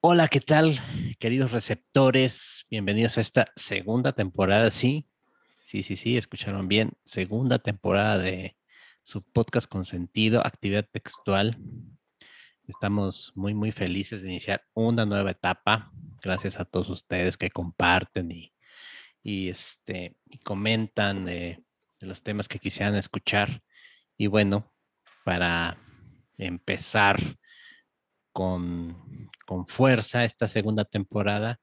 Hola, 0.00 0.28
¿qué 0.28 0.38
tal, 0.38 0.78
queridos 1.18 1.50
receptores? 1.50 2.66
Bienvenidos 2.70 3.18
a 3.18 3.20
esta 3.20 3.52
segunda 3.56 4.12
temporada, 4.12 4.70
sí, 4.70 5.08
sí, 5.64 5.82
sí, 5.82 5.96
sí, 5.96 6.16
escucharon 6.16 6.68
bien, 6.68 6.92
segunda 7.02 7.58
temporada 7.58 8.16
de 8.16 8.56
su 9.02 9.24
podcast 9.24 9.68
con 9.68 9.84
sentido, 9.84 10.46
actividad 10.46 10.86
textual. 10.88 11.58
Estamos 12.68 13.32
muy, 13.34 13.54
muy 13.54 13.72
felices 13.72 14.22
de 14.22 14.28
iniciar 14.28 14.64
una 14.72 15.04
nueva 15.04 15.32
etapa. 15.32 15.90
Gracias 16.22 16.60
a 16.60 16.64
todos 16.64 16.88
ustedes 16.90 17.36
que 17.36 17.50
comparten 17.50 18.30
y, 18.30 18.54
y, 19.24 19.48
este, 19.48 20.16
y 20.30 20.38
comentan 20.38 21.24
de, 21.24 21.64
de 21.98 22.06
los 22.06 22.22
temas 22.22 22.46
que 22.46 22.60
quisieran 22.60 22.94
escuchar. 22.94 23.64
Y 24.16 24.28
bueno, 24.28 24.72
para 25.24 25.76
empezar 26.36 27.18
con, 28.38 28.96
con 29.48 29.66
fuerza 29.66 30.22
esta 30.22 30.46
segunda 30.46 30.84
temporada, 30.84 31.58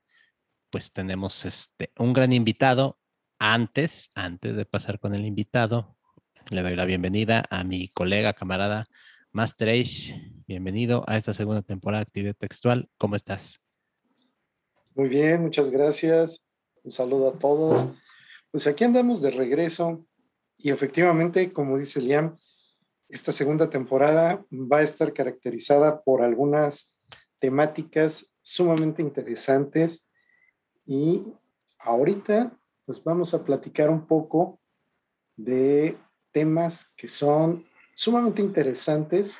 pues 0.69 0.91
tenemos 0.91 1.45
este, 1.45 1.93
un 1.97 2.11
gran 2.11 2.33
invitado. 2.33 2.99
Antes, 3.39 4.09
antes 4.13 4.57
de 4.57 4.65
pasar 4.65 4.99
con 4.99 5.15
el 5.15 5.25
invitado, 5.25 5.95
le 6.49 6.61
doy 6.63 6.75
la 6.75 6.83
bienvenida 6.83 7.45
a 7.49 7.63
mi 7.63 7.87
colega, 7.87 8.33
camarada 8.33 8.87
Master. 9.31 9.85
Bienvenido 10.47 11.05
a 11.07 11.15
esta 11.15 11.33
segunda 11.33 11.61
temporada 11.61 11.99
de 11.99 12.07
Actividad 12.09 12.35
Textual. 12.35 12.89
¿Cómo 12.97 13.15
estás? 13.15 13.61
Muy 14.95 15.07
bien, 15.07 15.43
muchas 15.43 15.69
gracias. 15.69 16.45
Un 16.83 16.91
saludo 16.91 17.29
a 17.29 17.39
todos. 17.39 17.87
Pues 18.51 18.67
aquí 18.67 18.83
andamos 18.83 19.21
de 19.21 19.31
regreso 19.31 20.05
y 20.57 20.71
efectivamente, 20.71 21.53
como 21.53 21.77
dice 21.77 22.01
Liam, 22.01 22.37
esta 23.09 23.31
segunda 23.31 23.69
temporada 23.69 24.45
va 24.51 24.77
a 24.77 24.83
estar 24.83 25.13
caracterizada 25.13 26.01
por 26.01 26.21
algunas 26.21 26.95
temáticas 27.39 28.31
sumamente 28.41 29.01
interesantes 29.01 30.07
y 30.85 31.23
ahorita 31.79 32.57
pues 32.85 33.03
vamos 33.03 33.33
a 33.33 33.43
platicar 33.43 33.89
un 33.89 34.05
poco 34.05 34.59
de 35.35 35.97
temas 36.31 36.93
que 36.95 37.07
son 37.07 37.65
sumamente 37.95 38.41
interesantes, 38.41 39.39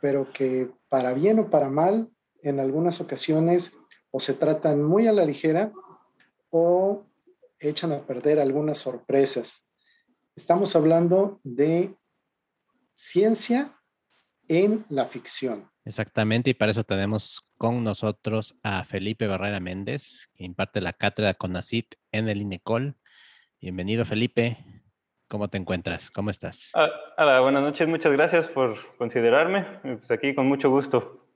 pero 0.00 0.32
que 0.32 0.70
para 0.88 1.12
bien 1.12 1.38
o 1.38 1.50
para 1.50 1.68
mal, 1.68 2.10
en 2.42 2.58
algunas 2.58 3.00
ocasiones 3.00 3.72
o 4.10 4.20
se 4.20 4.32
tratan 4.32 4.82
muy 4.82 5.06
a 5.06 5.12
la 5.12 5.24
ligera 5.24 5.72
o 6.50 7.04
echan 7.58 7.92
a 7.92 8.06
perder 8.06 8.40
algunas 8.40 8.78
sorpresas. 8.78 9.66
Estamos 10.34 10.74
hablando 10.74 11.40
de 11.44 11.94
ciencia 12.94 13.80
en 14.48 14.84
la 14.88 15.06
ficción. 15.06 15.70
Exactamente, 15.84 16.50
y 16.50 16.54
para 16.54 16.72
eso 16.72 16.84
tenemos 16.84 17.40
con 17.56 17.82
nosotros 17.84 18.56
a 18.62 18.84
Felipe 18.84 19.26
Barrera 19.26 19.60
Méndez, 19.60 20.28
que 20.34 20.44
imparte 20.44 20.80
la 20.80 20.92
cátedra 20.92 21.34
CONACIT 21.34 21.94
en 22.12 22.28
el 22.28 22.42
INECOL. 22.42 22.96
Bienvenido, 23.60 24.04
Felipe. 24.04 24.58
¿Cómo 25.28 25.48
te 25.48 25.58
encuentras? 25.58 26.10
¿Cómo 26.10 26.30
estás? 26.30 26.72
Ah, 26.74 26.88
hola, 27.16 27.40
buenas 27.40 27.62
noches. 27.62 27.86
Muchas 27.86 28.10
gracias 28.10 28.48
por 28.48 28.96
considerarme. 28.96 29.64
Pues 29.82 30.10
aquí 30.10 30.34
con 30.34 30.46
mucho 30.46 30.68
gusto. 30.68 31.28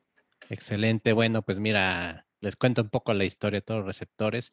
Excelente. 0.51 1.13
Bueno, 1.13 1.43
pues 1.43 1.59
mira, 1.61 2.27
les 2.41 2.57
cuento 2.57 2.83
un 2.83 2.91
poco 2.91 3.15
la 3.15 3.25
historia 3.25 3.59
de 3.59 3.65
todos 3.65 3.81
los 3.81 3.87
receptores. 3.87 4.53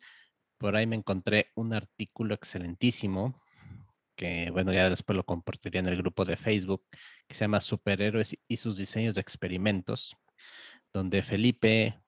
Por 0.59 0.75
ahí 0.75 0.85
me 0.85 0.95
encontré 0.95 1.47
un 1.55 1.73
artículo 1.73 2.35
excelentísimo 2.35 3.40
que 4.21 4.51
bueno, 4.51 4.71
ya 4.71 4.87
después 4.87 5.17
lo 5.17 5.23
compartiría 5.23 5.79
en 5.79 5.87
el 5.87 5.97
grupo 5.97 6.25
de 6.25 6.37
Facebook, 6.37 6.85
que 7.27 7.33
se 7.33 7.43
llama 7.43 7.59
Superhéroes 7.59 8.37
y 8.47 8.57
sus 8.57 8.77
diseños 8.77 9.15
de 9.15 9.21
experimentos, 9.21 10.15
donde 10.93 11.23
Felipe 11.23 11.99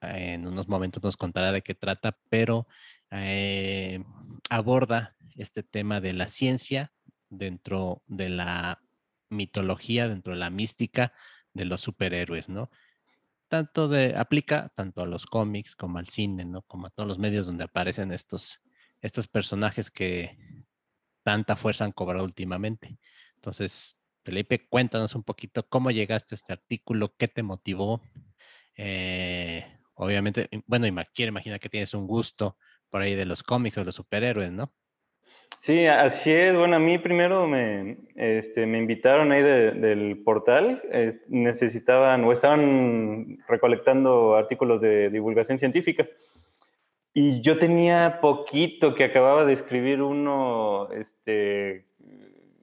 en 0.00 0.46
unos 0.46 0.66
momentos 0.66 1.02
nos 1.02 1.18
contará 1.18 1.52
de 1.52 1.60
qué 1.60 1.74
trata, 1.74 2.16
pero 2.30 2.66
eh, 3.10 4.02
aborda 4.48 5.14
este 5.36 5.62
tema 5.62 6.00
de 6.00 6.14
la 6.14 6.28
ciencia 6.28 6.90
dentro 7.28 8.02
de 8.06 8.30
la 8.30 8.80
mitología, 9.28 10.08
dentro 10.08 10.32
de 10.32 10.38
la 10.38 10.48
mística 10.48 11.12
de 11.52 11.66
los 11.66 11.82
superhéroes, 11.82 12.48
¿no? 12.48 12.70
Tanto 13.48 13.88
de, 13.88 14.16
aplica 14.16 14.72
tanto 14.74 15.02
a 15.02 15.06
los 15.06 15.26
cómics 15.26 15.76
como 15.76 15.98
al 15.98 16.08
cine, 16.08 16.46
¿no? 16.46 16.62
Como 16.62 16.86
a 16.86 16.90
todos 16.90 17.06
los 17.06 17.18
medios 17.18 17.44
donde 17.44 17.64
aparecen 17.64 18.10
estos, 18.10 18.62
estos 19.02 19.28
personajes 19.28 19.90
que 19.90 20.57
tanta 21.28 21.56
fuerza 21.56 21.84
han 21.84 21.92
cobrado 21.92 22.24
últimamente. 22.24 22.96
Entonces, 23.34 24.00
Felipe, 24.24 24.66
cuéntanos 24.66 25.14
un 25.14 25.24
poquito 25.24 25.68
cómo 25.68 25.90
llegaste 25.90 26.34
a 26.34 26.36
este 26.36 26.54
artículo, 26.54 27.12
qué 27.18 27.28
te 27.28 27.42
motivó. 27.42 28.00
Eh, 28.78 29.62
obviamente, 29.92 30.48
bueno, 30.64 30.86
quiero 31.14 31.28
imaginar 31.28 31.60
que 31.60 31.68
tienes 31.68 31.92
un 31.92 32.06
gusto 32.06 32.56
por 32.88 33.02
ahí 33.02 33.14
de 33.14 33.26
los 33.26 33.42
cómics, 33.42 33.76
de 33.76 33.84
los 33.84 33.96
superhéroes, 33.96 34.52
¿no? 34.52 34.72
Sí, 35.60 35.84
así 35.84 36.32
es. 36.32 36.56
Bueno, 36.56 36.76
a 36.76 36.78
mí 36.78 36.96
primero 36.96 37.46
me, 37.46 37.98
este, 38.16 38.64
me 38.64 38.78
invitaron 38.78 39.30
ahí 39.30 39.42
del 39.42 40.22
portal. 40.24 40.80
necesitaban 41.28 42.24
o 42.24 42.32
estaban 42.32 43.36
recolectando 43.48 44.34
artículos 44.34 44.80
de 44.80 45.10
divulgación 45.10 45.58
científica. 45.58 46.08
Y 47.14 47.40
yo 47.40 47.58
tenía 47.58 48.18
poquito 48.20 48.94
que 48.94 49.04
acababa 49.04 49.44
de 49.44 49.54
escribir 49.54 50.02
uno 50.02 50.88
este, 50.92 51.86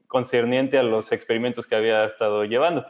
concerniente 0.08 0.78
a 0.78 0.84
los 0.84 1.12
experimentos 1.12 1.68
que 1.68 1.76
había 1.76 2.06
estado 2.06 2.46
llevando. 2.46 2.86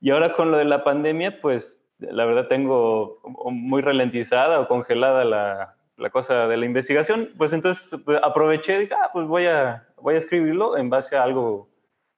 Y 0.00 0.10
ahora 0.10 0.32
con 0.34 0.50
lo 0.50 0.58
de 0.58 0.64
la 0.64 0.84
pandemia, 0.84 1.40
pues 1.40 1.82
la 1.98 2.24
verdad 2.24 2.46
tengo 2.46 3.20
muy 3.50 3.82
ralentizada 3.82 4.60
o 4.60 4.68
congelada 4.68 5.24
la, 5.24 5.76
la 5.96 6.10
cosa 6.10 6.46
de 6.46 6.56
la 6.56 6.66
investigación. 6.66 7.30
Pues 7.36 7.52
entonces 7.52 7.84
pues, 8.04 8.20
aproveché 8.22 8.76
y 8.76 8.80
dije, 8.82 8.94
ah, 8.94 9.10
pues 9.12 9.26
voy 9.26 9.46
a, 9.46 9.88
voy 9.96 10.14
a 10.14 10.18
escribirlo 10.18 10.76
en 10.76 10.90
base 10.90 11.16
a 11.16 11.24
algo 11.24 11.68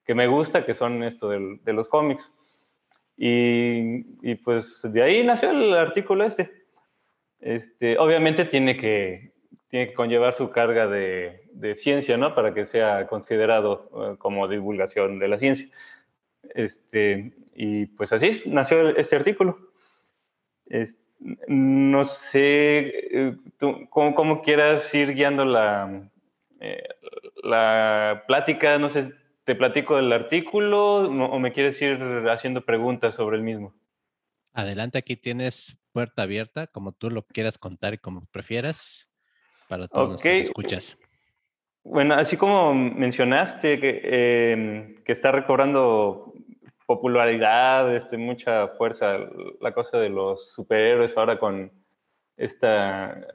que 0.05 0.15
me 0.15 0.27
gusta, 0.27 0.65
que 0.65 0.75
son 0.75 1.03
esto 1.03 1.29
de, 1.29 1.59
de 1.63 1.73
los 1.73 1.89
cómics. 1.89 2.31
Y, 3.17 4.07
y, 4.23 4.35
pues 4.37 4.81
de 4.83 5.03
ahí 5.03 5.25
nació 5.25 5.51
el 5.51 5.75
artículo 5.75 6.25
este. 6.25 6.60
Este, 7.41 7.99
obviamente 7.99 8.45
tiene 8.45 8.77
que, 8.77 9.33
tiene 9.69 9.89
que 9.89 9.95
conllevar 9.95 10.35
su 10.35 10.51
carga 10.51 10.87
de, 10.87 11.43
de 11.53 11.75
ciencia, 11.77 12.17
¿no? 12.17 12.35
Para 12.35 12.53
que 12.53 12.67
sea 12.67 13.07
considerado 13.07 13.89
uh, 13.93 14.17
como 14.19 14.49
divulgación 14.49 15.19
de 15.19 15.29
la 15.29 15.39
ciencia. 15.39 15.69
Este, 16.55 17.33
y 17.55 17.87
pues 17.87 18.13
así 18.13 18.43
nació 18.47 18.97
este 18.97 19.17
artículo. 19.17 19.59
no 21.49 22.05
sé 22.05 22.93
eh, 23.13 23.37
tú, 23.59 23.87
cómo, 23.91 24.15
cómo, 24.15 24.43
quieras 24.43 24.93
ir 24.95 25.15
guiando 25.15 25.45
la, 25.45 26.09
eh, 26.61 26.83
la 27.43 28.25
plática, 28.27 28.79
no 28.79 28.91
sé, 28.91 29.13
te 29.45 29.55
platico 29.55 29.97
del 29.97 30.13
artículo 30.13 31.09
o 31.09 31.39
me 31.39 31.53
quieres 31.53 31.81
ir 31.83 31.99
haciendo 32.31 32.65
preguntas 32.65 33.15
sobre 33.15 33.37
el 33.37 33.43
mismo. 33.43 33.75
Adelante, 34.53 34.99
aquí 34.99 35.17
tienes 35.17 35.80
puerta 35.93 36.23
abierta, 36.23 36.67
como 36.67 36.93
tú 36.93 37.11
lo 37.11 37.23
quieras 37.23 37.59
contar 37.59 37.95
y 37.95 37.99
como 37.99 38.27
prefieras, 38.33 39.09
para 39.69 39.89
todos 39.89 40.13
los 40.13 40.23
que 40.23 40.41
escuchas. 40.41 40.99
Bueno, 41.85 42.15
así 42.15 42.37
como 42.37 42.75
mencionaste 42.75 43.81
que, 43.81 44.53
em, 44.53 45.03
que 45.03 45.13
está 45.13 45.33
recobrando 45.33 46.33
popularidad, 46.87 47.95
este, 47.95 48.17
mucha 48.17 48.69
fuerza, 48.69 49.19
la 49.61 49.73
cosa 49.73 49.99
de 49.99 50.09
los 50.09 50.53
superhéroes 50.53 51.17
ahora 51.17 51.39
con 51.39 51.71
esta, 52.37 53.27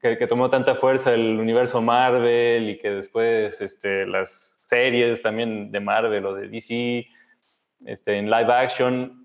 que, 0.00 0.18
que, 0.18 0.26
tomó 0.26 0.50
tanta 0.50 0.74
fuerza 0.74 1.14
el 1.14 1.40
universo 1.40 1.80
Marvel 1.80 2.68
y 2.68 2.78
que 2.78 2.90
después 2.90 3.60
este, 3.60 4.06
las 4.06 4.60
series 4.62 5.22
también 5.22 5.72
de 5.72 5.80
Marvel 5.80 6.26
o 6.26 6.34
de 6.34 6.48
DC, 6.48 7.06
este, 7.86 8.18
en 8.18 8.30
live 8.30 8.52
action, 8.52 9.19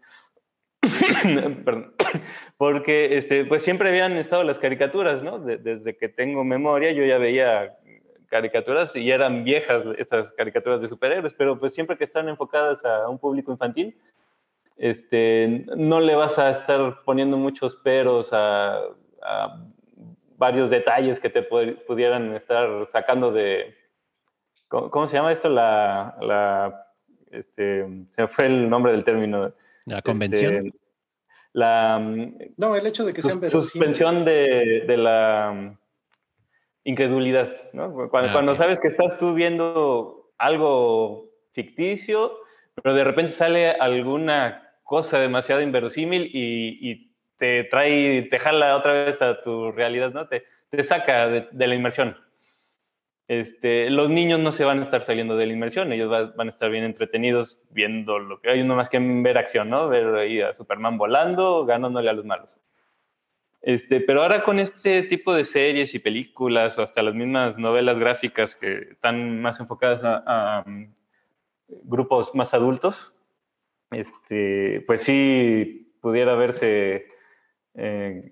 porque 2.57 3.17
este, 3.17 3.45
pues 3.45 3.63
siempre 3.63 3.89
habían 3.89 4.17
estado 4.17 4.43
las 4.43 4.59
caricaturas, 4.59 5.23
¿no? 5.23 5.39
desde 5.39 5.97
que 5.97 6.09
tengo 6.09 6.43
memoria 6.43 6.91
yo 6.91 7.05
ya 7.05 7.17
veía 7.17 7.75
caricaturas 8.27 8.95
y 8.95 9.11
eran 9.11 9.43
viejas 9.43 9.83
esas 9.97 10.31
caricaturas 10.33 10.81
de 10.81 10.87
superhéroes, 10.87 11.33
pero 11.33 11.57
pues 11.57 11.73
siempre 11.73 11.97
que 11.97 12.03
están 12.03 12.27
enfocadas 12.27 12.83
a 12.83 13.07
un 13.07 13.17
público 13.17 13.51
infantil, 13.51 13.95
este, 14.77 15.65
no 15.75 15.99
le 16.01 16.15
vas 16.15 16.37
a 16.37 16.49
estar 16.49 17.01
poniendo 17.05 17.37
muchos 17.37 17.75
peros 17.77 18.29
a, 18.31 18.81
varios 20.37 20.69
detalles 20.69 21.19
que 21.19 21.29
te 21.29 21.41
pudieran 21.41 22.35
estar 22.35 22.67
sacando 22.91 23.31
de, 23.31 23.73
¿cómo, 24.67 25.07
se 25.07 25.15
llama 25.15 25.31
esto? 25.31 25.47
La, 25.47 26.17
la, 26.19 26.87
este, 27.31 27.87
se 28.11 28.27
fue 28.27 28.47
el 28.47 28.69
nombre 28.69 28.91
del 28.91 29.05
término. 29.05 29.53
La 29.85 30.01
convención. 30.01 30.67
Este, 30.67 30.84
la 31.55 31.99
no, 32.57 32.75
el 32.75 32.85
hecho 32.85 33.05
de 33.05 33.13
que 33.13 33.21
sean 33.21 33.41
suspensión 33.49 34.25
de, 34.25 34.83
de, 34.85 34.97
la 34.97 35.77
incredulidad, 36.83 37.49
¿no? 37.71 38.09
Cuando, 38.09 38.51
ah, 38.51 38.55
sabes 38.57 38.81
que 38.81 38.89
estás 38.89 39.17
tú 39.17 39.33
viendo 39.33 40.31
algo 40.37 41.29
ficticio, 41.53 42.33
pero 42.83 42.93
de 42.93 43.05
repente 43.05 43.31
sale 43.31 43.71
alguna 43.71 44.69
cosa 44.83 45.17
demasiado 45.19 45.61
inverosímil 45.61 46.29
y, 46.33 47.09
te 47.37 47.63
trae, 47.65 48.23
te 48.23 48.39
jala 48.39 48.75
otra 48.75 49.05
vez 49.05 49.21
a 49.21 49.41
tu 49.41 49.71
realidad, 49.71 50.11
¿no? 50.11 50.27
Te, 50.27 50.43
te 50.69 50.83
saca 50.83 51.27
de, 51.27 51.67
la 51.67 51.75
inmersión. 51.75 52.17
Este, 53.27 53.89
los 53.89 54.09
niños 54.09 54.39
no 54.39 54.51
se 54.51 54.65
van 54.65 54.79
a 54.79 54.83
estar 54.83 55.03
saliendo 55.03 55.35
de 55.35 55.47
la 55.47 55.53
inmersión, 55.53 55.91
ellos 55.91 56.11
van 56.35 56.47
a 56.47 56.51
estar 56.51 56.69
bien 56.69 56.83
entretenidos 56.83 57.57
viendo 57.71 58.19
lo 58.19 58.39
que 58.39 58.51
hay, 58.51 58.61
uno 58.61 58.75
más 58.75 58.89
que 58.89 58.99
ver 58.99 59.37
acción, 59.39 59.69
¿no? 59.69 59.89
Ver 59.89 60.13
ahí 60.15 60.41
a 60.41 60.53
Superman 60.53 60.97
volando, 60.99 61.65
ganándole 61.65 62.09
a 62.09 62.13
los 62.13 62.25
malos. 62.25 62.55
Este, 63.65 63.99
pero 63.99 64.21
ahora 64.21 64.43
con 64.43 64.59
este 64.59 65.01
tipo 65.01 65.33
de 65.33 65.43
series 65.43 65.95
y 65.95 65.99
películas 65.99 66.77
o 66.77 66.83
hasta 66.83 67.01
las 67.01 67.15
mismas 67.15 67.57
novelas 67.57 67.97
gráficas 67.97 68.55
que 68.55 68.89
están 68.91 69.41
más 69.41 69.59
enfocadas 69.59 70.01
a, 70.03 70.63
um, 70.67 70.93
grupos 71.83 72.29
más 72.35 72.53
adultos, 72.53 73.11
este, 73.89 74.83
pues 74.85 75.01
sí 75.01 75.95
pudiera 75.99 76.35
verse 76.35 77.07
eh, 77.73 78.31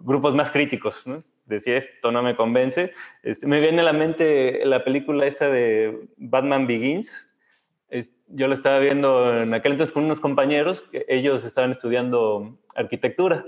grupos 0.00 0.34
más 0.34 0.50
críticos, 0.50 1.06
¿no? 1.06 1.22
Decir 1.46 1.74
esto 1.74 2.10
no 2.10 2.22
me 2.22 2.36
convence. 2.36 2.92
Este, 3.22 3.46
me 3.46 3.60
viene 3.60 3.80
a 3.80 3.84
la 3.84 3.92
mente 3.92 4.64
la 4.64 4.82
película 4.82 5.26
esta 5.26 5.48
de 5.48 6.08
Batman 6.16 6.66
Begins. 6.66 7.12
yo 8.28 8.48
la 8.48 8.54
estaba 8.54 8.78
viendo 8.78 9.42
en 9.42 9.52
aquel 9.52 9.72
entonces 9.72 9.92
con 9.92 10.04
unos 10.04 10.20
compañeros, 10.20 10.82
que 10.90 11.04
ellos 11.08 11.44
estaban 11.44 11.72
estudiando 11.72 12.58
arquitectura, 12.74 13.44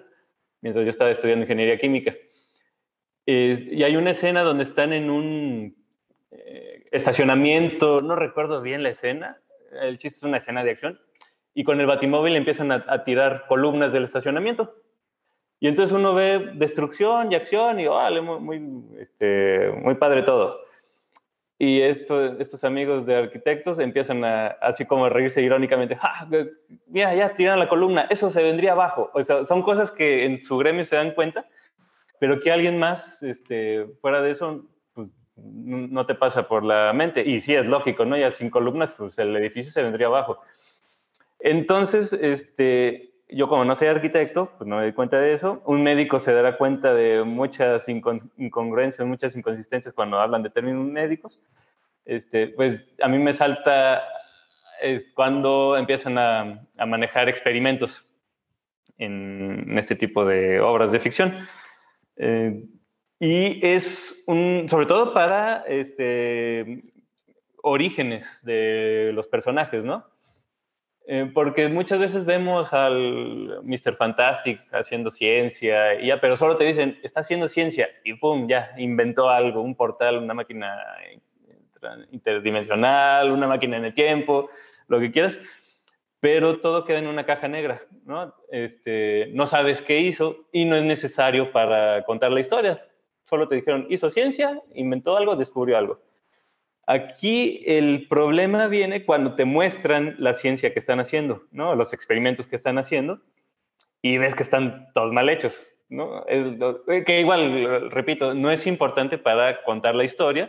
mientras 0.61 0.85
yo 0.85 0.91
estaba 0.91 1.11
estudiando 1.11 1.45
ingeniería 1.45 1.79
química. 1.79 2.15
y 3.25 3.83
hay 3.83 3.97
una 3.97 4.11
escena 4.11 4.43
donde 4.43 4.65
están 4.65 4.93
en 4.93 5.11
un 5.11 5.77
eh, 6.31 6.87
estacionamiento, 6.93 8.01
no 8.01 8.15
recuerdo 8.15 8.61
bien 8.61 8.83
la 8.83 8.91
escena, 8.91 9.39
el 9.81 9.99
chiste 9.99 10.19
es 10.19 10.23
una 10.23 10.37
escena 10.37 10.63
de 10.63 10.71
acción, 10.71 11.01
y 11.55 11.65
con 11.65 11.81
el 11.81 11.87
batimóvil 11.87 12.37
empiezan 12.37 12.71
a 12.71 13.05
tirar 13.05 13.47
columnas 13.49 13.93
del 13.93 14.05
estacionamiento 14.05 14.75
y 15.59 15.69
entonces 15.69 15.97
uno 15.97 16.15
ve 16.15 16.51
destrucción 16.55 17.33
y 17.33 17.35
acción 17.35 17.81
y 17.81 17.87
vale, 17.87 18.21
muy, 18.21 18.63
este, 18.99 19.71
muy 19.83 19.95
padre 19.95 20.23
todo. 20.23 20.61
Y 21.59 21.81
esto, 21.81 22.39
estos 22.39 22.65
amigos 22.65 23.07
de 23.07 23.17
arquitectos 23.17 23.79
empiezan 23.79 24.23
a, 24.25 24.49
así 24.61 24.85
como 24.85 25.07
a 25.07 25.09
reírse 25.09 25.41
irónicamente, 25.41 25.97
¡Ja, 25.97 26.29
mira, 26.87 27.15
ya 27.15 27.35
tiran 27.35 27.59
la 27.59 27.69
columna, 27.69 28.07
eso 28.11 28.29
se 28.29 28.43
vendría 28.43 28.73
abajo. 28.73 29.11
O 29.15 29.23
sea, 29.23 29.43
son 29.45 29.63
cosas 29.63 29.91
que 29.91 30.27
en 30.27 30.43
su 30.45 30.59
gremio 30.59 30.85
se 30.85 30.97
dan 30.97 31.13
cuenta, 31.13 31.47
pero 32.21 32.41
que 32.41 32.53
alguien 32.53 32.79
más, 32.79 33.23
este, 33.23 33.87
fuera 34.03 34.21
de 34.21 34.33
eso, 34.33 34.67
pues, 34.93 35.09
no 35.37 36.05
te 36.05 36.15
pasa 36.15 36.47
por 36.47 36.63
la 36.63 36.93
mente. 36.93 37.27
Y 37.27 37.41
sí, 37.41 37.55
es 37.55 37.67
lógico, 37.67 38.05
¿no? 38.05 38.19
Ya 38.19 38.31
sin 38.33 38.51
columnas, 38.51 38.93
pues 38.93 39.17
el 39.19 39.35
edificio 39.37 39.73
se 39.73 39.83
vendría 39.83 40.09
abajo. 40.09 40.43
Entonces, 41.39 42.13
este, 42.13 43.16
yo 43.29 43.49
como 43.49 43.65
no 43.65 43.75
soy 43.75 43.89
arquitecto, 43.89 44.53
pues 44.57 44.69
no 44.69 44.77
me 44.77 44.83
doy 44.83 44.93
cuenta 44.93 45.19
de 45.19 45.33
eso. 45.33 45.63
Un 45.67 45.83
médico 45.83 46.21
se 46.21 46.33
dará 46.33 46.57
cuenta 46.57 46.95
de 46.95 47.25
muchas 47.25 47.87
incongruencias, 47.89 49.07
muchas 49.07 49.35
inconsistencias 49.37 49.95
cuando 49.95 50.21
hablan 50.21 50.43
de 50.43 50.51
términos 50.51 50.87
médicos. 50.87 51.41
Este, 52.05 52.49
pues 52.49 52.85
a 53.03 53.09
mí 53.09 53.19
me 53.19 53.35
salta 53.35 54.03
cuando 55.15 55.77
empiezan 55.77 56.19
a, 56.19 56.63
manejar 56.87 57.29
experimentos 57.29 58.05
en, 58.99 59.77
este 59.79 59.97
tipo 59.97 60.25
de 60.25 60.61
obras 60.61 60.93
de 60.93 61.01
ficción. 61.01 61.49
Eh, 62.17 62.63
y 63.19 63.67
es 63.67 64.15
sobre 64.69 64.87
todo 64.87 65.15
para 65.15 65.65
este, 65.67 66.85
orígenes 67.63 68.27
de 68.43 69.11
los 69.15 69.27
personajes, 69.27 69.83
¿no? 69.83 70.05
Eh, 71.09 71.31
porque 71.33 71.69
muchas 71.69 72.01
veces 72.01 72.25
vemos 72.25 72.73
al 72.73 73.63
Mr. 73.63 73.97
Fantastic 73.97 74.61
haciendo 74.73 75.11
ciencia, 75.11 76.01
y 76.01 76.09
ya, 76.09 76.21
pero 76.21 76.37
solo 76.37 76.57
te 76.57 76.65
dicen, 76.65 76.99
está 77.05 77.21
haciendo 77.21 77.47
ciencia, 77.47 77.89
y 78.03 78.15
pum, 78.15 78.49
ya, 78.49 78.73
inventó 78.77 79.31
algo, 79.31 79.61
un 79.61 79.77
portal, 79.77 80.19
una 80.19 80.35
máquina 80.35 80.77
interdimensional, 82.11 83.31
una 83.31 83.47
máquina 83.47 83.77
en 83.77 83.85
el 83.85 83.95
tiempo, 83.95 84.51
lo 84.89 84.99
que 84.99 85.13
quieras, 85.13 85.39
pero 86.19 86.59
todo 86.59 86.85
queda 86.85 86.99
en 86.99 87.07
una 87.07 87.25
caja 87.25 87.47
negra, 87.47 87.83
¿no? 88.05 88.35
Este, 88.51 89.29
no 89.33 89.47
sabes 89.47 89.83
qué 89.83 90.01
hizo 90.01 90.49
y 90.51 90.65
no 90.65 90.75
es 90.75 90.83
necesario 90.83 91.53
para 91.53 92.03
contar 92.03 92.33
la 92.33 92.41
historia. 92.41 92.85
Solo 93.29 93.47
te 93.47 93.57
dijeron, 93.57 93.87
hizo 93.91 94.11
ciencia, 94.11 94.61
inventó 94.75 95.17
algo, 95.17 95.37
descubrió 95.37 95.79
algo. 95.79 96.01
Aquí 96.87 97.65
el 97.67 98.07
problema 98.09 98.69
viene 98.69 99.05
cuando 99.05 99.35
te 99.35 99.45
muestran 99.45 100.15
la 100.19 100.35
ciencia 100.35 100.73
que 100.73 100.79
están 100.79 101.01
haciendo, 101.01 101.43
¿no? 101.51 101.75
Los 101.75 101.93
experimentos 101.93 102.47
que 102.47 102.55
están 102.55 102.79
haciendo 102.79 103.21
y 104.03 104.19
ves 104.19 104.37
que 104.37 104.45
están 104.45 104.87
todos 104.95 105.13
mal 105.13 105.29
hechos, 105.29 105.53
¿no? 105.89 106.25
Eh, 106.29 107.03
que 107.05 107.21
igual, 107.21 107.91
repito, 107.91 108.35
no 108.35 108.53
es 108.53 108.69
importante 108.69 109.19
para 109.19 109.65
contar 109.65 109.97
la 109.97 110.05
historia, 110.05 110.49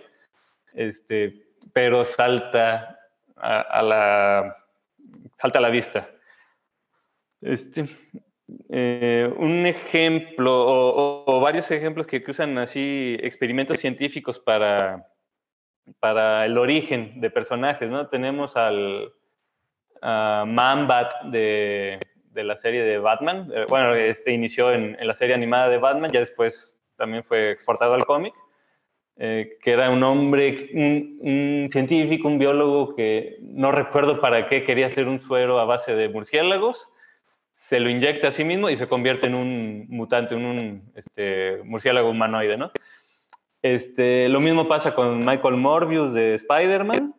este, 0.73 1.47
pero 1.73 2.05
salta 2.05 2.99
a, 3.35 3.81
la, 3.81 4.57
salta 5.39 5.57
a 5.57 5.61
la 5.63 5.69
vista. 5.69 6.07
Este, 7.41 7.85
eh, 8.69 9.33
un 9.37 9.65
ejemplo 9.65 11.25
o, 11.25 11.39
varios 11.39 11.71
ejemplos 11.71 12.05
que 12.05 12.23
usan 12.27 12.59
así 12.59 13.17
experimentos 13.21 13.79
científicos 13.79 14.39
para 14.39 15.07
para 15.99 16.45
el 16.45 16.57
origen 16.57 17.19
de 17.21 17.29
personajes, 17.29 17.89
¿no? 17.89 18.07
Tenemos 18.07 18.55
al 18.55 19.13
Man-Bat 20.01 21.23
de, 21.25 21.99
de, 22.31 22.43
la 22.43 22.57
serie 22.57 22.83
de 22.83 22.99
Batman. 22.99 23.49
Eh, 23.53 23.65
bueno, 23.67 23.95
este 23.95 24.31
inició 24.31 24.71
en, 24.71 24.97
la 24.99 25.15
serie 25.15 25.35
animada 25.35 25.69
de 25.69 25.77
Batman, 25.77 26.11
ya 26.11 26.19
después 26.19 26.77
también 26.97 27.23
fue 27.23 27.51
exportado 27.51 27.93
al 27.93 28.05
cómic, 28.05 28.33
eh, 29.17 29.57
que 29.61 29.71
era 29.71 29.89
un 29.89 30.03
hombre, 30.03 30.69
un, 30.73 31.69
científico, 31.71 32.27
un 32.27 32.39
biólogo 32.39 32.95
que 32.95 33.37
no 33.41 33.71
recuerdo 33.71 34.21
para 34.21 34.47
qué 34.47 34.63
quería 34.63 34.87
hacer 34.87 35.07
un 35.07 35.21
suero 35.21 35.59
a 35.59 35.65
base 35.65 35.95
de 35.95 36.09
murciélagos, 36.09 36.87
se 37.53 37.79
lo 37.79 37.89
inyecta 37.89 38.29
a 38.29 38.31
sí 38.31 38.43
mismo 38.43 38.69
y 38.69 38.77
se 38.77 38.87
convierte 38.87 39.27
en 39.27 39.35
un 39.35 39.87
mutante, 39.89 40.35
en 40.35 40.45
un 40.45 40.91
este, 40.95 41.59
murciélago 41.65 42.09
humanoide, 42.09 42.57
¿no? 42.57 42.71
Este, 43.75 44.29
lo 44.29 44.39
mismo 44.39 44.69
pasa 44.69 44.95
con 44.95 45.25
Michael 45.25 45.57
Morbius 45.57 46.13
de 46.13 46.35
Spider-Man. 46.35 47.13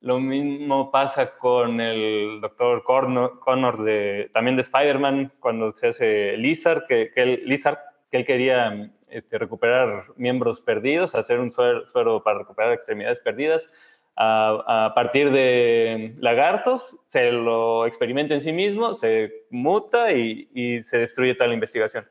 Lo 0.00 0.18
mismo 0.18 0.90
pasa 0.90 1.36
con 1.36 1.78
el 1.78 2.40
doctor 2.40 2.82
Connor, 2.84 3.84
de, 3.84 4.30
también 4.32 4.56
de 4.56 4.62
Spider-Man 4.62 5.32
cuando 5.38 5.72
se 5.72 5.88
hace 5.88 6.38
Lizard, 6.38 6.86
que, 6.86 7.10
que 7.10 7.22
él, 7.22 7.42
Lizard, 7.44 7.76
que 8.10 8.16
él 8.16 8.24
quería 8.24 8.90
este, 9.08 9.36
recuperar 9.36 10.04
miembros 10.16 10.62
perdidos, 10.62 11.14
hacer 11.14 11.38
un 11.38 11.52
suero, 11.52 12.22
para 12.22 12.38
recuperar 12.38 12.72
extremidades 12.72 13.20
perdidas. 13.20 13.68
A, 14.16 14.92
partir 14.94 15.30
de 15.32 16.14
lagartos, 16.18 16.96
se 17.08 17.30
lo 17.30 17.84
experimenta 17.84 18.32
en 18.32 18.40
sí 18.40 18.52
mismo, 18.52 18.94
se 18.94 19.44
muta 19.50 20.12
y, 20.12 20.48
y 20.54 20.82
se 20.82 20.96
destruye 20.96 21.34
toda 21.34 21.48
la 21.48 21.54
investigación. 21.54 22.06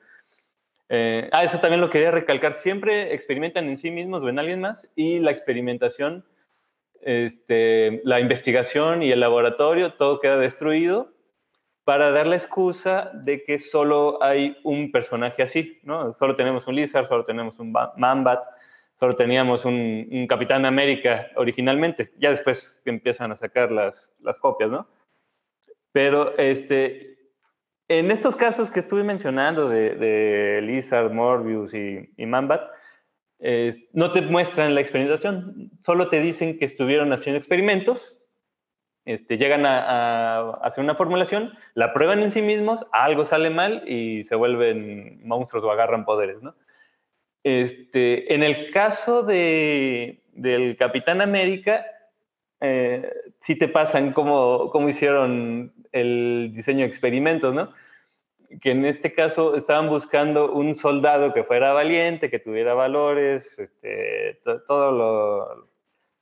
Eh, 0.89 1.29
ah, 1.31 1.43
eso 1.43 1.59
también 1.59 1.81
lo 1.81 1.89
quería 1.89 2.11
recalcar. 2.11 2.53
Siempre 2.53 3.13
experimentan 3.13 3.67
en 3.67 3.77
sí 3.77 3.91
mismos 3.91 4.21
o 4.23 4.29
en 4.29 4.39
alguien 4.39 4.61
más 4.61 4.89
y 4.95 5.19
la 5.19 5.31
experimentación, 5.31 6.25
este, 7.01 8.01
la 8.03 8.19
investigación 8.19 9.03
y 9.03 9.11
el 9.11 9.19
laboratorio, 9.19 9.93
todo 9.93 10.19
queda 10.19 10.37
destruido 10.37 11.15
para 11.83 12.09
dar 12.11 12.25
la 12.25 12.35
excusa 12.35 13.11
de 13.13 13.43
que 13.43 13.59
solo 13.59 14.21
hay 14.21 14.57
un 14.63 14.91
personaje 14.91 15.43
así, 15.43 15.79
¿no? 15.83 16.15
Solo 16.15 16.35
tenemos 16.35 16.65
un 16.65 16.75
Lizard, 16.75 17.07
solo 17.07 17.25
tenemos 17.25 17.59
un 17.59 17.71
Mambat, 17.71 18.43
solo 18.99 19.15
teníamos 19.15 19.65
un, 19.65 20.25
Capitán 20.27 20.65
América 20.65 21.27
originalmente. 21.35 22.11
Ya 22.17 22.31
después 22.31 22.81
empiezan 22.85 23.31
a 23.31 23.35
sacar 23.35 23.71
las, 23.71 24.11
las 24.19 24.39
copias, 24.39 24.71
¿no? 24.71 24.87
Pero 25.91 26.35
este, 26.39 27.14
en 27.87 28.11
estos 28.11 28.35
casos 28.35 28.71
que 28.71 28.79
estuve 28.79 29.03
mencionando 29.03 29.69
de, 29.69 30.59
Lizard, 30.63 31.11
Morbius 31.11 31.73
y, 31.73 32.25
Mambat, 32.25 32.61
no 33.93 34.11
te 34.11 34.21
muestran 34.21 34.73
la 34.73 34.81
experimentación, 34.81 35.71
solo 35.83 36.09
te 36.09 36.19
dicen 36.19 36.57
que 36.57 36.65
estuvieron 36.65 37.13
haciendo 37.13 37.37
experimentos, 37.37 38.15
este, 39.05 39.37
llegan 39.37 39.67
a, 39.67 40.49
hacer 40.63 40.83
una 40.83 40.95
formulación, 40.95 41.53
la 41.75 41.93
prueban 41.93 42.23
en 42.23 42.31
sí 42.31 42.41
mismos, 42.41 42.85
algo 42.91 43.25
sale 43.25 43.51
mal 43.51 43.87
y 43.87 44.23
se 44.23 44.35
vuelven 44.35 45.25
monstruos 45.25 45.63
o 45.63 45.71
agarran 45.71 46.05
poderes. 46.05 46.37
Este, 47.43 48.33
en 48.33 48.41
el 48.41 48.71
caso 48.71 49.21
de, 49.21 50.23
del 50.33 50.75
Capitán 50.77 51.21
América, 51.21 51.85
eh, 52.62 53.12
sí 53.41 53.55
te 53.55 53.67
pasan 53.67 54.13
cómo, 54.13 54.69
cómo, 54.71 54.89
hicieron 54.89 55.74
el 55.91 56.51
diseño 56.53 56.81
de 56.81 56.88
experimentos, 56.88 57.53
¿no? 57.53 57.74
Que 58.62 58.71
en 58.71 58.85
este 58.85 59.13
caso 59.13 59.55
estaban 59.55 59.89
buscando 59.89 60.51
un 60.53 60.75
soldado 60.75 61.33
que 61.33 61.43
fuera 61.43 61.74
valiente, 61.74 62.29
que 62.29 62.39
tuviera 62.39 62.74
valores, 62.74 63.57
este, 63.59 64.39
todo 64.67 65.67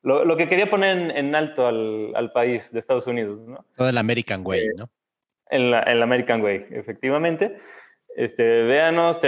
lo, 0.04 0.26
lo, 0.26 0.38
que 0.38 0.50
quería 0.50 0.70
poner 0.70 1.16
en, 1.16 1.36
alto 1.36 1.68
al, 1.68 2.12
al, 2.16 2.32
país 2.32 2.70
de 2.72 2.80
Estados 2.80 3.08
Unidos, 3.08 3.40
¿no? 3.48 3.66
Todo 3.78 3.90
el 3.90 3.98
American 3.98 4.42
Way, 4.46 4.70
¿no? 4.78 4.90
En 5.50 5.70
la, 5.70 5.82
American 5.82 6.42
Way, 6.42 6.68
efectivamente. 6.72 7.58
Este, 8.16 8.64
véanos, 8.64 9.20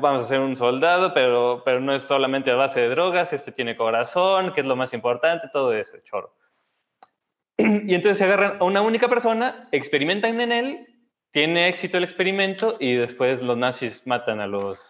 vamos 0.00 0.24
a 0.24 0.28
ser 0.28 0.40
un 0.40 0.56
soldado, 0.56 1.12
pero, 1.14 1.62
pero 1.64 1.80
no 1.80 1.94
es 1.94 2.02
solamente 2.02 2.50
a 2.50 2.54
base 2.54 2.80
de 2.80 2.88
drogas, 2.88 3.32
este 3.32 3.52
tiene 3.52 3.76
corazón, 3.76 4.52
que 4.52 4.62
es 4.62 4.66
lo 4.66 4.76
más 4.76 4.92
importante, 4.92 5.48
todo 5.52 5.72
eso, 5.74 5.96
choro. 6.04 6.34
Y 7.86 7.94
entonces 7.94 8.18
se 8.18 8.24
agarran 8.24 8.56
a 8.60 8.64
una 8.64 8.82
única 8.82 9.08
persona, 9.08 9.68
experimentan 9.72 10.40
en 10.40 10.52
él, 10.52 10.86
tiene 11.32 11.68
éxito 11.68 11.98
el 11.98 12.04
experimento 12.04 12.76
y 12.80 12.94
después 12.94 13.40
los 13.40 13.56
nazis 13.56 14.02
matan 14.04 14.40
a 14.40 14.46
los, 14.46 14.80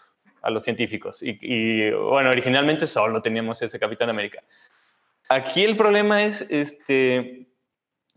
a 0.42 0.50
los 0.50 0.64
científicos. 0.64 1.22
Y, 1.22 1.38
y 1.40 1.90
bueno, 1.92 2.30
originalmente 2.30 2.86
solo 2.86 3.20
teníamos 3.20 3.60
ese 3.62 3.78
Capitán 3.78 4.10
América. 4.10 4.42
Aquí 5.28 5.62
el 5.62 5.76
problema 5.76 6.24
es, 6.24 6.44
este, 6.50 7.46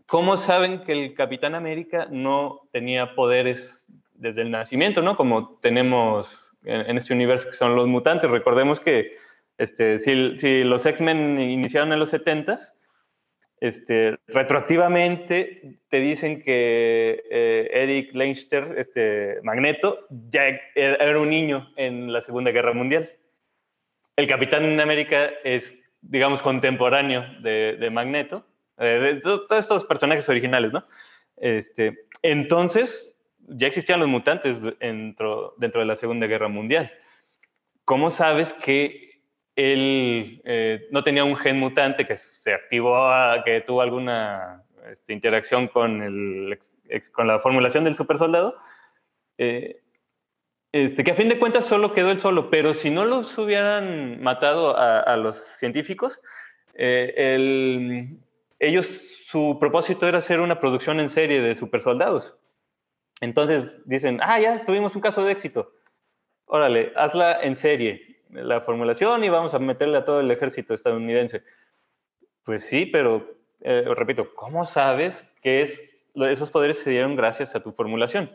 ¿cómo 0.06 0.36
saben 0.36 0.82
que 0.84 0.92
el 0.92 1.14
Capitán 1.14 1.54
América 1.54 2.08
no 2.10 2.62
tenía 2.72 3.14
poderes 3.14 3.86
desde 4.14 4.42
el 4.42 4.50
nacimiento, 4.50 5.02
¿no? 5.02 5.16
Como 5.16 5.58
tenemos 5.60 6.44
en, 6.64 6.96
este 6.96 7.12
universo 7.12 7.50
que 7.50 7.56
son 7.56 7.76
los 7.76 7.86
mutantes. 7.86 8.30
Recordemos 8.30 8.80
que 8.80 9.16
este, 9.58 9.98
si, 9.98 10.38
si 10.38 10.64
los 10.64 10.84
X-Men 10.84 11.40
iniciaron 11.40 11.92
en 11.92 12.00
los 12.00 12.12
70s, 12.12 12.72
este, 13.60 14.16
retroactivamente 14.26 15.78
te 15.88 16.00
dicen 16.00 16.42
que 16.42 17.22
eh, 17.30 17.70
Eric 17.72 18.14
Leinster, 18.14 18.74
este, 18.76 19.38
Magneto, 19.42 20.06
ya 20.30 20.60
era 20.74 21.18
un 21.18 21.30
niño 21.30 21.72
en 21.76 22.12
la 22.12 22.20
Segunda 22.20 22.50
Guerra 22.50 22.72
Mundial. 22.72 23.10
El 24.16 24.26
Capitán 24.26 24.78
América 24.80 25.30
es 25.44 25.74
digamos, 26.08 26.42
contemporáneo 26.42 27.24
de, 27.40 27.88
Magneto, 27.90 28.44
de, 28.78 29.20
todos 29.22 29.60
estos 29.60 29.84
personajes 29.84 30.28
originales, 30.28 30.72
¿no? 30.72 30.84
Este, 31.36 32.06
entonces, 32.22 33.12
ya 33.38 33.66
existían 33.66 34.00
los 34.00 34.08
mutantes 34.08 34.58
dentro, 34.78 35.54
dentro 35.58 35.80
de 35.80 35.86
la 35.86 35.96
Segunda 35.96 36.26
Guerra 36.26 36.48
Mundial. 36.48 36.92
¿Cómo 37.84 38.10
sabes 38.10 38.52
que 38.54 39.03
él 39.56 40.42
eh, 40.44 40.88
no 40.90 41.02
tenía 41.02 41.24
un 41.24 41.36
gen 41.36 41.58
mutante 41.58 42.06
que 42.06 42.16
se 42.16 42.52
activó, 42.52 43.08
que 43.44 43.60
tuvo 43.60 43.80
alguna 43.80 44.62
este, 44.90 45.12
interacción 45.12 45.68
con, 45.68 46.50
la 46.50 47.38
formulación 47.40 47.84
del 47.84 47.96
supersoldado? 47.96 48.56
Eh, 49.38 49.80
este, 50.72 51.04
que 51.04 51.12
a 51.12 51.16
fin 51.16 51.28
de 51.28 51.38
cuentas 51.38 51.66
solo 51.66 51.94
quedó 51.94 52.10
él 52.10 52.18
solo, 52.18 52.50
pero 52.50 52.74
si 52.74 52.90
no 52.90 53.04
los 53.04 53.38
hubieran 53.38 54.20
matado 54.20 54.76
a, 54.76 55.16
los 55.16 55.38
científicos, 55.58 56.20
eh, 56.74 58.08
ellos, 58.58 58.86
su 59.28 59.56
propósito 59.60 60.08
era 60.08 60.18
hacer 60.18 60.40
una 60.40 60.58
producción 60.58 60.98
en 60.98 61.10
serie 61.10 61.40
de 61.40 61.54
supersoldados. 61.54 62.34
Entonces 63.20 63.72
dicen, 63.86 64.18
ah, 64.20 64.40
ya, 64.40 64.64
tuvimos 64.64 64.96
un 64.96 65.00
caso 65.00 65.24
de 65.24 65.32
éxito. 65.32 65.70
Órale, 66.46 66.92
hazla 66.96 67.40
en 67.42 67.54
serie, 67.56 68.13
la 68.34 68.60
formulación 68.62 69.24
y 69.24 69.28
vamos 69.28 69.54
a 69.54 69.58
meterle 69.58 69.98
a 69.98 70.04
todo 70.04 70.20
el 70.20 70.30
ejército 70.30 70.74
estadounidense. 70.74 71.42
Pues 72.44 72.64
sí, 72.66 72.86
pero, 72.86 73.26
eh, 73.60 73.84
repito, 73.94 74.34
¿cómo 74.34 74.66
sabes 74.66 75.24
que 75.42 75.62
es, 75.62 76.06
esos 76.14 76.50
poderes 76.50 76.78
se 76.78 76.90
dieron 76.90 77.16
gracias 77.16 77.54
a 77.54 77.62
tu 77.62 77.72
formulación? 77.72 78.30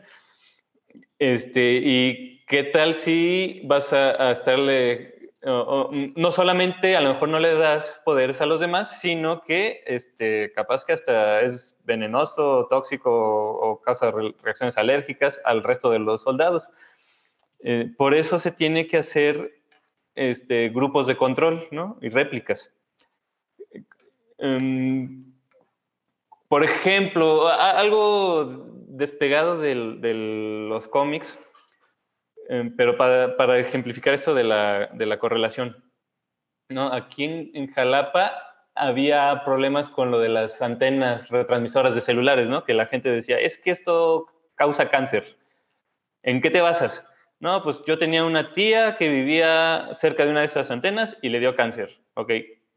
Este, 1.20 1.80
¿Y 1.84 2.46
qué 2.46 2.64
tal 2.64 2.96
si 2.96 3.62
vas 3.66 3.92
a, 3.94 4.32
estarle, 4.32 5.32
no 5.44 6.32
solamente 6.32 6.96
a 6.96 7.02
lo 7.02 7.14
mejor 7.14 7.30
no 7.30 7.40
le 7.40 7.54
das 7.56 8.02
poderes 8.04 8.42
a 8.42 8.46
los 8.46 8.60
demás, 8.60 9.00
sino 9.02 9.44
que 9.44 9.84
este, 9.86 10.52
capaz 10.54 10.84
que 10.86 10.94
hasta 10.94 11.42
es 11.42 11.76
venenoso, 11.84 12.68
tóxico 12.70 13.12
o, 13.12 13.82
causa 13.82 14.12
reacciones 14.42 14.78
alérgicas 14.78 15.40
al 15.46 15.64
resto 15.64 15.92
de 15.92 16.00
los 16.00 16.24
soldados? 16.24 16.68
Eh, 17.62 17.92
por 17.98 18.14
eso 18.14 18.40
se 18.40 18.52
tiene 18.52 18.88
que 18.88 18.98
hacer 18.98 19.59
este, 20.16 20.70
grupos 20.70 21.08
de 21.08 21.18
control 21.18 21.68
¿no? 21.72 21.98
y 22.02 22.10
réplicas. 22.10 22.72
Em, 24.38 25.26
por 26.48 26.64
ejemplo, 26.64 27.48
algo 27.48 28.66
despegado 28.88 29.60
de 29.60 29.76
los 30.70 30.88
cómics, 30.88 31.40
em, 32.48 32.76
pero 32.76 32.98
para, 32.98 33.60
ejemplificar 33.60 34.14
esto 34.14 34.34
de 34.34 34.44
la, 34.44 35.20
correlación. 35.20 35.84
¿no? 36.70 36.92
Aquí 36.92 37.52
en, 37.54 37.72
Jalapa 37.72 38.32
había 38.76 39.44
problemas 39.44 39.90
con 39.90 40.10
lo 40.10 40.20
de 40.20 40.30
las 40.30 40.62
antenas 40.62 41.28
retransmisoras 41.30 41.94
de 41.94 42.02
celulares, 42.02 42.50
¿no? 42.50 42.64
que 42.64 42.74
la 42.74 42.88
gente 42.88 43.10
decía, 43.10 43.40
es 43.40 43.58
que 43.58 43.72
esto 43.72 44.28
causa 44.56 44.90
cáncer. 44.90 45.38
¿En 46.24 46.42
qué 46.42 46.50
te 46.50 46.62
basas? 46.62 47.06
No, 47.40 47.64
pues 47.64 47.82
yo 47.86 47.98
tenía 47.98 48.26
una 48.26 48.52
tía 48.52 48.98
que 48.98 49.08
vivía 49.08 49.90
cerca 49.96 50.26
de 50.26 50.32
una 50.32 50.42
de 50.42 50.48
esas 50.48 50.72
antenas 50.72 51.18
y 51.22 51.30
le 51.30 51.40
dio 51.40 51.56
cáncer. 51.56 51.98
Ok, 52.16 52.32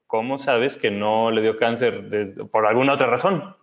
¿cómo 0.06 0.38
sabes 0.38 0.76
que 0.76 0.90
no 0.90 1.30
le 1.30 1.42
dio 1.42 1.56
cáncer 1.56 2.04
por 2.50 2.66
alguna 2.66 2.94
otra 2.94 3.08
razón? 3.08 3.56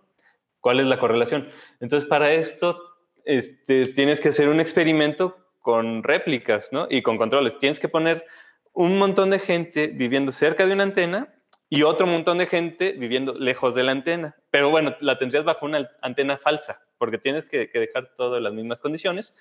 ¿Cuál 0.60 0.80
es 0.80 0.86
la 0.86 0.98
correlación? 0.98 1.48
Entonces, 1.80 2.08
para 2.08 2.32
esto 2.32 2.78
este, 3.24 3.86
tienes 3.88 4.20
que 4.20 4.28
hacer 4.28 4.48
un 4.48 4.60
experimento 4.60 5.36
con 5.60 6.02
réplicas 6.02 6.70
¿no? 6.72 6.86
y 6.90 7.02
con 7.02 7.16
controles. 7.16 7.58
Tienes 7.58 7.80
que 7.80 7.88
poner 7.88 8.26
un 8.72 8.98
montón 8.98 9.30
de 9.30 9.38
gente 9.38 9.88
viviendo 9.88 10.32
cerca 10.32 10.66
de 10.66 10.72
una 10.72 10.84
antena 10.84 11.32
y 11.68 11.82
otro 11.82 12.06
montón 12.06 12.38
de 12.38 12.46
gente 12.46 12.92
viviendo 12.92 13.34
lejos 13.34 13.74
de 13.74 13.84
la 13.84 13.92
antena. 13.92 14.36
Pero 14.50 14.70
bueno, 14.70 14.96
la 15.00 15.18
tendrías 15.18 15.44
bajo 15.44 15.66
una 15.66 15.88
antena 16.02 16.36
falsa, 16.36 16.82
porque 16.98 17.18
tienes 17.18 17.46
que, 17.46 17.70
dejar 17.72 18.10
todo 18.16 18.36
en 18.36 18.42
las 18.42 18.52
mismas 18.52 18.80
condiciones. 18.80 19.34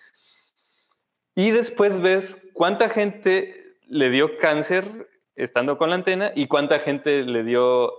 Y 1.39 1.51
después 1.51 2.01
ves 2.01 2.37
cuánta 2.51 2.89
gente 2.89 3.77
le 3.87 4.09
dio 4.09 4.37
cáncer 4.39 5.07
estando 5.37 5.77
con 5.77 5.89
la 5.89 5.95
antena 5.95 6.33
y 6.35 6.47
cuánta 6.47 6.79
gente 6.79 7.23
le 7.23 7.45
dio 7.45 7.95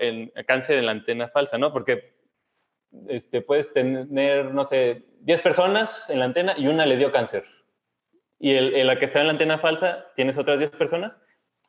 cáncer 0.47 0.76
en 0.76 0.85
la 0.85 0.92
antena 0.92 1.28
falsa, 1.28 1.56
¿no? 1.56 1.73
Porque 1.73 2.18
este, 3.09 3.40
puedes 3.40 3.73
tener, 3.73 4.52
no 4.52 4.66
sé, 4.66 5.06
10 5.20 5.40
personas 5.40 6.11
en 6.11 6.18
la 6.18 6.26
antena 6.26 6.54
y 6.59 6.66
una 6.66 6.85
le 6.85 6.99
dio 6.99 7.12
cáncer. 7.12 7.47
Y 8.38 8.56
el, 8.56 8.87
la 8.87 8.99
que 8.99 9.06
está 9.06 9.20
en 9.20 9.28
la 9.28 9.32
antena 9.32 9.59
falsa, 9.59 10.04
tienes 10.16 10.37
otras 10.37 10.59
10 10.59 10.73
personas 10.73 11.18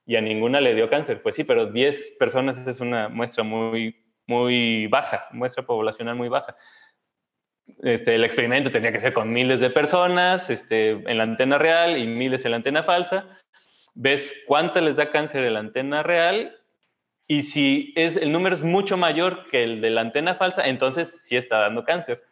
y 0.06 0.18
a 0.18 0.22
ninguna 0.22 0.60
le 0.60 0.76
dio 0.76 0.90
cáncer. 0.90 1.22
Pues 1.22 1.36
sí, 1.36 1.46
pero 1.46 1.68
10 1.68 2.18
personas 2.20 2.58
es 2.68 2.82
una 2.82 3.08
muestra 3.08 3.46
muy, 3.46 3.96
muy 4.28 4.88
baja, 4.88 5.26
muestra 5.32 5.66
poblacional 5.66 6.18
muy 6.18 6.28
baja. 6.28 6.54
Este, 7.84 8.16
el 8.16 8.24
experimento 8.24 8.72
tenía 8.72 8.92
que 8.92 9.00
ser 9.00 9.14
con 9.14 9.32
miles 9.32 9.60
de 9.60 9.70
personas 9.70 10.50
este, 10.50 10.92
en 10.92 11.18
la 11.18 11.24
antena 11.24 11.58
real 11.58 11.98
y 11.98 12.08
miles 12.08 12.46
en 12.46 12.52
la 12.52 12.58
antena 12.58 12.84
falsa. 12.84 13.26
Ves 13.94 14.34
cuánta 14.48 14.82
les 14.82 14.96
da 14.96 15.12
cáncer 15.12 15.44
en 15.44 15.54
la 15.54 15.60
antena 15.60 16.04
real 16.04 16.58
y 17.28 17.44
si 17.44 17.94
es, 17.96 18.18
el 18.18 18.32
número 18.32 18.56
es 18.56 18.62
mucho 18.62 18.98
mayor 18.98 19.48
que 19.50 19.64
el 19.64 19.82
de 19.82 19.90
la 19.90 20.02
antena 20.02 20.36
falsa, 20.36 20.64
entonces 20.68 21.22
sí 21.24 21.38
está 21.38 21.60
dando 21.60 21.86
cáncer. 21.86 22.24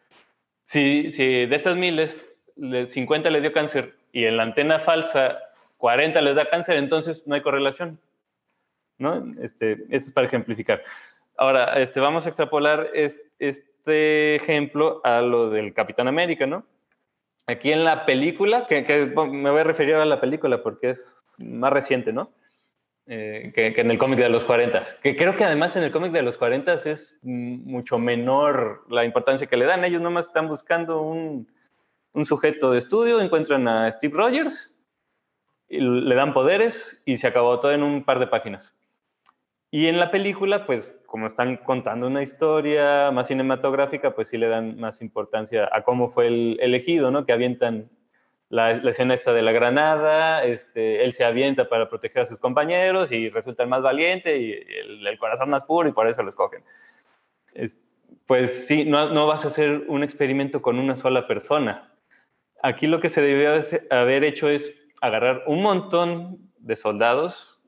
Si, 0.65 1.11
si 1.11 1.45
de 1.45 1.55
esas 1.55 1.77
miles, 1.77 2.25
50 2.57 3.29
les 3.29 3.41
dio 3.41 3.53
cáncer 3.53 3.95
y 4.11 4.25
en 4.25 4.37
la 4.37 4.43
antena 4.43 4.79
falsa 4.79 5.39
40 5.77 6.21
les 6.21 6.35
da 6.35 6.49
cáncer, 6.49 6.77
entonces 6.77 7.25
no 7.25 7.35
hay 7.35 7.41
correlación. 7.41 7.99
¿no? 8.99 9.33
Este, 9.41 9.73
eso 9.89 10.07
es 10.07 10.11
para 10.11 10.27
ejemplificar. 10.27 10.83
Ahora, 11.37 11.79
este, 11.79 11.99
vamos 11.99 12.25
a 12.25 12.29
extrapolar 12.29 12.91
este 12.93 13.68
ejemplo 13.89 15.01
a 15.03 15.21
lo 15.21 15.49
del 15.49 15.73
Capitán 15.73 16.07
América, 16.07 16.45
¿no? 16.45 16.65
Aquí 17.47 17.71
en 17.71 17.83
la 17.83 18.05
película, 18.05 18.67
que, 18.67 18.83
me 19.15 19.49
voy 19.49 19.59
a 19.61 19.63
referir 19.63 19.95
a 19.95 20.05
la 20.05 20.21
película 20.21 20.61
porque 20.61 20.91
es 20.91 21.21
más 21.39 21.73
reciente, 21.73 22.13
¿no? 22.13 22.31
Eh, 23.11 23.51
que, 23.55 23.73
en 23.75 23.89
el 23.89 23.97
cómic 23.97 24.19
de 24.19 24.29
los 24.29 24.45
40. 24.45 24.83
Que 25.01 25.15
creo 25.15 25.35
que 25.35 25.43
además 25.43 25.75
en 25.75 25.81
el 25.81 25.91
cómic 25.91 26.11
de 26.11 26.21
los 26.21 26.37
40 26.37 26.73
es 26.73 27.17
mucho 27.23 27.97
menor 27.97 28.85
la 28.87 29.03
importancia 29.03 29.47
que 29.47 29.57
le 29.57 29.65
dan. 29.65 29.83
Ellos 29.83 29.99
nomás 29.99 30.27
están 30.27 30.47
buscando 30.47 31.01
un, 31.01 31.47
sujeto 32.23 32.71
de 32.71 32.77
estudio, 32.77 33.19
encuentran 33.19 33.67
a 33.67 33.91
Steve 33.93 34.13
Rogers, 34.15 34.75
le 35.69 36.13
dan 36.13 36.33
poderes 36.33 37.01
y 37.03 37.17
se 37.17 37.25
acabó 37.25 37.59
todo 37.59 37.71
en 37.71 37.81
un 37.81 38.03
par 38.03 38.19
de 38.19 38.27
páginas. 38.27 38.75
Y 39.71 39.87
en 39.87 39.99
la 39.99 40.11
película, 40.11 40.65
pues 40.65 40.91
como 41.05 41.27
están 41.27 41.57
contando 41.57 42.07
una 42.07 42.21
historia 42.21 43.11
más 43.11 43.27
cinematográfica, 43.27 44.15
pues 44.15 44.29
sí 44.29 44.37
le 44.37 44.47
dan 44.47 44.79
más 44.79 45.01
importancia 45.01 45.69
a 45.71 45.83
cómo 45.83 46.11
fue 46.11 46.27
el 46.27 46.57
elegido, 46.61 47.11
¿no? 47.11 47.25
Que 47.25 47.33
avientan 47.33 47.89
la, 48.49 48.71
escena 48.71 49.13
esta 49.13 49.31
de 49.31 49.41
la 49.41 49.51
granada, 49.51 50.43
este, 50.43 51.03
él 51.03 51.13
se 51.13 51.23
avienta 51.23 51.69
para 51.69 51.89
proteger 51.89 52.23
a 52.23 52.25
sus 52.25 52.39
compañeros 52.39 53.11
y 53.11 53.29
resulta 53.29 53.65
más 53.65 53.81
valiente 53.83 54.37
y 54.37 54.51
el, 54.51 55.17
corazón 55.19 55.49
más 55.51 55.63
puro 55.63 55.87
y 55.87 55.91
por 55.91 56.07
eso 56.07 56.23
lo 56.23 56.29
escogen. 56.29 56.63
pues 58.25 58.67
sí, 58.67 58.85
no, 58.85 59.09
no, 59.11 59.27
vas 59.27 59.45
a 59.45 59.49
hacer 59.49 59.83
un 59.87 60.03
experimento 60.03 60.61
con 60.61 60.79
una 60.79 60.95
sola 60.95 61.27
persona. 61.27 61.91
Aquí 62.61 62.87
lo 62.87 62.99
que 62.99 63.09
se 63.09 63.21
debió 63.21 63.61
haber 63.89 64.23
hecho 64.23 64.49
es 64.49 64.73
agarrar 65.01 65.43
un 65.45 65.61
montón 65.61 66.37
de 66.57 66.75
soldados, 66.75 67.58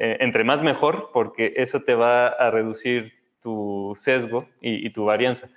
eh, 0.00 0.16
entre 0.20 0.44
más 0.44 0.62
mejor, 0.62 1.10
porque 1.12 1.54
eso 1.56 1.82
te 1.82 1.96
va 1.96 2.28
a 2.28 2.52
reducir 2.52 3.12
tu 3.42 3.96
sesgo 3.98 4.48
y, 4.60 4.88
tu 4.90 5.06
varianza. 5.06 5.48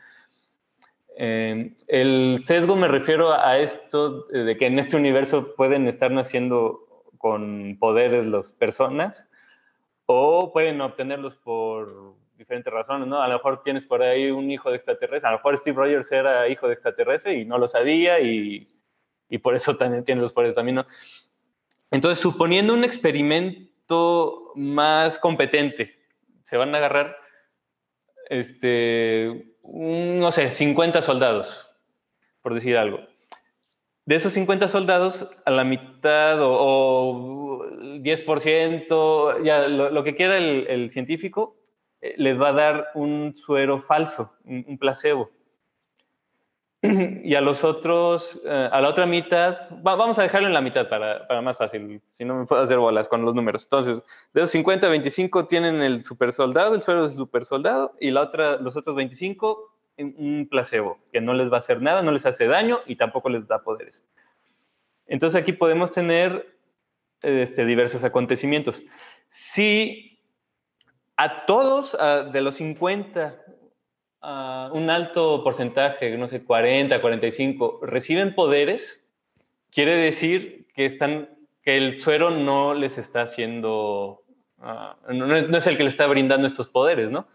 Eh, 1.16 1.76
el 1.88 2.42
sesgo 2.46 2.76
me 2.76 2.88
refiero 2.88 3.34
a 3.34 3.60
esto 3.60 4.24
de 4.30 4.58
que 4.58 4.66
en 4.66 4.80
este 4.80 4.98
universo 4.98 5.54
pueden 5.56 5.88
estar 5.88 6.10
naciendo 6.10 6.80
con 7.20 7.78
poderes 7.80 8.26
las 8.26 8.52
personas 8.54 9.24
o 10.08 10.52
pueden 10.52 10.82
obtenerlos 10.82 11.36
por 11.38 12.16
diferentes 12.36 12.74
razones, 12.74 13.08
¿no? 13.08 13.22
A 13.22 13.28
lo 13.28 13.36
mejor 13.36 13.62
tienes 13.62 13.86
por 13.86 14.02
ahí 14.02 14.32
un 14.32 14.50
hijo 14.50 14.72
de 14.72 14.78
extraterrestre, 14.78 15.28
a 15.28 15.34
lo 15.34 15.38
mejor 15.38 15.60
Steve 15.60 15.78
Rogers 15.78 16.12
era 16.12 16.50
hijo 16.50 16.66
de 16.66 16.74
extraterrestre 16.74 17.36
y 17.36 17.46
no 17.46 17.60
lo 17.60 17.68
sabía 17.68 18.20
y, 18.20 18.68
y 19.30 19.38
por 19.38 19.54
eso 19.56 19.78
también 19.78 20.04
tiene 20.04 20.22
los 20.22 20.34
poderes 20.34 20.56
también, 20.56 20.78
¿no? 20.78 20.88
Entonces, 21.92 22.20
suponiendo 22.20 22.74
un 22.74 22.84
experimento 22.84 23.71
más 24.56 25.20
competente, 25.20 25.96
se 26.44 26.58
van 26.58 26.74
a 26.76 26.78
agarrar, 26.80 27.16
este, 28.30 29.46
no 29.64 30.32
sé, 30.32 30.52
50 30.52 31.02
soldados, 31.02 31.70
por 32.42 32.54
decir 32.54 32.78
algo. 32.78 33.00
De 34.06 34.16
esos 34.16 34.34
50 34.34 34.68
soldados, 34.68 35.28
a 35.46 35.52
la 35.52 35.64
mitad 35.64 36.38
o, 36.42 37.66
10%, 37.70 39.44
ya 39.44 39.68
lo, 39.68 40.04
que 40.04 40.16
quiera 40.16 40.38
el, 40.38 40.90
científico, 40.92 41.56
eh, 42.02 42.16
les 42.18 42.40
va 42.40 42.50
a 42.50 42.54
dar 42.54 42.88
un 42.96 43.36
suero 43.38 43.84
falso, 43.84 44.34
un, 44.44 44.78
placebo. 44.78 45.30
Y 47.24 47.36
a 47.36 47.42
los 47.42 47.64
otros, 47.64 48.42
eh, 48.44 48.70
a 48.72 48.82
la 48.82 48.90
otra 48.90 49.06
mitad, 49.06 49.70
vamos 49.84 50.18
a 50.18 50.24
dejarlo 50.24 50.48
en 50.48 50.54
la 50.54 50.62
mitad 50.62 50.90
para, 50.90 51.28
para, 51.28 51.42
más 51.42 51.58
fácil, 51.58 52.02
si 52.12 52.26
no 52.26 52.36
me 52.36 52.46
puedo 52.46 52.62
hacer 52.62 52.78
bolas 52.78 53.08
con 53.08 53.24
los 53.24 53.36
números. 53.36 53.64
Entonces, 53.64 54.02
de 54.34 54.42
los 54.42 54.52
50, 54.52 54.88
25 54.88 55.46
tienen 55.46 55.82
el 55.82 56.04
super 56.04 56.34
soldado, 56.34 56.74
el 56.74 56.82
suero 56.82 57.08
del 57.08 57.16
super 57.16 57.46
soldado, 57.46 57.94
y 58.00 58.12
la 58.12 58.22
otra, 58.22 58.58
los 58.58 58.76
otros 58.76 58.96
25 58.96 59.72
un 59.98 60.48
placebo, 60.50 61.00
que 61.12 61.22
no 61.22 61.34
les 61.34 61.52
va 61.52 61.58
a 61.58 61.60
hacer 61.60 61.82
nada, 61.82 62.02
no 62.02 62.12
les 62.12 62.26
hace 62.26 62.48
daño 62.48 62.80
y 62.88 62.96
tampoco 62.96 63.30
les 63.30 63.48
da 63.48 63.62
poderes. 63.62 64.02
Entonces 65.06 65.40
aquí 65.40 65.54
podemos 65.54 65.92
tener 65.92 66.56
este, 67.22 67.66
diversos 67.66 68.04
acontecimientos. 68.04 68.82
Si 69.30 70.20
a 71.18 71.46
todos 71.46 71.96
de 72.32 72.42
los 72.42 72.56
50, 72.56 73.41
un 74.24 74.90
alto 74.90 75.44
porcentaje, 75.44 76.16
no 76.18 76.28
sé, 76.28 76.44
40, 76.44 77.02
45, 77.02 77.80
reciben 77.84 78.36
poderes, 78.36 79.02
quiere 79.72 79.96
decir 79.96 80.68
que, 80.76 80.86
están, 80.86 81.30
que 81.64 81.78
el 81.78 82.02
suero 82.02 82.30
no 82.30 82.74
les 82.74 82.98
está 82.98 83.24
haciendo, 83.24 84.22
ah, 84.60 84.96
no, 85.10 85.36
es 85.36 85.68
el 85.68 85.78
que 85.78 85.84
le 85.84 85.90
está 85.90 86.08
brindando 86.08 86.48
estos 86.48 86.70
poderes, 86.70 87.10
¿no? 87.10 87.28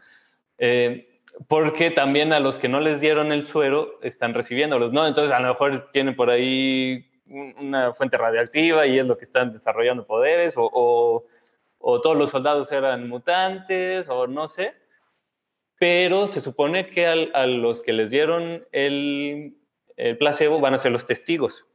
Eh, 0.59 1.09
porque 1.49 1.91
también 1.91 2.33
a 2.33 2.41
los 2.41 2.57
que 2.57 2.69
no 2.69 2.81
les 2.81 3.01
dieron 3.01 3.31
el 3.33 3.47
suero 3.47 3.99
están 4.03 4.33
recibiéndolos, 4.33 4.93
¿no? 4.93 5.07
Entonces 5.07 5.35
a 5.35 5.41
lo 5.41 5.49
mejor 5.49 5.91
tienen 5.93 6.17
por 6.17 6.31
ahí 6.31 7.11
una 7.29 7.93
fuente 7.93 8.17
radioactiva 8.17 8.87
y 8.87 8.99
es 8.99 9.07
lo 9.07 9.19
que 9.19 9.25
están 9.25 9.53
desarrollando 9.53 10.07
poderes, 10.07 10.55
o, 10.57 11.25
todos 11.79 12.17
los 12.17 12.31
soldados 12.31 12.73
eran 12.73 13.09
mutantes, 13.09 14.09
o 14.09 14.27
no 14.27 14.49
sé, 14.49 14.75
pero 15.79 16.29
se 16.29 16.41
supone 16.41 16.89
que 16.89 17.07
a 17.07 17.47
los 17.47 17.83
que 17.83 17.93
les 17.93 18.11
dieron 18.11 18.65
el, 18.73 19.55
placebo 20.19 20.61
van 20.61 20.75
a 20.75 20.79
ser 20.79 20.93
los 20.93 21.07
testigos. 21.07 21.67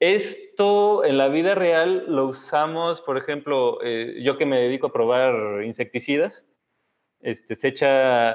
Esto 0.00 1.04
en 1.04 1.18
la 1.18 1.28
vida 1.28 1.54
real 1.54 2.04
lo 2.08 2.26
usamos, 2.26 3.00
por 3.02 3.18
ejemplo, 3.18 3.78
eh, 3.84 4.20
yo 4.22 4.38
que 4.38 4.46
me 4.46 4.58
dedico 4.58 4.88
a 4.88 4.92
probar 4.92 5.62
insecticidas, 5.62 6.44
este, 7.20 7.54
se 7.54 7.68
echa 7.68 8.32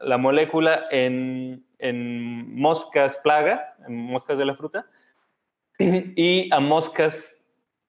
la 0.00 0.18
molécula 0.18 0.86
en, 0.90 1.64
moscas 2.54 3.16
plaga, 3.22 3.76
en 3.86 3.96
moscas 3.96 4.36
de 4.36 4.44
la 4.44 4.56
fruta, 4.56 4.86
y 5.78 6.52
a 6.52 6.58
moscas 6.58 7.36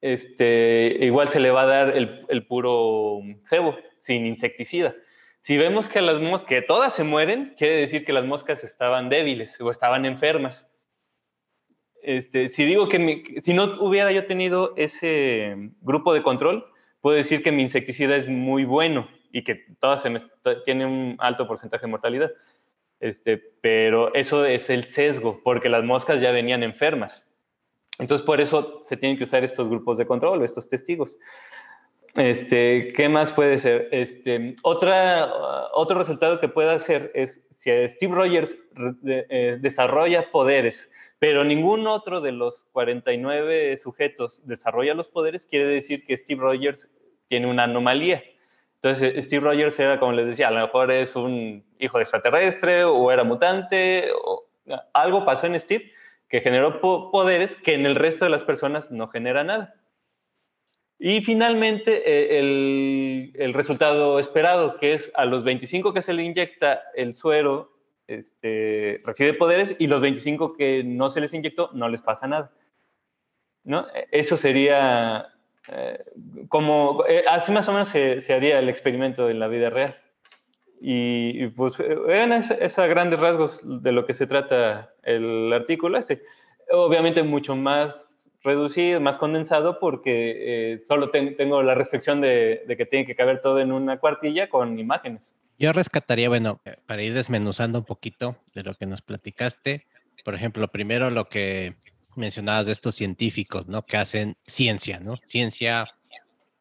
este, 0.02 0.98
igual 1.02 1.30
se 1.30 1.40
le 1.40 1.50
va 1.50 1.64
a 1.64 1.66
dar 1.66 1.98
el, 1.98 2.46
puro 2.46 3.22
cebo, 3.46 3.76
sin 4.02 4.26
insecticida. 4.26 4.96
Si 5.48 5.56
vemos 5.56 5.88
que 5.88 6.02
las 6.02 6.20
moscas, 6.20 6.44
que 6.44 6.62
todas 6.62 6.94
se 6.94 7.06
mueren, 7.06 7.56
quiere 7.58 7.78
decir 7.78 8.04
que 8.04 8.12
las 8.12 8.26
moscas 8.26 8.66
estaban 8.66 9.08
débiles 9.08 9.58
o 9.62 9.72
estaban 9.72 10.04
enfermas. 10.04 10.68
Este, 12.04 12.50
si 12.50 12.66
digo 12.66 12.90
que 12.90 13.40
si 13.42 13.54
no 13.54 13.82
hubiera 13.82 14.12
yo 14.12 14.26
tenido 14.26 14.74
ese 14.76 15.56
grupo 15.80 16.14
de 16.14 16.22
control, 16.22 16.66
puedo 17.00 17.16
decir 17.16 17.44
que 17.44 17.54
mi 17.54 17.62
insecticida 17.62 18.18
es 18.18 18.28
muy 18.28 18.66
bueno 18.66 19.08
y 19.32 19.46
que 19.46 19.64
todas 19.80 20.04
tienen 20.66 20.86
un 20.90 21.16
alto 21.20 21.48
porcentaje 21.48 21.86
de 21.86 21.92
mortalidad. 21.92 22.32
Este, 23.00 23.38
pero 23.38 24.14
eso 24.16 24.44
es 24.44 24.70
el 24.70 24.84
sesgo, 24.84 25.40
porque 25.46 25.70
las 25.70 25.86
moscas 25.86 26.20
ya 26.20 26.32
venían 26.32 26.62
enfermas. 26.62 27.26
Entonces, 28.00 28.26
por 28.26 28.42
eso 28.42 28.82
se 28.84 28.98
tienen 28.98 29.18
que 29.18 29.24
usar 29.24 29.46
estos 29.46 29.70
grupos 29.70 29.98
de 29.98 30.08
control, 30.08 30.44
estos 30.44 30.68
testigos. 30.68 31.16
Este, 32.16 32.94
¿Qué 32.94 33.10
más 33.10 33.32
puede 33.32 33.58
ser? 33.60 33.90
Este, 33.92 34.56
otra, 34.64 35.32
otro 35.74 35.98
resultado 35.98 36.40
que 36.40 36.48
puede 36.48 36.72
hacer 36.72 37.12
es 37.14 37.42
si 37.56 37.72
Steve 37.90 38.16
Rogers 38.16 38.58
eh, 39.06 39.58
desarrolla 39.60 40.32
poderes, 40.32 40.90
pero 41.20 41.44
ningún 41.44 41.88
otro 41.88 42.22
de 42.22 42.32
los 42.32 42.66
49 42.72 43.78
sujetos 43.78 44.42
desarrolla 44.46 44.94
los 44.94 45.08
poderes, 45.08 45.46
quiere 45.46 45.66
decir 45.66 46.06
que 46.06 46.18
Steve 46.18 46.42
Rogers 46.42 46.90
tiene 47.28 47.48
una 47.48 47.64
anomalía. 47.64 48.24
Entonces, 48.76 49.26
Steve 49.26 49.44
Rogers 49.44 49.80
era, 49.80 50.00
como 50.00 50.12
les 50.14 50.28
decía, 50.28 50.50
a 50.50 50.52
lo 50.52 50.62
mejor 50.62 50.92
es 50.92 51.16
un 51.16 51.64
hijo 51.80 52.00
extraterrestre 52.00 52.84
o 52.84 53.12
era 53.12 53.24
mutante, 53.24 54.10
o 54.24 54.46
algo 54.94 55.26
pasó 55.26 55.48
en 55.48 55.60
Steve 55.60 55.92
que 56.30 56.42
generó 56.42 56.82
poderes 56.82 57.56
que 57.58 57.74
en 57.74 57.86
el 57.86 57.96
resto 57.96 58.26
de 58.26 58.32
las 58.32 58.44
personas 58.44 58.92
no 58.92 59.08
genera 59.08 59.44
nada. 59.44 59.74
Y 61.00 61.22
finalmente, 61.22 62.02
eh, 62.06 62.40
el, 63.36 63.54
resultado 63.54 64.20
esperado, 64.20 64.78
que 64.78 64.94
es 64.94 65.12
a 65.16 65.26
los 65.26 65.44
25 65.44 65.94
que 65.94 66.02
se 66.02 66.14
le 66.14 66.24
inyecta 66.24 66.82
el 66.96 67.14
suero, 67.14 67.72
este, 68.08 69.02
recibe 69.04 69.34
poderes 69.34 69.76
y 69.78 69.88
los 69.88 70.02
25 70.02 70.56
que 70.56 70.84
no 70.84 71.10
se 71.10 71.22
les 71.22 71.34
inyectó, 71.34 71.70
no 71.74 71.88
les 71.88 72.02
pasa 72.02 72.28
nada. 72.28 72.52
¿No? 73.64 73.86
Eso 74.12 74.38
sería 74.38 75.28
eh, 75.68 76.00
como, 76.48 77.04
eh, 77.08 77.26
así 77.30 77.52
más 77.52 77.68
o 77.68 77.74
menos 77.74 77.90
se, 77.90 78.34
haría 78.34 78.60
el 78.60 78.70
experimento 78.70 79.30
en 79.30 79.40
la 79.40 79.48
vida 79.48 79.70
real. 79.70 79.98
Y, 80.80 81.48
pues 81.50 81.76
eran 81.80 82.32
esos 82.34 82.88
grandes 82.88 83.20
rasgos 83.20 83.60
de 83.64 83.92
lo 83.92 84.06
que 84.06 84.14
se 84.14 84.28
trata 84.28 84.94
el 85.04 85.52
artículo 85.54 85.98
este. 85.98 86.24
Obviamente 86.72 87.24
mucho 87.24 87.56
más 87.56 88.07
reducido, 88.48 89.00
más 89.00 89.18
condensado, 89.18 89.80
porque 89.80 90.74
eh, 90.74 90.84
solo 90.88 91.12
tengo 91.12 91.62
la 91.62 91.76
restricción 91.76 92.22
de, 92.22 92.64
que 92.76 92.86
tiene 92.86 93.06
que 93.06 93.16
caber 93.16 93.42
todo 93.42 93.60
en 93.60 93.72
una 93.72 94.00
cuartilla 94.00 94.50
con 94.50 94.80
imágenes. 94.80 95.32
Yo 95.60 95.74
rescataría, 95.74 96.30
bueno, 96.30 96.60
para 96.86 97.04
ir 97.04 97.14
desmenuzando 97.14 97.80
un 97.80 97.86
poquito 97.86 98.38
de 98.56 98.64
lo 98.64 98.74
que 98.76 98.86
nos 98.86 99.02
platicaste, 99.02 99.86
por 100.24 100.34
ejemplo, 100.34 100.68
primero 100.68 101.10
lo 101.10 101.30
que 101.30 101.76
mencionabas 102.16 102.66
de 102.66 102.72
estos 102.72 102.96
científicos, 102.96 103.68
¿no? 103.68 103.86
Que 103.86 103.98
hacen 103.98 104.38
ciencia, 104.46 105.00
¿no? 105.00 105.18
Ciencia 105.24 105.88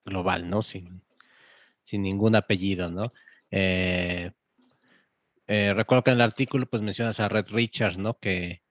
global, 0.04 0.50
¿no? 0.50 0.62
Sin, 0.62 1.02
sin 1.82 2.02
ningún 2.02 2.36
apellido, 2.36 2.90
¿no? 2.90 3.12
Eh, 3.50 4.30
eh, 5.46 5.72
recuerdo 5.74 6.04
que 6.04 6.10
en 6.10 6.16
el 6.16 6.22
artículo, 6.22 6.66
pues 6.66 6.82
mencionas 6.82 7.20
a 7.20 7.28
Red 7.28 7.46
Richards, 7.48 7.98
¿no? 7.98 8.18
Que, 8.18 8.62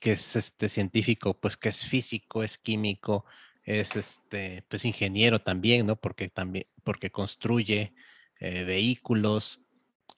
que 0.00 0.12
es 0.12 0.34
este 0.34 0.68
científico, 0.68 1.34
pues 1.34 1.56
que 1.56 1.68
es 1.68 1.84
físico, 1.84 2.42
es 2.42 2.58
químico, 2.58 3.24
es 3.64 3.94
este, 3.96 4.64
pues 4.68 4.84
ingeniero 4.84 5.38
también, 5.38 5.86
¿no? 5.86 5.96
Porque 5.96 6.28
también, 6.28 6.66
porque 6.82 7.10
construye 7.10 7.92
eh, 8.40 8.64
vehículos, 8.64 9.60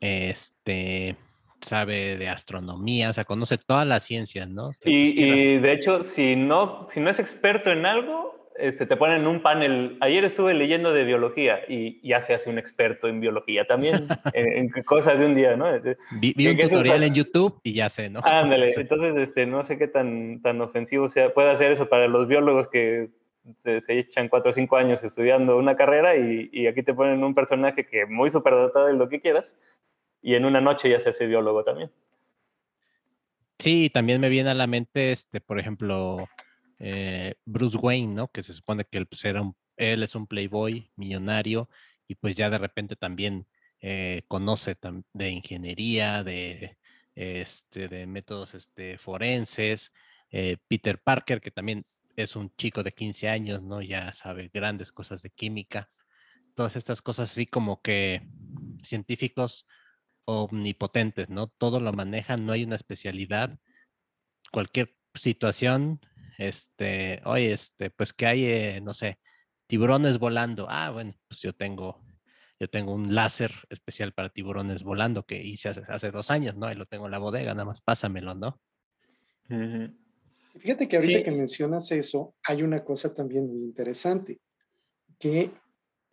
este, 0.01 1.16
sabe 1.61 2.16
de 2.16 2.29
astronomía, 2.29 3.11
o 3.11 3.12
sea, 3.12 3.25
conoce 3.25 3.59
todas 3.59 3.87
las 3.87 4.05
ciencias, 4.05 4.49
¿no? 4.49 4.73
Y, 4.85 5.59
de 5.59 5.73
hecho, 5.73 6.05
si 6.05 6.37
no, 6.37 6.88
si 6.90 7.01
no 7.01 7.11
es 7.11 7.18
experto 7.18 7.71
en 7.71 7.87
algo, 7.87 8.41
este, 8.57 8.87
te 8.87 8.97
ponen 8.97 9.27
un 9.27 9.41
panel. 9.41 9.97
Ayer 10.01 10.25
estuve 10.25 10.55
leyendo 10.55 10.93
de 10.93 11.05
biología 11.05 11.61
y 11.69 12.07
ya 12.07 12.21
se 12.23 12.35
hace 12.35 12.51
un 12.51 12.59
experto 12.59 13.09
en 13.09 13.21
biología 13.21 13.67
también, 13.67 14.07
en, 14.35 14.71
cosas 14.85 15.19
de 15.19 15.27
un 15.27 15.35
día, 15.35 15.57
¿no? 15.57 15.67
Vi, 16.21 16.35
un 16.47 16.59
tutorial 16.59 17.03
en 17.03 17.15
YouTube 17.15 17.61
y 17.62 17.75
ya 17.75 17.88
sé, 17.88 18.11
¿no? 18.11 18.21
Ándale, 18.25 18.73
entonces 18.77 19.17
este, 19.17 19.47
no 19.47 19.65
sé 19.65 19.79
qué 19.79 19.88
tan, 19.88 20.41
tan 20.43 20.61
ofensivo 20.61 21.09
sea, 21.09 21.33
puede 21.33 21.51
hacer 21.51 21.73
eso 21.73 21.88
para 21.88 22.09
los 22.09 22.29
biólogos 22.29 22.69
que 22.69 23.09
se, 23.65 23.83
echan 23.88 24.29
cuatro 24.29 24.51
o 24.51 24.55
cinco 24.55 24.77
años 24.77 25.03
estudiando 25.03 25.57
una 25.57 25.77
carrera 25.77 26.17
y, 26.17 26.49
y 26.53 26.67
aquí 26.67 26.83
te 26.83 26.95
ponen 26.95 27.25
un 27.25 27.35
personaje 27.35 27.87
que 27.87 28.07
muy 28.07 28.31
superdotado 28.31 28.87
de 28.87 28.95
lo 28.95 29.09
que 29.09 29.21
quieras 29.21 29.55
y 30.21 30.35
en 30.35 30.45
una 30.45 30.61
noche 30.61 30.88
ya 30.88 31.01
se 31.01 31.11
hace 31.11 31.27
biólogo 31.27 31.65
también. 31.65 31.91
Sí, 33.59 33.91
también 33.95 34.21
me 34.21 34.29
viene 34.29 34.51
a 34.51 34.55
la 34.55 34.67
mente, 34.67 35.12
este, 35.12 35.41
por 35.41 35.61
ejemplo, 35.61 36.29
eh, 36.85 37.37
Bruce 37.45 37.79
Wayne, 37.79 38.12
¿no? 38.12 38.29
Que 38.29 38.42
se 38.42 38.53
supone 38.53 38.85
que 38.85 38.99
él, 38.99 39.07
pues, 39.07 39.25
era 39.25 39.42
él 39.77 40.03
es 40.03 40.16
un 40.16 40.27
playboy 40.27 40.90
millonario 40.97 41.68
y 42.09 42.16
pues 42.16 42.35
ya 42.35 42.51
de 42.51 42.59
repente 42.59 42.97
también 42.97 43.47
eh, 43.81 44.23
conoce 44.27 44.77
de 45.12 45.31
ingeniería, 45.31 46.25
de, 46.25 46.79
este, 47.14 47.88
de 47.88 48.07
métodos 48.09 48.55
este, 48.55 48.99
forenses, 48.99 49.92
eh, 50.31 50.57
Peter 50.66 51.01
Parker, 51.01 51.40
que 51.40 51.53
también 51.53 51.87
es 52.16 52.35
un 52.35 52.53
chico 52.57 52.83
de 52.83 52.92
15 52.92 53.29
años, 53.29 53.62
¿no? 53.62 53.81
Ya 53.81 54.12
sabe 54.14 54.51
grandes 54.53 54.90
cosas 54.90 55.23
de 55.23 55.31
química. 55.31 55.88
Todas 56.57 56.75
estas 56.75 57.01
cosas 57.01 57.31
así 57.31 57.47
como 57.47 57.81
que 57.81 58.27
científicos 58.83 59.66
omnipotentes, 60.25 61.31
¿no? 61.31 61.47
Todo 61.47 61.79
lo 61.79 61.92
manejan, 61.92 62.45
no 62.45 62.53
hay 62.53 62.64
una 62.64 62.77
especialidad. 62.77 63.59
Cualquier 64.51 64.97
situación, 65.14 66.01
este, 66.38 67.21
oye, 67.25 67.53
este, 67.53 67.90
pues 67.90 68.12
que 68.12 68.27
hay, 68.27 68.45
eh, 68.45 68.81
no 68.83 68.95
sé, 68.95 69.18
tiburones 69.66 70.18
volando. 70.18 70.66
Ah, 70.68 70.90
bueno, 70.90 71.14
pues 71.29 71.40
yo 71.40 71.53
tengo, 71.53 72.05
yo 72.61 72.68
tengo 72.68 72.92
un 72.92 73.14
láser 73.14 73.53
especial 73.71 74.12
para 74.12 74.29
tiburones 74.29 74.83
volando 74.83 75.25
que 75.25 75.42
hice 75.42 75.71
hace, 75.71 76.11
dos 76.11 76.31
años, 76.31 76.57
¿no? 76.57 76.71
Y 76.71 76.75
lo 76.75 76.87
tengo 76.87 77.07
en 77.07 77.12
la 77.12 77.18
bodega, 77.18 77.55
nada 77.55 77.64
más 77.64 77.81
pásamelo, 77.81 78.35
¿no? 78.35 78.61
Fíjate 80.59 80.88
que 80.88 80.97
ahorita 80.97 81.23
que 81.25 81.31
mencionas 81.31 81.90
eso, 81.92 82.35
hay 82.47 82.62
una 82.62 82.85
cosa 82.85 83.14
también 83.14 83.47
muy 83.47 83.62
interesante, 83.62 84.40
que 85.18 85.51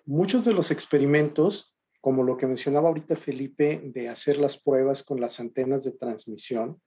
muchos 0.05 0.45
de 0.45 0.53
los 0.53 0.71
experimentos, 0.71 1.75
como 1.99 2.23
lo 2.23 2.37
que 2.37 2.47
mencionaba 2.47 2.87
ahorita 2.87 3.15
Felipe, 3.15 3.81
de 3.83 4.07
hacer 4.07 4.37
las 4.37 4.57
pruebas 4.57 5.03
con 5.03 5.19
las 5.19 5.39
antenas 5.39 5.83
de 5.83 5.91
transmisión, 5.91 6.81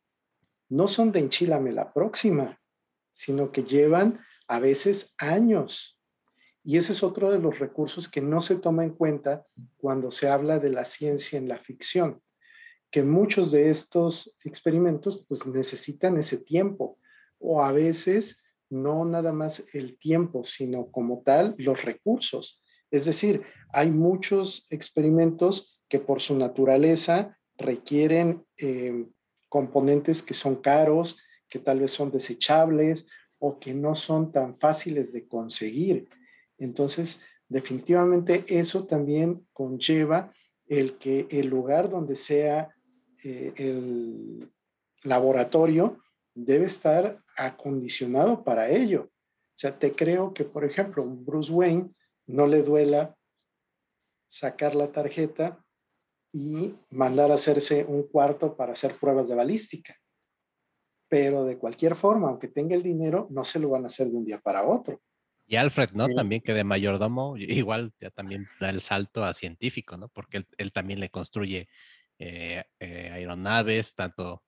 no 0.70 0.88
son 0.88 1.12
de 1.12 1.20
enchilame 1.20 1.72
la 1.72 1.92
próxima, 1.92 2.61
sino 3.12 3.52
que 3.52 3.62
llevan 3.62 4.20
a 4.48 4.58
veces 4.58 5.14
años. 5.18 5.98
Y 6.64 6.76
ese 6.76 6.92
es 6.92 7.02
otro 7.02 7.30
de 7.30 7.38
los 7.38 7.58
recursos 7.58 8.08
que 8.08 8.20
no 8.20 8.40
se 8.40 8.56
toma 8.56 8.84
en 8.84 8.90
cuenta 8.90 9.46
cuando 9.76 10.10
se 10.10 10.28
habla 10.28 10.58
de 10.58 10.70
la 10.70 10.84
ciencia 10.84 11.38
en 11.38 11.48
la 11.48 11.58
ficción, 11.58 12.22
que 12.90 13.02
muchos 13.02 13.50
de 13.50 13.70
estos 13.70 14.36
experimentos 14.44 15.24
pues 15.28 15.46
necesitan 15.46 16.16
ese 16.18 16.38
tiempo 16.38 16.98
o 17.38 17.64
a 17.64 17.72
veces 17.72 18.42
no 18.70 19.04
nada 19.04 19.32
más 19.32 19.64
el 19.74 19.98
tiempo, 19.98 20.44
sino 20.44 20.90
como 20.90 21.22
tal 21.22 21.54
los 21.58 21.84
recursos. 21.84 22.62
Es 22.90 23.04
decir, 23.04 23.42
hay 23.72 23.90
muchos 23.90 24.66
experimentos 24.70 25.82
que 25.88 25.98
por 25.98 26.20
su 26.20 26.36
naturaleza 26.36 27.38
requieren 27.56 28.44
eh, 28.56 29.06
componentes 29.48 30.22
que 30.22 30.34
son 30.34 30.56
caros, 30.56 31.18
que 31.52 31.58
tal 31.58 31.80
vez 31.80 31.90
son 31.90 32.10
desechables 32.10 33.06
o 33.38 33.58
que 33.58 33.74
no 33.74 33.94
son 33.94 34.32
tan 34.32 34.54
fáciles 34.56 35.12
de 35.12 35.28
conseguir. 35.28 36.08
Entonces, 36.56 37.20
definitivamente 37.46 38.46
eso 38.48 38.86
también 38.86 39.46
conlleva 39.52 40.32
el 40.66 40.96
que 40.96 41.26
el 41.28 41.48
lugar 41.48 41.90
donde 41.90 42.16
sea 42.16 42.74
eh, 43.22 43.52
el 43.56 44.50
laboratorio 45.02 46.00
debe 46.34 46.64
estar 46.64 47.22
acondicionado 47.36 48.42
para 48.44 48.70
ello. 48.70 49.10
O 49.12 49.58
sea, 49.58 49.78
te 49.78 49.92
creo 49.92 50.32
que, 50.32 50.44
por 50.44 50.64
ejemplo, 50.64 51.04
Bruce 51.04 51.52
Wayne 51.52 51.90
no 52.26 52.46
le 52.46 52.62
duela 52.62 53.14
sacar 54.24 54.74
la 54.74 54.90
tarjeta 54.90 55.62
y 56.32 56.74
mandar 56.88 57.30
a 57.30 57.34
hacerse 57.34 57.84
un 57.84 58.04
cuarto 58.04 58.56
para 58.56 58.72
hacer 58.72 58.94
pruebas 58.94 59.28
de 59.28 59.34
balística. 59.34 60.01
Pero 61.12 61.44
de 61.44 61.58
cualquier 61.58 61.94
forma, 61.94 62.28
aunque 62.28 62.48
tenga 62.48 62.74
el 62.74 62.82
dinero, 62.82 63.26
no 63.28 63.44
se 63.44 63.58
lo 63.58 63.68
van 63.68 63.84
a 63.84 63.88
hacer 63.88 64.08
de 64.08 64.16
un 64.16 64.24
día 64.24 64.40
para 64.40 64.66
otro. 64.66 65.02
Y 65.46 65.56
Alfred, 65.56 65.90
¿no? 65.92 66.08
También 66.08 66.40
que 66.40 66.54
de 66.54 66.64
mayordomo, 66.64 67.36
igual 67.36 67.92
ya 68.00 68.08
también 68.08 68.48
da 68.58 68.70
el 68.70 68.80
salto 68.80 69.22
a 69.22 69.34
científico, 69.34 69.98
¿no? 69.98 70.08
Porque 70.08 70.46
él, 70.56 70.72
también 70.72 71.00
le 71.00 71.10
construye 71.10 71.68
eh, 72.18 72.64
eh, 72.80 73.10
aeronaves, 73.12 73.94
tanto 73.94 74.42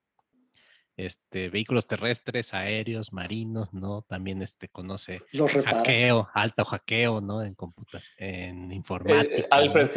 este, 0.97 1.49
vehículos 1.49 1.87
terrestres, 1.87 2.53
aéreos, 2.53 3.11
marinos, 3.11 3.73
¿no? 3.73 4.01
También 4.03 4.41
este, 4.41 4.69
conoce 4.69 5.21
hackeo, 5.65 6.29
alto 6.33 6.65
hackeo, 6.65 7.21
¿no? 7.21 7.43
En 7.43 7.53
computas, 7.55 8.05
en 8.17 8.71
eh, 8.71 8.75
informática. 8.75 9.47
Alfred 9.51 9.89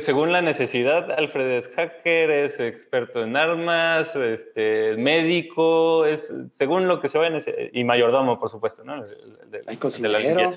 según 0.00 0.32
la 0.32 0.42
necesidad, 0.42 1.10
Alfred 1.12 1.58
es 1.58 1.68
hacker, 1.68 2.30
es 2.30 2.58
experto 2.58 3.22
en 3.22 3.36
armas, 3.36 4.14
este, 4.16 4.96
médico, 4.96 6.04
es 6.04 6.32
según 6.54 6.88
lo 6.88 7.00
que 7.00 7.08
se 7.08 7.18
vaya 7.18 7.38
y 7.72 7.84
mayordomo, 7.84 8.38
por 8.40 8.50
supuesto, 8.50 8.82
¿no? 8.84 9.04
Hay 9.66 9.76
cocinero. 9.76 10.52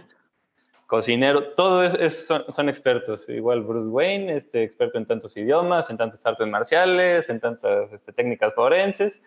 Cocinero, 0.88 1.54
todos 1.54 1.94
son, 2.28 2.46
son, 2.54 2.70
expertos. 2.70 3.28
Igual 3.28 3.62
Bruce 3.62 3.90
Wayne, 3.90 4.36
este, 4.38 4.64
experto 4.64 4.98
en 4.98 5.06
tantos 5.06 5.36
idiomas, 5.36 5.90
en 5.90 5.98
tantas 5.98 6.26
artes 6.26 6.48
marciales, 6.48 7.30
en 7.30 7.40
tantas 7.40 7.92
este, 7.92 8.14
técnicas 8.14 8.54
forenses. 8.54 9.20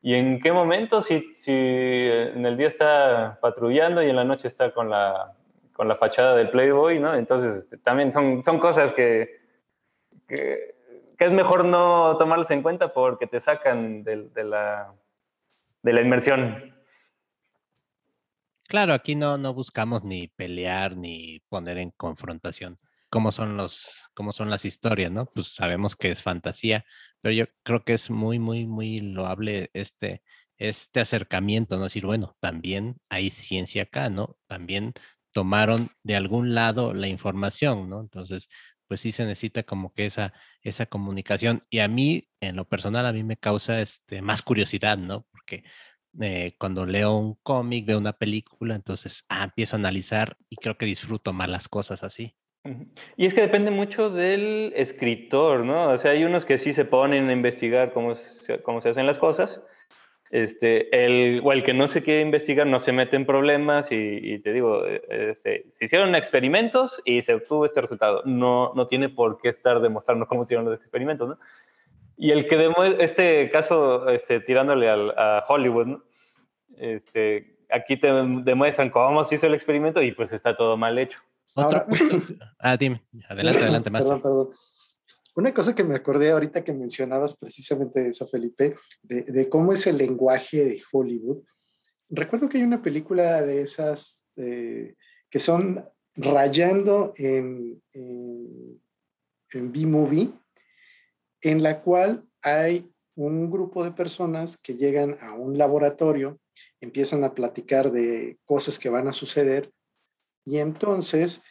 ¿Y 0.00 0.14
en 0.14 0.40
qué 0.40 0.52
momento? 0.52 1.00
Si, 1.00 1.34
si 1.36 1.52
en 1.52 2.44
el 2.44 2.56
día 2.56 2.68
está 2.68 3.38
patrullando 3.40 4.02
y 4.02 4.10
en 4.10 4.16
la 4.16 4.24
noche 4.24 4.48
está 4.48 4.72
con 4.72 4.90
la, 4.90 5.34
con 5.72 5.88
la 5.88 5.96
fachada 5.96 6.36
del 6.36 6.50
Playboy, 6.50 6.98
¿no? 6.98 7.14
Entonces, 7.14 7.54
este, 7.54 7.78
también 7.78 8.12
son, 8.12 8.44
son 8.44 8.58
cosas 8.58 8.92
que, 8.92 9.40
que, 10.28 10.74
es 11.18 11.30
mejor 11.30 11.64
no 11.64 12.16
tomarlas 12.18 12.50
en 12.50 12.62
cuenta 12.62 12.92
porque 12.92 13.28
te 13.28 13.38
sacan 13.38 14.02
de, 14.02 14.28
de, 14.34 14.42
la, 14.42 14.92
de 15.82 15.92
la 15.92 16.00
inmersión. 16.00 16.74
Claro, 18.72 18.94
aquí 18.94 19.14
no, 19.16 19.36
no 19.36 19.52
buscamos 19.52 20.02
ni 20.02 20.28
pelear 20.28 20.96
ni 20.96 21.40
poner 21.50 21.76
en 21.76 21.90
confrontación 21.90 22.78
cómo 23.10 23.30
son 23.30 23.58
los, 23.58 23.86
cómo 24.14 24.32
son 24.32 24.48
las 24.48 24.64
historias, 24.64 25.12
¿no? 25.12 25.26
Pues 25.26 25.48
sabemos 25.48 25.94
que 25.94 26.10
es 26.10 26.22
fantasía, 26.22 26.86
pero 27.20 27.34
yo 27.34 27.44
creo 27.64 27.84
que 27.84 27.92
es 27.92 28.08
muy, 28.08 28.38
muy, 28.38 28.66
muy 28.66 28.96
loable 28.98 29.68
este, 29.74 30.22
este 30.56 31.00
acercamiento, 31.00 31.76
¿no? 31.76 31.84
Decir, 31.84 32.06
bueno, 32.06 32.34
también 32.40 32.96
hay 33.10 33.28
ciencia 33.28 33.82
acá, 33.82 34.08
¿no? 34.08 34.38
También 34.46 34.94
tomaron 35.32 35.90
de 36.02 36.16
algún 36.16 36.54
lado 36.54 36.94
la 36.94 37.08
información, 37.08 37.90
¿no? 37.90 38.00
Entonces, 38.00 38.48
pues 38.88 39.00
sí 39.02 39.12
se 39.12 39.26
necesita 39.26 39.64
como 39.64 39.92
que 39.92 40.06
esa, 40.06 40.32
esa 40.62 40.86
comunicación. 40.86 41.64
Y 41.68 41.80
a 41.80 41.88
mí, 41.88 42.30
en 42.40 42.56
lo 42.56 42.66
personal, 42.66 43.04
a 43.04 43.12
mí 43.12 43.22
me 43.22 43.36
causa 43.36 43.82
este, 43.82 44.22
más 44.22 44.40
curiosidad, 44.40 44.96
¿no? 44.96 45.26
Porque 45.30 45.64
eh, 46.20 46.54
cuando 46.58 46.86
leo 46.86 47.16
un 47.16 47.34
cómic, 47.42 47.86
veo 47.86 47.98
una 47.98 48.12
película, 48.12 48.74
entonces 48.74 49.24
ah, 49.28 49.44
empiezo 49.44 49.76
a 49.76 49.78
analizar 49.78 50.36
y 50.48 50.56
creo 50.56 50.76
que 50.76 50.86
disfruto 50.86 51.32
más 51.32 51.48
las 51.48 51.68
cosas 51.68 52.02
así. 52.04 52.34
Y 53.16 53.26
es 53.26 53.34
que 53.34 53.40
depende 53.40 53.70
mucho 53.70 54.10
del 54.10 54.72
escritor, 54.76 55.64
¿no? 55.64 55.90
O 55.90 55.98
sea, 55.98 56.12
hay 56.12 56.24
unos 56.24 56.44
que 56.44 56.58
sí 56.58 56.72
se 56.72 56.84
ponen 56.84 57.28
a 57.28 57.32
investigar 57.32 57.92
cómo 57.92 58.14
se, 58.14 58.62
cómo 58.62 58.80
se 58.80 58.90
hacen 58.90 59.06
las 59.06 59.18
cosas, 59.18 59.60
este, 60.32 61.04
el, 61.04 61.42
o 61.44 61.52
el 61.52 61.62
que 61.62 61.74
no 61.74 61.88
se 61.88 62.02
quiere 62.02 62.22
investigar 62.22 62.66
no 62.66 62.78
se 62.78 62.90
mete 62.90 63.16
en 63.16 63.26
problemas 63.26 63.88
y, 63.90 64.38
te 64.38 64.54
digo, 64.54 64.86
este, 64.86 65.66
se 65.74 65.84
hicieron 65.84 66.14
experimentos 66.14 67.02
y 67.04 67.20
se 67.20 67.34
obtuvo 67.34 67.66
este 67.66 67.82
resultado. 67.82 68.22
No, 68.24 68.72
no 68.74 68.88
tiene 68.88 69.10
por 69.10 69.38
qué 69.42 69.50
estar 69.50 69.80
demostrando 69.80 70.26
cómo 70.28 70.44
hicieron 70.44 70.64
los 70.64 70.80
experimentos, 70.80 71.28
¿no? 71.28 71.38
Y 72.16 72.30
el 72.30 72.46
que 72.46 72.56
demuestra, 72.56 73.04
este 73.04 73.50
caso, 73.50 74.08
este, 74.08 74.40
tirándole 74.40 74.88
al, 74.88 75.10
a 75.10 75.44
Hollywood, 75.48 75.86
¿no? 75.86 76.04
Este, 76.76 77.58
aquí 77.70 77.96
te 77.96 78.08
demuestran 78.08 78.90
cómo 78.90 79.24
se 79.24 79.36
hizo 79.36 79.46
el 79.46 79.54
experimento 79.54 80.02
y 80.02 80.12
pues 80.12 80.32
está 80.32 80.56
todo 80.56 80.76
mal 80.76 80.98
hecho. 80.98 81.18
Otro 81.54 81.84
Ah, 82.58 82.76
dime. 82.76 83.02
Adelante, 83.28 83.62
adelante, 83.62 83.90
más. 83.90 84.02
Perdón, 84.04 84.22
perdón. 84.22 84.50
Una 85.34 85.54
cosa 85.54 85.74
que 85.74 85.84
me 85.84 85.94
acordé 85.94 86.30
ahorita 86.30 86.62
que 86.62 86.74
mencionabas 86.74 87.34
precisamente 87.34 88.06
eso, 88.06 88.26
Felipe, 88.26 88.76
de, 89.02 89.48
cómo 89.48 89.72
es 89.72 89.86
el 89.86 89.96
lenguaje 89.96 90.64
de 90.64 90.82
Hollywood. 90.92 91.42
Recuerdo 92.10 92.50
que 92.50 92.58
hay 92.58 92.64
una 92.64 92.82
película 92.82 93.40
de 93.40 93.62
esas 93.62 94.26
eh, 94.36 94.94
que 95.30 95.40
son 95.40 95.82
rayando 96.16 97.14
en, 97.16 97.82
en, 97.94 98.78
en 99.52 99.72
B-Movie, 99.72 100.28
en 101.42 101.62
la 101.62 101.82
cual 101.82 102.24
hay 102.42 102.90
un 103.14 103.50
grupo 103.50 103.84
de 103.84 103.92
personas 103.92 104.56
que 104.56 104.74
llegan 104.74 105.18
a 105.20 105.34
un 105.34 105.58
laboratorio, 105.58 106.40
empiezan 106.80 107.24
a 107.24 107.34
platicar 107.34 107.90
de 107.90 108.38
cosas 108.44 108.78
que 108.78 108.88
van 108.88 109.08
a 109.08 109.12
suceder 109.12 109.70
y 110.44 110.58
entonces 110.58 111.42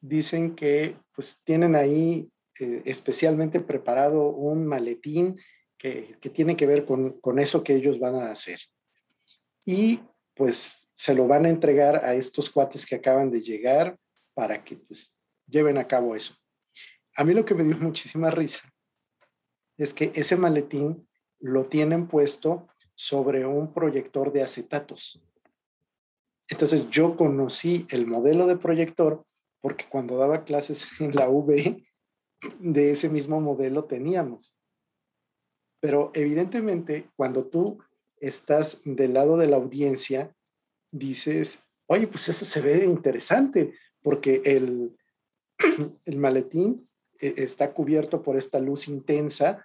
dicen 0.00 0.54
que 0.54 0.96
pues 1.14 1.42
tienen 1.44 1.76
ahí 1.76 2.30
eh, 2.58 2.82
especialmente 2.86 3.60
preparado 3.60 4.28
un 4.28 4.66
maletín 4.66 5.38
que, 5.78 6.16
tiene 6.32 6.56
que 6.56 6.66
ver 6.66 6.84
con, 6.84 7.20
con, 7.20 7.40
eso 7.40 7.64
que 7.64 7.74
ellos 7.74 7.98
van 7.98 8.14
a 8.14 8.30
hacer. 8.30 8.60
Y 9.64 10.00
pues 10.34 10.88
se 10.94 11.12
lo 11.12 11.26
van 11.26 11.44
a 11.44 11.50
entregar 11.50 12.04
a 12.04 12.14
estos 12.14 12.50
cuates 12.50 12.86
que 12.86 12.94
acaban 12.94 13.32
de 13.32 13.40
llegar 13.40 13.98
para 14.32 14.62
que 14.62 14.76
pues 14.76 15.12
lleven 15.48 15.78
a 15.78 15.88
cabo 15.88 16.14
eso. 16.14 16.36
A 17.16 17.24
mí 17.24 17.34
lo 17.34 17.44
que 17.44 17.54
me 17.54 17.64
dio 17.64 17.76
muchísima 17.78 18.30
risa 18.30 18.71
es 19.82 19.94
que 19.94 20.12
ese 20.14 20.36
maletín 20.36 21.08
lo 21.40 21.64
tienen 21.64 22.06
puesto 22.06 22.68
sobre 22.94 23.46
un 23.46 23.72
proyector 23.72 24.32
de 24.32 24.42
acetatos. 24.42 25.20
Entonces 26.48 26.88
yo 26.90 27.16
conocí 27.16 27.86
el 27.90 28.06
modelo 28.06 28.46
de 28.46 28.56
proyector 28.56 29.24
porque 29.60 29.86
cuando 29.88 30.16
daba 30.16 30.44
clases 30.44 30.88
en 31.00 31.14
la 31.14 31.28
UV, 31.28 31.82
de 32.58 32.90
ese 32.90 33.08
mismo 33.08 33.40
modelo 33.40 33.84
teníamos. 33.84 34.56
Pero 35.80 36.10
evidentemente, 36.14 37.08
cuando 37.16 37.46
tú 37.46 37.78
estás 38.18 38.80
del 38.84 39.14
lado 39.14 39.36
de 39.36 39.46
la 39.46 39.56
audiencia, 39.56 40.34
dices, 40.90 41.60
oye, 41.86 42.06
pues 42.06 42.28
eso 42.28 42.44
se 42.44 42.60
ve 42.60 42.84
interesante, 42.84 43.74
porque 44.02 44.42
el, 44.44 44.96
el 46.04 46.16
maletín 46.18 46.88
eh, 47.20 47.34
está 47.36 47.72
cubierto 47.72 48.22
por 48.22 48.36
esta 48.36 48.58
luz 48.58 48.88
intensa 48.88 49.64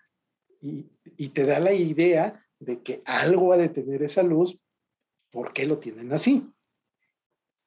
y, 0.62 1.30
te 1.30 1.46
da 1.46 1.60
la 1.60 1.74
idea 1.74 2.46
de 2.60 2.82
que 2.82 3.02
algo 3.06 3.54
ha 3.54 3.58
de 3.58 3.70
tener 3.70 4.04
esa 4.04 4.24
luz, 4.24 4.60
¿por 5.32 5.54
qué 5.54 5.65
lo 5.65 5.78
tienen 5.80 6.13
así? 6.13 6.48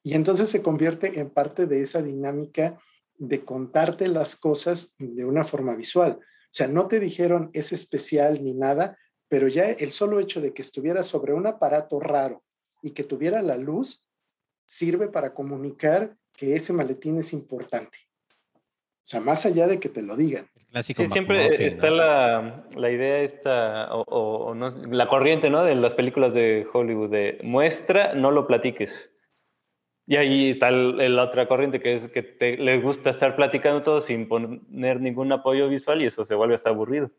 Y 0.03 0.15
entonces 0.15 0.49
se 0.49 0.63
convierte 0.63 1.21
en 1.21 1.31
parte 1.31 1.67
de 1.67 1.83
esa 1.83 2.03
dinámica 2.03 2.79
de 3.17 3.45
contarte 3.45 4.09
las 4.09 4.35
cosas 4.35 4.95
de 4.99 5.25
una 5.25 5.45
forma 5.45 5.75
visual. 5.75 6.19
O 6.21 6.53
sea, 6.53 6.69
no 6.69 6.89
te 6.89 7.01
dijeron 7.01 7.51
es 7.53 7.73
especial 7.73 8.43
ni 8.43 8.55
nada, 8.55 8.99
pero 9.29 9.47
ya 9.47 9.71
el 9.71 9.93
solo 9.93 10.19
hecho 10.19 10.41
de 10.41 10.53
que 10.53 10.63
estuviera 10.63 11.03
sobre 11.03 11.35
un 11.35 11.47
aparato 11.47 12.01
raro 12.01 12.43
y 12.83 12.91
que 12.93 13.05
tuviera 13.05 13.43
la 13.43 13.57
luz 13.57 14.05
sirve 14.67 15.09
para 15.09 15.35
comunicar 15.35 16.17
que 16.33 16.55
ese 16.55 16.73
maletín 16.73 17.19
es 17.19 17.33
importante. 17.33 17.99
O 19.03 19.07
sea, 19.11 19.21
más 19.21 19.45
allá 19.47 19.67
de 19.67 19.81
que 19.81 19.89
te 19.89 20.03
lo 20.03 20.17
digan. 20.17 20.47
Clásico 20.71 21.03
sí, 21.03 21.09
siempre 21.09 21.67
está 21.67 21.91
la, 21.91 22.65
la, 22.77 22.91
idea 22.91 23.23
esta, 23.23 23.93
o, 23.93 24.03
o 24.05 24.55
no, 24.55 24.71
la 24.87 25.09
corriente, 25.09 25.51
¿no? 25.51 25.65
De 25.65 25.75
las 25.75 25.95
películas 25.95 26.33
de 26.33 26.67
Hollywood, 26.73 27.11
de 27.11 27.41
muestra, 27.43 28.15
no 28.15 28.31
lo 28.31 28.47
platiques. 28.47 29.11
Y 30.11 30.17
ahí 30.17 30.51
está 30.51 30.73
la 30.73 31.23
otra 31.23 31.47
corriente 31.47 31.81
que 31.81 31.95
es 31.95 32.11
que 32.11 32.25
te, 32.25 32.57
les 32.57 32.83
gusta 32.83 33.11
estar 33.11 33.37
platicando 33.37 33.85
todo 33.85 34.01
sin 34.01 34.29
poner 34.29 35.01
ningún 35.01 35.31
apoyo 35.31 35.69
visual 35.69 36.03
y 36.03 36.07
eso 36.07 36.25
se 36.25 36.35
vuelve 36.35 36.57
hasta 36.57 36.71
aburrido. 36.71 37.13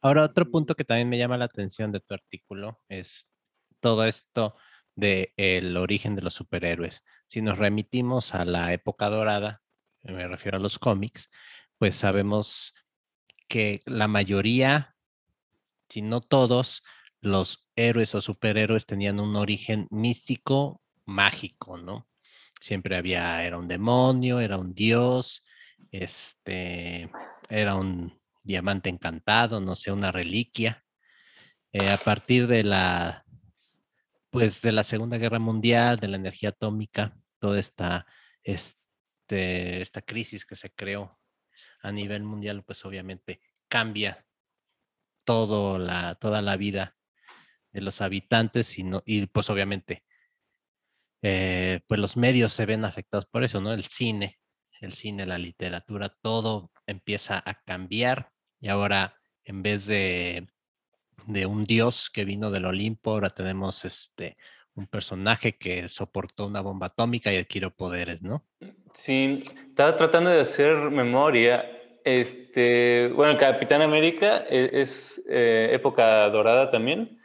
Ahora, 0.00 0.24
otro 0.24 0.50
punto 0.50 0.74
que 0.74 0.84
también 0.84 1.08
me 1.08 1.16
llama 1.16 1.38
la 1.38 1.44
atención 1.44 1.92
de 1.92 2.00
tu 2.00 2.12
artículo 2.12 2.80
es 2.88 3.28
todo 3.78 4.04
esto 4.04 4.56
del 4.96 5.32
el 5.36 5.76
origen 5.76 6.16
de 6.16 6.22
los 6.22 6.34
superhéroes. 6.34 7.04
Si 7.28 7.40
nos 7.40 7.56
remitimos 7.56 8.34
a 8.34 8.44
la 8.44 8.72
época 8.72 9.08
dorada, 9.08 9.61
me 10.02 10.26
refiero 10.26 10.58
a 10.58 10.60
los 10.60 10.78
cómics, 10.78 11.30
pues 11.78 11.96
sabemos 11.96 12.74
que 13.48 13.82
la 13.86 14.08
mayoría, 14.08 14.94
si 15.88 16.02
no 16.02 16.20
todos, 16.20 16.82
los 17.20 17.64
héroes 17.76 18.14
o 18.14 18.22
superhéroes 18.22 18.86
tenían 18.86 19.20
un 19.20 19.36
origen 19.36 19.86
místico 19.90 20.82
mágico, 21.04 21.78
¿no? 21.78 22.08
Siempre 22.60 22.96
había, 22.96 23.44
era 23.44 23.58
un 23.58 23.68
demonio, 23.68 24.40
era 24.40 24.58
un 24.58 24.74
dios, 24.74 25.44
este, 25.90 27.10
era 27.48 27.74
un 27.74 28.20
diamante 28.42 28.88
encantado, 28.88 29.60
no 29.60 29.76
sé, 29.76 29.92
una 29.92 30.12
reliquia. 30.12 30.84
Eh, 31.72 31.90
a 31.90 31.98
partir 31.98 32.46
de 32.46 32.64
la, 32.64 33.24
pues 34.30 34.62
de 34.62 34.72
la 34.72 34.84
Segunda 34.84 35.18
Guerra 35.18 35.38
Mundial, 35.38 35.98
de 35.98 36.08
la 36.08 36.16
energía 36.16 36.50
atómica, 36.50 37.16
toda 37.38 37.58
esta, 37.58 38.06
este, 39.22 39.80
esta 39.80 40.02
crisis 40.02 40.44
que 40.44 40.56
se 40.56 40.70
creó 40.70 41.18
a 41.82 41.92
nivel 41.92 42.24
mundial, 42.24 42.64
pues 42.64 42.84
obviamente 42.84 43.40
cambia 43.68 44.26
todo 45.24 45.78
la, 45.78 46.16
toda 46.16 46.42
la 46.42 46.56
vida 46.56 46.96
de 47.70 47.82
los 47.82 48.00
habitantes 48.00 48.78
y, 48.78 48.82
no, 48.82 49.02
y 49.06 49.26
pues 49.26 49.48
obviamente 49.48 50.04
eh, 51.22 51.80
pues 51.86 52.00
los 52.00 52.16
medios 52.16 52.52
se 52.52 52.66
ven 52.66 52.84
afectados 52.84 53.26
por 53.26 53.44
eso, 53.44 53.60
¿no? 53.60 53.72
El 53.72 53.84
cine, 53.84 54.40
el 54.80 54.92
cine, 54.92 55.24
la 55.24 55.38
literatura, 55.38 56.08
todo 56.20 56.72
empieza 56.86 57.40
a 57.44 57.62
cambiar 57.62 58.32
y 58.60 58.68
ahora 58.68 59.16
en 59.44 59.62
vez 59.62 59.86
de, 59.86 60.48
de 61.26 61.46
un 61.46 61.64
dios 61.64 62.10
que 62.10 62.24
vino 62.24 62.50
del 62.50 62.64
Olimpo, 62.64 63.12
ahora 63.12 63.30
tenemos 63.30 63.84
este 63.84 64.36
un 64.74 64.86
personaje 64.86 65.52
que 65.52 65.88
soportó 65.88 66.46
una 66.46 66.60
bomba 66.60 66.86
atómica 66.86 67.32
y 67.32 67.36
adquirió 67.36 67.70
poderes, 67.70 68.22
¿no? 68.22 68.42
Sí, 68.94 69.42
estaba 69.68 69.96
tratando 69.96 70.30
de 70.30 70.40
hacer 70.40 70.74
memoria. 70.90 71.64
Este, 72.04 73.12
bueno, 73.14 73.38
Capitán 73.38 73.82
América 73.82 74.44
e-, 74.48 74.82
es, 74.82 75.22
eh, 75.28 75.70
época 75.72 76.28
dorada 76.30 76.70
también 76.70 77.22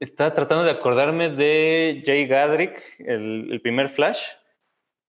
estaba 0.00 0.34
tratando 0.34 0.64
de 0.64 0.70
acordarme 0.70 1.30
de 1.30 2.02
Jay 2.04 2.26
Gadrick, 2.26 2.80
el, 2.98 3.60
primer 3.62 3.90
Flash. 3.90 4.20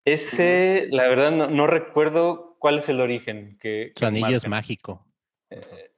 Ese, 0.06 0.88
la 0.92 1.08
verdad, 1.08 1.32
no, 1.32 1.68
recuerdo 1.68 2.56
cuál 2.60 2.80
es 2.80 2.88
el 2.88 3.02
origen. 3.02 3.58
Que, 3.60 3.92
Su 3.96 4.06
anillo 4.06 4.38
es 4.38 4.48
mágico. 4.48 5.06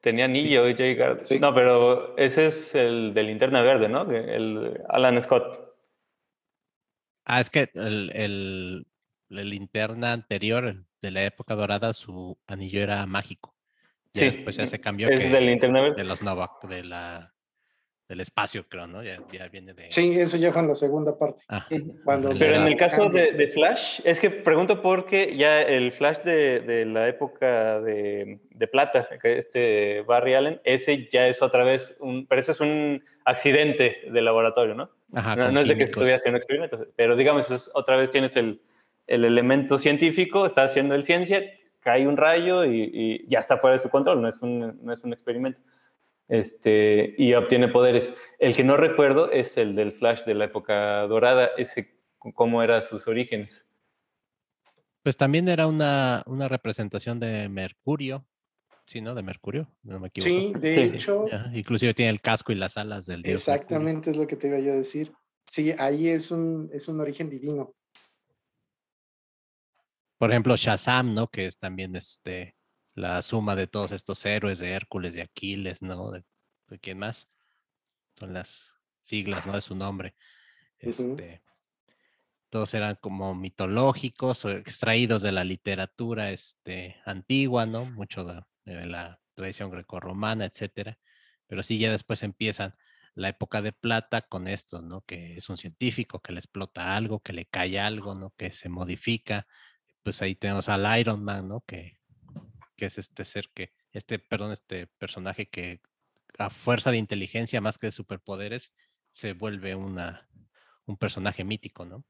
Tenía 0.01 0.25
anillo 0.25 0.63
Jay 0.75 0.95
Gadrick. 0.95 1.41
No, 1.41 1.53
pero 1.53 2.15
ese 2.17 2.47
es 2.47 2.75
el 2.75 3.13
de 3.13 3.23
linterna 3.23 3.61
verde, 3.61 3.89
¿no? 3.89 4.09
El 4.11 4.79
Alan 4.89 5.21
Scott. 5.21 5.69
Ah, 7.25 7.39
es 7.39 7.49
que 7.49 7.69
el, 7.73 8.11
el, 8.13 8.85
linterna 9.29 10.13
anterior, 10.13 10.83
de 11.01 11.11
la 11.11 11.23
época 11.25 11.55
dorada, 11.55 11.93
su 11.93 12.37
anillo 12.47 12.81
era 12.81 13.05
mágico. 13.05 13.55
Y 14.13 14.21
después 14.21 14.55
ya 14.55 14.65
se 14.67 14.79
cambió. 14.79 15.09
Es 15.09 15.31
de 15.31 15.41
linterna 15.41 15.81
verde. 15.81 15.95
De 15.95 16.03
los 16.03 16.21
Novak, 16.21 16.63
de 16.63 16.83
la 16.83 17.33
del 18.09 18.21
espacio, 18.21 18.65
creo, 18.67 18.87
¿no? 18.87 19.03
Ya, 19.03 19.19
viene 19.51 19.73
de... 19.73 19.91
Sí, 19.91 20.19
eso 20.19 20.35
ya 20.35 20.51
fue 20.51 20.63
en 20.63 20.69
la 20.69 20.75
segunda 20.75 21.15
parte. 21.15 21.43
Ah, 21.47 21.67
Cuando 22.03 22.31
pero 22.37 22.55
en 22.55 22.63
el 22.63 22.75
caso 22.75 23.07
de, 23.07 23.51
Flash, 23.53 24.01
es 24.03 24.19
que 24.19 24.31
pregunto 24.31 24.81
porque 24.81 25.37
ya 25.37 25.61
el 25.61 25.91
Flash 25.91 26.17
de, 26.23 26.85
la 26.87 27.07
época 27.07 27.79
de, 27.81 28.39
plata, 28.71 29.07
este 29.21 30.01
Barry 30.01 30.33
Allen, 30.33 30.59
ese 30.63 31.07
ya 31.11 31.27
es 31.27 31.43
otra 31.43 31.63
vez 31.63 31.95
un, 31.99 32.25
pero 32.25 32.41
eso 32.41 32.51
es 32.51 32.59
un 32.59 33.03
accidente 33.25 33.97
de 34.11 34.21
laboratorio, 34.23 34.73
¿no? 34.73 34.89
Ajá, 35.13 35.35
no, 35.35 35.61
es 35.61 35.67
de 35.67 35.77
que 35.77 35.83
estuviera 35.83 36.17
haciendo 36.17 36.37
experimentos, 36.37 36.87
pero 36.95 37.15
digamos, 37.15 37.49
es, 37.51 37.69
otra 37.75 37.95
vez 37.95 38.09
tienes 38.09 38.35
el, 38.35 38.59
el, 39.05 39.23
elemento 39.23 39.77
científico, 39.77 40.47
está 40.47 40.63
haciendo 40.63 40.95
el 40.95 41.03
ciencia, 41.03 41.43
cae 41.79 42.07
un 42.07 42.17
rayo 42.17 42.65
y, 42.65 42.89
y, 42.91 43.27
ya 43.27 43.39
está 43.39 43.57
fuera 43.57 43.77
de 43.77 43.83
su 43.83 43.89
control, 43.89 44.19
no 44.19 44.27
es 44.27 44.41
un, 44.41 44.79
no 44.83 44.93
es 44.93 45.03
un 45.03 45.13
experimento 45.13 45.61
este, 46.29 47.15
y 47.17 47.33
obtiene 47.33 47.67
poderes. 47.67 48.13
El 48.37 48.55
que 48.55 48.63
no 48.63 48.77
recuerdo 48.77 49.31
es 49.31 49.57
el 49.57 49.75
del 49.75 49.93
Flash 49.93 50.23
de 50.23 50.35
la 50.35 50.45
época 50.45 51.01
dorada, 51.07 51.49
ese 51.57 51.99
cómo 52.17 52.63
eran 52.63 52.83
sus 52.83 53.07
orígenes. 53.07 53.49
Pues 55.03 55.17
también 55.17 55.49
era 55.49 55.67
una, 55.67 56.23
una 56.27 56.47
representación 56.47 57.19
de 57.19 57.49
Mercurio, 57.49 58.25
sí, 58.85 59.01
¿no? 59.01 59.15
De 59.15 59.23
Mercurio, 59.23 59.67
no 59.83 59.99
me 59.99 60.09
equivoco. 60.09 60.29
Sí, 60.29 60.53
de 60.59 60.83
hecho. 60.83 61.25
inclusive 61.53 61.93
tiene 61.93 62.11
el 62.11 62.21
casco 62.21 62.51
y 62.51 62.55
las 62.55 62.77
alas 62.77 63.05
del 63.05 63.21
dios. 63.21 63.35
Exactamente 63.35 64.11
es 64.11 64.17
lo 64.17 64.27
que 64.27 64.35
te 64.35 64.47
iba 64.47 64.59
yo 64.59 64.73
a 64.73 64.75
decir. 64.75 65.13
Sí, 65.47 65.73
ahí 65.79 66.09
es 66.09 66.31
un, 66.31 66.69
es 66.73 66.87
un 66.87 67.01
origen 67.01 67.29
divino. 67.29 67.73
Por 70.19 70.29
ejemplo, 70.31 70.55
Shazam, 70.55 71.13
¿no? 71.13 71.27
Que 71.27 71.47
es 71.47 71.57
también 71.57 71.95
este, 71.95 72.55
la 72.99 73.21
suma 73.21 73.55
de 73.55 73.67
todos 73.67 73.91
estos 73.91 74.23
héroes 74.25 74.59
de 74.59 74.71
Hércules, 74.71 75.13
de 75.13 75.21
Aquiles, 75.21 75.81
¿no? 75.81 76.11
De, 76.11 76.23
quién 76.81 76.99
más. 76.99 77.27
Son 78.17 78.33
las 78.33 78.73
siglas, 79.03 79.45
¿no? 79.45 79.53
De 79.53 79.61
su 79.61 79.75
nombre. 79.75 80.15
Este, 80.77 81.41
Todos 82.49 82.73
eran 82.73 82.95
como 83.01 83.33
mitológicos 83.33 84.45
o 84.45 84.51
extraídos 84.51 85.21
de 85.21 85.31
la 85.31 85.43
literatura 85.43 86.31
este, 86.31 86.97
antigua, 87.05 87.65
¿no? 87.65 87.85
Mucho 87.85 88.25
de, 88.25 88.41
de 88.65 88.85
la 88.85 89.19
tradición 89.33 89.71
grecorromana, 89.71 90.45
etcétera. 90.45 90.99
Pero 91.47 91.63
sí, 91.63 91.79
ya 91.79 91.91
después 91.91 92.21
empiezan 92.21 92.75
la 93.15 93.29
época 93.29 93.61
de 93.61 93.71
plata 93.71 94.21
con 94.21 94.47
esto, 94.47 94.81
¿no? 94.81 95.01
Que 95.01 95.37
es 95.37 95.49
un 95.49 95.57
científico 95.57 96.21
que 96.21 96.33
le 96.33 96.39
explota 96.39 96.95
algo, 96.95 97.21
que 97.21 97.33
le 97.33 97.45
cae 97.45 97.79
algo, 97.79 98.13
¿no? 98.13 98.33
Que 98.37 98.51
se 98.51 98.69
modifica. 98.69 99.47
Pues 100.03 100.21
ahí 100.21 100.35
tenemos 100.35 100.69
al 100.69 100.99
Iron 100.99 101.23
Man, 101.23 101.47
¿no? 101.47 101.61
Que 101.61 101.98
que 102.79 102.85
es 102.85 102.97
este 102.97 103.25
ser 103.25 103.49
que, 103.53 103.73
este, 103.91 104.19
perdón, 104.19 104.53
este 104.53 104.87
personaje 104.87 105.47
que 105.47 105.81
a 106.37 106.49
fuerza 106.49 106.91
de 106.91 106.97
inteligencia 106.97 107.59
más 107.59 107.77
que 107.77 107.87
de 107.87 107.91
superpoderes 107.91 108.71
se 109.11 109.33
vuelve 109.33 109.75
una, 109.75 110.29
un 110.85 110.95
personaje 110.95 111.43
mítico, 111.43 111.85
¿no? 111.85 112.05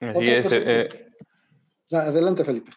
Así 0.00 0.28
es, 0.28 0.52
eh, 0.54 0.88
adelante, 1.92 2.44
Felipe. 2.44 2.72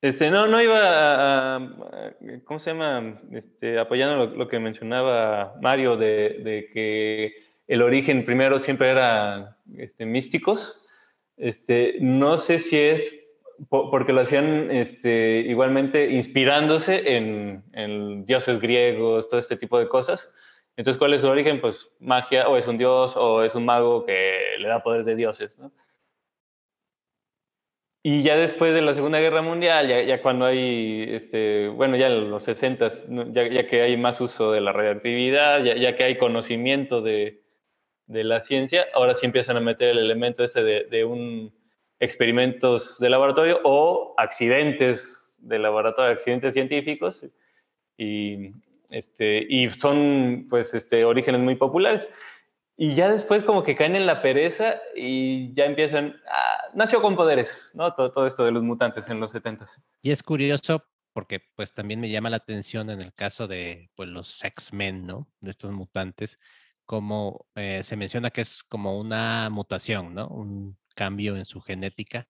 Este, 0.00 0.30
no, 0.30 0.46
no 0.46 0.62
iba 0.62 1.56
a, 1.56 1.76
¿cómo 2.44 2.60
se 2.60 2.70
llama? 2.70 3.20
Este, 3.32 3.78
apoyando 3.78 4.26
lo, 4.26 4.48
que 4.48 4.58
mencionaba 4.60 5.56
Mario 5.60 5.96
de, 5.96 6.40
de, 6.44 6.70
que 6.72 7.34
el 7.66 7.82
origen 7.82 8.24
primero 8.24 8.60
siempre 8.60 8.90
era 8.90 9.58
este, 9.76 10.06
místicos. 10.06 10.80
Este, 11.36 11.96
no 12.00 12.38
sé 12.38 12.58
si 12.58 12.78
es 12.78 13.21
porque 13.68 14.12
lo 14.12 14.22
hacían 14.22 14.70
este, 14.70 15.40
igualmente 15.40 16.10
inspirándose 16.10 17.16
en, 17.16 18.26
dioses 18.26 18.60
griegos, 18.60 19.28
todo 19.28 19.40
este 19.40 19.56
tipo 19.56 19.78
de 19.78 19.88
cosas. 19.88 20.28
Entonces, 20.76 20.98
¿cuál 20.98 21.14
es 21.14 21.22
su 21.22 21.28
origen? 21.28 21.60
Pues 21.60 21.88
magia, 22.00 22.48
o 22.48 22.56
es 22.56 22.66
un 22.66 22.78
dios, 22.78 23.14
o 23.16 23.42
es 23.42 23.54
un 23.54 23.64
mago 23.64 24.04
que 24.06 24.56
le 24.58 24.68
da 24.68 24.82
poderes 24.82 25.06
de 25.06 25.16
dioses, 25.16 25.56
y 28.04 28.24
ya 28.24 28.36
después 28.36 28.74
de 28.74 28.82
la 28.82 28.96
Segunda 28.96 29.20
Guerra 29.20 29.42
Mundial, 29.42 29.86
ya, 29.86 30.22
cuando 30.22 30.46
hay, 30.46 31.06
este, 31.08 31.68
bueno, 31.68 31.96
ya 31.96 32.08
en 32.08 32.30
los 32.30 32.42
60, 32.42 32.90
ya, 33.32 33.46
ya, 33.46 33.68
que 33.68 33.82
hay 33.82 33.96
más 33.96 34.20
uso 34.20 34.50
de 34.50 34.60
la 34.60 34.72
radioactividad, 34.72 35.62
ya, 35.62 35.94
que 35.94 36.04
hay 36.04 36.18
conocimiento 36.18 37.00
de, 37.00 37.42
de, 38.06 38.24
la 38.24 38.40
ciencia, 38.40 38.86
ahora 38.92 39.14
sí 39.14 39.24
empiezan 39.26 39.56
a 39.56 39.60
meter 39.60 39.90
el 39.90 39.98
elemento 39.98 40.42
ese 40.42 40.64
de, 40.64 40.84
de 40.84 41.04
un 41.04 41.52
experimentos 42.02 42.98
de 42.98 43.08
laboratorio 43.08 43.60
o 43.62 44.14
accidentes 44.18 45.38
de 45.38 45.58
laboratorio, 45.60 46.12
accidentes 46.12 46.52
científicos, 46.52 47.24
y, 47.96 48.50
este, 48.90 49.46
y 49.48 49.70
son 49.70 50.46
pues 50.50 50.74
este, 50.74 51.04
orígenes 51.04 51.40
muy 51.40 51.54
populares. 51.54 52.08
Y 52.76 52.96
ya 52.96 53.08
después 53.08 53.44
como 53.44 53.62
que 53.62 53.76
caen 53.76 53.94
en 53.94 54.06
la 54.06 54.20
pereza 54.20 54.80
y 54.96 55.54
ya 55.54 55.66
empiezan, 55.66 56.16
ah, 56.28 56.68
nació 56.74 57.00
con 57.00 57.14
poderes, 57.14 57.70
¿no? 57.74 57.94
Todo, 57.94 58.10
todo 58.10 58.26
esto 58.26 58.44
de 58.44 58.50
los 58.50 58.64
mutantes 58.64 59.08
en 59.08 59.20
los 59.20 59.30
70. 59.30 59.66
Y 60.02 60.10
es 60.10 60.22
curioso 60.24 60.82
porque 61.12 61.40
pues 61.54 61.72
también 61.72 62.00
me 62.00 62.10
llama 62.10 62.30
la 62.30 62.38
atención 62.38 62.90
en 62.90 63.00
el 63.00 63.14
caso 63.14 63.46
de 63.46 63.90
pues 63.94 64.08
los 64.08 64.42
X-Men, 64.42 65.06
¿no? 65.06 65.28
De 65.40 65.52
estos 65.52 65.70
mutantes, 65.70 66.40
como 66.84 67.46
eh, 67.54 67.84
se 67.84 67.96
menciona 67.96 68.30
que 68.30 68.40
es 68.40 68.64
como 68.64 68.98
una 68.98 69.48
mutación, 69.50 70.14
¿no? 70.14 70.26
Cambio 70.92 71.36
en 71.36 71.44
su 71.44 71.60
genética. 71.60 72.28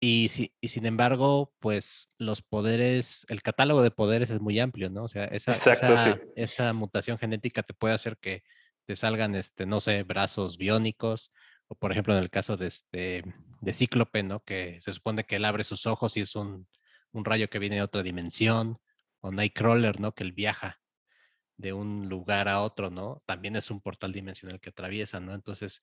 Y, 0.00 0.28
si, 0.28 0.54
y 0.60 0.68
sin 0.68 0.86
embargo, 0.86 1.52
pues 1.58 2.08
los 2.18 2.40
poderes, 2.40 3.26
el 3.28 3.42
catálogo 3.42 3.82
de 3.82 3.90
poderes 3.90 4.30
es 4.30 4.40
muy 4.40 4.60
amplio, 4.60 4.90
¿no? 4.90 5.04
O 5.04 5.08
sea, 5.08 5.24
esa, 5.24 5.52
esa, 5.52 6.20
esa 6.36 6.72
mutación 6.72 7.18
genética 7.18 7.64
te 7.64 7.74
puede 7.74 7.94
hacer 7.94 8.16
que 8.18 8.44
te 8.86 8.94
salgan, 8.94 9.34
este, 9.34 9.66
no 9.66 9.80
sé, 9.80 10.04
brazos 10.04 10.56
biónicos, 10.56 11.32
o 11.66 11.74
por 11.74 11.90
ejemplo 11.90 12.16
en 12.16 12.22
el 12.22 12.30
caso 12.30 12.56
de, 12.56 12.68
este, 12.68 13.24
de 13.60 13.74
Cíclope, 13.74 14.22
¿no? 14.22 14.40
Que 14.44 14.80
se 14.80 14.92
supone 14.92 15.24
que 15.24 15.36
él 15.36 15.44
abre 15.44 15.64
sus 15.64 15.86
ojos 15.86 16.16
y 16.16 16.20
es 16.20 16.36
un, 16.36 16.68
un 17.12 17.24
rayo 17.24 17.50
que 17.50 17.58
viene 17.58 17.76
de 17.76 17.82
otra 17.82 18.02
dimensión, 18.02 18.78
o 19.20 19.32
Nightcrawler, 19.32 20.00
¿no? 20.00 20.12
Que 20.12 20.22
él 20.22 20.32
viaja 20.32 20.80
de 21.58 21.72
un 21.72 22.08
lugar 22.08 22.48
a 22.48 22.62
otro, 22.62 22.88
¿no? 22.88 23.20
También 23.26 23.56
es 23.56 23.70
un 23.72 23.80
portal 23.80 24.12
dimensional 24.12 24.60
que 24.60 24.70
atraviesa, 24.70 25.18
¿no? 25.18 25.34
Entonces, 25.34 25.82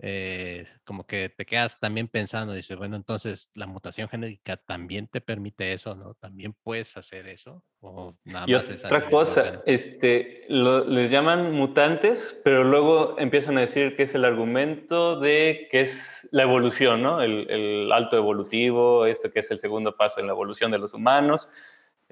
eh, 0.00 0.66
como 0.84 1.06
que 1.06 1.28
te 1.28 1.46
quedas 1.46 1.78
también 1.78 2.08
pensando, 2.08 2.52
dices, 2.52 2.76
bueno, 2.76 2.96
entonces 2.96 3.48
la 3.54 3.68
mutación 3.68 4.08
genética 4.08 4.56
también 4.56 5.06
te 5.06 5.20
permite 5.20 5.72
eso, 5.72 5.94
¿no? 5.94 6.14
También 6.14 6.56
puedes 6.64 6.96
hacer 6.96 7.28
eso, 7.28 7.62
o 7.80 8.16
nada 8.24 8.46
y 8.48 8.54
Otra 8.54 9.08
cosa, 9.08 9.62
este, 9.64 10.44
les 10.48 11.10
llaman 11.12 11.52
mutantes, 11.52 12.36
pero 12.42 12.64
luego 12.64 13.16
empiezan 13.20 13.56
a 13.58 13.60
decir 13.60 13.94
que 13.94 14.02
es 14.02 14.14
el 14.16 14.24
argumento 14.24 15.20
de 15.20 15.68
que 15.70 15.82
es 15.82 16.28
la 16.32 16.42
evolución, 16.42 17.00
¿no? 17.00 17.22
El, 17.22 17.48
el 17.48 17.92
alto 17.92 18.16
evolutivo, 18.16 19.06
esto 19.06 19.30
que 19.30 19.38
es 19.38 19.50
el 19.52 19.60
segundo 19.60 19.96
paso 19.96 20.18
en 20.18 20.26
la 20.26 20.32
evolución 20.32 20.72
de 20.72 20.78
los 20.78 20.92
humanos 20.92 21.48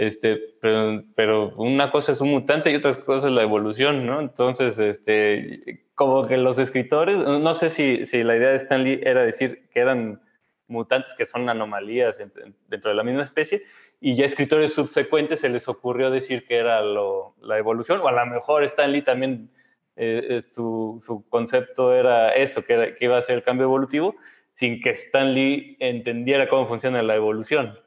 este, 0.01 0.41
pero, 1.15 1.55
una 1.57 1.91
cosa 1.91 2.13
es 2.13 2.23
un 2.23 2.31
mutante 2.31 2.71
y 2.71 2.77
otra 2.77 2.95
cosa 3.05 3.27
es 3.27 3.35
la 3.35 3.43
evolución, 3.43 4.07
¿no? 4.07 4.19
Entonces, 4.21 4.79
este, 4.79 5.85
como 5.95 6.27
que 6.27 6.39
los 6.39 6.59
escritores, 6.59 7.19
no 7.19 7.55
sé 7.55 7.69
si, 7.69 8.23
la 8.23 8.35
idea 8.35 8.49
de 8.49 8.57
Stanley 8.57 9.01
era 9.03 9.23
decir 9.23 9.69
que 9.71 9.81
eran 9.81 10.23
mutantes 10.69 11.13
que 11.19 11.27
son 11.27 11.51
anomalías 11.51 12.17
dentro 12.17 12.91
de 12.91 12.97
la 12.97 13.03
misma 13.03 13.25
especie, 13.25 13.65
y 14.01 14.17
ya 14.17 14.25
escritores 14.25 14.73
subsecuentes 14.73 15.41
se 15.41 15.51
les 15.51 15.69
ocurrió 15.69 16.11
decir 16.11 16.47
que 16.47 16.57
era 16.57 16.81
lo, 16.81 17.35
la 17.43 17.59
evolución, 17.59 18.01
o 18.01 18.09
a 18.09 18.13
lo 18.13 18.25
mejor 18.25 18.65
Stanley 18.65 19.03
también, 19.03 19.51
eh, 19.97 20.27
eh, 20.31 20.43
su, 20.55 21.03
su, 21.05 21.29
concepto 21.29 21.95
era 21.95 22.33
esto, 22.33 22.65
que, 22.65 22.97
que 22.99 23.05
iba 23.05 23.19
a 23.19 23.23
ser 23.23 23.37
el 23.37 23.43
cambio 23.43 23.65
evolutivo, 23.65 24.17
sin 24.55 24.81
que 24.81 24.91
Stanley 24.93 25.77
entendiera 25.79 26.49
cómo 26.49 26.67
funciona 26.69 27.03
la 27.03 27.17
evolución. 27.17 27.79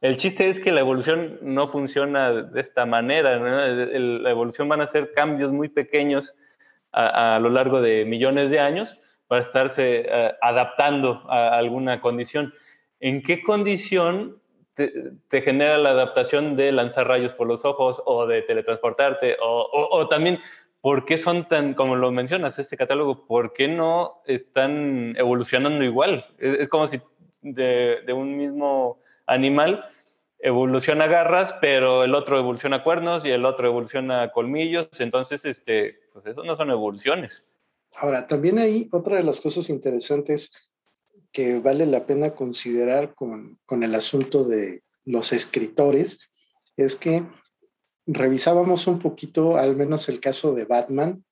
El 0.00 0.16
chiste 0.18 0.48
es 0.48 0.60
que 0.60 0.72
la 0.72 0.80
evolución 0.80 1.38
no 1.42 1.68
funciona 1.68 2.30
de 2.32 2.60
esta 2.60 2.84
manera. 2.84 3.36
la 3.38 4.30
evolución 4.30 4.68
van 4.68 4.80
a 4.82 4.86
ser 4.86 5.12
cambios 5.12 5.52
muy 5.52 5.68
pequeños 5.68 6.34
a, 6.92 7.38
lo 7.40 7.50
largo 7.50 7.80
de 7.80 8.04
millones 8.04 8.50
de 8.50 8.58
años 8.58 8.98
para 9.26 9.42
estarse 9.42 10.06
eh, 10.06 10.32
adaptando 10.40 11.22
a 11.28 11.56
alguna 11.56 12.00
condición. 12.00 12.54
¿En 13.00 13.22
qué 13.22 13.42
condición 13.42 14.38
te, 14.74 15.42
genera 15.42 15.78
la 15.78 15.90
adaptación 15.90 16.56
de 16.56 16.72
lanzar 16.72 17.08
rayos 17.08 17.32
por 17.32 17.46
los 17.46 17.64
ojos 17.64 18.00
o 18.04 18.26
de 18.26 18.42
teletransportarte? 18.42 19.36
O, 19.42 20.06
también, 20.08 20.38
¿por 20.80 21.04
qué 21.04 21.18
son 21.18 21.48
tan, 21.48 21.74
como 21.74 21.96
lo 21.96 22.10
mencionas, 22.12 22.58
este 22.58 22.76
catálogo, 22.76 23.26
por 23.26 23.52
qué 23.52 23.68
no 23.68 24.22
están 24.26 25.14
evolucionando 25.16 25.84
igual? 25.84 26.24
Es, 26.38 26.68
como 26.68 26.86
si 26.86 27.00
de, 27.42 28.00
de 28.06 28.12
un 28.12 28.36
mismo 28.36 29.00
animal 29.26 29.84
evoluciona 30.38 31.06
garras, 31.06 31.54
pero 31.60 32.04
el 32.04 32.14
otro 32.14 32.38
evoluciona 32.38 32.84
cuernos 32.84 33.24
y 33.24 33.30
el 33.30 33.44
otro 33.44 33.66
evoluciona 33.66 34.30
colmillos, 34.32 34.88
entonces, 34.98 35.44
este, 35.44 35.98
pues 36.12 36.26
eso 36.26 36.44
no 36.44 36.54
son 36.56 36.70
evoluciones. 36.70 37.42
Ahora, 37.96 38.26
también 38.26 38.58
hay 38.58 38.88
otra 38.92 39.16
de 39.16 39.22
las 39.22 39.40
cosas 39.40 39.70
interesantes 39.70 40.68
que 41.32 41.58
vale 41.58 41.86
la 41.86 42.06
pena 42.06 42.34
considerar 42.34 43.14
con, 43.14 43.58
con 43.66 43.82
el 43.82 43.94
asunto 43.94 44.44
de 44.44 44.82
los 45.04 45.32
escritores, 45.32 46.30
es 46.76 46.96
que 46.96 47.24
revisábamos 48.06 48.86
un 48.86 48.98
poquito, 48.98 49.56
al 49.56 49.76
menos 49.76 50.08
el 50.08 50.20
caso 50.20 50.54
de 50.54 50.64
Batman, 50.64 51.24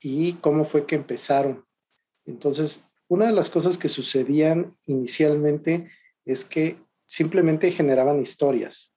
y 0.00 0.34
cómo 0.34 0.64
fue 0.64 0.86
que 0.86 0.94
empezaron. 0.94 1.64
Entonces, 2.24 2.84
una 3.08 3.26
de 3.26 3.32
las 3.32 3.50
cosas 3.50 3.78
que 3.78 3.88
sucedían 3.88 4.72
inicialmente 4.86 5.90
es 6.24 6.44
que 6.44 6.78
simplemente 7.08 7.70
generaban 7.70 8.20
historias 8.20 8.94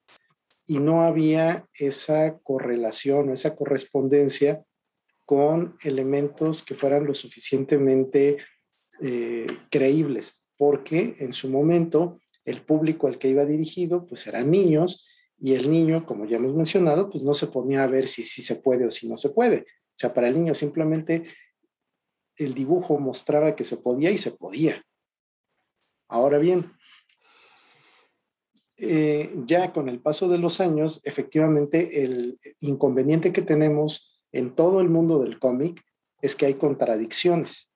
y 0.68 0.80
no 0.80 1.04
había 1.04 1.66
esa 1.74 2.38
correlación, 2.40 3.32
esa 3.32 3.56
correspondencia 3.56 4.64
con 5.26 5.78
elementos 5.82 6.62
que 6.62 6.76
fueran 6.76 7.06
lo 7.06 7.14
suficientemente 7.14 8.38
eh, 9.00 9.48
creíbles, 9.70 10.42
porque 10.58 11.16
en 11.20 11.32
su 11.32 11.50
momento 11.50 12.20
el 12.44 12.64
público 12.66 13.08
al 13.08 13.18
que 13.18 13.30
iba 13.30 13.46
dirigido 13.46 14.06
pues 14.06 14.28
eran 14.28 14.52
niños 14.52 15.08
y 15.40 15.54
el 15.54 15.72
niño, 15.72 16.06
como 16.06 16.26
ya 16.26 16.38
hemos 16.38 16.54
mencionado, 16.54 17.10
pues 17.10 17.24
no 17.24 17.34
se 17.34 17.48
ponía 17.48 17.84
a 17.84 17.88
ver 17.88 18.08
si, 18.08 18.24
si 18.24 18.42
se 18.42 18.58
puede 18.58 18.86
o 18.86 18.92
si 18.92 19.08
no 19.08 19.18
se 19.18 19.30
puede. 19.30 19.60
O 19.60 19.96
sea, 19.96 20.14
para 20.14 20.28
el 20.28 20.36
niño 20.36 20.54
simplemente 20.54 21.26
el 22.36 22.54
dibujo 22.54 23.00
mostraba 23.00 23.56
que 23.56 23.64
se 23.64 23.78
podía 23.78 24.12
y 24.12 24.18
se 24.18 24.32
podía. 24.32 24.84
Ahora 26.08 26.40
bien, 26.40 26.74
eh, 28.84 29.32
ya 29.46 29.72
con 29.74 29.90
el 29.90 30.00
paso 30.00 30.28
de 30.28 30.40
los 30.40 30.60
años, 30.60 31.02
efectivamente, 31.04 32.04
el 32.04 32.40
inconveniente 32.60 33.32
que 33.32 33.44
tenemos 33.44 34.20
en 34.32 34.56
todo 34.56 34.82
el 34.82 34.90
mundo 34.90 35.20
del 35.20 35.38
cómic 35.38 35.84
es 36.22 36.36
que 36.36 36.48
hay 36.48 36.56
contradicciones. 36.56 37.72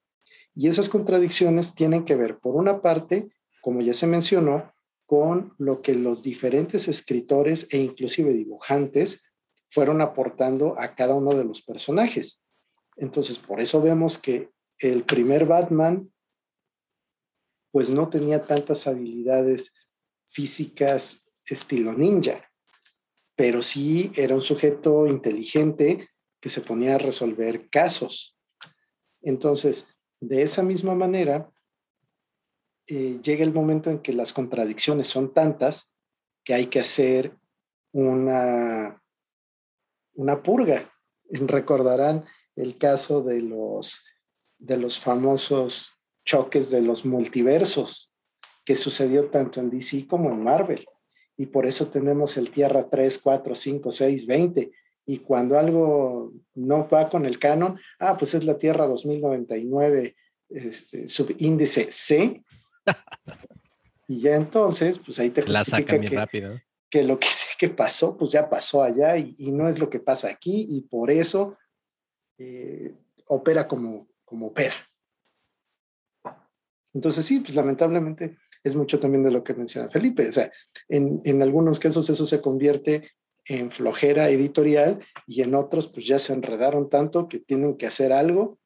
Y 0.56 0.68
esas 0.68 0.90
contradicciones 0.90 1.76
tienen 1.76 2.06
que 2.06 2.16
ver, 2.16 2.40
por 2.40 2.56
una 2.56 2.82
parte, 2.82 3.30
como 3.62 3.82
ya 3.82 3.94
se 3.94 4.08
mencionó, 4.08 4.74
con 5.06 5.54
lo 5.60 5.84
que 5.84 5.94
los 5.94 6.24
diferentes 6.24 6.88
escritores 6.88 7.68
e 7.70 7.78
inclusive 7.78 8.34
dibujantes 8.34 9.22
fueron 9.68 10.02
aportando 10.02 10.74
a 10.80 10.96
cada 10.96 11.14
uno 11.14 11.36
de 11.36 11.44
los 11.44 11.62
personajes. 11.62 12.44
Entonces, 12.96 13.38
por 13.38 13.62
eso 13.62 13.80
vemos 13.80 14.18
que 14.18 14.50
el 14.80 15.04
primer 15.04 15.46
Batman, 15.46 16.12
pues 17.72 17.92
no 17.92 18.10
tenía 18.10 18.42
tantas 18.42 18.88
habilidades 18.88 19.74
físicas 20.26 21.26
estilo 21.54 21.94
ninja, 21.94 22.50
pero 23.36 23.62
sí 23.62 24.12
era 24.16 24.36
un 24.36 24.42
sujeto 24.42 25.08
inteligente 25.08 26.10
que 26.40 26.50
se 26.50 26.62
ponía 26.62 26.96
a 26.96 27.00
resolver 27.00 27.70
casos. 27.70 28.38
Entonces, 29.22 29.88
de 30.20 30.42
esa 30.42 30.64
misma 30.64 30.96
manera, 30.96 31.52
eh, 32.88 33.20
llega 33.24 33.44
el 33.44 33.54
momento 33.54 33.90
en 33.90 34.00
que 34.00 34.14
las 34.14 34.32
contradicciones 34.32 35.08
son 35.08 35.34
tantas 35.34 35.96
que 36.44 36.54
hay 36.54 36.68
que 36.68 36.80
hacer 36.80 37.36
una, 37.92 39.02
una 40.14 40.44
purga. 40.44 40.92
Recordarán 41.30 42.26
el 42.56 42.78
caso 42.78 43.22
de 43.22 43.42
los, 43.42 44.04
de 44.58 44.78
los 44.78 45.00
famosos 45.00 45.92
choques 46.24 46.70
de 46.70 46.82
los 46.82 47.06
multiversos 47.06 48.15
que 48.66 48.76
sucedió 48.76 49.30
tanto 49.30 49.62
en 49.62 49.70
DC 49.70 50.08
como 50.08 50.32
en 50.32 50.44
Marvel. 50.44 50.86
Y 51.38 51.46
por 51.46 51.66
eso 51.66 51.88
tenemos 51.88 52.36
el 52.38 52.50
Tierra 52.50 52.90
3, 52.90 53.20
4, 53.20 53.56
5, 53.56 53.92
6, 53.92 54.26
20. 54.26 54.72
Y 55.06 55.20
cuando 55.20 55.60
algo 55.60 56.34
no 56.56 56.88
va 56.90 57.10
con 57.10 57.26
el 57.26 57.38
canon, 57.38 57.80
ah, 58.00 58.18
pues 58.18 58.34
es 58.34 58.44
la 58.44 58.58
Tierra 58.58 58.88
2099, 58.88 60.16
este, 60.50 61.08
subíndice 61.08 61.92
C. 61.92 62.44
y 64.08 64.22
ya 64.22 64.36
entonces, 64.36 65.00
pues 65.00 65.20
ahí 65.20 65.30
te 65.30 65.44
justifica 65.44 66.00
que, 66.00 66.10
rápido. 66.10 66.60
que 66.90 67.04
lo 67.04 67.20
que, 67.20 67.28
que 67.60 67.70
pasó, 67.70 68.18
pues 68.18 68.32
ya 68.32 68.50
pasó 68.50 68.82
allá 68.82 69.16
y, 69.18 69.52
no 69.52 69.70
es 69.70 69.78
lo 69.78 69.90
que 69.90 70.00
pasa 70.00 70.30
aquí 70.30 70.66
y 70.70 70.82
por 70.82 71.12
eso 71.12 71.58
eh, 72.40 72.96
opera 73.28 73.68
como, 73.68 74.08
como 74.24 74.48
opera. 74.48 74.76
Entonces 76.96 77.26
sí, 77.26 77.42
pues 77.42 77.54
lamentablemente 77.54 78.38
es 78.66 78.76
mucho 78.76 79.00
también 79.00 79.24
de 79.24 79.32
lo 79.32 79.44
que 79.44 79.54
menciona 79.54 79.88
Felipe. 79.88 80.28
O 80.28 80.34
sea, 80.34 80.52
en, 80.90 81.22
en 81.24 81.42
algunos 81.42 81.80
casos 81.80 82.10
eso 82.10 82.26
se 82.26 82.42
convierte 82.42 83.12
en 83.48 83.70
flojera 83.70 84.30
editorial 84.30 85.00
y 85.28 85.44
en 85.44 85.54
otros 85.54 85.88
pues 85.88 86.08
ya 86.08 86.18
se 86.18 86.34
enredaron 86.34 86.90
tanto 86.90 87.28
que 87.28 87.40
tienen 87.40 87.78
que 87.78 87.86
hacer 87.86 88.12
algo 88.12 88.58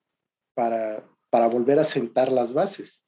para, 0.56 1.04
para 1.30 1.48
volver 1.48 1.80
a 1.80 1.84
sentar 1.84 2.32
las 2.32 2.54
bases. 2.54 3.04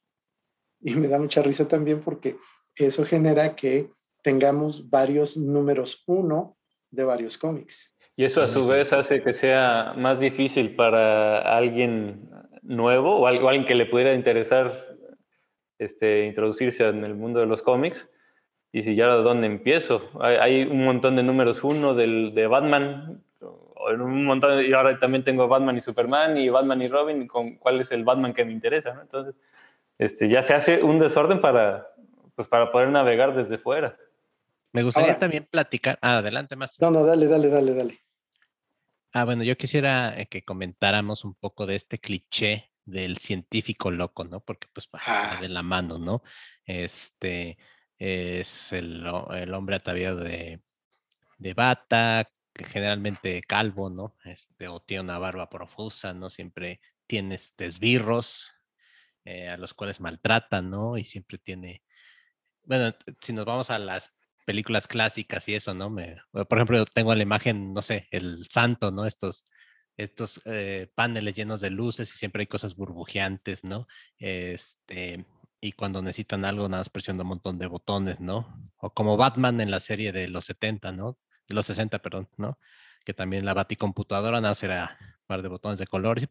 Y 0.80 0.94
me 0.94 1.08
da 1.08 1.18
mucha 1.18 1.42
risa 1.42 1.66
también 1.66 2.02
porque 2.02 2.36
eso 2.76 3.04
genera 3.04 3.56
que 3.56 3.90
tengamos 4.22 4.90
varios 4.90 5.36
números 5.36 6.04
uno 6.06 6.56
de 6.90 7.04
varios 7.04 7.38
cómics. 7.38 7.90
Y 8.16 8.24
eso 8.24 8.42
a 8.42 8.48
su 8.48 8.66
vez 8.66 8.92
hace 8.92 9.22
que 9.22 9.32
sea 9.32 9.94
más 9.96 10.20
difícil 10.20 10.76
para 10.76 11.56
alguien 11.56 12.28
nuevo 12.60 13.16
o 13.16 13.26
alguien 13.26 13.64
que 13.64 13.74
le 13.74 13.86
pudiera 13.86 14.14
interesar 14.14 14.91
este, 15.82 16.26
introducirse 16.26 16.86
en 16.88 17.04
el 17.04 17.14
mundo 17.14 17.40
de 17.40 17.46
los 17.46 17.62
cómics. 17.62 18.08
Y 18.72 18.82
si 18.82 18.94
ya 18.94 19.14
de 19.14 19.22
dónde 19.22 19.46
empiezo, 19.46 20.00
hay, 20.20 20.62
un 20.62 20.84
montón 20.84 21.16
de 21.16 21.22
números 21.22 21.62
uno 21.62 21.94
del, 21.94 22.34
de 22.34 22.46
Batman, 22.46 23.22
un 23.40 24.24
montón, 24.24 24.64
y 24.64 24.72
ahora 24.72 24.98
también 24.98 25.24
tengo 25.24 25.46
Batman 25.46 25.76
y 25.76 25.80
Superman 25.80 26.38
y 26.38 26.48
Batman 26.48 26.80
y 26.80 26.88
Robin, 26.88 27.26
con 27.26 27.56
cuál 27.56 27.80
es 27.80 27.90
el 27.90 28.04
Batman 28.04 28.32
que 28.32 28.44
me 28.44 28.52
interesa. 28.52 28.98
Entonces, 29.02 29.34
este, 29.98 30.28
ya 30.28 30.42
se 30.42 30.54
hace 30.54 30.82
un 30.82 30.98
desorden 30.98 31.40
para, 31.40 31.88
pues, 32.34 32.48
para 32.48 32.72
poder 32.72 32.88
navegar 32.88 33.34
desde 33.34 33.58
fuera. 33.58 33.96
Me 34.72 34.82
gustaría 34.82 35.18
también 35.18 35.46
platicar. 35.50 35.98
Ah, 36.00 36.18
adelante 36.18 36.56
más. 36.56 36.80
No, 36.80 36.90
no, 36.90 37.04
dale, 37.04 37.26
dale, 37.26 37.50
dale, 37.50 37.74
dale. 37.74 38.00
Ah, 39.12 39.26
bueno, 39.26 39.42
yo 39.42 39.56
quisiera 39.56 40.18
eh, 40.18 40.26
que 40.26 40.42
comentáramos 40.42 41.24
un 41.24 41.34
poco 41.34 41.66
de 41.66 41.74
este 41.74 41.98
cliché 41.98 42.71
del 42.84 43.18
científico 43.18 43.90
loco, 43.90 44.24
¿no? 44.24 44.40
Porque 44.40 44.68
pues 44.72 44.88
va 44.94 45.00
ah. 45.06 45.38
de 45.40 45.48
la 45.48 45.62
mano, 45.62 45.98
¿no? 45.98 46.22
Este 46.64 47.58
es 47.98 48.72
el, 48.72 49.06
hombre 49.06 49.76
ataviado 49.76 50.18
de, 50.18 50.60
de 51.38 51.54
bata, 51.54 52.28
generalmente 52.54 53.40
calvo, 53.42 53.90
¿no? 53.90 54.16
Este, 54.24 54.68
o 54.68 54.80
tiene 54.80 55.04
una 55.04 55.18
barba 55.18 55.48
profusa, 55.48 56.12
¿no? 56.12 56.30
Siempre 56.30 56.80
tiene 57.06 57.36
este, 57.36 57.66
esbirros 57.66 58.52
eh, 59.24 59.48
a 59.48 59.56
los 59.56 59.74
cuales 59.74 60.00
maltratan, 60.00 60.70
¿no? 60.70 60.98
Y 60.98 61.04
siempre 61.04 61.38
tiene, 61.38 61.82
bueno, 62.64 62.94
si 63.20 63.32
nos 63.32 63.44
vamos 63.44 63.70
a 63.70 63.78
las 63.78 64.12
películas 64.44 64.88
clásicas 64.88 65.48
y 65.48 65.54
eso, 65.54 65.74
¿no? 65.74 65.90
Me, 65.90 66.20
por 66.32 66.58
ejemplo, 66.58 66.84
tengo 66.86 67.14
la 67.14 67.22
imagen, 67.22 67.72
no 67.72 67.82
sé, 67.82 68.08
el 68.10 68.46
santo, 68.50 68.90
¿no? 68.90 69.06
Estos, 69.06 69.46
estos 70.02 70.40
eh, 70.44 70.90
paneles 70.94 71.34
llenos 71.34 71.60
de 71.60 71.70
luces 71.70 72.12
y 72.14 72.18
siempre 72.18 72.42
hay 72.42 72.46
cosas 72.46 72.74
burbujeantes, 72.76 73.64
¿no? 73.64 73.86
Este, 74.18 75.24
y 75.60 75.72
cuando 75.72 76.02
necesitan 76.02 76.44
algo, 76.44 76.68
nada 76.68 76.80
más 76.80 76.90
presiona 76.90 77.22
un 77.22 77.28
montón 77.28 77.58
de 77.58 77.66
botones, 77.66 78.20
¿no? 78.20 78.72
O 78.78 78.90
como 78.92 79.16
Batman 79.16 79.60
en 79.60 79.70
la 79.70 79.80
serie 79.80 80.12
de 80.12 80.28
los 80.28 80.46
70, 80.46 80.92
¿no? 80.92 81.18
De 81.48 81.54
los 81.54 81.66
60, 81.66 82.00
perdón, 82.00 82.28
¿no? 82.36 82.58
Que 83.04 83.14
también 83.14 83.44
la 83.44 83.54
baticomputadora 83.54 84.40
nada 84.40 84.50
más 84.50 84.62
era 84.62 84.98
un 85.00 85.26
par 85.26 85.42
de 85.42 85.48
botones 85.48 85.78
de 85.78 85.86
colores 85.86 86.24
y 86.24 86.28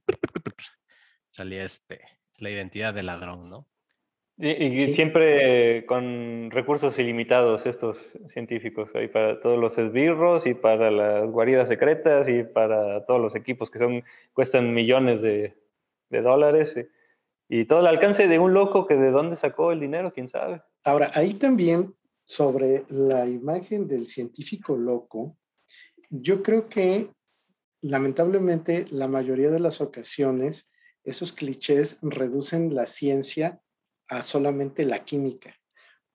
salía 1.29 1.63
este, 1.63 2.01
la 2.37 2.49
identidad 2.49 2.93
del 2.93 3.05
ladrón, 3.05 3.49
¿no? 3.49 3.70
Y, 4.43 4.93
siempre 4.93 5.85
con 5.85 6.49
recursos 6.49 6.97
ilimitados 6.97 7.63
estos 7.67 7.97
científicos, 8.33 8.89
hay 8.95 9.07
para 9.07 9.39
todos 9.39 9.59
los 9.59 9.77
esbirros 9.77 10.47
y 10.47 10.55
para 10.55 10.89
las 10.89 11.29
guaridas 11.29 11.67
secretas 11.67 12.27
y 12.27 12.43
para 12.43 13.05
todos 13.05 13.21
los 13.21 13.35
equipos 13.35 13.69
que 13.69 13.77
son 13.77 14.03
cuestan 14.33 14.73
millones 14.73 15.21
de, 15.21 15.55
dólares 16.09 16.73
y, 17.49 17.65
todo 17.65 17.81
el 17.81 17.87
alcance 17.87 18.27
de 18.27 18.39
un 18.39 18.55
loco 18.55 18.87
que 18.87 18.95
de 18.95 19.11
dónde 19.11 19.35
sacó 19.35 19.71
el 19.71 19.79
dinero, 19.79 20.11
quién 20.11 20.27
sabe. 20.27 20.63
Ahora, 20.85 21.11
ahí 21.13 21.35
también 21.35 21.93
sobre 22.23 22.83
la 22.89 23.27
imagen 23.27 23.87
del 23.87 24.07
científico 24.07 24.75
loco, 24.75 25.37
yo 26.09 26.41
creo 26.41 26.67
que 26.67 27.11
lamentablemente 27.81 28.87
la 28.89 29.07
mayoría 29.07 29.51
de 29.51 29.59
las 29.59 29.81
ocasiones 29.81 30.71
esos 31.03 31.31
clichés 31.31 31.99
reducen 32.01 32.73
la 32.73 32.87
ciencia 32.87 33.61
a 34.11 34.21
solamente 34.21 34.83
la 34.83 35.05
química, 35.05 35.55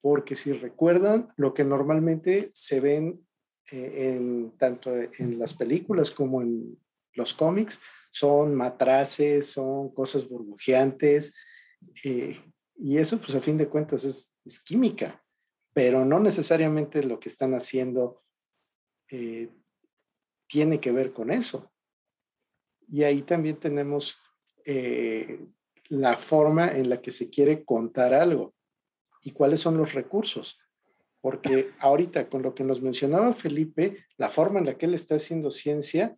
porque 0.03 0.35
si 0.35 0.53
recuerdan, 0.53 1.33
lo 1.37 1.55
que 1.55 1.65
normalmente 1.65 2.51
se 2.53 2.79
ven 2.79 3.27
eh, 3.73 4.15
en, 4.15 4.53
tanto 4.59 4.93
en 4.95 5.39
las 5.39 5.55
películas 5.55 6.11
como 6.11 6.43
en 6.43 6.79
los 7.15 7.33
cómics 7.33 7.81
son 8.11 8.55
matraces, 8.55 9.51
son 9.51 9.95
cosas 9.95 10.29
burbujeantes, 10.29 11.35
eh, 12.05 12.39
y 12.77 12.99
eso 12.99 13.19
pues 13.19 13.35
a 13.35 13.41
fin 13.41 13.57
de 13.57 13.69
cuentas 13.69 14.05
es, 14.05 14.35
química, 14.61 15.25
pero 15.73 16.05
no 16.05 16.21
necesariamente 16.21 17.03
lo 17.03 17.19
que 17.19 17.31
están 17.31 17.55
haciendo 17.55 18.23
eh, 19.11 19.49
tiene 20.47 20.81
que 20.81 20.93
ver 20.93 21.15
con 21.15 21.31
eso. 21.31 21.73
Y 22.89 23.05
ahí 23.05 23.23
también 23.23 23.57
tenemos 23.57 24.19
la 25.89 26.17
forma 26.17 26.71
en 26.77 26.89
la 26.91 27.01
que 27.01 27.11
se 27.11 27.31
quiere 27.31 27.65
contar 27.65 28.15
algo 28.15 28.55
y 29.23 29.33
cuáles 29.33 29.61
son 29.61 29.77
los 29.77 29.93
recursos. 29.93 30.59
Porque 31.21 31.73
ahorita, 31.81 32.29
con 32.29 32.43
lo 32.43 32.55
que 32.55 32.65
nos 32.65 32.83
mencionaba 32.83 33.33
Felipe, 33.33 34.05
la 34.17 34.29
forma 34.29 34.61
en 34.61 34.67
la 34.67 34.79
que 34.79 34.87
él 34.87 34.95
está 34.95 35.17
haciendo 35.17 35.51
ciencia, 35.51 36.17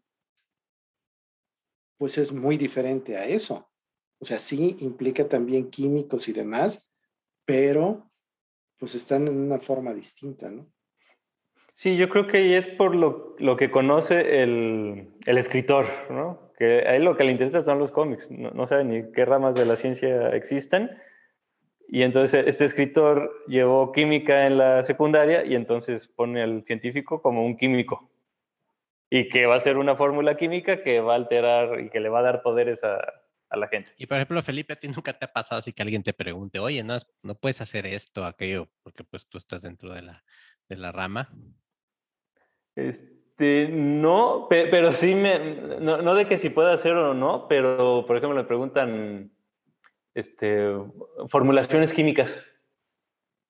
pues 1.96 2.18
es 2.18 2.32
muy 2.32 2.56
diferente 2.56 3.16
a 3.16 3.24
eso. 3.24 3.70
O 4.18 4.24
sea, 4.24 4.38
sí 4.38 4.76
implica 4.80 5.28
también 5.28 5.70
químicos 5.70 6.28
y 6.28 6.32
demás, 6.32 6.90
pero 7.44 8.10
pues 8.78 8.94
están 8.94 9.26
en 9.28 9.38
una 9.38 9.58
forma 9.58 9.94
distinta, 9.94 10.50
¿no? 10.50 10.70
Sí, 11.74 11.96
yo 11.96 12.08
creo 12.08 12.26
que 12.26 12.56
es 12.56 12.66
por 12.66 12.94
lo, 12.94 13.56
que 13.56 13.70
conoce 13.70 14.42
el, 14.42 15.10
el 15.26 15.38
escritor, 15.38 15.86
¿no? 16.10 16.47
Que 16.58 16.80
a 16.88 16.96
él 16.96 17.04
lo 17.04 17.16
que 17.16 17.22
le 17.22 17.30
interesa 17.30 17.64
son 17.64 17.78
los 17.78 17.92
cómics, 17.92 18.28
no, 18.32 18.66
sabe 18.66 18.82
ni 18.82 19.12
qué 19.12 19.24
ramas 19.24 19.54
de 19.54 19.64
la 19.64 19.76
ciencia 19.76 20.30
existen. 20.30 20.90
Y 21.86 22.02
entonces 22.02 22.44
este 22.48 22.64
escritor 22.64 23.44
llevó 23.46 23.92
química 23.92 24.44
en 24.44 24.58
la 24.58 24.82
secundaria 24.82 25.44
y 25.44 25.54
entonces 25.54 26.08
pone 26.08 26.42
al 26.42 26.64
científico 26.64 27.22
como 27.22 27.46
un 27.46 27.56
químico. 27.56 28.10
Y 29.08 29.28
que 29.28 29.46
va 29.46 29.54
a 29.54 29.60
ser 29.60 29.76
una 29.76 29.94
fórmula 29.94 30.36
química 30.36 30.82
que 30.82 31.00
va 31.00 31.12
a 31.12 31.16
alterar 31.16 31.78
y 31.78 31.90
que 31.90 32.00
le 32.00 32.08
va 32.08 32.18
a 32.18 32.22
dar 32.22 32.42
poderes 32.42 32.82
a, 32.82 32.98
a 33.50 33.56
la 33.56 33.68
gente. 33.68 33.92
Y 33.96 34.06
por 34.06 34.16
ejemplo, 34.16 34.42
Felipe, 34.42 34.72
a 34.72 34.76
ti 34.76 34.88
nunca 34.88 35.12
te 35.12 35.26
ha 35.26 35.32
pasado 35.32 35.60
así 35.60 35.72
que 35.72 35.82
alguien 35.82 36.02
te 36.02 36.12
pregunte, 36.12 36.58
oye, 36.58 36.82
no, 36.82 36.96
no 37.22 37.36
puedes 37.36 37.60
hacer 37.60 37.86
esto, 37.86 38.24
aquello, 38.24 38.68
porque 38.82 39.04
pues 39.04 39.28
tú 39.28 39.38
estás 39.38 39.62
dentro 39.62 39.94
de 39.94 40.02
la, 40.02 40.24
de 40.68 40.76
la 40.76 40.90
rama. 40.90 41.30
Este, 42.74 43.17
este, 43.38 43.68
no, 43.72 44.48
pero 44.50 44.92
sí 44.92 45.14
me, 45.14 45.78
no, 45.78 46.14
de 46.16 46.26
que 46.26 46.38
si 46.38 46.50
pueda 46.50 46.72
hacer 46.72 46.92
o 46.92 47.14
no, 47.14 47.46
pero 47.46 48.04
por 48.04 48.16
ejemplo 48.16 48.36
me 48.36 48.42
preguntan 48.42 49.30
este, 50.14 50.74
formulaciones 51.28 51.92
químicas. 51.92 52.34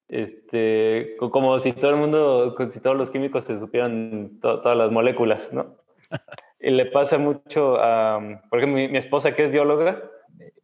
Este, 0.09 1.17
como 1.19 1.59
si 1.61 1.73
todo 1.73 1.93
el 1.93 1.97
mundo, 1.97 2.55
si 2.69 2.81
todos 2.81 2.99
los 2.99 3.11
químicos 3.11 3.47
se 3.47 3.59
supieran 3.59 4.39
todas 4.43 4.77
las 4.77 4.91
moléculas, 4.91 5.51
¿no? 5.53 5.77
Y 6.61 6.71
le 6.71 6.87
pasa 6.87 7.19
mucho 7.19 7.77
a, 7.79 8.43
por 8.51 8.59
ejemplo, 8.59 8.89
mi, 8.91 8.99
esposa 8.99 9.35
que 9.35 9.45
es 9.45 9.53
bióloga, 9.53 10.03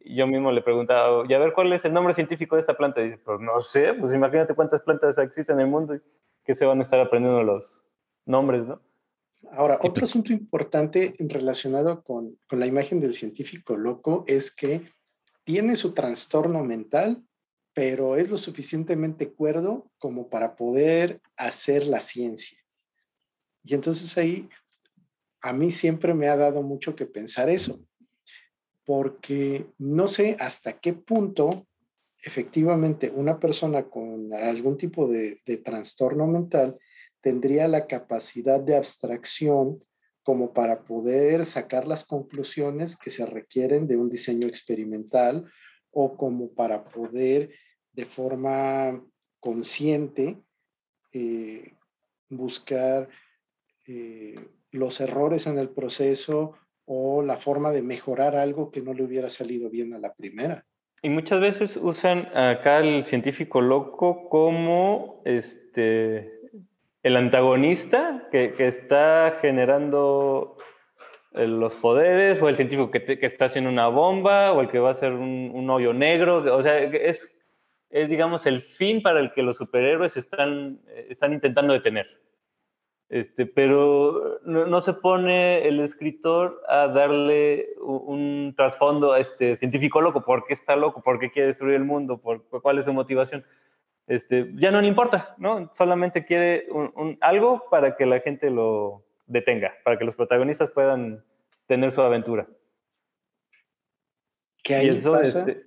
yo 0.01 0.27
mismo 0.27 0.51
le 0.51 0.61
preguntaba, 0.61 1.23
y 1.27 1.33
a 1.33 1.39
ver, 1.39 1.53
¿cuál 1.53 1.71
es 1.71 1.85
el 1.85 1.93
nombre 1.93 2.13
científico 2.13 2.55
de 2.55 2.61
esta 2.61 2.75
planta? 2.75 2.99
Y 3.01 3.11
dice, 3.11 3.21
pues 3.23 3.39
no 3.39 3.61
sé, 3.61 3.93
pues 3.93 4.13
imagínate 4.13 4.53
cuántas 4.53 4.81
plantas 4.81 5.17
existen 5.17 5.55
en 5.55 5.67
el 5.67 5.71
mundo 5.71 5.95
y 5.95 6.01
que 6.43 6.53
se 6.53 6.65
van 6.65 6.79
a 6.79 6.81
estar 6.83 6.99
aprendiendo 6.99 7.41
los 7.43 7.81
nombres, 8.25 8.67
¿no? 8.67 8.81
Ahora, 9.51 9.79
otro 9.81 10.05
asunto 10.05 10.33
importante 10.33 11.13
relacionado 11.19 12.03
con, 12.03 12.37
la 12.49 12.65
imagen 12.65 12.99
del 12.99 13.13
científico 13.13 13.75
loco 13.75 14.23
es 14.27 14.51
que 14.51 14.89
tiene 15.43 15.75
su 15.75 15.93
trastorno 15.93 16.63
mental, 16.63 17.23
pero 17.73 18.15
es 18.15 18.29
lo 18.29 18.37
suficientemente 18.37 19.31
cuerdo 19.31 19.91
como 19.97 20.29
para 20.29 20.55
poder 20.55 21.21
hacer 21.37 21.85
la 21.87 22.01
ciencia. 22.01 22.57
Y 23.63 23.73
entonces 23.73 24.17
ahí 24.17 24.49
a 25.41 25.53
mí 25.53 25.71
siempre 25.71 26.13
me 26.13 26.29
ha 26.29 26.35
dado 26.35 26.61
mucho 26.63 26.95
que 26.95 27.05
pensar 27.05 27.49
eso, 27.49 27.79
porque 28.85 29.67
no 29.77 30.07
sé 30.07 30.37
hasta 30.39 30.79
qué 30.79 30.93
punto 30.93 31.67
efectivamente 32.23 33.11
una 33.13 33.39
persona 33.39 33.83
con 33.83 34.33
algún 34.33 34.77
tipo 34.77 35.07
de 35.07 35.57
trastorno 35.63 36.25
mental 36.25 36.77
tendría 37.25 37.67
la 37.67 37.87
capacidad 37.87 38.59
de 38.59 38.75
abstracción 38.75 39.83
como 40.21 40.53
para 40.53 40.83
poder 40.83 41.47
sacar 41.47 41.87
las 41.87 42.05
conclusiones 42.05 42.95
que 42.97 43.09
se 43.09 43.25
requieren 43.25 43.87
de 43.87 43.97
un 43.97 44.11
diseño 44.11 44.47
experimental 44.47 45.51
o 45.89 46.17
como 46.17 46.53
para 46.53 46.83
poder 46.83 47.49
de 47.93 48.05
forma 48.05 49.03
consciente 49.39 50.37
eh, 51.13 51.73
buscar 52.29 53.09
eh, 53.87 54.35
los 54.69 55.01
errores 55.01 55.47
en 55.47 55.57
el 55.57 55.69
proceso 55.69 56.53
o 56.85 57.23
la 57.23 57.37
forma 57.37 57.71
de 57.71 57.81
mejorar 57.81 58.35
algo 58.35 58.69
que 58.69 58.83
no 58.83 58.93
le 58.93 59.03
hubiera 59.03 59.31
salido 59.31 59.71
bien 59.71 59.95
a 59.95 59.99
la 59.99 60.13
primera. 60.13 60.63
Y 61.01 61.09
muchas 61.09 61.39
veces 61.39 61.75
usan 61.75 62.27
acá 62.37 62.79
el 62.79 63.05
científico 63.07 63.61
loco 63.61 64.29
como 64.29 65.21
este, 65.25 66.34
el 67.05 67.17
antagonista 67.17 68.27
que, 68.31 68.55
está 68.57 69.37
generando 69.39 70.57
eh, 71.33 71.45
los 71.45 71.75
poderes, 71.75 72.41
o 72.41 72.49
el 72.49 72.55
científico 72.55 72.89
que, 72.89 73.19
está 73.21 73.45
haciendo 73.45 73.69
una 73.69 73.89
bomba, 73.89 74.51
o 74.53 74.61
el 74.61 74.69
que 74.69 74.79
va 74.79 74.89
a 74.89 74.93
hacer 74.93 75.11
un, 75.11 75.51
un 75.53 75.69
hoyo 75.69 75.93
negro. 75.93 76.37
O 76.55 76.63
sea, 76.63 76.79
es, 76.79 77.31
es, 77.91 78.09
digamos, 78.09 78.47
el 78.47 78.63
fin 78.63 79.03
para 79.03 79.19
el 79.19 79.33
que 79.33 79.43
los 79.43 79.57
superhéroes 79.57 80.17
están, 80.17 80.79
están 81.07 81.31
intentando 81.31 81.73
detener. 81.73 82.07
Este, 83.07 83.45
pero 83.45 84.39
no, 84.43 84.81
se 84.81 84.93
pone 84.93 85.67
el 85.67 85.81
escritor 85.81 86.59
a 86.67 86.87
darle 86.87 87.67
un, 87.81 88.55
trasfondo 88.57 89.13
a 89.13 89.19
este 89.19 89.57
científico 89.57 90.01
loco, 90.01 90.25
por 90.25 90.47
qué 90.47 90.53
está 90.53 90.75
loco, 90.75 91.03
por 91.03 91.19
qué 91.19 91.29
quiere 91.29 91.49
destruir 91.49 91.75
el 91.75 91.85
mundo, 91.85 92.17
por, 92.17 92.41
cuál 92.63 92.79
es 92.79 92.85
su 92.85 92.93
motivación. 92.93 93.45
Este, 94.07 94.51
ya 94.55 94.71
no 94.71 94.81
le 94.81 94.87
importa, 94.87 95.35
¿no? 95.37 95.71
Solamente 95.73 96.25
quiere 96.25 96.67
un, 96.69 97.17
algo 97.21 97.65
para 97.69 97.95
que 97.95 98.05
la 98.05 98.19
gente 98.19 98.49
lo 98.49 99.03
detenga, 99.25 99.73
para 99.83 99.97
que 99.97 100.05
los 100.05 100.15
protagonistas 100.15 100.69
puedan 100.71 101.23
tener 101.65 101.91
su 101.91 102.01
aventura. 102.01 102.47
¿Qué 104.63 104.75
ahí 104.75 104.89
eso, 104.89 105.11
pasa? 105.11 105.39
Este, 105.39 105.63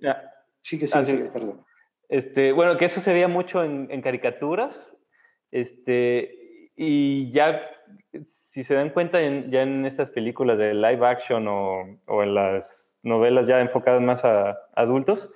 sigue, 0.61 0.85
ah, 0.93 1.05
sigue, 1.05 1.25
perdón. 1.25 1.65
Este, 2.07 2.51
bueno, 2.53 2.77
que 2.77 2.85
eso 2.85 3.01
se 3.01 3.13
veía 3.13 3.27
mucho 3.27 3.63
en, 3.63 3.87
en 3.91 4.01
caricaturas, 4.01 4.75
este, 5.51 6.39
y 6.81 7.31
ya, 7.31 7.61
si 8.47 8.63
se 8.63 8.73
dan 8.73 8.91
cuenta, 8.91 9.19
ya 9.19 9.63
en 9.63 9.85
estas 9.85 10.11
películas 10.11 10.57
de 10.57 10.73
live 10.73 11.05
action 11.05 11.45
o, 11.47 12.23
en 12.23 12.33
las 12.33 12.97
novelas 13.03 13.47
ya 13.47 13.59
enfocadas 13.59 14.01
más 14.01 14.23
a, 14.23 14.57
adultos, 14.75 15.29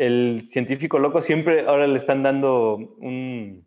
el 0.00 0.48
científico 0.48 0.98
loco 0.98 1.20
siempre 1.20 1.66
ahora 1.66 1.86
le 1.86 1.98
están 1.98 2.22
dando 2.22 2.76
un, 2.76 3.66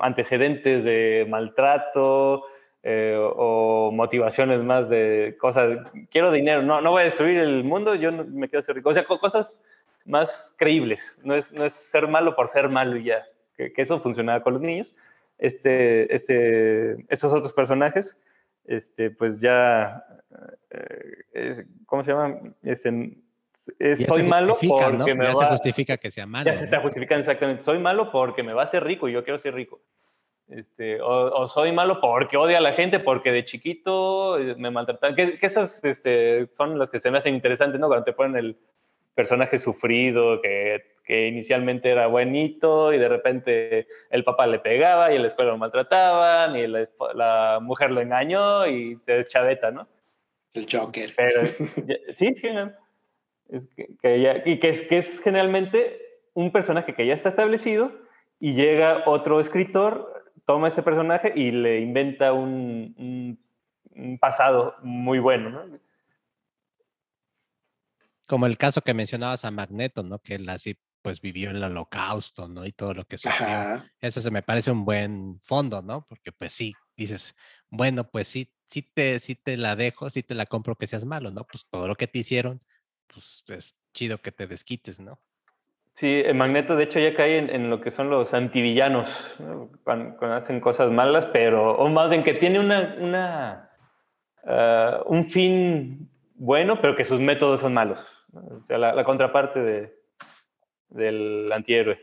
antecedentes 0.00 0.84
de 0.84 1.26
maltrato 1.28 2.44
eh, 2.84 3.18
o 3.18 3.90
motivaciones 3.92 4.62
más 4.62 4.88
de 4.88 5.36
cosas, 5.40 5.78
quiero 6.10 6.30
dinero, 6.30 6.62
no, 6.62 6.80
no 6.80 6.92
voy 6.92 7.02
a 7.02 7.06
destruir 7.06 7.38
el 7.38 7.64
mundo, 7.64 7.96
yo 7.96 8.12
me 8.12 8.48
quiero 8.48 8.60
hacer 8.60 8.76
rico. 8.76 8.90
O 8.90 8.94
sea, 8.94 9.04
cosas 9.04 9.48
más 10.04 10.54
creíbles, 10.56 11.18
no 11.24 11.34
es, 11.34 11.52
no 11.52 11.64
es 11.64 11.74
ser 11.74 12.06
malo 12.06 12.36
por 12.36 12.46
ser 12.48 12.68
malo 12.68 12.96
y 12.96 13.04
ya, 13.04 13.26
que, 13.56 13.72
que 13.72 13.82
eso 13.82 14.00
funcionaba 14.00 14.44
con 14.44 14.52
los 14.54 14.62
niños 14.62 14.94
este, 15.38 16.14
este, 16.14 17.04
estos 17.08 17.32
otros 17.32 17.52
personajes, 17.52 18.16
este, 18.64 19.10
pues 19.10 19.40
ya, 19.40 20.04
eh, 20.70 21.64
¿cómo 21.86 22.02
se 22.02 22.12
llama? 22.12 22.38
Soy 24.06 24.22
malo 24.22 24.56
porque 24.68 25.14
me 25.14 25.24
ya 25.24 25.34
se 25.34 25.46
justifica 25.46 25.96
que 25.96 26.10
sea 26.10 26.26
malo. 26.26 26.44
Ya 26.44 26.56
se 26.56 26.64
está 26.64 26.80
justificando 26.80 27.20
exactamente. 27.20 27.62
Soy 27.64 27.78
malo 27.78 28.10
porque 28.10 28.42
me 28.42 28.52
va 28.52 28.62
a 28.62 28.64
hacer 28.66 28.84
rico 28.84 29.08
y 29.08 29.12
yo 29.12 29.24
quiero 29.24 29.38
ser 29.38 29.54
rico. 29.54 29.80
Este, 30.48 31.00
o, 31.00 31.48
soy 31.48 31.72
malo 31.72 32.00
porque 32.00 32.36
odia 32.36 32.58
a 32.58 32.60
la 32.60 32.72
gente, 32.72 33.00
porque 33.00 33.32
de 33.32 33.44
chiquito 33.44 34.38
eh, 34.38 34.54
me 34.56 34.70
maltratan. 34.70 35.14
Que, 35.14 35.38
que 35.38 35.46
esas 35.46 35.84
este, 35.84 36.46
son 36.56 36.78
las 36.78 36.90
que 36.90 37.00
se 37.00 37.10
me 37.10 37.18
hacen 37.18 37.34
interesantes, 37.34 37.80
¿no? 37.80 37.88
Cuando 37.88 38.04
te 38.04 38.12
ponen 38.12 38.36
el 38.36 38.56
personaje 39.14 39.58
sufrido, 39.58 40.40
que 40.40 40.96
que 41.06 41.28
inicialmente 41.28 41.88
era 41.88 42.08
buenito 42.08 42.92
y 42.92 42.98
de 42.98 43.08
repente 43.08 43.86
el 44.10 44.24
papá 44.24 44.46
le 44.48 44.58
pegaba 44.58 45.12
y 45.12 45.16
en 45.16 45.22
la 45.22 45.28
escuela 45.28 45.52
lo 45.52 45.58
maltrataban 45.58 46.56
y 46.56 46.66
la, 46.66 47.60
mujer 47.62 47.92
lo 47.92 48.00
engañó 48.00 48.66
y 48.66 48.96
se 49.06 49.24
chaveta, 49.24 49.70
¿no? 49.70 49.86
El 50.52 50.66
Joker. 50.70 51.14
sí, 52.16 52.34
sí. 52.34 52.48
Es 53.48 53.62
que, 53.76 54.42
y 54.44 54.58
que 54.58 54.68
es, 54.68 54.82
que 54.82 54.98
es 54.98 55.20
generalmente 55.20 56.00
un 56.34 56.52
personaje 56.52 56.94
que 56.94 57.06
ya 57.06 57.14
está 57.14 57.28
establecido 57.28 57.92
y 58.40 58.54
llega 58.54 59.04
otro 59.06 59.40
escritor, 59.40 60.32
toma 60.44 60.68
ese 60.68 60.82
personaje 60.82 61.32
y 61.34 61.50
le 61.50 61.80
inventa 61.80 62.32
un, 62.32 63.38
un 63.94 64.18
pasado 64.18 64.74
muy 64.82 65.18
bueno, 65.18 65.50
¿no? 65.50 65.78
Como 68.26 68.46
el 68.46 68.58
caso 68.58 68.82
que 68.82 68.94
mencionabas 68.94 69.44
a 69.44 69.50
Magneto, 69.50 70.02
¿no? 70.02 70.18
Que 70.18 70.34
él 70.34 70.48
así 70.48 70.78
pues 71.00 71.20
vivió 71.20 71.50
el 71.50 71.62
holocausto, 71.62 72.48
¿no? 72.48 72.66
Y 72.66 72.72
todo 72.72 72.92
lo 72.92 73.04
que 73.04 73.16
sufrió. 73.16 73.84
Ese 74.00 74.20
se 74.20 74.30
me 74.32 74.42
parece 74.42 74.72
un 74.72 74.84
buen 74.84 75.38
fondo, 75.40 75.80
¿no? 75.80 76.04
Porque 76.08 76.32
pues 76.32 76.52
sí, 76.52 76.74
dices, 76.96 77.36
bueno, 77.70 78.10
pues 78.10 78.26
sí, 78.26 78.52
sí 78.68 78.82
te, 78.82 79.20
sí 79.20 79.36
te 79.36 79.56
la 79.56 79.76
dejo, 79.76 80.10
sí 80.10 80.24
te 80.24 80.34
la 80.34 80.46
compro 80.46 80.74
que 80.74 80.88
seas 80.88 81.04
malo, 81.04 81.30
¿no? 81.30 81.44
Pues 81.44 81.64
todo 81.70 81.86
lo 81.86 81.94
que 81.94 82.08
te 82.08 82.18
hicieron, 82.18 82.60
pues 83.12 83.44
es 83.48 83.76
chido 83.92 84.18
que 84.18 84.32
te 84.32 84.46
desquites, 84.46 85.00
¿no? 85.00 85.18
Sí, 85.94 86.22
el 86.24 86.34
Magneto 86.34 86.76
de 86.76 86.84
hecho 86.84 86.98
ya 86.98 87.14
cae 87.14 87.38
en, 87.38 87.70
lo 87.70 87.80
que 87.80 87.90
son 87.90 88.10
los 88.10 88.32
antivillanos, 88.34 89.08
cuando, 89.82 90.34
hacen 90.34 90.60
cosas 90.60 90.90
malas, 90.90 91.26
pero, 91.32 91.74
o 91.76 91.88
más 91.88 92.10
bien 92.10 92.22
que 92.22 92.34
tiene 92.34 92.60
una, 92.60 92.96
una 92.98 93.70
ah, 94.44 95.02
un 95.06 95.30
fin 95.30 96.10
bueno, 96.34 96.80
pero 96.82 96.94
que 96.96 97.06
sus 97.06 97.18
métodos 97.18 97.60
son 97.60 97.72
malos. 97.72 97.98
O 98.34 98.62
sea, 98.66 98.76
la 98.76 99.04
contraparte 99.04 99.60
de, 99.60 99.96
del 100.88 101.50
antihéroe. 101.52 102.00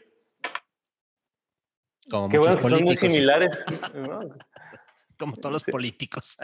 Como 2.10 2.30
Qué 2.30 2.38
bueno, 2.38 2.62
son 2.62 2.84
muy 2.84 2.98
similares. 2.98 3.52
Como 5.18 5.36
todos 5.36 5.54
los 5.54 5.64
políticos. 5.64 6.38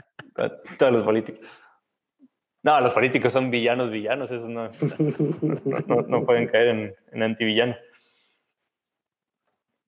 Todos 0.78 0.93
los 0.93 1.03
políticos. 1.03 1.45
No, 2.62 2.80
los 2.82 2.93
políticos 2.93 3.32
son 3.32 3.51
villanos, 3.51 3.89
villanos, 3.89 4.30
esos 4.32 4.49
no, 4.49 4.70
no, 6.07 6.26
pueden 6.26 6.47
caer 6.47 6.68
en, 6.68 6.95
en, 7.14 7.24
antivillano. 7.24 7.78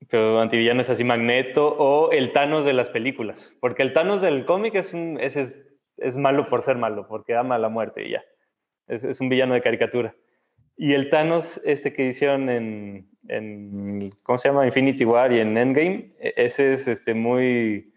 Pero 0.09 0.39
antivillano 0.39 0.81
es 0.81 0.89
así 0.89 1.03
Magneto 1.03 1.67
o 1.67 2.11
el 2.11 2.31
Thanos 2.31 2.65
de 2.65 2.73
las 2.73 2.89
películas. 2.89 3.37
Porque 3.59 3.83
el 3.83 3.93
Thanos 3.93 4.21
del 4.21 4.45
cómic 4.45 4.75
es, 4.75 4.93
un, 4.93 5.19
es, 5.19 5.35
es, 5.35 6.17
malo 6.17 6.49
por 6.49 6.61
ser 6.61 6.77
malo, 6.77 7.07
porque 7.07 7.35
ama 7.35 7.57
la 7.57 7.69
muerte 7.69 8.07
y 8.07 8.11
ya. 8.11 8.23
Es, 8.87 9.03
es 9.03 9.19
un 9.19 9.27
villano 9.27 9.53
de 9.53 9.61
caricatura. 9.61 10.15
Y 10.77 10.93
el 10.93 11.09
Thanos 11.09 11.59
este 11.65 11.93
que 11.93 12.07
hicieron 12.07 12.49
en, 12.49 13.09
en, 13.27 14.11
¿cómo 14.23 14.37
se 14.37 14.49
llama? 14.49 14.65
Infinity 14.65 15.05
War 15.05 15.31
y 15.31 15.39
en 15.39 15.57
Endgame, 15.57 16.13
e, 16.19 16.33
ese 16.37 16.73
es 16.73 16.87
este, 16.87 17.13
muy, 17.13 17.93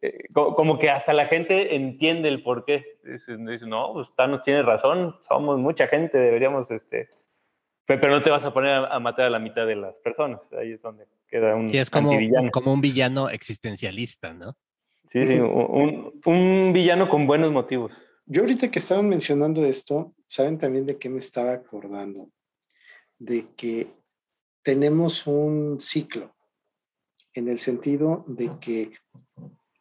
eh, 0.00 0.24
como 0.32 0.78
que 0.78 0.90
hasta 0.90 1.12
la 1.12 1.26
gente 1.26 1.74
entiende 1.74 2.28
el 2.28 2.42
por 2.42 2.64
qué. 3.02 3.10
Dice, 3.36 3.66
no, 3.66 3.92
pues 3.92 4.08
Thanos 4.16 4.42
tiene 4.42 4.62
razón, 4.62 5.16
somos 5.20 5.58
mucha 5.58 5.86
gente, 5.88 6.18
deberíamos, 6.18 6.70
este, 6.70 7.08
pero 7.86 8.10
no 8.10 8.22
te 8.22 8.30
vas 8.30 8.44
a 8.44 8.52
poner 8.52 8.70
a, 8.70 8.98
matar 9.00 9.26
a 9.26 9.30
la 9.30 9.38
mitad 9.38 9.66
de 9.66 9.76
las 9.76 9.98
personas. 9.98 10.40
Ahí 10.52 10.72
es 10.72 10.82
donde 10.82 11.06
queda 11.28 11.54
un 11.54 11.68
Sí, 11.68 11.78
es 11.78 11.90
como, 11.90 12.12
como 12.52 12.72
un 12.72 12.80
villano 12.80 13.28
existencialista, 13.28 14.32
¿no? 14.32 14.56
Sí, 15.08 15.26
sí, 15.26 15.34
un, 15.34 16.20
un 16.24 16.72
villano 16.72 17.08
con 17.08 17.26
buenos 17.26 17.52
motivos. 17.52 17.92
Yo 18.24 18.42
ahorita 18.42 18.70
que 18.70 18.78
estaban 18.78 19.08
mencionando 19.08 19.64
esto, 19.64 20.14
¿saben 20.26 20.56
también 20.56 20.86
de 20.86 20.96
qué 20.96 21.10
me 21.10 21.18
estaba 21.18 21.52
acordando? 21.52 22.30
De 23.18 23.46
que 23.56 23.88
tenemos 24.62 25.26
un 25.26 25.80
ciclo, 25.80 26.34
en 27.34 27.48
el 27.48 27.58
sentido 27.58 28.24
de 28.26 28.50
que 28.60 28.92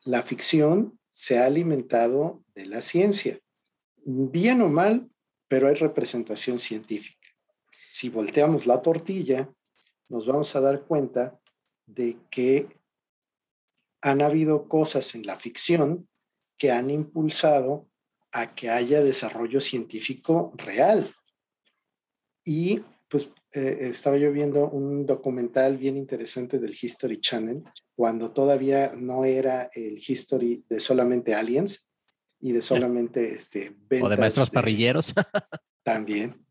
la 0.05 0.22
ficción 0.22 0.99
se 1.12 1.38
ha 1.38 1.45
alimentado 1.45 2.43
de 2.55 2.66
la 2.66 2.82
ciencia. 2.82 3.39
Bien 4.03 4.62
o 4.62 4.70
mal, 4.70 5.09
pero 5.47 5.68
hay 5.68 5.76
representación 5.76 6.59
científica. 6.59 7.28
Si 7.86 8.09
volteamos 8.09 8.66
la 8.66 8.82
tortilla, 8.82 9.53
nos 10.07 10.26
vamos 10.26 10.55
a 10.55 10.62
dar 10.62 10.86
cuenta 10.86 11.39
de 11.86 12.18
que 12.30 12.68
han 14.01 14.22
habido 14.22 14.68
cosas 14.68 15.14
en 15.14 15.26
la 15.26 15.36
ficción 15.36 16.07
que 16.57 16.72
han 16.72 16.89
impulsado 16.89 17.88
a 18.32 18.55
que 18.55 18.70
haya 18.70 19.01
desarrollo 19.01 19.59
científico 19.59 20.53
real. 20.55 21.14
Y 22.43 22.82
pues 23.09 23.30
eh, 23.54 23.78
estaba 23.82 24.18
yo 24.18 24.32
viendo 24.32 24.70
un 24.70 25.06
documental 25.06 25.78
bien 25.78 25.97
interesante 25.97 26.58
del 26.58 26.78
History 26.80 27.20
Channel, 27.20 27.64
cuando 27.95 28.32
todavía 28.32 28.93
no 28.95 29.26
era 29.26 29.70
el 29.74 30.02
History 30.06 30.64
de 30.70 30.80
solamente 30.80 31.36
aliens 31.36 31.88
y 32.39 32.54
de 32.54 32.62
solamente 32.62 33.34
este, 33.34 33.76
O 34.02 34.10
de 34.10 34.18
maestros 34.18 34.49
parrilleros. 34.49 35.14
también. 35.84 36.45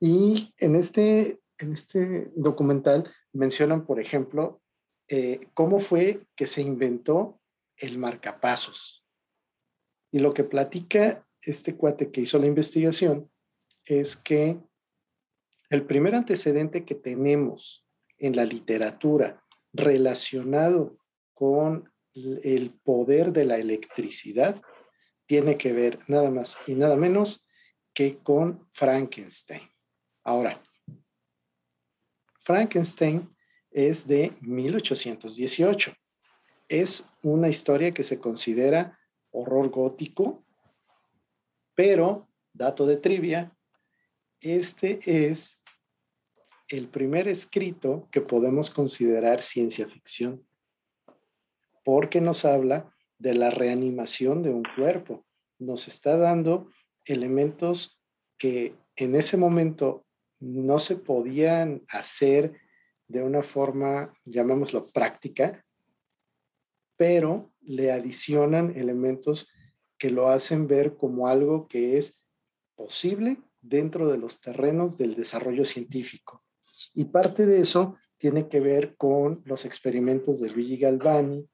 Y 0.00 0.52
en 0.58 0.76
este, 0.76 1.40
en 1.58 1.72
este 1.72 2.30
documental 2.34 3.10
mencionan, 3.32 3.86
por 3.86 4.00
ejemplo, 4.00 4.60
eh, 5.08 5.48
cómo 5.54 5.80
fue 5.80 6.26
que 6.36 6.46
se 6.46 6.62
inventó 6.62 7.40
el 7.76 7.98
marcapasos. 7.98 9.04
Y 10.10 10.18
lo 10.18 10.34
que 10.34 10.44
platica 10.44 11.26
este 11.42 11.76
cuate 11.76 12.10
que 12.10 12.20
hizo 12.20 12.38
la 12.38 12.46
investigación 12.46 13.30
es 13.84 14.16
que 14.16 14.58
el 15.70 15.84
primer 15.84 16.14
antecedente 16.14 16.84
que 16.84 16.94
tenemos 16.94 17.84
en 18.18 18.36
la 18.36 18.44
literatura 18.44 19.44
relacionado 19.72 20.98
con 21.34 21.92
el 22.14 22.72
poder 22.82 23.32
de 23.32 23.44
la 23.44 23.58
electricidad 23.58 24.60
tiene 25.26 25.56
que 25.56 25.72
ver 25.72 26.00
nada 26.08 26.30
más 26.30 26.56
y 26.66 26.74
nada 26.74 26.96
menos 26.96 27.46
que 27.92 28.18
con 28.18 28.66
Frankenstein. 28.70 29.68
Ahora, 30.24 30.62
Frankenstein 32.38 33.28
es 33.70 34.06
de 34.06 34.32
1818. 34.40 35.92
Es 36.68 37.06
una 37.22 37.48
historia 37.48 37.92
que 37.92 38.02
se 38.02 38.18
considera 38.18 38.98
horror 39.30 39.68
gótico, 39.68 40.44
pero, 41.74 42.28
dato 42.52 42.86
de 42.86 42.96
trivia, 42.96 43.56
este 44.40 45.00
es 45.04 45.57
el 46.68 46.88
primer 46.88 47.28
escrito 47.28 48.08
que 48.10 48.20
podemos 48.20 48.70
considerar 48.70 49.42
ciencia 49.42 49.86
ficción, 49.88 50.46
porque 51.84 52.20
nos 52.20 52.44
habla 52.44 52.94
de 53.18 53.34
la 53.34 53.50
reanimación 53.50 54.42
de 54.42 54.50
un 54.50 54.64
cuerpo. 54.76 55.26
Nos 55.58 55.88
está 55.88 56.16
dando 56.16 56.70
elementos 57.04 58.00
que 58.36 58.74
en 58.96 59.14
ese 59.14 59.36
momento 59.36 60.06
no 60.40 60.78
se 60.78 60.96
podían 60.96 61.82
hacer 61.88 62.60
de 63.08 63.22
una 63.22 63.42
forma, 63.42 64.12
llamémoslo 64.24 64.86
práctica, 64.88 65.64
pero 66.96 67.50
le 67.60 67.90
adicionan 67.92 68.76
elementos 68.76 69.50
que 69.98 70.10
lo 70.10 70.28
hacen 70.28 70.66
ver 70.66 70.96
como 70.96 71.28
algo 71.28 71.66
que 71.66 71.96
es 71.96 72.22
posible 72.76 73.38
dentro 73.60 74.10
de 74.10 74.18
los 74.18 74.40
terrenos 74.40 74.98
del 74.98 75.16
desarrollo 75.16 75.64
científico. 75.64 76.44
Y 76.94 77.06
parte 77.06 77.46
de 77.46 77.60
eso 77.60 77.96
tiene 78.16 78.48
que 78.48 78.60
ver 78.60 78.96
con 78.96 79.42
los 79.44 79.64
experimentos 79.64 80.40
de 80.40 80.50
Luigi 80.50 80.76
Galvani, 80.76 81.48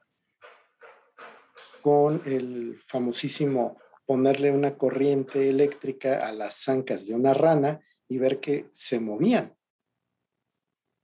con 1.83 2.23
el 2.25 2.79
famosísimo 2.81 3.79
ponerle 4.07 4.51
una 4.51 4.77
corriente 4.77 5.49
eléctrica 5.49 6.27
a 6.27 6.33
las 6.33 6.63
zancas 6.65 7.07
de 7.07 7.15
una 7.15 7.35
rana 7.35 7.81
y 8.09 8.19
ver 8.19 8.41
que 8.41 8.69
se 8.71 9.01
movían. 9.01 9.55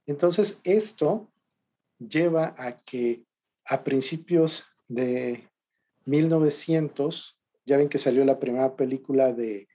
Entonces, 0.05 0.59
esto 0.63 1.31
lleva 1.97 2.55
a 2.57 2.77
que 2.77 3.23
a 3.65 3.83
principios 3.83 4.65
de 4.87 5.49
1900, 6.05 7.37
ya 7.65 7.77
ven 7.77 7.89
que 7.89 7.99
salió 7.99 8.25
la 8.25 8.39
primera 8.39 8.75
película 8.75 9.33
de, 9.33 9.67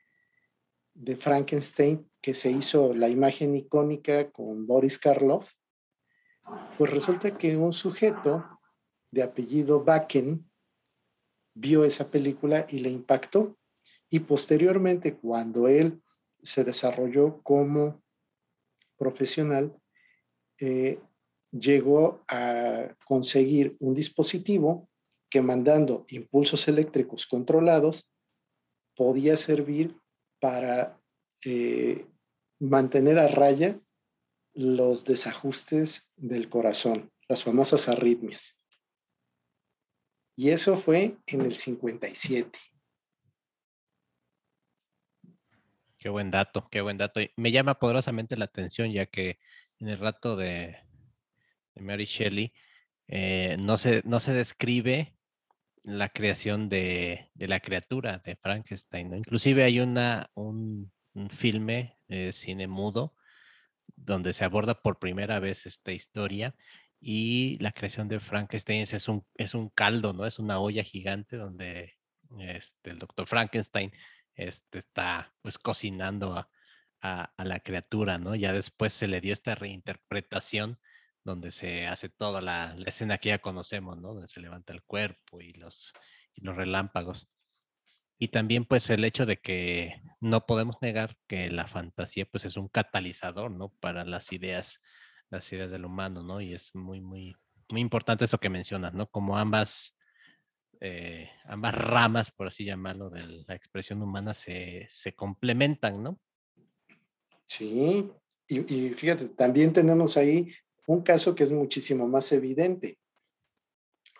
de 0.97 1.15
Frankenstein, 1.15 2.11
que 2.21 2.35
se 2.35 2.51
hizo 2.51 2.95
la 2.95 3.09
imagen 3.09 3.55
icónica 3.55 4.31
con 4.31 4.67
Boris 4.67 4.99
Karloff, 4.99 5.53
pues 6.79 6.91
resulta 6.91 7.37
que 7.37 7.57
un 7.57 7.73
sujeto 7.73 8.45
de 9.11 9.23
apellido 9.23 9.85
Bakken 9.85 10.49
vio 11.55 11.85
esa 11.85 12.11
película 12.11 12.67
y 12.69 12.79
le 12.79 12.91
impactó. 12.91 13.57
Y 14.09 14.21
posteriormente, 14.21 15.17
cuando 15.17 15.69
él 15.69 16.03
se 16.43 16.65
desarrolló 16.65 17.43
como 17.43 18.03
profesional, 18.97 19.77
eh, 20.59 21.01
llegó 21.51 22.25
a 22.29 22.95
conseguir 23.05 23.77
un 23.81 23.95
dispositivo 23.95 24.89
que 25.29 25.43
mandando 25.43 26.07
impulsos 26.09 26.69
eléctricos 26.69 27.27
controlados 27.27 28.09
podía 28.95 29.37
servir 29.37 29.97
para 30.41 31.01
eh, 31.45 32.07
mantener 32.59 33.19
a 33.19 33.29
raya 33.29 33.81
los 34.55 35.05
desajustes 35.05 36.11
del 36.17 36.49
corazón, 36.49 37.13
las 37.29 37.45
famosas 37.45 37.89
arritmias. 37.89 38.59
Y 40.37 40.51
eso 40.51 40.77
fue 40.77 41.17
en 41.27 41.43
el 41.43 41.57
57. 41.57 42.59
Qué 45.99 46.09
buen 46.09 46.31
dato, 46.31 46.69
qué 46.71 46.81
buen 46.83 46.99
dato. 46.99 47.21
Me 47.37 47.53
llama 47.53 47.79
poderosamente 47.79 48.37
la 48.37 48.45
atención 48.45 48.93
ya 48.93 49.07
que 49.07 49.39
en 49.79 49.89
el 49.89 49.99
rato 49.99 50.37
de, 50.37 50.77
Mary 51.75 52.05
Shelley 52.05 52.53
eh, 53.09 53.57
no, 53.59 53.77
se, 53.77 54.03
no 54.05 54.21
se 54.21 54.33
describe 54.33 55.16
la 55.87 56.09
creación 56.09 56.69
de, 56.69 57.31
la 57.37 57.61
criatura 57.61 58.19
de 58.19 58.35
Frankenstein. 58.35 59.15
Inclusive 59.15 59.63
hay 59.63 59.79
una, 59.79 60.31
un, 60.35 60.93
filme 61.31 61.97
de 62.09 62.33
cine 62.33 62.67
mudo 62.67 63.15
donde 63.95 64.35
se 64.35 64.45
aborda 64.45 64.83
por 64.83 64.99
primera 64.99 65.39
vez 65.39 65.65
esta 65.65 65.93
historia 65.93 66.55
y 67.01 67.57
la 67.61 67.73
creación 67.73 68.09
de 68.09 68.21
Frankenstein 68.21 68.83
es 68.83 69.09
un, 69.09 69.25
es 69.37 69.55
un 69.55 69.71
caldo, 69.71 70.13
¿no? 70.13 70.27
Es 70.27 70.39
una 70.39 70.59
olla 70.59 70.83
gigante 70.83 71.37
donde 71.37 71.95
este, 72.41 72.91
el 72.91 72.99
doctor 72.99 73.27
Frankenstein 73.27 73.93
este, 74.35 74.81
está 74.81 75.33
pues 75.41 75.57
cocinando 75.57 76.35
a, 76.35 76.51
la 77.39 77.61
criatura, 77.61 78.19
¿no? 78.19 78.35
Ya 78.35 78.53
después 78.53 78.93
se 78.93 79.07
le 79.07 79.21
dio 79.21 79.33
esta 79.33 79.55
reinterpretación 79.55 80.81
donde 81.27 81.51
se 81.51 81.89
hace 81.89 82.09
toda 82.09 82.41
la, 82.41 82.77
escena 82.87 83.19
que 83.19 83.31
ya 83.31 83.39
conocemos, 83.41 83.99
¿no? 83.99 84.15
Donde 84.15 84.29
se 84.29 84.41
levanta 84.41 84.73
el 84.73 84.85
cuerpo 84.85 85.41
y 85.41 85.53
los, 85.55 85.93
y 86.35 86.43
los 86.43 86.57
relámpagos. 86.57 87.29
Y 88.17 88.29
también 88.29 88.65
pues 88.65 88.89
el 88.91 89.05
hecho 89.05 89.27
de 89.27 89.39
que 89.39 90.01
no 90.21 90.47
podemos 90.47 90.77
negar 90.81 91.19
que 91.27 91.51
la 91.51 91.67
fantasía 91.67 92.27
pues 92.27 92.45
es 92.45 92.57
un 92.57 92.69
catalizador, 92.69 93.51
¿no? 93.51 93.71
Para 93.81 94.05
las 94.05 94.33
ideas, 94.33 94.81
las 95.29 95.53
ideas 95.53 95.73
del 95.73 95.85
humano, 95.85 96.23
¿no? 96.23 96.41
Y 96.41 96.55
es 96.55 96.73
muy, 96.75 97.01
muy, 97.01 97.35
muy 97.69 97.81
importante 97.81 98.25
eso 98.25 98.39
que 98.39 98.49
mencionas, 98.49 98.95
¿no? 98.95 99.11
Como 99.11 99.37
ambas 99.37 99.97
eh, 100.81 101.29
ambas 101.45 101.75
ramas, 101.75 102.31
por 102.31 102.47
así 102.47 102.65
llamarlo, 102.65 103.11
de 103.11 103.45
la 103.49 103.55
expresión 103.55 104.01
humana 104.01 104.33
se, 104.33 104.89
complementan, 105.17 106.03
¿no? 106.03 106.21
Sí, 107.47 108.13
y, 108.47 108.75
y, 108.75 108.91
fíjate, 108.91 109.29
también 109.31 109.73
tenemos 109.73 110.17
ahí 110.17 110.53
un 110.87 111.03
caso 111.03 111.35
que 111.35 111.45
es 111.45 111.53
muchísimo 111.53 112.09
más 112.09 112.31
evidente. 112.33 112.99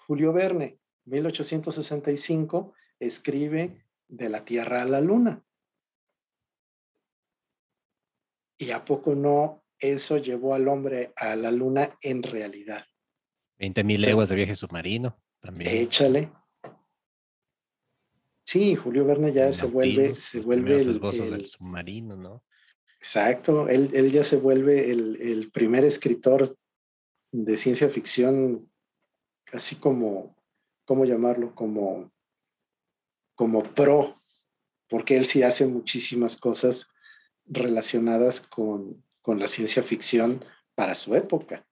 Julio 0.07 0.33
Verne, 0.33 0.79
1865, 1.05 2.75
escribe 2.99 3.87
de 4.09 4.29
la 4.29 4.45
Tierra 4.45 4.83
a 4.83 4.85
la 4.85 5.01
Luna. 5.01 5.43
¿Y 8.59 8.71
a 8.71 8.85
poco 8.85 9.15
no 9.15 9.65
eso 9.79 10.17
llevó 10.17 10.55
al 10.55 10.69
hombre 10.69 11.13
a 11.17 11.37
la 11.37 11.51
Luna 11.51 11.97
en 12.01 12.23
realidad? 12.23 12.85
20.000 13.59 13.99
leguas 13.99 14.29
de 14.29 14.35
viaje 14.35 14.57
submarino 14.57 15.21
también. 15.41 15.71
Échale. 15.71 16.31
Sí, 18.45 18.77
Julio 18.77 19.05
Verne 19.05 19.33
ya 19.33 19.53
se 19.53 19.67
vuelve, 19.67 20.15
se 20.15 20.41
vuelve 20.41 20.81
el, 20.81 21.01
del 21.01 21.45
submarino, 21.47 22.17
¿no? 22.17 22.45
Exacto, 23.07 23.69
él, 23.69 23.91
él 23.95 24.11
ya 24.11 24.25
se 24.25 24.35
vuelve 24.35 24.91
el, 24.91 25.23
el, 25.23 25.53
primer 25.53 25.85
escritor 25.85 26.59
de 27.31 27.57
ciencia 27.57 27.89
ficción, 27.89 28.69
así 29.53 29.77
como, 29.77 30.37
¿cómo 30.85 31.05
llamarlo? 31.05 31.55
Como, 31.55 32.11
como 33.37 33.63
pro, 33.63 34.21
porque 34.89 35.17
él 35.17 35.27
sí 35.27 35.45
hace 35.45 35.69
muchísimas 35.69 36.35
cosas 36.35 36.91
relacionadas 37.45 38.41
con, 38.41 39.05
con 39.23 39.39
la 39.39 39.47
ciencia 39.47 39.85
ficción 39.85 40.45
para 40.75 40.97
su 40.97 41.15
época. 41.15 41.65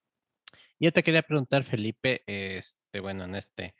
Yo 0.78 0.92
te 0.92 1.02
quería 1.02 1.22
preguntar, 1.22 1.64
Felipe, 1.64 2.22
este, 2.28 3.00
bueno, 3.00 3.24
en 3.24 3.34
este, 3.34 3.74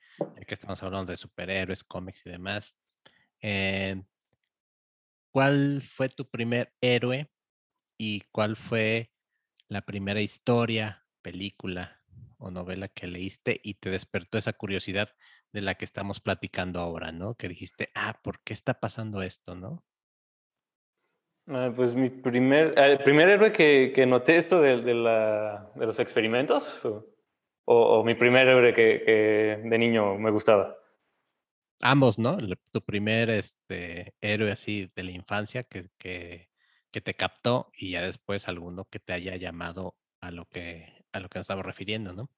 que 0.44 0.55
estamos 0.55 0.82
hablando 0.82 1.12
de 1.12 1.18
superhéroes, 1.18 1.84
cómics 1.84 2.20
y 2.26 2.30
demás, 2.30 2.74
eh, 3.40 4.02
¿Cuál 5.34 5.82
fue 5.82 6.09
tu 6.09 6.30
primer 6.30 6.72
héroe 6.80 7.28
y 7.99 8.22
cuál 8.32 8.57
fue 8.57 9.11
la 9.68 9.82
primera 9.82 10.20
historia, 10.20 11.05
película 11.22 12.01
o 12.38 12.51
novela 12.51 12.88
que 12.88 13.07
leíste 13.07 13.61
y 13.62 13.74
te 13.74 13.90
despertó 13.90 14.38
esa 14.38 14.53
curiosidad 14.53 15.11
de 15.53 15.61
la 15.61 15.74
que 15.76 15.84
estamos 15.84 16.20
platicando 16.20 16.80
ahora, 16.80 17.12
¿no? 17.12 17.34
Que 17.34 17.49
dijiste, 17.49 17.90
ah, 17.95 18.20
¿por 18.22 18.40
qué 18.42 18.53
está 18.53 18.74
pasando 18.80 19.22
esto, 19.22 19.55
no? 19.55 19.84
Ah, 21.47 21.72
pues 21.74 21.95
mi 21.95 22.11
primer, 22.11 22.78
el 22.78 22.99
primer 22.99 23.28
héroe 23.28 23.53
que, 23.53 24.07
noté 24.07 24.36
esto 24.36 24.61
de, 24.61 24.76
los 24.76 25.99
experimentos, 25.99 26.82
o, 27.66 28.05
mi 28.05 28.14
primer 28.14 28.49
héroe 28.49 28.74
que 28.74 29.61
de 29.62 29.78
niño 29.78 30.18
me 30.18 30.30
gustaba 30.30 30.76
ambos, 31.84 32.18
¿no? 32.18 32.38
tu 32.72 32.82
primer 32.82 33.30
este, 33.30 34.14
héroe 34.20 34.51
así 34.51 34.90
de 34.97 35.03
la 35.05 35.11
infancia 35.11 35.62
que, 35.62 35.90
que, 35.99 36.49
que, 36.95 37.01
te 37.01 37.14
captó 37.14 37.70
y 37.76 37.92
ya 37.92 38.03
después 38.03 38.49
alguno 38.49 38.86
que 38.90 39.01
te 39.01 39.12
haya 39.12 39.36
llamado 39.36 39.95
a 40.20 40.30
lo 40.30 40.45
que, 40.47 40.86
a 41.12 41.20
lo 41.20 41.28
que 41.28 41.38
nos 41.38 41.45
estamos 41.45 41.66
refiriendo, 41.66 42.12
¿no? 42.12 42.28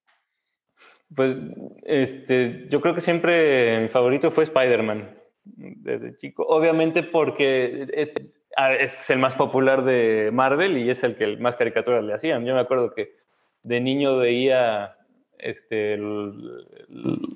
Pues 1.14 1.36
este, 1.84 2.66
yo 2.68 2.80
creo 2.80 2.94
que 2.94 3.00
siempre 3.00 3.80
mi 3.80 3.88
favorito 3.88 4.30
fue 4.30 4.44
Spider-Man 4.44 5.16
desde 5.44 6.16
chico. 6.16 6.44
Obviamente 6.48 7.02
porque 7.02 7.86
es, 7.92 8.10
ah, 8.56 8.74
es, 8.74 9.08
el 9.08 9.18
más 9.18 9.34
popular 9.34 9.84
de 9.84 10.30
Marvel 10.32 10.78
y 10.78 10.90
es 10.90 11.04
el 11.04 11.16
que 11.16 11.36
más 11.36 11.56
caricaturas 11.56 12.02
le 12.02 12.14
hacían. 12.14 12.44
Yo 12.44 12.54
me 12.54 12.60
acuerdo 12.60 12.92
que 12.94 13.14
de 13.62 13.80
niño 13.80 14.16
veía 14.16 14.96
este, 15.38 15.94
el, 15.94 16.66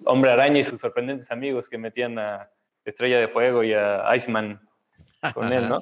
Hombre 0.05 0.31
Araña 0.31 0.61
y 0.61 0.65
sus 0.65 0.81
sorprendentes 0.81 1.31
amigos 1.31 1.69
que 1.69 1.79
metían 1.79 2.19
a 2.19 2.51
Estrella 2.85 3.21
de 3.21 3.29
Fuego 3.29 3.63
y 3.63 3.73
a 3.75 4.05
Iceman 4.17 4.61
con 5.35 5.53
él, 5.53 5.69
¿no? 5.69 5.79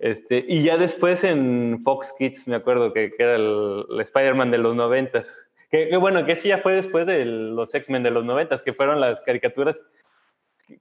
Este, 0.00 0.42
y 0.48 0.62
ya 0.62 0.78
después 0.78 1.22
en 1.24 1.82
Fox 1.84 2.14
Kids, 2.18 2.48
me 2.48 2.56
acuerdo 2.56 2.92
que, 2.92 3.12
era 3.18 3.36
el, 3.36 3.84
Spider-Man 4.00 4.50
de 4.50 4.58
los 4.58 4.74
noventas. 4.74 5.32
Que, 5.70 5.94
bueno, 5.98 6.24
que 6.24 6.34
sí 6.34 6.48
ya 6.48 6.58
fue 6.58 6.74
después 6.74 7.06
de 7.06 7.24
los 7.24 7.72
X-Men 7.72 8.02
de 8.02 8.10
los 8.10 8.24
noventas, 8.24 8.62
que 8.62 8.72
fueron 8.72 9.00
las 9.00 9.20
caricaturas 9.20 9.80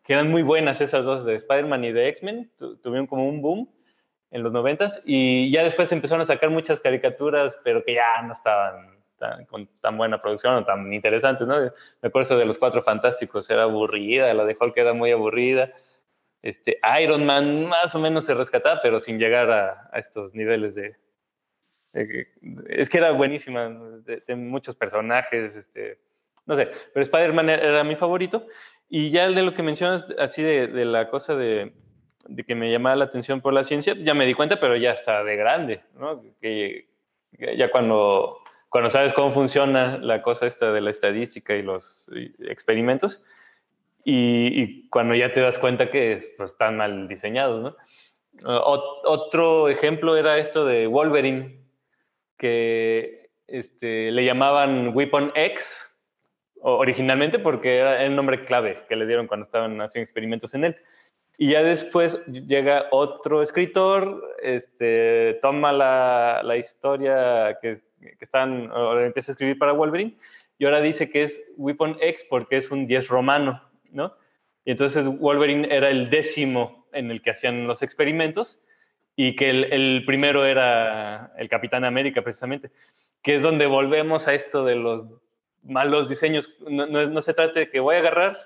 que 0.03 0.13
eran 0.13 0.29
muy 0.29 0.41
buenas 0.41 0.81
esas 0.81 1.03
dos, 1.03 1.25
de 1.25 1.35
Spider-Man 1.35 1.83
y 1.83 1.91
de 1.91 2.09
X-Men, 2.09 2.51
tuvieron 2.81 3.07
como 3.07 3.27
un 3.27 3.41
boom 3.41 3.69
en 4.31 4.43
los 4.43 4.53
noventas, 4.53 5.01
y 5.03 5.51
ya 5.51 5.63
después 5.63 5.91
empezaron 5.91 6.21
a 6.21 6.25
sacar 6.25 6.51
muchas 6.51 6.79
caricaturas, 6.79 7.59
pero 7.63 7.83
que 7.83 7.95
ya 7.95 8.21
no 8.21 8.33
estaban 8.33 8.99
con 9.49 9.67
tan 9.81 9.97
buena 9.97 10.21
producción 10.21 10.55
o 10.55 10.63
tan 10.63 10.93
interesantes, 10.93 11.45
¿no? 11.45 11.59
Me 11.59 12.07
acuerdo 12.07 12.37
de 12.37 12.45
los 12.45 12.57
Cuatro 12.57 12.83
Fantásticos, 12.83 13.49
era 13.49 13.63
aburrida, 13.63 14.33
la 14.33 14.45
de 14.45 14.55
Hulk 14.57 14.77
era 14.77 14.93
muy 14.93 15.11
aburrida, 15.11 15.73
este, 16.41 16.79
Iron 17.01 17.25
Man 17.25 17.67
más 17.67 17.93
o 17.95 17.99
menos 17.99 18.25
se 18.25 18.33
rescataba, 18.33 18.79
pero 18.81 18.99
sin 18.99 19.19
llegar 19.19 19.51
a, 19.51 19.89
estos 19.97 20.33
niveles 20.33 20.75
de, 20.75 20.95
Es 22.69 22.89
que 22.89 22.97
era 22.97 23.11
buenísima, 23.11 23.69
de, 23.69 24.35
muchos 24.35 24.75
personajes, 24.75 25.55
este, 25.55 25.99
no 26.45 26.55
sé, 26.55 26.69
pero 26.93 27.03
Spider-Man 27.03 27.49
era, 27.49 27.83
mi 27.83 27.95
favorito. 27.95 28.47
Y 28.87 29.11
ya 29.11 29.29
de 29.29 29.43
lo 29.43 29.53
que 29.53 29.61
mencionas, 29.61 30.07
así 30.17 30.41
de, 30.41 30.67
la 30.85 31.09
cosa 31.09 31.35
de, 31.35 31.73
que 32.47 32.55
me 32.55 32.71
llamaba 32.71 32.95
la 32.95 33.05
atención 33.05 33.41
por 33.41 33.53
la 33.53 33.63
ciencia, 33.63 33.95
ya 33.99 34.13
me 34.13 34.25
di 34.25 34.33
cuenta, 34.33 34.59
pero 34.59 34.75
ya 34.75 34.91
está 34.91 35.23
de 35.23 35.35
grande, 35.35 35.81
¿no? 35.99 36.21
Que, 36.41 36.87
ya 37.55 37.69
cuando, 37.69 38.39
cuando 38.69 38.89
sabes 38.89 39.13
cómo 39.13 39.31
funciona 39.31 39.97
la 39.97 40.23
cosa 40.23 40.47
esta 40.47 40.71
de 40.71 40.81
la 40.81 40.89
estadística 40.89 41.53
y 41.55 41.61
los 41.61 42.09
experimentos, 42.39 43.21
y, 44.03 44.87
cuando 44.89 45.15
ya 45.15 45.31
te 45.31 45.41
das 45.41 45.59
cuenta 45.59 45.91
que 45.91 46.19
pues, 46.37 46.51
están 46.51 46.77
mal 46.77 47.07
diseñados, 47.07 47.61
¿no? 47.61 47.75
otro 48.43 49.67
ejemplo 49.67 50.15
era 50.15 50.37
esto 50.37 50.65
de 50.65 50.87
Wolverine, 50.87 51.59
que 52.37 53.31
este, 53.47 54.11
le 54.11 54.23
llamaban 54.23 54.95
Weapon 54.95 55.31
X 55.35 55.89
originalmente 56.61 57.39
porque 57.39 57.77
era 57.77 58.03
el 58.03 58.15
nombre 58.15 58.45
clave 58.45 58.83
que 58.87 58.95
le 58.95 59.05
dieron 59.05 59.27
cuando 59.27 59.45
estaban 59.45 59.81
haciendo 59.81 60.05
experimentos 60.05 60.53
en 60.53 60.65
él. 60.65 60.77
Y 61.37 61.51
ya 61.51 61.63
después 61.63 62.23
llega 62.25 62.87
otro 62.91 63.41
escritor, 63.41 64.35
este, 64.41 65.39
toma 65.41 65.71
la, 65.71 66.41
la 66.43 66.57
historia 66.57 67.57
que, 67.61 67.79
que 68.01 68.25
están, 68.25 68.69
o 68.71 68.99
empieza 68.99 69.31
a 69.31 69.33
escribir 69.33 69.57
para 69.57 69.71
Wolverine, 69.71 70.17
y 70.57 70.65
ahora 70.65 70.81
dice 70.81 71.09
que 71.09 71.23
es 71.23 71.41
Weapon 71.55 71.97
X 72.01 72.25
porque 72.29 72.57
es 72.57 72.69
un 72.69 72.87
10 72.87 73.07
romano. 73.07 73.61
¿No? 73.91 74.13
Y 74.65 74.71
entonces 74.71 75.05
Wolverine 75.05 75.67
era 75.69 75.89
el 75.89 76.09
décimo 76.09 76.85
en 76.93 77.11
el 77.11 77.21
que 77.21 77.31
hacían 77.31 77.67
los 77.67 77.81
experimentos 77.81 78.59
y 79.15 79.35
que 79.35 79.49
el, 79.49 80.03
primero 80.05 80.45
era 80.45 81.33
el 81.37 81.49
Capitán 81.49 81.83
América 81.83 82.21
precisamente, 82.21 82.71
que 83.21 83.35
es 83.35 83.41
donde 83.41 83.65
volvemos 83.65 84.27
a 84.27 84.33
esto 84.33 84.63
de 84.63 84.75
los 84.75 85.07
malos 85.63 86.07
diseños. 86.07 86.49
No, 86.67 87.21
se 87.21 87.33
trata 87.33 87.59
de 87.59 87.69
que 87.69 87.79
voy 87.79 87.95
a 87.95 87.99
agarrar, 87.99 88.39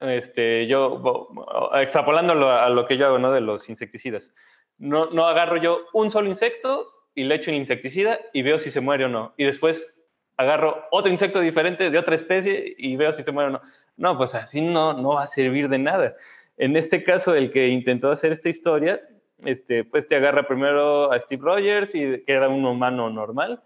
este, 0.00 0.66
yo, 0.66 1.30
extrapolándolo 1.74 2.50
a 2.50 2.68
lo 2.68 2.86
que 2.86 2.98
yo 2.98 3.06
hago, 3.06 3.18
¿no? 3.18 3.32
De 3.32 3.40
los 3.40 3.68
insecticidas. 3.70 4.34
No, 4.76 5.10
no 5.10 5.26
agarro 5.26 5.56
yo 5.56 5.86
un 5.92 6.10
solo 6.10 6.28
insecto 6.28 6.90
y 7.14 7.24
le 7.24 7.36
echo 7.36 7.50
un 7.50 7.56
insecticida 7.56 8.20
y 8.32 8.42
veo 8.42 8.58
si 8.58 8.70
se 8.70 8.80
muere 8.80 9.04
o 9.04 9.08
no. 9.08 9.32
Y 9.36 9.44
después 9.44 9.98
agarro 10.36 10.84
otro 10.90 11.10
insecto 11.10 11.40
diferente 11.40 11.90
de 11.90 11.98
otra 11.98 12.16
especie 12.16 12.74
y 12.76 12.96
veo 12.96 13.12
si 13.12 13.22
se 13.22 13.32
muere 13.32 13.48
o 13.48 13.52
no. 13.52 13.62
No, 13.96 14.18
pues 14.18 14.34
así 14.34 14.60
no, 14.60 14.92
no 14.94 15.14
va 15.14 15.24
a 15.24 15.28
servir 15.28 15.68
de 15.68 15.78
nada. 15.78 16.16
En 16.56 16.76
este 16.76 17.04
caso, 17.04 17.34
el 17.34 17.52
que 17.52 17.68
intentó 17.68 18.10
hacer 18.10 18.32
esta 18.32 18.48
historia, 18.48 19.00
este, 19.44 19.84
pues 19.84 20.08
te 20.08 20.16
agarra 20.16 20.46
primero 20.46 21.12
a 21.12 21.20
Steve 21.20 21.42
Rogers, 21.44 21.94
y, 21.94 22.24
que 22.24 22.32
era 22.32 22.48
un 22.48 22.64
humano 22.64 23.10
normal. 23.10 23.62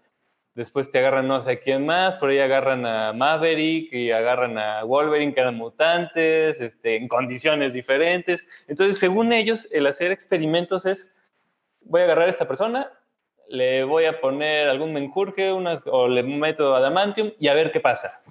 Después 0.55 0.91
te 0.91 0.99
agarran 0.99 1.27
no 1.27 1.41
sé 1.41 1.59
quién 1.59 1.85
más, 1.85 2.17
por 2.17 2.29
ahí 2.29 2.39
agarran 2.39 2.85
a 2.85 3.13
Maverick 3.13 3.93
y 3.93 4.11
agarran 4.11 4.57
a 4.57 4.83
Wolverine, 4.83 5.33
que 5.33 5.41
eran 5.41 5.55
mutantes, 5.55 6.59
este, 6.59 6.97
en 6.97 7.07
condiciones 7.07 7.73
diferentes. 7.73 8.45
Entonces, 8.67 8.99
según 8.99 9.31
ellos, 9.31 9.67
el 9.71 9.87
hacer 9.87 10.11
experimentos 10.11 10.85
es, 10.85 11.13
voy 11.81 12.01
a 12.01 12.05
agarrar 12.05 12.27
a 12.27 12.31
esta 12.31 12.47
persona, 12.47 12.91
le 13.47 13.83
voy 13.83 14.05
a 14.05 14.19
poner 14.19 14.67
algún 14.69 14.93
menjurje 14.93 15.53
unas, 15.53 15.87
o 15.87 16.07
le 16.07 16.23
meto 16.23 16.75
adamantium 16.75 17.31
y 17.39 17.47
a 17.47 17.53
ver 17.53 17.71
qué 17.71 17.79
pasa 17.79 18.21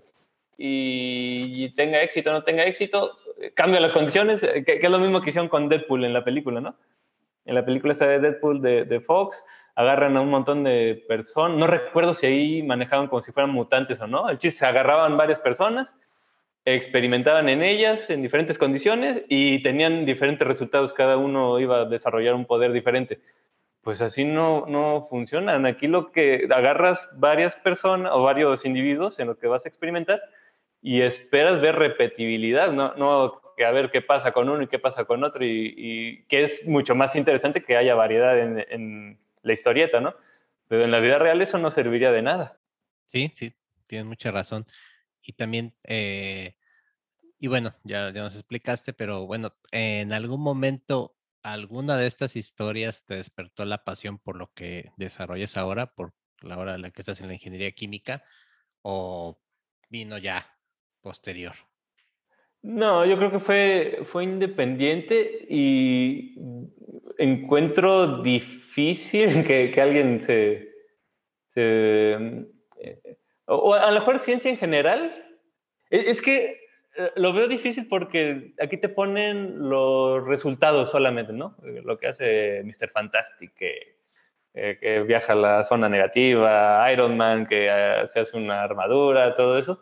y 0.59 1.71
tenga 1.75 2.03
éxito 2.03 2.31
o 2.31 2.33
no 2.33 2.43
tenga 2.43 2.65
éxito, 2.65 3.17
cambia 3.55 3.81
las 3.81 3.93
condiciones, 3.93 4.41
que, 4.41 4.81
es 4.83 4.91
lo 4.91 4.99
mismo 4.99 5.23
que 5.23 5.31
hicieron 5.31 5.49
con 5.49 5.69
Deadpool 5.69 6.05
en 6.05 6.13
la 6.13 6.25
película, 6.25 6.61
¿no? 6.61 6.75
En 7.45 7.55
la 7.55 7.65
película 7.65 7.93
está 7.93 8.07
de 8.07 8.19
Deadpool 8.19 8.61
de, 8.61 8.85
de 8.85 9.01
Fox, 9.01 9.43
agarran 9.77 10.17
a 10.17 10.21
un 10.21 10.31
montón 10.31 10.65
de 10.65 11.05
personas, 11.07 11.57
no 11.57 11.69
recuerdo 11.69 12.13
si 12.13 12.27
ahí 12.27 12.63
manejaban 12.65 13.07
como 13.07 13.23
si 13.23 13.31
fueran 13.31 13.53
mutantes 13.53 14.01
o 14.01 14.09
no, 14.09 14.29
el 14.29 14.39
chiste, 14.39 14.59
se 14.59 14.67
agarraban 14.67 15.17
varias 15.17 15.39
personas, 15.39 15.89
experimentaban 16.65 17.49
en 17.49 17.63
ellas 17.63 18.11
en 18.11 18.21
diferentes 18.21 18.59
condiciones 18.59 19.23
y 19.29 19.63
tenían 19.63 20.05
diferentes 20.05 20.47
resultados, 20.47 20.93
cada 20.93 21.17
uno 21.17 21.61
iba 21.61 21.83
a 21.83 21.85
desarrollar 21.85 22.35
un 22.35 22.45
poder 22.45 22.73
diferente. 22.73 23.21
Pues 23.83 24.03
así 24.03 24.25
no, 24.25 24.67
no 24.67 25.07
funcionan. 25.09 25.65
Aquí 25.65 25.87
lo 25.87 26.11
que 26.11 26.47
agarras 26.51 27.09
varias 27.15 27.57
personas 27.57 28.13
o 28.13 28.23
varios 28.23 28.67
individuos 28.67 29.19
en 29.19 29.29
lo 29.29 29.39
que 29.39 29.47
vas 29.47 29.65
a 29.65 29.69
experimentar 29.69 30.21
y 30.89 31.03
esperas 31.03 31.61
ver 31.61 31.76
repetibilidad, 31.76 32.72
no, 32.72 32.95
no 32.95 33.43
a 33.62 33.70
ver 33.72 33.91
qué 33.91 34.01
pasa 34.01 34.32
con 34.32 34.49
uno 34.49 34.62
y 34.62 34.68
qué 34.68 34.78
pasa 34.78 35.05
con 35.05 35.22
otro, 35.22 35.45
y, 35.45 36.24
que 36.30 36.45
es 36.45 36.66
mucho 36.66 36.95
más 36.95 37.14
interesante 37.14 37.62
que 37.62 37.76
haya 37.76 37.95
variedad 37.95 38.39
en, 38.39 39.18
la 39.43 39.53
historieta, 39.53 40.01
¿no? 40.01 40.14
Pero 40.66 40.84
en 40.84 40.91
la 40.91 41.01
vida 41.01 41.18
real 41.18 41.43
eso 41.43 41.59
no 41.59 41.70
serviría 41.70 42.11
de 42.11 42.22
nada. 42.22 42.59
Sí, 43.09 43.30
sí, 43.34 43.53
tienes 43.86 44.07
mucha 44.07 44.30
razón. 44.30 44.64
Y 45.20 45.34
también, 45.34 45.74
eh, 45.84 46.57
y 47.39 47.49
bueno, 47.49 47.74
ya, 47.84 48.11
ya 48.11 48.22
nos 48.22 48.34
explicaste, 48.34 48.95
pero 48.95 49.26
bueno, 49.26 49.53
en 49.72 50.14
algún 50.14 50.41
momento, 50.41 51.18
alguna 51.43 51.99
de 51.99 52.07
estas 52.07 52.34
historias 52.34 53.05
te 53.05 53.16
despertó 53.16 53.66
la 53.66 53.84
pasión 53.84 54.18
por 54.18 54.36
lo 54.36 54.55
que 54.55 54.91
desarrollas 54.97 55.59
ahora, 55.59 55.93
por 55.93 56.14
la 56.41 56.57
hora 56.57 56.76
en 56.76 56.80
la 56.82 56.91
que 56.93 57.03
estás 57.03 57.20
en 57.20 57.26
la 57.26 57.34
ingeniería 57.34 57.72
química, 57.72 58.24
o 58.80 59.39
vino 59.91 60.16
ya 60.16 60.55
posterior? 61.09 61.55
No, 62.63 63.07
yo 63.07 63.17
creo 63.17 63.31
que 63.31 63.41
fue, 63.41 64.01
fue 64.13 64.25
independiente 64.25 65.47
y 65.49 66.35
encuentro 67.17 68.21
difícil 68.23 69.47
que, 69.47 69.71
que 69.73 69.81
alguien 69.81 70.27
se, 70.27 70.69
eh, 71.57 72.45
o 73.47 73.73
a 73.73 73.91
lo 73.91 74.01
mejor 74.01 74.21
ciencia 74.21 74.51
en 74.51 74.59
general. 74.59 75.01
E, 75.89 76.11
es, 76.11 76.21
que 76.21 76.61
eh, 76.99 77.11
lo 77.17 77.33
veo 77.33 77.49
difícil 77.49 77.89
porque 77.89 78.53
aquí 78.61 78.77
te 78.77 78.91
ponen 78.91 79.71
los 79.71 80.27
resultados 80.27 80.91
solamente, 80.91 81.33
¿no? 81.33 81.57
Lo 81.63 81.99
que 81.99 82.09
hace 82.09 82.63
Mr. 82.65 82.91
Fantastic, 82.91 83.53
eh, 83.63 84.79
que 84.79 85.01
viaja 85.05 85.33
a 85.33 85.37
la 85.37 85.65
zona 85.65 85.89
negativa, 85.89 86.93
Iron 86.93 87.17
Man, 87.17 87.47
que 87.47 87.67
se 88.13 88.21
hace 88.21 88.37
una 88.37 88.63
armadura, 88.63 89.37
todo 89.37 89.57
eso 89.57 89.81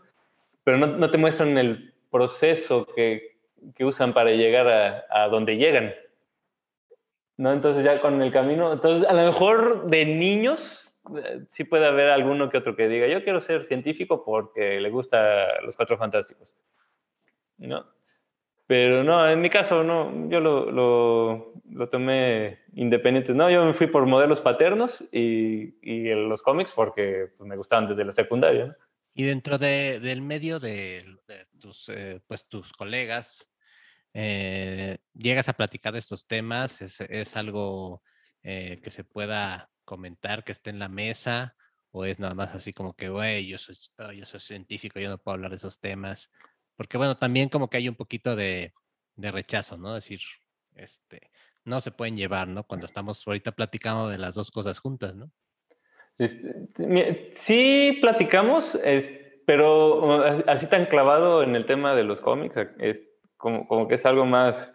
pero 0.66 0.78
no, 0.78 1.10
te 1.12 1.16
muestran 1.16 1.56
el 1.58 1.94
proceso 2.10 2.88
que, 2.96 3.36
usan 3.78 4.12
para 4.12 4.32
llegar 4.32 5.06
a, 5.08 5.28
donde 5.28 5.56
llegan. 5.58 5.94
¿No? 7.36 7.52
Entonces 7.52 7.84
ya 7.84 8.00
con 8.00 8.20
el 8.20 8.32
camino, 8.32 8.72
entonces 8.72 9.08
a 9.08 9.12
lo 9.12 9.26
mejor 9.26 9.86
de 9.88 10.04
niños 10.04 10.92
eh, 11.16 11.44
sí 11.52 11.62
puede 11.62 11.86
haber 11.86 12.10
alguno 12.10 12.50
que 12.50 12.58
otro 12.58 12.74
que 12.74 12.88
diga, 12.88 13.06
yo 13.06 13.22
quiero 13.22 13.42
ser 13.42 13.64
científico 13.66 14.24
porque 14.24 14.80
le 14.80 14.90
gusta 14.90 15.60
los 15.62 15.76
cuatro 15.76 15.96
fantásticos. 15.98 16.56
¿No? 17.58 17.86
Pero 18.66 19.04
no, 19.04 19.28
en 19.28 19.40
mi 19.40 19.50
caso 19.50 19.84
no, 19.84 20.28
yo 20.28 20.40
lo, 20.40 20.72
lo, 20.72 21.52
lo 21.70 21.88
tomé 21.90 22.58
independiente. 22.74 23.32
No, 23.34 23.48
yo 23.50 23.64
me 23.64 23.74
fui 23.74 23.86
por 23.86 24.04
modelos 24.06 24.40
paternos 24.40 24.98
y, 25.12 25.76
y 25.80 26.12
los 26.12 26.42
cómics 26.42 26.72
porque 26.74 27.28
pues, 27.38 27.48
me 27.48 27.56
gustaban 27.56 27.86
desde 27.86 28.04
la 28.04 28.12
secundaria. 28.12 28.66
¿no? 28.66 28.85
Y 29.18 29.24
dentro 29.24 29.56
de, 29.56 29.98
del 29.98 30.20
medio 30.20 30.60
de, 30.60 31.06
tus, 31.58 31.88
eh, 31.88 32.20
pues, 32.26 32.46
tus 32.48 32.70
colegas, 32.74 33.50
eh, 34.12 34.98
llegas 35.14 35.48
a 35.48 35.54
platicar 35.54 35.94
de 35.94 36.00
estos 36.00 36.26
temas, 36.26 36.82
es, 36.82 37.34
algo 37.34 38.02
eh, 38.42 38.78
que 38.82 38.90
se 38.90 39.04
pueda 39.04 39.70
comentar, 39.86 40.44
que 40.44 40.52
esté 40.52 40.68
en 40.68 40.78
la 40.78 40.90
mesa, 40.90 41.56
o 41.92 42.04
es 42.04 42.18
nada 42.18 42.34
más 42.34 42.54
así 42.54 42.74
como 42.74 42.94
que, 42.94 43.08
güey, 43.08 43.46
yo 43.46 43.56
soy, 43.56 43.74
oh, 44.00 44.12
yo 44.12 44.26
soy 44.26 44.40
científico, 44.40 45.00
yo 45.00 45.08
no 45.08 45.16
puedo 45.16 45.36
hablar 45.36 45.52
de 45.52 45.56
esos 45.56 45.80
temas. 45.80 46.30
Porque 46.76 46.98
bueno, 46.98 47.16
también 47.16 47.48
como 47.48 47.70
que 47.70 47.78
hay 47.78 47.88
un 47.88 47.96
poquito 47.96 48.36
de, 48.36 48.74
de 49.14 49.30
rechazo, 49.30 49.78
¿no? 49.78 49.96
Es 49.96 50.04
decir, 50.04 50.20
este, 50.74 51.30
no 51.64 51.80
se 51.80 51.90
pueden 51.90 52.18
llevar, 52.18 52.48
¿no? 52.48 52.64
Cuando 52.64 52.84
estamos 52.84 53.26
ahorita 53.26 53.52
platicando 53.52 54.08
de 54.10 54.18
las 54.18 54.34
dos 54.34 54.50
cosas 54.50 54.78
juntas, 54.78 55.14
¿no? 55.14 55.32
Este, 56.18 57.34
sí 57.40 57.98
platicamos, 58.00 58.78
pero 59.44 60.22
así 60.46 60.66
tan 60.66 60.86
clavado 60.86 61.42
en 61.42 61.54
el 61.56 61.66
tema 61.66 61.94
de 61.94 62.04
los 62.04 62.20
cómics, 62.20 62.56
es 62.78 63.02
como, 63.36 63.66
como 63.68 63.86
que 63.86 63.96
es 63.96 64.06
algo 64.06 64.24
más, 64.24 64.72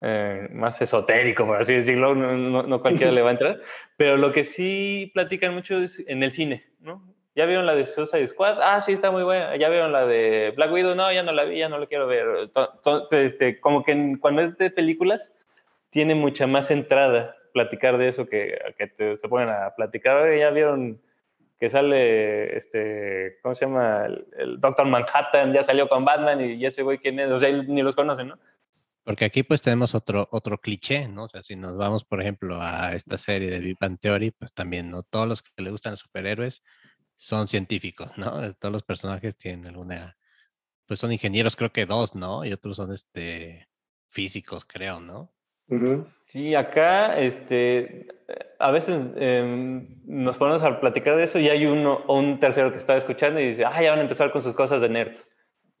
eh, 0.00 0.48
más 0.52 0.80
esotérico, 0.80 1.46
por 1.46 1.60
así 1.60 1.74
decirlo, 1.74 2.14
no, 2.14 2.80
cualquiera 2.80 3.12
le 3.12 3.22
va 3.22 3.30
a 3.30 3.32
entrar, 3.32 3.60
pero 3.96 4.16
lo 4.16 4.32
que 4.32 4.44
sí 4.44 5.10
platican 5.14 5.54
mucho 5.54 5.78
es 5.78 6.02
en 6.06 6.22
el 6.22 6.32
cine, 6.32 6.64
¿no? 6.80 7.02
¿Ya 7.36 7.44
vieron 7.44 7.66
la 7.66 7.74
de 7.74 7.84
Suicide 7.84 8.28
Squad? 8.28 8.62
Ah, 8.62 8.80
sí, 8.80 8.92
está 8.92 9.10
muy 9.10 9.22
buena. 9.22 9.54
¿Ya 9.56 9.68
vieron 9.68 9.92
la 9.92 10.06
de 10.06 10.54
Black 10.56 10.72
Widow? 10.72 10.94
No, 10.94 11.12
ya 11.12 11.22
no 11.22 11.32
la 11.32 11.44
vi, 11.44 11.58
ya 11.58 11.68
no 11.68 11.78
la 11.78 11.84
quiero 11.84 12.06
ver. 12.06 12.50
Este, 13.10 13.60
como 13.60 13.84
que 13.84 14.16
cuando 14.20 14.40
es 14.40 14.56
de 14.56 14.70
películas, 14.70 15.20
tiene 15.90 16.14
mucha 16.14 16.46
más 16.46 16.70
entrada 16.70 17.36
platicar 17.56 17.96
de 17.96 18.08
eso 18.08 18.28
que, 18.28 18.58
que 18.76 19.16
se 19.16 19.28
ponen 19.28 19.48
a 19.48 19.74
platicar. 19.74 20.30
Ya 20.36 20.50
vieron 20.50 21.00
que 21.58 21.70
sale, 21.70 22.54
este, 22.54 23.38
¿cómo 23.42 23.54
se 23.54 23.64
llama? 23.64 24.04
El, 24.36 24.60
Doctor 24.60 24.86
Manhattan, 24.86 25.54
ya 25.54 25.64
salió 25.64 25.88
con 25.88 26.04
Batman 26.04 26.38
y, 26.42 26.66
ese 26.66 26.82
güey 26.82 26.98
quién 26.98 27.18
es, 27.18 27.30
o 27.30 27.38
sea, 27.38 27.50
ni 27.50 27.80
los 27.80 27.94
conocen, 27.94 28.28
¿no? 28.28 28.38
Porque 29.04 29.24
aquí 29.24 29.42
pues 29.42 29.62
tenemos 29.62 29.94
otro, 29.94 30.28
otro 30.32 30.58
cliché, 30.58 31.08
¿no? 31.08 31.24
O 31.24 31.28
sea, 31.28 31.42
si 31.42 31.56
nos 31.56 31.78
vamos, 31.78 32.04
por 32.04 32.20
ejemplo, 32.20 32.60
a 32.60 32.92
esta 32.92 33.16
serie 33.16 33.48
de 33.48 33.60
Big 33.60 33.78
Theory, 34.00 34.32
pues 34.32 34.52
también, 34.52 34.90
¿no? 34.90 35.02
Todos 35.02 35.26
los 35.26 35.42
que 35.42 35.62
le 35.62 35.70
gustan 35.70 35.92
los 35.92 36.00
superhéroes 36.00 36.62
son 37.16 37.48
científicos, 37.48 38.10
¿no? 38.18 38.32
Todos 38.60 38.72
los 38.72 38.82
personajes 38.82 39.38
tienen 39.38 39.66
alguna, 39.66 40.18
pues 40.84 41.00
son 41.00 41.10
ingenieros, 41.10 41.56
creo 41.56 41.72
que 41.72 41.86
dos, 41.86 42.14
¿no? 42.14 42.44
Y 42.44 42.52
otros 42.52 42.76
son, 42.76 42.92
este, 42.92 43.66
físicos, 44.10 44.66
creo, 44.66 45.00
¿no? 45.00 45.32
Sí, 46.24 46.54
acá, 46.54 47.18
este, 47.18 48.08
a 48.58 48.70
veces 48.70 48.96
em, 49.16 49.86
nos 50.04 50.36
ponemos 50.36 50.62
a 50.62 50.80
platicar 50.80 51.16
de 51.16 51.24
eso 51.24 51.38
y 51.38 51.48
hay 51.48 51.66
uno 51.66 52.02
o 52.06 52.18
un 52.18 52.40
tercero 52.40 52.70
que 52.70 52.78
está 52.78 52.96
escuchando 52.96 53.40
y 53.40 53.48
dice, 53.48 53.64
ah, 53.64 53.82
ya 53.82 53.90
van 53.90 54.00
a 54.00 54.02
empezar 54.02 54.32
con 54.32 54.42
sus 54.42 54.54
cosas 54.54 54.80
de 54.80 54.88
nerds. 54.88 55.28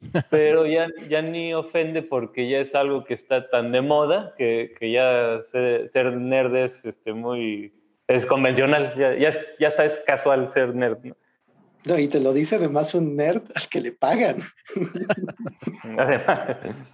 Pero 0.30 0.66
ya, 0.66 0.88
ya 1.08 1.22
ni 1.22 1.54
ofende 1.54 2.02
porque 2.02 2.48
ya 2.48 2.58
es 2.58 2.74
algo 2.74 3.04
que 3.04 3.14
está 3.14 3.48
tan 3.48 3.72
de 3.72 3.80
moda 3.80 4.34
que, 4.36 4.74
que 4.78 4.92
ya 4.92 5.40
ser, 5.50 6.16
nerd 6.16 6.54
es 6.56 6.84
este, 6.84 7.12
muy... 7.12 7.72
es 8.06 8.26
convencional, 8.26 8.94
ya, 8.96 9.16
ya, 9.16 9.30
ya 9.58 9.68
está 9.68 9.84
es 9.84 9.98
casual 10.06 10.52
ser 10.52 10.74
nerd. 10.74 10.98
¿no? 11.04 11.98
y 11.98 12.08
te 12.08 12.20
lo 12.20 12.32
dice 12.32 12.56
además 12.56 12.94
un 12.94 13.16
nerd 13.16 13.42
al 13.54 13.68
que 13.68 13.80
le 13.80 13.92
pagan. 13.92 14.38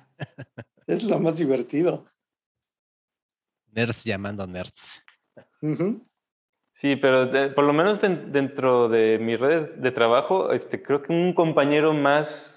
Es 0.87 1.05
lo 1.05 1.19
más 1.19 1.39
divertido. 1.39 2.07
Nerds 3.73 4.05
llamando 4.05 4.47
nerds. 4.47 5.03
Sí, 6.75 6.97
pero 6.97 7.31
por 7.55 7.65
lo 7.65 7.73
menos 7.73 8.01
dentro 8.01 8.89
de 8.89 9.19
mi 9.19 9.37
red 9.37 9.75
de 9.77 9.93
trabajo, 9.93 10.53
este, 10.53 10.83
creo 10.83 11.03
que 11.03 11.13
un 11.13 11.33
compañero 11.33 11.93
más 11.93 12.53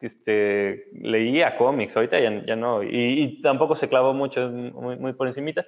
este, 0.00 0.88
leía 0.92 1.56
cómics, 1.56 1.96
ahorita 1.96 2.20
ya, 2.20 2.56
no, 2.56 2.82
y, 2.82 3.40
tampoco 3.40 3.76
se 3.76 3.88
clavó 3.88 4.12
mucho, 4.12 4.50
muy, 4.50 4.96
muy, 4.96 5.12
por 5.14 5.28
encimita. 5.28 5.64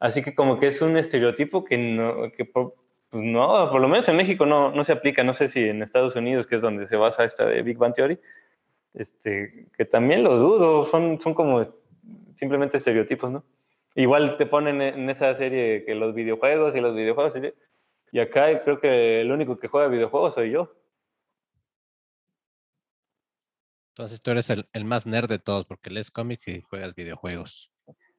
Así 0.00 0.22
que 0.22 0.34
como 0.34 0.58
que 0.58 0.68
es 0.68 0.80
un 0.80 0.96
estereotipo 0.96 1.64
que 1.64 1.76
no, 1.76 2.32
que 2.36 2.44
por, 2.44 2.74
pues 3.10 3.22
no, 3.22 3.70
por 3.70 3.80
lo 3.80 3.88
menos 3.88 4.08
en 4.08 4.16
México 4.16 4.46
no, 4.46 4.70
no 4.72 4.84
se 4.84 4.92
aplica, 4.92 5.22
no 5.22 5.34
sé 5.34 5.48
si 5.48 5.60
en 5.60 5.82
Estados 5.82 6.16
Unidos, 6.16 6.46
que 6.46 6.56
es 6.56 6.62
donde 6.62 6.88
se 6.88 6.96
basa 6.96 7.24
esta 7.24 7.46
de 7.46 7.62
Big 7.62 7.78
Bang 7.78 7.94
Theory, 7.94 8.18
este, 8.94 9.66
que 9.76 9.84
también 9.84 10.24
lo 10.24 10.36
dudo, 10.36 10.86
son, 10.86 11.20
son 11.20 11.34
como 11.34 11.66
simplemente 12.36 12.78
estereotipos, 12.78 13.30
¿no? 13.30 13.44
Igual 13.98 14.36
te 14.36 14.46
ponen 14.46 14.80
en 14.80 15.10
esa 15.10 15.34
serie 15.34 15.84
que 15.84 15.96
los 15.96 16.14
videojuegos 16.14 16.76
y 16.76 16.80
los 16.80 16.94
videojuegos, 16.94 17.32
y 18.12 18.20
acá 18.20 18.62
creo 18.62 18.78
que 18.78 19.22
el 19.22 19.32
único 19.32 19.58
que 19.58 19.66
juega 19.66 19.88
videojuegos 19.88 20.34
soy 20.34 20.52
yo. 20.52 20.72
Entonces 23.90 24.22
tú 24.22 24.30
eres 24.30 24.50
el, 24.50 24.84
más 24.84 25.04
nerd 25.04 25.28
de 25.28 25.40
todos 25.40 25.66
porque 25.66 25.90
lees 25.90 26.12
cómics 26.12 26.46
y 26.46 26.60
juegas 26.60 26.94
videojuegos. 26.94 27.72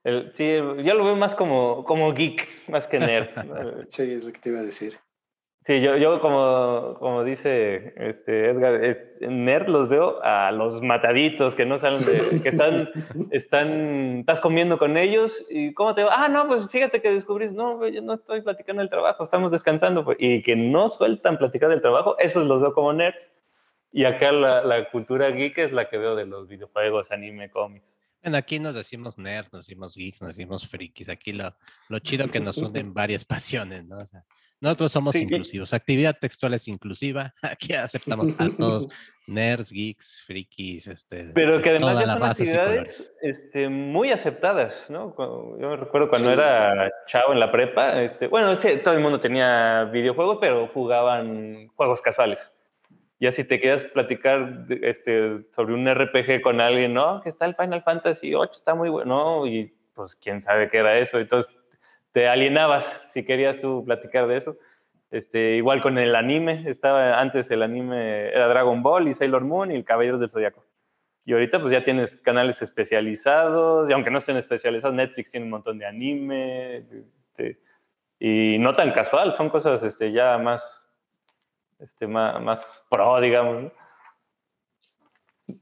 sí, 0.03 0.57
yo 0.57 0.93
lo 0.95 1.05
veo 1.05 1.15
más 1.15 1.33
como, 1.33 1.85
como 1.85 2.13
geek, 2.13 2.45
más 2.67 2.85
que 2.85 2.99
nerd. 2.99 3.29
sí, 3.87 4.01
es 4.01 4.25
lo 4.25 4.33
que 4.33 4.39
te 4.39 4.49
iba 4.49 4.59
a 4.59 4.63
decir. 4.63 4.99
Sí, 5.69 5.81
yo, 5.81 5.97
yo 5.97 6.19
como, 6.19 6.95
como 6.97 7.23
dice 7.23 7.93
este 7.95 8.49
Edgar, 8.49 8.81
nerd 9.21 9.67
los 9.67 9.87
veo 9.87 10.19
a 10.23 10.51
los 10.51 10.81
mataditos 10.81 11.53
que 11.53 11.63
no 11.63 11.77
salen 11.77 12.03
de, 12.03 12.41
que 12.41 12.49
están, 12.49 12.89
están, 13.29 14.19
estás 14.21 14.41
comiendo 14.41 14.79
con 14.79 14.97
ellos 14.97 15.45
y 15.47 15.75
cómo 15.75 15.93
te 15.93 16.01
va, 16.01 16.25
ah, 16.25 16.27
no, 16.27 16.47
pues 16.47 16.67
fíjate 16.71 17.03
que 17.03 17.13
descubrís, 17.13 17.51
no, 17.51 17.87
yo 17.87 18.01
no 18.01 18.15
estoy 18.15 18.41
platicando 18.41 18.79
del 18.79 18.89
trabajo, 18.89 19.23
estamos 19.23 19.51
descansando, 19.51 20.03
pues", 20.03 20.17
y 20.19 20.41
que 20.41 20.55
no 20.55 20.89
sueltan 20.89 21.37
platicar 21.37 21.69
del 21.69 21.81
trabajo, 21.81 22.17
esos 22.17 22.47
los 22.47 22.61
veo 22.61 22.73
como 22.73 22.91
nerds 22.91 23.29
y 23.91 24.05
acá 24.05 24.31
la, 24.31 24.63
la, 24.63 24.89
cultura 24.89 25.29
geek 25.29 25.55
es 25.59 25.71
la 25.71 25.87
que 25.87 25.99
veo 25.99 26.15
de 26.15 26.25
los 26.25 26.47
videojuegos, 26.47 27.11
anime, 27.11 27.51
cómics. 27.51 27.85
Bueno, 28.23 28.37
aquí 28.37 28.57
nos 28.57 28.73
decimos 28.73 29.19
nerds, 29.19 29.53
nos 29.53 29.67
decimos 29.67 29.95
geeks, 29.95 30.19
nos 30.19 30.35
decimos 30.35 30.67
frikis. 30.67 31.09
Aquí 31.09 31.31
lo, 31.31 31.55
lo 31.89 31.99
chido 31.99 32.27
que 32.27 32.39
nos 32.39 32.57
unen 32.57 32.91
varias 32.95 33.23
pasiones, 33.23 33.85
¿no? 33.85 33.99
O 33.99 34.05
sea, 34.07 34.25
nosotros 34.61 34.91
somos 34.91 35.15
inclusivos. 35.15 35.73
Actividad 35.73 36.17
textual 36.19 36.53
es 36.53 36.67
inclusiva. 36.67 37.33
Aquí 37.41 37.73
aceptamos 37.73 38.39
a 38.39 38.49
todos, 38.49 38.89
nerds, 39.27 39.71
geeks, 39.71 40.23
frikis, 40.25 40.87
este. 40.87 41.31
Pero 41.33 41.61
que 41.61 41.69
además 41.69 41.99
ya 41.99 42.05
son 42.05 42.23
actividades 42.23 43.13
este, 43.21 43.69
muy 43.69 44.11
aceptadas, 44.11 44.73
¿no? 44.89 45.15
Yo 45.59 45.69
me 45.69 45.77
recuerdo 45.77 46.09
cuando 46.09 46.31
era 46.31 46.91
chavo 47.07 47.31
en 47.31 47.39
la 47.39 47.51
prepa, 47.51 48.01
este, 48.01 48.27
bueno, 48.27 48.57
todo 48.57 48.93
el 48.93 48.99
mundo 48.99 49.19
tenía 49.19 49.85
videojuegos, 49.85 50.39
pero 50.41 50.67
jugaban 50.67 51.67
juegos 51.75 52.01
casuales. 52.01 52.39
Ya 53.21 53.31
si 53.33 53.43
te 53.43 53.59
quedas 53.59 53.83
platicar 53.85 54.65
este, 54.81 55.41
sobre 55.55 55.73
un 55.73 55.93
RPG 55.93 56.41
con 56.41 56.61
alguien, 56.61 56.93
¿no? 56.93 57.21
Que 57.21 57.29
está 57.29 57.45
el 57.45 57.55
Final 57.55 57.83
Fantasy 57.83 58.33
8, 58.33 58.53
está 58.55 58.75
muy 58.75 58.89
bueno, 58.89 59.45
y 59.45 59.73
pues 59.93 60.15
quién 60.15 60.41
sabe 60.41 60.69
qué 60.69 60.77
era 60.77 60.97
eso. 60.97 61.19
Entonces 61.19 61.53
te 62.11 62.27
alienabas 62.27 62.85
si 63.13 63.23
querías 63.23 63.59
tú 63.59 63.83
platicar 63.85 64.27
de 64.27 64.37
eso. 64.37 64.57
Este, 65.11 65.55
igual 65.55 65.81
con 65.81 65.97
el 65.97 66.15
anime, 66.15 66.69
estaba 66.69 67.19
antes 67.19 67.49
el 67.49 67.63
anime 67.63 68.29
era 68.29 68.47
Dragon 68.47 68.83
Ball 68.83 69.07
y 69.07 69.15
Sailor 69.15 69.43
Moon 69.43 69.71
y 69.71 69.75
el 69.75 69.83
Caballeros 69.83 70.19
del 70.19 70.29
Zodiaco. 70.29 70.65
Y 71.25 71.33
ahorita 71.33 71.59
pues 71.59 71.71
ya 71.71 71.83
tienes 71.83 72.15
canales 72.17 72.61
especializados, 72.61 73.89
y 73.89 73.93
aunque 73.93 74.11
no 74.11 74.19
estén 74.19 74.37
especializados, 74.37 74.95
Netflix 74.95 75.31
tiene 75.31 75.45
un 75.45 75.51
montón 75.51 75.77
de 75.77 75.85
anime, 75.85 76.77
este, 76.77 77.59
y 78.19 78.57
no 78.59 78.75
tan 78.75 78.91
casual, 78.91 79.33
son 79.35 79.49
cosas 79.49 79.81
este, 79.83 80.11
ya 80.11 80.37
más 80.37 80.63
este, 81.79 82.07
más, 82.07 82.41
más 82.41 82.85
pro, 82.89 83.19
digamos. 83.21 83.71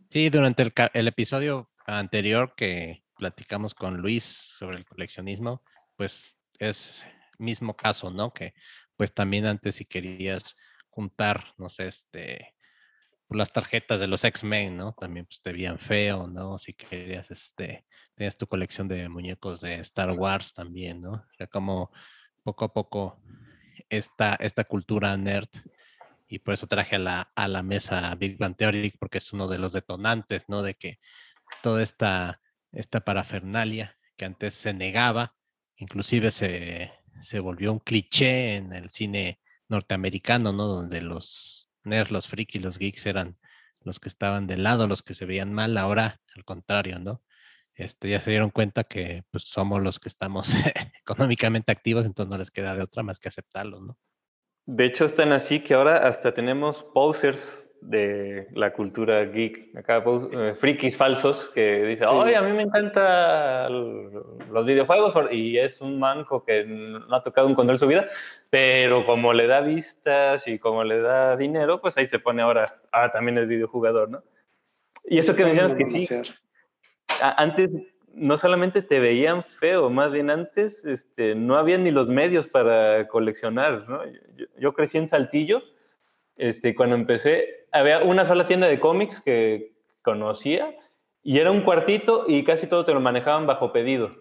Sí, 0.09 0.29
durante 0.29 0.63
el, 0.63 0.73
el, 0.93 1.07
episodio 1.07 1.69
anterior 1.85 2.53
que 2.55 3.03
platicamos 3.15 3.73
con 3.73 3.97
Luis 3.97 4.23
sobre 4.57 4.77
el 4.77 4.85
coleccionismo, 4.85 5.61
pues 5.95 6.36
es 6.59 7.05
mismo 7.37 7.75
caso, 7.75 8.09
¿no? 8.11 8.33
Que 8.33 8.53
pues 8.95 9.13
también 9.13 9.45
antes 9.45 9.75
si 9.75 9.85
querías 9.85 10.55
juntar, 10.89 11.53
no 11.57 11.69
sé, 11.69 11.87
este, 11.87 12.55
las 13.29 13.51
tarjetas 13.51 13.99
de 13.99 14.07
los 14.07 14.23
X-Men, 14.23 14.77
¿no? 14.77 14.93
También 14.93 15.25
pues 15.25 15.41
te 15.41 15.51
veían 15.51 15.79
feo, 15.79 16.27
¿no? 16.27 16.57
Si 16.57 16.73
querías, 16.73 17.29
este, 17.29 17.85
tenías 18.15 18.37
tu 18.37 18.47
colección 18.47 18.87
de 18.87 19.07
muñecos 19.09 19.61
de 19.61 19.75
Star 19.75 20.11
Wars 20.11 20.53
también, 20.53 21.01
¿no? 21.01 21.13
O 21.13 21.33
sea, 21.37 21.47
como 21.47 21.91
poco 22.43 22.65
a 22.65 22.73
poco 22.73 23.21
esta, 23.89 24.35
esta 24.35 24.63
cultura 24.63 25.15
nerd 25.17 25.49
y 26.27 26.39
por 26.39 26.53
eso 26.53 26.67
traje 26.67 26.95
a 26.95 26.99
la, 26.99 27.31
a 27.35 27.47
la 27.47 27.63
mesa 27.63 28.13
Big 28.15 28.37
Bang 28.37 28.55
Theory, 28.55 28.91
porque 28.99 29.19
es 29.19 29.31
uno 29.33 29.47
de 29.47 29.59
los 29.59 29.73
detonantes, 29.73 30.45
¿no? 30.47 30.61
De 30.61 30.75
que 30.75 30.99
toda 31.61 31.83
esta, 31.83 32.41
esta 32.71 33.01
parafernalia 33.01 33.97
que 34.17 34.25
antes 34.25 34.55
se 34.55 34.73
negaba, 34.73 35.36
inclusive 35.77 36.31
se, 36.31 36.91
se 37.21 37.39
volvió 37.39 37.71
un 37.71 37.79
cliché 37.79 38.55
en 38.55 38.73
el 38.73 38.89
cine 38.89 39.39
norteamericano, 39.69 40.53
¿no? 40.53 40.67
Donde 40.67 41.01
los 41.01 41.69
nerds, 41.83 42.11
los 42.11 42.27
frikis, 42.27 42.61
los 42.61 42.77
geeks 42.77 43.05
eran 43.05 43.37
los 43.81 43.99
que 43.99 44.09
estaban 44.09 44.47
de 44.47 44.57
lado, 44.57 44.87
los 44.87 45.01
que 45.01 45.13
se 45.13 45.25
veían 45.25 45.53
mal, 45.53 45.77
ahora 45.77 46.19
al 46.35 46.43
contrario, 46.43 46.99
¿no? 46.99 47.21
Este, 47.73 48.09
ya 48.09 48.19
se 48.19 48.31
dieron 48.31 48.49
cuenta 48.49 48.83
que 48.83 49.23
pues, 49.31 49.43
somos 49.43 49.83
los 49.83 49.99
que 49.99 50.09
estamos 50.09 50.49
económicamente 51.01 51.71
activos, 51.71 52.05
entonces 52.05 52.29
no 52.29 52.37
les 52.37 52.51
queda 52.51 52.75
de 52.75 52.83
otra 52.83 53.03
más 53.03 53.19
que 53.19 53.29
aceptarlo, 53.29 53.79
¿no? 53.79 53.97
De 54.65 54.85
hecho, 54.85 55.05
están 55.05 55.31
así 55.31 55.61
que 55.61 55.75
ahora 55.75 56.07
hasta 56.07 56.33
tenemos 56.33 56.83
posers 56.93 57.66
de 57.81 58.47
la 58.53 58.73
cultura 58.73 59.25
geek, 59.25 59.75
acá 59.77 60.03
eh, 60.05 60.55
frikis 60.59 60.97
falsos 60.97 61.49
que 61.53 61.83
dicen, 61.83 62.07
oye, 62.07 62.35
a 62.35 62.41
mí 62.41 62.51
me 62.51 62.63
encantan 62.63 63.71
los 64.51 64.65
videojuegos 64.65 65.13
y 65.31 65.57
es 65.57 65.79
un 65.81 65.99
manco 65.99 66.43
que 66.43 66.65
no 66.65 67.15
ha 67.15 67.23
tocado 67.23 67.47
un 67.47 67.55
control 67.55 67.75
en 67.75 67.79
su 67.79 67.87
vida, 67.87 68.07
pero 68.49 69.05
como 69.05 69.33
le 69.33 69.47
da 69.47 69.61
vistas 69.61 70.47
y 70.47 70.59
como 70.59 70.83
le 70.83 70.99
da 70.99 71.37
dinero, 71.37 71.81
pues 71.81 71.97
ahí 71.97 72.07
se 72.07 72.19
pone 72.19 72.41
ahora, 72.41 72.81
ah, 72.91 73.11
también 73.11 73.37
es 73.37 73.47
videojugador, 73.47 74.09
¿no? 74.09 74.23
Y 75.05 75.19
eso 75.19 75.35
que 75.35 75.45
mencionas 75.45 75.73
que 75.73 75.87
sí, 75.87 76.07
antes 77.21 77.69
no 78.17 78.37
solamente 78.37 78.81
te 78.81 78.99
veían 78.99 79.43
feo, 79.59 79.89
más 79.89 80.11
bien 80.11 80.29
antes 80.29 80.83
este, 80.85 81.35
no 81.35 81.55
había 81.55 81.77
ni 81.77 81.91
los 81.91 82.09
medios 82.09 82.47
para 82.47 83.07
coleccionar. 83.07 83.87
¿no? 83.87 84.01
Yo, 84.57 84.73
crecí 84.73 84.97
en 84.97 85.07
Saltillo, 85.07 85.61
este, 86.35 86.75
cuando 86.75 86.95
empecé, 86.95 87.56
había 87.79 87.99
una 87.99 88.25
sola 88.25 88.47
tienda 88.47 88.67
de 88.67 88.79
cómics 88.79 89.21
que 89.21 89.73
conocía 90.01 90.75
Y 91.23 91.39
era 91.39 91.51
un 91.51 91.63
cuartito 91.63 92.25
y 92.27 92.43
casi 92.43 92.67
todo 92.67 92.85
te 92.85 92.93
lo 92.93 93.01
manejaban 93.01 93.45
bajo 93.45 93.73
pedido. 93.73 94.15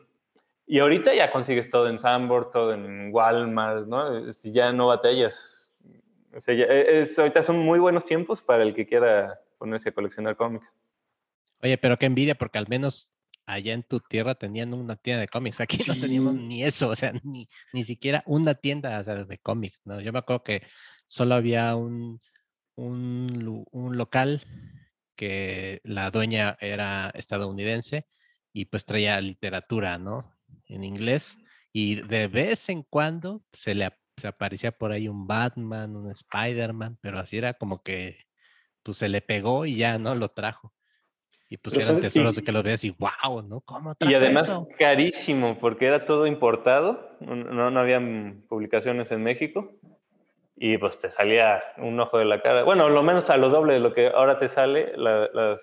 Y 0.67 0.81
ahorita 0.81 1.15
ya 1.15 1.31
consigues 1.31 1.71
todo 1.71 1.89
en 1.89 2.01
Sanborn, 2.01 2.51
todo 2.53 2.73
en 2.73 3.15
Walmart, 3.15 3.87
¿no? 3.87 4.31
Ya 4.43 4.73
no 4.73 4.89
batallas. 4.89 5.73
O 6.35 6.41
sea, 6.41 6.55
e, 6.55 7.09
ahorita 7.17 7.43
son 7.45 7.59
muy 7.59 7.79
buenos 7.79 8.05
tiempos 8.05 8.43
para 8.43 8.65
el 8.65 8.75
que 8.75 8.87
quiera 8.87 9.41
ponerse 9.59 9.91
a 9.91 9.93
coleccionar 9.93 10.37
cómics. 10.37 10.67
Oye, 11.63 11.79
pero 11.79 11.97
qué 11.97 12.07
envidia, 12.07 12.35
porque 12.35 12.59
al 12.59 12.67
menos 12.69 13.17
allá 13.47 13.73
en 13.73 13.85
tu 13.85 14.01
tierra 14.01 14.35
tenían 14.35 14.75
una 14.75 14.97
tienda 14.97 15.21
de 15.21 15.29
cómics. 15.29 15.61
Aquí 15.61 15.79
no 15.87 15.95
teníamos 15.95 16.35
ni 16.35 16.65
eso, 16.65 16.89
o 16.89 16.97
sea, 16.97 17.13
ni, 17.23 17.49
ni 17.73 17.85
siquiera 17.85 18.25
una 18.27 18.55
tienda 18.55 19.03
de 19.03 19.39
cómics, 19.39 19.81
¿no? 19.85 20.01
Yo 20.01 20.13
me 20.13 20.19
acuerdo 20.19 20.43
que 20.43 20.63
solo 21.07 21.37
había 21.37 21.77
un, 21.77 22.21
un, 22.77 23.65
un 23.73 23.97
local 23.97 24.43
que 25.17 25.81
la 25.83 26.11
dueña 26.11 26.57
era 26.61 27.11
estadounidense 27.15 28.07
y 28.53 28.67
pues 28.67 28.85
traía 28.85 29.21
literatura, 29.21 29.99
¿no? 29.99 30.33
En 30.67 30.85
inglés. 30.85 31.37
Y 31.73 32.03
de 32.03 32.29
vez 32.29 32.69
en 32.69 32.83
cuando 32.83 33.43
se 33.53 33.75
le 33.75 33.91
aparecía 34.23 34.73
por 34.73 34.93
ahí 34.93 35.09
un 35.09 35.27
Batman, 35.27 35.97
un 35.97 36.11
Spider-Man, 36.11 36.99
pero 37.01 37.19
así 37.19 37.39
era 37.39 37.55
como 37.55 37.83
que 37.83 38.19
pues 38.83 38.99
se 38.99 39.09
le 39.09 39.21
pegó 39.21 39.67
y 39.67 39.77
ya, 39.77 39.99
¿no? 39.99 40.15
Lo 40.15 40.29
trajo. 40.29 40.73
Y 41.49 41.59
pues 41.59 41.77
eran 41.77 42.01
tesoros 42.01 42.35
de 42.35 42.43
que 42.43 42.51
lo 42.51 42.63
veas 42.63 42.83
y 42.85 42.91
wow, 42.91 43.43
¿no? 43.43 43.61
¿Cómo 43.61 43.95
Y 44.01 44.15
además 44.15 44.51
carísimo, 44.79 45.59
porque 45.61 45.87
era 45.87 46.05
todo 46.05 46.27
importado, 46.27 47.17
no, 47.21 47.71
no 47.71 47.81
habían 47.81 48.45
publicaciones 48.49 49.11
en 49.13 49.23
México 49.23 49.73
y 50.57 50.79
pues 50.79 50.99
te 50.99 51.11
salía 51.11 51.63
un 51.77 52.01
ojo 52.01 52.19
de 52.19 52.25
la 52.25 52.41
cara. 52.41 52.65
Bueno, 52.65 52.89
lo 52.89 53.03
menos 53.03 53.29
a 53.29 53.37
lo 53.37 53.51
doble 53.51 53.75
de 53.75 53.81
lo 53.81 53.93
que 53.93 54.09
ahora 54.09 54.39
te 54.39 54.49
sale 54.49 54.93
las 54.97 55.61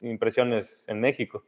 impresiones 0.00 0.84
en 0.86 1.00
México. 1.00 1.44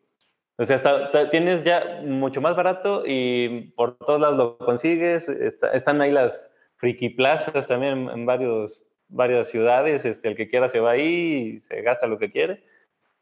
O 0.56 0.66
sea, 0.66 0.82
tienes 1.30 1.62
ya 1.62 2.00
mucho 2.04 2.40
más 2.40 2.56
barato 2.56 3.04
y 3.06 3.72
por 3.76 3.96
todos 3.98 4.20
lados 4.20 4.36
lo 4.36 4.58
consigues. 4.58 5.28
están 5.28 6.00
ahí 6.00 6.10
las 6.10 6.50
friki 6.78 7.10
plazas 7.10 7.68
también 7.68 8.08
en 8.08 8.26
varios, 8.26 8.82
varias 9.08 9.48
ciudades. 9.48 10.04
Este, 10.04 10.26
el 10.26 10.36
que 10.36 10.48
quiera 10.48 10.68
se 10.68 10.80
va 10.80 10.92
ahí 10.92 11.54
y 11.54 11.60
se 11.60 11.80
gasta 11.82 12.08
lo 12.08 12.18
que 12.18 12.32
quiere. 12.32 12.64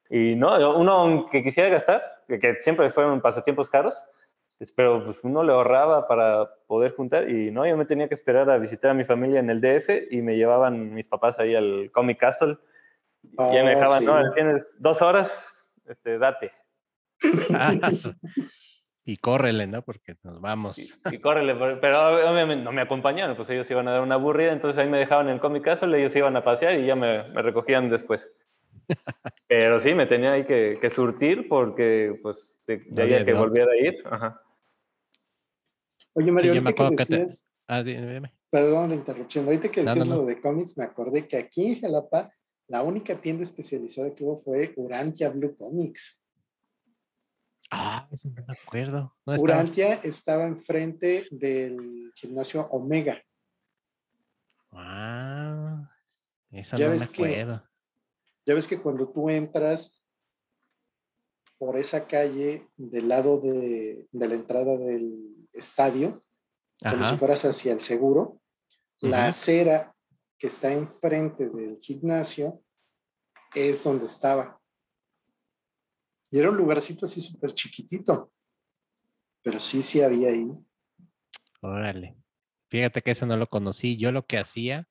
Y 0.08 0.34
no, 0.36 0.78
uno 0.78 1.28
que 1.30 1.42
quisiera 1.42 1.68
gastar, 1.68 2.02
que 2.26 2.54
siempre 2.62 2.90
fueron 2.90 3.20
pasatiempos 3.20 3.68
caros, 3.68 4.00
pero 4.74 5.04
pues 5.04 5.18
uno 5.22 5.42
le 5.42 5.52
ahorraba 5.52 6.08
para 6.08 6.50
poder 6.66 6.94
juntar 6.94 7.28
y 7.28 7.50
no, 7.50 7.66
yo 7.66 7.76
me 7.76 7.84
tenía 7.84 8.08
que 8.08 8.14
esperar 8.14 8.48
a 8.50 8.58
visitar 8.58 8.90
a 8.92 8.94
mi 8.94 9.04
familia 9.04 9.40
en 9.40 9.50
el 9.50 9.60
DF 9.60 10.10
y 10.10 10.22
me 10.22 10.36
llevaban 10.36 10.94
mis 10.94 11.06
papás 11.06 11.38
ahí 11.38 11.54
al 11.54 11.90
Comic 11.92 12.18
Castle 12.18 12.56
y 13.22 13.36
ya 13.36 13.64
me 13.64 13.74
oh, 13.74 13.78
dejaban, 13.78 14.04
no, 14.04 14.32
tienes 14.32 14.74
dos 14.78 15.02
horas, 15.02 15.68
este, 15.86 16.18
date. 16.18 16.52
y 19.04 19.16
córrele, 19.18 19.66
¿no? 19.66 19.82
Porque 19.82 20.14
nos 20.22 20.40
vamos. 20.40 20.78
Y, 21.10 21.18
córrele, 21.18 21.54
pero 21.80 22.30
obviamente 22.30 22.64
no 22.64 22.72
me 22.72 22.82
acompañaron, 22.82 23.36
pues 23.36 23.50
ellos 23.50 23.70
iban 23.70 23.88
a 23.88 23.92
dar 23.92 24.02
una 24.02 24.14
aburrida, 24.14 24.52
entonces 24.52 24.82
ahí 24.82 24.88
me 24.88 24.98
dejaban 24.98 25.28
en 25.28 25.34
el 25.34 25.40
Comic 25.40 25.64
Castle, 25.64 25.98
ellos 25.98 26.16
iban 26.16 26.36
a 26.36 26.44
pasear 26.44 26.78
y 26.78 26.86
ya 26.86 26.96
me, 26.96 27.28
me 27.28 27.42
recogían 27.42 27.90
después. 27.90 28.26
Pero 29.48 29.80
sí, 29.80 29.94
me 29.94 30.06
tenía 30.06 30.32
ahí 30.32 30.44
que, 30.44 30.78
que 30.80 30.90
surtir 30.90 31.48
porque 31.48 32.18
pues 32.22 32.58
ya 32.66 33.02
había 33.02 33.24
que 33.24 33.34
volver 33.34 33.68
a 33.68 33.76
ir. 33.76 34.02
Ajá. 34.10 34.40
Oye, 36.16 36.32
Mario, 36.32 36.52
ahorita 36.52 36.72
que 36.72 36.96
decías... 36.96 37.46
Ah, 37.68 37.84
perdón 38.50 38.88
la 38.88 38.94
interrupción. 38.94 39.44
Ahorita 39.44 39.70
que 39.70 39.82
decías 39.82 40.08
lo 40.08 40.24
de 40.24 40.40
cómics, 40.40 40.76
me 40.78 40.84
acordé 40.84 41.28
que 41.28 41.36
aquí 41.36 41.66
en 41.66 41.80
Jalapa 41.80 42.32
la 42.68 42.82
única 42.82 43.14
tienda 43.14 43.42
especializada 43.42 44.14
que 44.14 44.24
hubo 44.24 44.36
fue 44.36 44.72
Urantia 44.76 45.28
Blue 45.28 45.54
Comics. 45.56 46.20
Ah, 47.70 48.08
eso 48.10 48.30
no 48.30 48.44
me 48.46 48.54
acuerdo. 48.54 49.14
Urantia 49.26 49.94
estaba 49.94 50.46
enfrente 50.46 51.26
del 51.30 52.12
gimnasio 52.14 52.66
Omega. 52.70 53.22
Ah, 54.72 55.90
eso 56.50 56.76
ya 56.76 56.88
no 56.88 56.96
me 56.96 57.02
acuerdo. 57.02 57.62
ya 58.46 58.54
ves 58.54 58.68
que 58.68 58.80
cuando 58.80 59.08
tú 59.08 59.28
entras 59.28 60.02
por 61.58 61.78
esa 61.78 62.06
calle 62.06 62.68
del 62.76 63.08
lado 63.08 63.40
de, 63.40 64.06
de 64.10 64.28
la 64.28 64.34
entrada 64.34 64.76
del 64.76 65.48
estadio, 65.52 66.24
como 66.82 67.06
si 67.06 67.16
fueras 67.16 67.44
hacia 67.44 67.72
el 67.72 67.80
seguro. 67.80 68.40
La 69.00 69.26
acera 69.26 69.94
que 70.38 70.46
está 70.46 70.72
enfrente 70.72 71.48
del 71.48 71.78
gimnasio 71.80 72.62
es 73.54 73.82
donde 73.84 74.06
estaba. 74.06 74.60
Y 76.30 76.38
era 76.38 76.50
un 76.50 76.56
lugarcito 76.56 77.06
así 77.06 77.20
súper 77.20 77.54
chiquitito, 77.54 78.32
pero 79.42 79.60
sí, 79.60 79.82
sí 79.82 80.02
había 80.02 80.28
ahí. 80.28 80.48
Órale. 81.60 82.16
Fíjate 82.68 83.00
que 83.00 83.12
eso 83.12 83.26
no 83.26 83.36
lo 83.36 83.48
conocí. 83.48 83.96
Yo 83.96 84.12
lo 84.12 84.26
que 84.26 84.38
hacía 84.38 84.88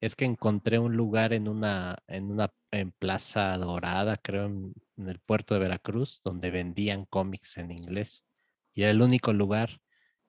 es 0.00 0.16
que 0.16 0.24
encontré 0.24 0.78
un 0.78 0.96
lugar 0.96 1.32
en 1.32 1.46
una, 1.46 1.98
en 2.08 2.30
una 2.30 2.52
en 2.72 2.90
Plaza 2.92 3.56
Dorada, 3.58 4.16
creo, 4.16 4.46
en, 4.46 4.74
en 5.02 5.10
el 5.10 5.20
puerto 5.20 5.54
de 5.54 5.60
Veracruz, 5.60 6.20
donde 6.24 6.50
vendían 6.50 7.04
cómics 7.04 7.58
en 7.58 7.70
inglés. 7.70 8.24
Y 8.74 8.82
era 8.82 8.90
el 8.90 9.02
único 9.02 9.32
lugar 9.32 9.80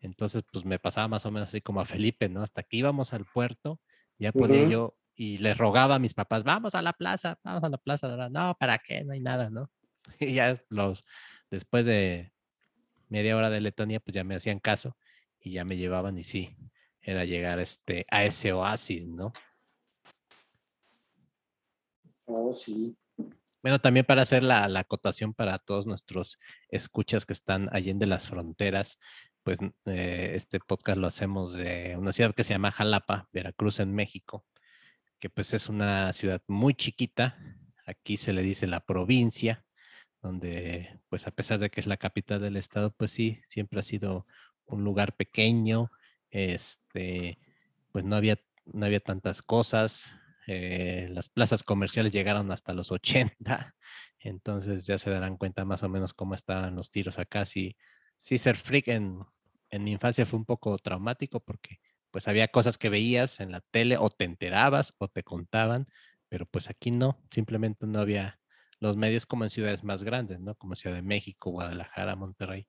entonces, 0.03 0.43
pues 0.51 0.65
me 0.65 0.80
pasaba 0.80 1.07
más 1.07 1.26
o 1.26 1.32
menos 1.32 1.47
así 1.47 1.61
como 1.61 1.80
a 1.80 1.86
Felipe, 1.86 2.28
¿no? 2.28 2.43
Hasta 2.43 2.61
que 2.63 2.76
íbamos 2.76 3.13
al 3.13 3.26
puerto, 3.26 3.80
ya 4.19 4.34
podía 4.34 4.67
yo 4.69 4.97
y 5.15 5.38
le 5.38 5.53
rogaba 5.53 5.95
a 5.95 5.99
mis 5.99 6.13
papás, 6.13 6.43
vamos 6.43 6.76
a 6.76 6.82
la 6.82 6.91
plaza, 6.91 7.39
vamos 7.41 7.63
a 7.63 7.69
la 7.69 7.78
plaza. 7.78 8.30
No, 8.30 8.53
¿para 8.59 8.80
qué? 8.80 9.05
No 9.05 9.13
hay 9.13 9.21
nada, 9.21 9.49
¿no? 9.49 9.71
Y 10.19 10.34
ya 10.34 10.61
los, 10.67 11.05
después 11.49 11.86
de 11.86 12.34
media 13.07 13.38
hora 13.38 13.49
de 13.49 13.61
Letonia, 13.61 14.01
pues 14.01 14.13
ya 14.13 14.26
me 14.26 14.36
hacían 14.36 14.59
caso 14.59 14.97
y 15.39 15.51
ya 15.51 15.63
me 15.63 15.78
llevaban 15.78 16.17
y 16.17 16.24
sí, 16.24 16.57
era 16.99 17.24
llegar 17.24 17.59
este, 17.59 18.05
a 18.11 18.26
ese 18.26 18.51
oasis, 18.51 19.07
¿no? 19.07 19.32
Oh, 22.26 22.51
sí. 22.51 22.97
Bueno, 23.64 23.80
también 23.80 24.05
para 24.05 24.24
hacer 24.24 24.43
la, 24.43 24.68
la, 24.68 24.82
acotación 24.82 25.34
para 25.34 25.57
todos 25.57 25.88
nuestros 25.88 26.38
escuchas 26.68 27.26
que 27.26 27.32
están 27.32 27.70
allí 27.72 27.91
en 27.91 27.97
de 27.97 28.07
las 28.07 28.28
fronteras, 28.28 28.99
pues 29.41 29.59
eh, 29.86 30.34
este 30.36 30.59
podcast 30.59 30.97
lo 30.97 31.07
hacemos 31.07 31.53
de 31.53 31.95
una 31.97 32.11
ciudad 32.11 32.36
que 32.36 32.43
se 32.43 32.53
llama 32.53 32.72
Jalapa, 32.72 33.30
Veracruz 33.32 33.80
en 33.80 33.95
México, 33.95 34.45
que 35.18 35.30
pues 35.30 35.53
es 35.53 35.70
una 35.70 36.11
ciudad 36.11 36.41
muy 36.47 36.74
chiquita, 36.74 37.38
aquí 37.86 38.18
se 38.18 38.34
le 38.34 38.41
dice 38.41 38.68
la 38.68 38.82
provincia, 38.82 39.64
donde 40.22 40.99
pues 41.07 41.26
a 41.26 41.32
pesar 41.32 41.59
de 41.59 41.70
que 41.70 41.80
es 41.80 41.88
la 41.88 41.97
capital 41.97 42.41
del 42.41 42.57
estado, 42.57 42.91
pues 42.91 43.11
sí, 43.11 43.41
siempre 43.47 43.80
ha 43.80 43.84
sido 43.84 44.28
un 44.66 44.84
lugar 44.84 45.16
pequeño, 45.16 45.89
este, 46.32 47.38
pues 47.93 48.03
no 48.03 48.18
había, 48.18 48.39
no 48.66 48.86
había 48.86 48.99
tantas 48.99 49.41
cosas, 49.41 50.03
eh, 50.47 51.07
las 51.09 51.29
plazas 51.29 51.63
comerciales 51.63 52.11
llegaron 52.11 52.51
hasta 52.51 52.73
los 52.73 52.91
80, 52.91 53.75
entonces 54.19 54.85
ya 54.85 54.97
se 54.97 55.09
darán 55.09 55.37
cuenta 55.37 55.65
más 55.65 55.83
o 55.83 55.89
menos 55.89 56.13
cómo 56.13 56.35
estaban 56.35 56.75
los 56.75 56.91
tiros 56.91 57.19
acá, 57.19 57.45
si 57.45 57.75
sí 58.17 58.37
ser 58.37 58.55
freak 58.55 58.87
en, 58.89 59.19
mi 59.79 59.91
infancia 59.91 60.25
fue 60.25 60.37
un 60.37 60.45
poco 60.45 60.77
traumático 60.77 61.39
porque 61.39 61.79
pues 62.11 62.27
había 62.27 62.47
cosas 62.49 62.77
que 62.77 62.89
veías 62.89 63.39
en 63.39 63.51
la 63.51 63.61
tele 63.71 63.97
o 63.97 64.09
te 64.11 64.25
enterabas 64.25 64.93
o 64.99 65.07
te 65.07 65.23
contaban, 65.23 65.87
pero 66.29 66.45
pues 66.45 66.69
aquí 66.69 66.91
no, 66.91 67.19
simplemente 67.31 67.87
no 67.87 67.99
había 67.99 68.39
los 68.79 68.97
medios 68.97 69.25
como 69.25 69.45
en 69.45 69.49
ciudades 69.49 69.83
más 69.83 70.03
grandes, 70.03 70.39
¿no? 70.39 70.55
Como 70.55 70.75
Ciudad 70.75 70.95
de 70.95 71.01
México, 71.01 71.49
Guadalajara, 71.49 72.15
Monterrey, 72.15 72.67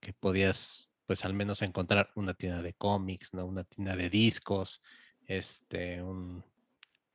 que 0.00 0.12
podías 0.12 0.90
pues 1.06 1.24
al 1.24 1.32
menos 1.32 1.62
encontrar 1.62 2.10
una 2.16 2.34
tienda 2.34 2.60
de 2.62 2.74
cómics, 2.74 3.32
¿no? 3.32 3.46
Una 3.46 3.64
tienda 3.64 3.96
de 3.96 4.10
discos, 4.10 4.82
este, 5.26 6.02
un, 6.02 6.44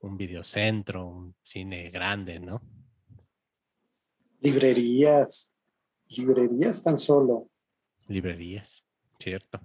un 0.08 0.18
videocentro, 0.18 1.08
un 1.08 1.36
cine 1.44 1.90
grande, 1.90 2.40
¿no? 2.40 2.62
Librerías, 4.40 5.54
librerías 6.08 6.82
tan 6.82 6.98
solo 6.98 7.50
librerías, 8.08 8.84
cierto. 9.20 9.60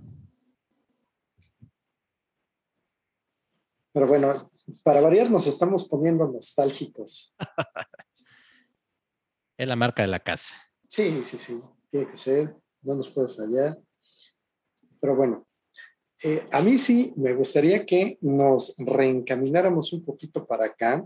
Pero 3.92 4.06
bueno, 4.06 4.50
para 4.82 5.00
variar 5.00 5.30
nos 5.30 5.46
estamos 5.46 5.88
poniendo 5.88 6.26
nostálgicos. 6.30 7.36
es 9.56 9.68
la 9.68 9.76
marca 9.76 10.02
de 10.02 10.08
la 10.08 10.20
casa. 10.20 10.54
Sí, 10.88 11.22
sí, 11.24 11.38
sí, 11.38 11.60
tiene 11.90 12.06
que 12.06 12.16
ser, 12.16 12.56
no 12.82 12.94
nos 12.94 13.10
puede 13.10 13.28
fallar. 13.28 13.78
Pero 15.00 15.16
bueno, 15.16 15.46
eh, 16.24 16.46
a 16.52 16.60
mí 16.60 16.78
sí 16.78 17.12
me 17.16 17.34
gustaría 17.34 17.84
que 17.84 18.16
nos 18.20 18.74
reencamináramos 18.78 19.92
un 19.92 20.04
poquito 20.04 20.46
para 20.46 20.66
acá 20.66 21.04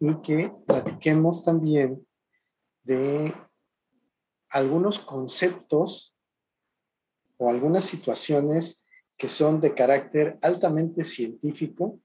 y 0.00 0.14
que 0.22 0.52
platiquemos 0.66 1.44
también 1.44 2.06
de 2.84 3.34
algunos 4.48 4.98
conceptos 4.98 6.16
o 7.36 7.50
algunas 7.50 7.84
situaciones 7.84 8.84
que 9.16 9.28
son 9.28 9.60
de 9.60 9.74
carácter 9.74 10.38
altamente 10.40 11.04
científico 11.04 12.00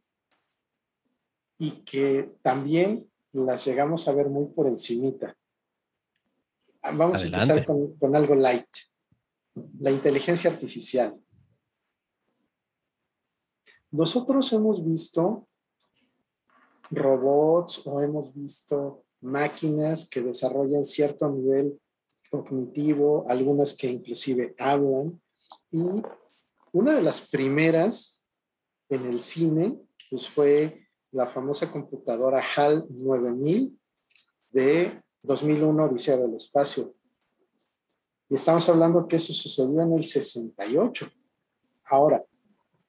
y 1.57 1.83
que 1.83 2.33
también 2.41 3.09
las 3.31 3.65
llegamos 3.65 4.07
a 4.07 4.13
ver 4.13 4.29
muy 4.29 4.47
por 4.47 4.67
encimita. 4.67 5.37
Vamos 6.81 7.21
a 7.21 7.25
empezar 7.25 7.65
con, 7.65 7.95
con 7.97 8.15
algo 8.15 8.35
light. 8.35 8.67
La 9.79 9.91
inteligencia 9.91 10.49
artificial. 10.49 11.19
Nosotros 13.91 14.51
hemos 14.53 14.83
visto 14.83 15.47
robots 16.89 17.85
o 17.85 18.01
hemos 18.01 18.33
visto 18.33 19.03
máquinas 19.21 20.07
que 20.09 20.21
desarrollan 20.21 20.83
cierto 20.83 21.29
nivel 21.29 21.79
cognitivo, 22.29 23.25
algunas 23.29 23.75
que 23.75 23.87
inclusive 23.87 24.55
hablan. 24.57 25.21
Y 25.71 26.01
una 26.71 26.95
de 26.95 27.01
las 27.01 27.21
primeras 27.21 28.19
en 28.89 29.05
el 29.05 29.21
cine 29.21 29.79
pues 30.09 30.27
fue 30.27 30.87
la 31.11 31.27
famosa 31.27 31.71
computadora 31.71 32.43
HAL 32.55 32.85
9000 32.89 33.79
de 34.51 35.01
2001, 35.21 35.85
Odisea 35.85 36.17
del 36.17 36.35
Espacio. 36.35 36.95
Estamos 38.33 38.67
hablando 38.67 39.07
que 39.07 39.17
eso 39.17 39.31
sucedió 39.31 39.83
en 39.83 39.93
el 39.93 40.03
68. 40.03 41.07
Ahora, 41.85 42.25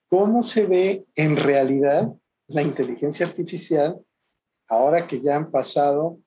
¿cómo 0.09 0.43
se 0.43 0.65
ve 0.65 1.05
en 1.15 1.37
realidad 1.37 2.11
la 2.47 2.63
inteligencia 2.63 3.27
artificial 3.27 4.03
ahora 4.67 5.07
que 5.07 5.21
ya 5.21 5.37
han 5.37 5.51
pasado 5.51 6.19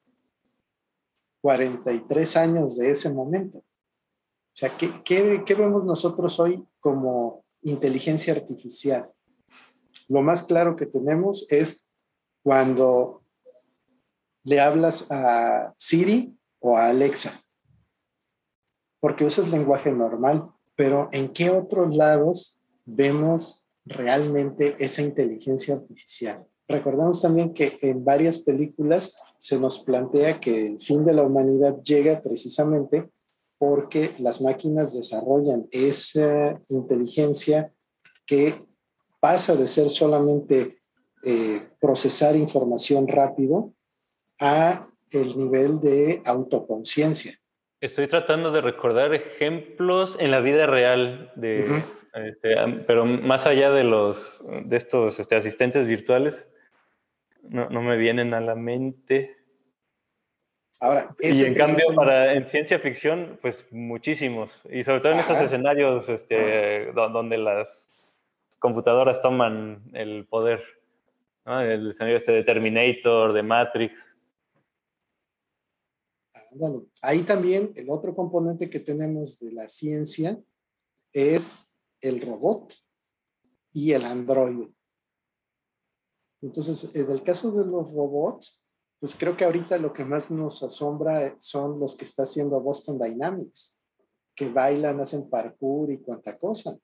43 1.41 2.37
años 2.37 2.77
de 2.77 2.91
ese 2.91 3.09
momento? 3.09 3.57
O 3.57 3.63
sea, 4.53 4.77
¿qué, 4.77 4.91
qué 5.03 5.55
vemos 5.55 5.83
nosotros 5.83 6.39
hoy 6.39 6.63
como 6.79 7.43
inteligencia 7.63 8.33
artificial? 8.33 9.09
Lo 10.07 10.21
más 10.21 10.43
claro 10.43 10.75
que 10.75 10.85
tenemos 10.85 11.51
es 11.51 11.89
cuando 12.43 13.23
le 14.43 14.59
hablas 14.59 15.09
a 15.09 15.73
Siri 15.75 16.37
o 16.59 16.77
a 16.77 16.89
Alexa, 16.89 17.43
porque 19.07 19.23
usas 19.23 19.47
lenguaje 19.47 19.89
normal, 19.89 20.51
pero 20.75 21.07
¿en 21.13 21.29
qué 21.29 21.49
otros 21.49 21.95
lados 21.95 22.59
vemos 22.83 23.63
realmente 23.85 24.75
esa 24.79 25.01
inteligencia 25.01 25.75
artificial? 25.75 26.45
Recordamos 26.67 27.21
también 27.21 27.53
que 27.53 27.77
en 27.83 28.03
varias 28.03 28.37
películas 28.37 29.15
se 29.37 29.57
nos 29.61 29.79
plantea 29.79 30.41
que 30.41 30.67
el 30.67 30.81
fin 30.81 31.05
de 31.05 31.13
la 31.13 31.23
humanidad 31.23 31.81
llega 31.83 32.21
precisamente 32.21 33.09
porque 33.57 34.13
las 34.19 34.41
máquinas 34.41 34.93
desarrollan 34.93 35.69
esa 35.71 36.61
inteligencia 36.67 37.71
que 38.25 38.55
pasa 39.21 39.55
de 39.55 39.67
ser 39.67 39.89
solamente 39.89 40.81
eh, 41.23 41.65
procesar 41.79 42.35
información 42.35 43.07
rápido 43.07 43.71
a 44.37 44.85
el 45.11 45.37
nivel 45.37 45.79
de 45.79 46.21
autoconciencia. 46.25 47.39
Estoy 47.79 48.07
tratando 48.07 48.51
de 48.51 48.61
recordar 48.61 49.13
ejemplos 49.13 50.17
en 50.19 50.31
la 50.31 50.39
vida 50.39 50.65
real 50.65 51.31
de, 51.35 51.83
este, 52.13 52.55
pero 52.87 53.05
más 53.05 53.45
allá 53.45 53.69
de 53.69 53.83
los 53.83 54.43
de 54.63 54.77
estos 54.77 55.19
este, 55.19 55.35
asistentes 55.35 55.85
virtuales, 55.85 56.47
no, 57.43 57.69
no, 57.69 57.83
me 57.83 57.97
vienen 57.97 58.33
a 58.33 58.41
la 58.41 58.55
mente. 58.55 59.37
Ahora, 60.79 61.15
y 61.19 61.43
en 61.43 61.53
cambio, 61.53 61.85
para 61.95 62.33
en 62.33 62.49
ciencia 62.49 62.79
ficción, 62.79 63.37
pues 63.41 63.65
muchísimos. 63.71 64.59
Y 64.71 64.83
sobre 64.83 65.01
todo 65.01 65.11
en 65.13 65.19
estos 65.19 65.39
escenarios 65.39 66.09
este, 66.09 66.91
donde 66.93 67.37
las 67.37 67.91
computadoras 68.57 69.21
toman 69.21 69.83
el 69.93 70.25
poder. 70.25 70.63
El 71.45 71.91
escenario 71.91 72.17
este 72.17 72.31
de 72.31 72.43
Terminator, 72.43 73.33
de 73.33 73.43
Matrix. 73.43 74.06
Ahí 77.01 77.23
también 77.23 77.71
el 77.75 77.89
otro 77.89 78.15
componente 78.15 78.69
que 78.69 78.79
tenemos 78.79 79.39
de 79.39 79.51
la 79.51 79.67
ciencia 79.67 80.41
es 81.13 81.55
el 82.01 82.21
robot 82.21 82.73
y 83.71 83.91
el 83.93 84.05
androide. 84.05 84.73
Entonces, 86.41 86.95
en 86.95 87.11
el 87.11 87.23
caso 87.23 87.51
de 87.51 87.65
los 87.65 87.93
robots, 87.93 88.63
pues 88.99 89.15
creo 89.15 89.35
que 89.37 89.45
ahorita 89.45 89.77
lo 89.77 89.93
que 89.93 90.05
más 90.05 90.31
nos 90.31 90.63
asombra 90.63 91.35
son 91.39 91.79
los 91.79 91.95
que 91.95 92.05
está 92.05 92.23
haciendo 92.23 92.59
Boston 92.59 92.99
Dynamics, 92.99 93.77
que 94.35 94.49
bailan, 94.49 94.99
hacen 94.99 95.29
parkour 95.29 95.91
y 95.91 95.99
cuanta 95.99 96.37
cosa. 96.37 96.77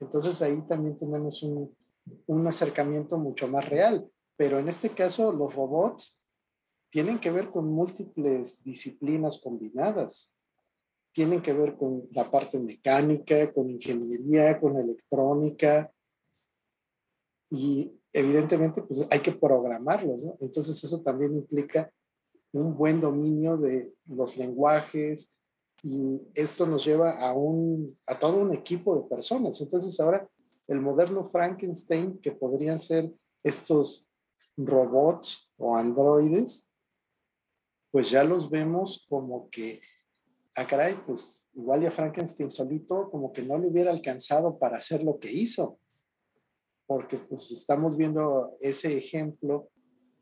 Entonces 0.00 0.40
ahí 0.42 0.60
también 0.68 0.96
tenemos 0.96 1.42
un, 1.42 1.76
un 2.26 2.46
acercamiento 2.46 3.18
mucho 3.18 3.48
más 3.48 3.68
real. 3.68 4.08
Pero 4.36 4.58
en 4.58 4.68
este 4.68 4.90
caso, 4.90 5.32
los 5.32 5.54
robots 5.54 6.17
tienen 6.90 7.18
que 7.18 7.30
ver 7.30 7.50
con 7.50 7.66
múltiples 7.70 8.62
disciplinas 8.64 9.38
combinadas. 9.38 10.32
Tienen 11.12 11.42
que 11.42 11.52
ver 11.52 11.76
con 11.76 12.08
la 12.12 12.30
parte 12.30 12.58
mecánica, 12.58 13.52
con 13.52 13.70
ingeniería, 13.70 14.58
con 14.60 14.76
electrónica. 14.76 15.92
Y 17.50 17.92
evidentemente, 18.12 18.82
pues 18.82 19.06
hay 19.10 19.20
que 19.20 19.32
programarlos, 19.32 20.24
¿no? 20.24 20.36
Entonces 20.40 20.82
eso 20.82 21.00
también 21.02 21.34
implica 21.34 21.90
un 22.52 22.76
buen 22.76 23.00
dominio 23.00 23.56
de 23.56 23.92
los 24.06 24.36
lenguajes, 24.36 25.34
y 25.82 26.20
esto 26.34 26.66
nos 26.66 26.84
lleva 26.84 27.18
a, 27.20 27.32
un, 27.32 27.96
a 28.06 28.18
todo 28.18 28.38
un 28.38 28.52
equipo 28.52 28.96
de 28.96 29.08
personas. 29.08 29.60
Entonces 29.60 29.98
ahora 30.00 30.28
el 30.66 30.80
moderno 30.80 31.24
Frankenstein, 31.24 32.18
que 32.18 32.32
podrían 32.32 32.78
ser 32.78 33.10
estos 33.42 34.08
robots 34.56 35.50
o 35.56 35.76
androides, 35.76 36.67
pues 37.90 38.10
ya 38.10 38.24
los 38.24 38.50
vemos 38.50 39.06
como 39.08 39.48
que, 39.50 39.80
ah, 40.56 40.66
caray, 40.66 40.96
pues 41.06 41.50
igual 41.54 41.82
ya 41.82 41.90
Frankenstein 41.90 42.50
solito 42.50 43.10
como 43.10 43.32
que 43.32 43.42
no 43.42 43.58
le 43.58 43.68
hubiera 43.68 43.90
alcanzado 43.90 44.58
para 44.58 44.78
hacer 44.78 45.02
lo 45.02 45.18
que 45.18 45.32
hizo, 45.32 45.78
porque 46.86 47.18
pues 47.18 47.50
estamos 47.50 47.96
viendo 47.96 48.56
ese 48.60 48.88
ejemplo 48.88 49.70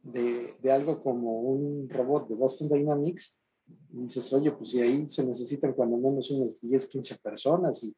de, 0.02 0.54
de 0.60 0.72
algo 0.72 1.02
como 1.02 1.40
un 1.40 1.88
robot 1.88 2.28
de 2.28 2.34
Boston 2.34 2.68
Dynamics. 2.68 3.38
Y 3.92 4.02
dices, 4.02 4.32
oye, 4.32 4.52
pues 4.52 4.70
si 4.70 4.80
ahí 4.80 5.08
se 5.08 5.24
necesitan 5.24 5.72
cuando 5.72 5.96
menos 5.96 6.30
unas 6.30 6.60
10, 6.60 6.86
15 6.86 7.16
personas 7.16 7.82
y 7.82 7.94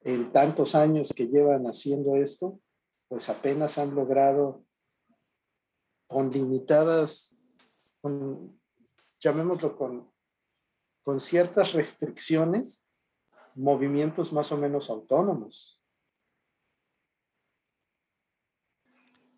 en 0.00 0.32
tantos 0.32 0.74
años 0.74 1.12
que 1.14 1.26
llevan 1.26 1.64
haciendo 1.64 2.16
esto, 2.16 2.60
pues 3.08 3.28
apenas 3.28 3.78
han 3.78 3.94
logrado 3.94 4.64
con 6.06 6.30
limitadas, 6.30 7.36
llamémoslo 9.24 9.76
con, 9.76 10.12
con 11.02 11.18
ciertas 11.18 11.72
restricciones, 11.72 12.86
movimientos 13.54 14.32
más 14.32 14.52
o 14.52 14.58
menos 14.58 14.90
autónomos. 14.90 15.80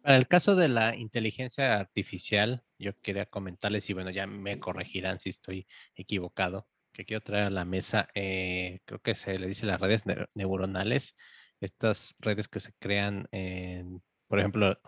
Para 0.03 0.17
el 0.17 0.29
caso 0.29 0.55
de 0.57 0.69
la 0.69 0.97
inteligencia 0.97 1.79
artificial, 1.79 2.65
yo 2.79 2.93
quería 3.01 3.27
comentarles, 3.27 3.89
y 3.89 3.93
bueno, 3.93 4.11
ya 4.11 4.27
me 4.27 4.59
corregirán 4.59 5.19
si 5.19 5.31
estoy 5.31 5.67
equivocado, 5.95 6.69
que 6.93 7.05
quiero 7.05 7.23
traer 7.23 7.45
a 7.45 7.51
la 7.51 7.65
mesa, 7.65 8.09
eh, 8.15 8.81
creo 8.85 9.01
que 9.01 9.15
se 9.15 9.39
le 9.39 9.47
dice 9.47 9.67
las 9.67 9.81
redes 9.81 10.05
neuronales, 10.35 11.17
estas 11.61 12.15
redes 12.19 12.49
que 12.49 12.61
se 12.61 12.73
crean 12.79 13.29
en, 13.33 14.03
por 14.29 14.39
ejemplo, 14.39 14.79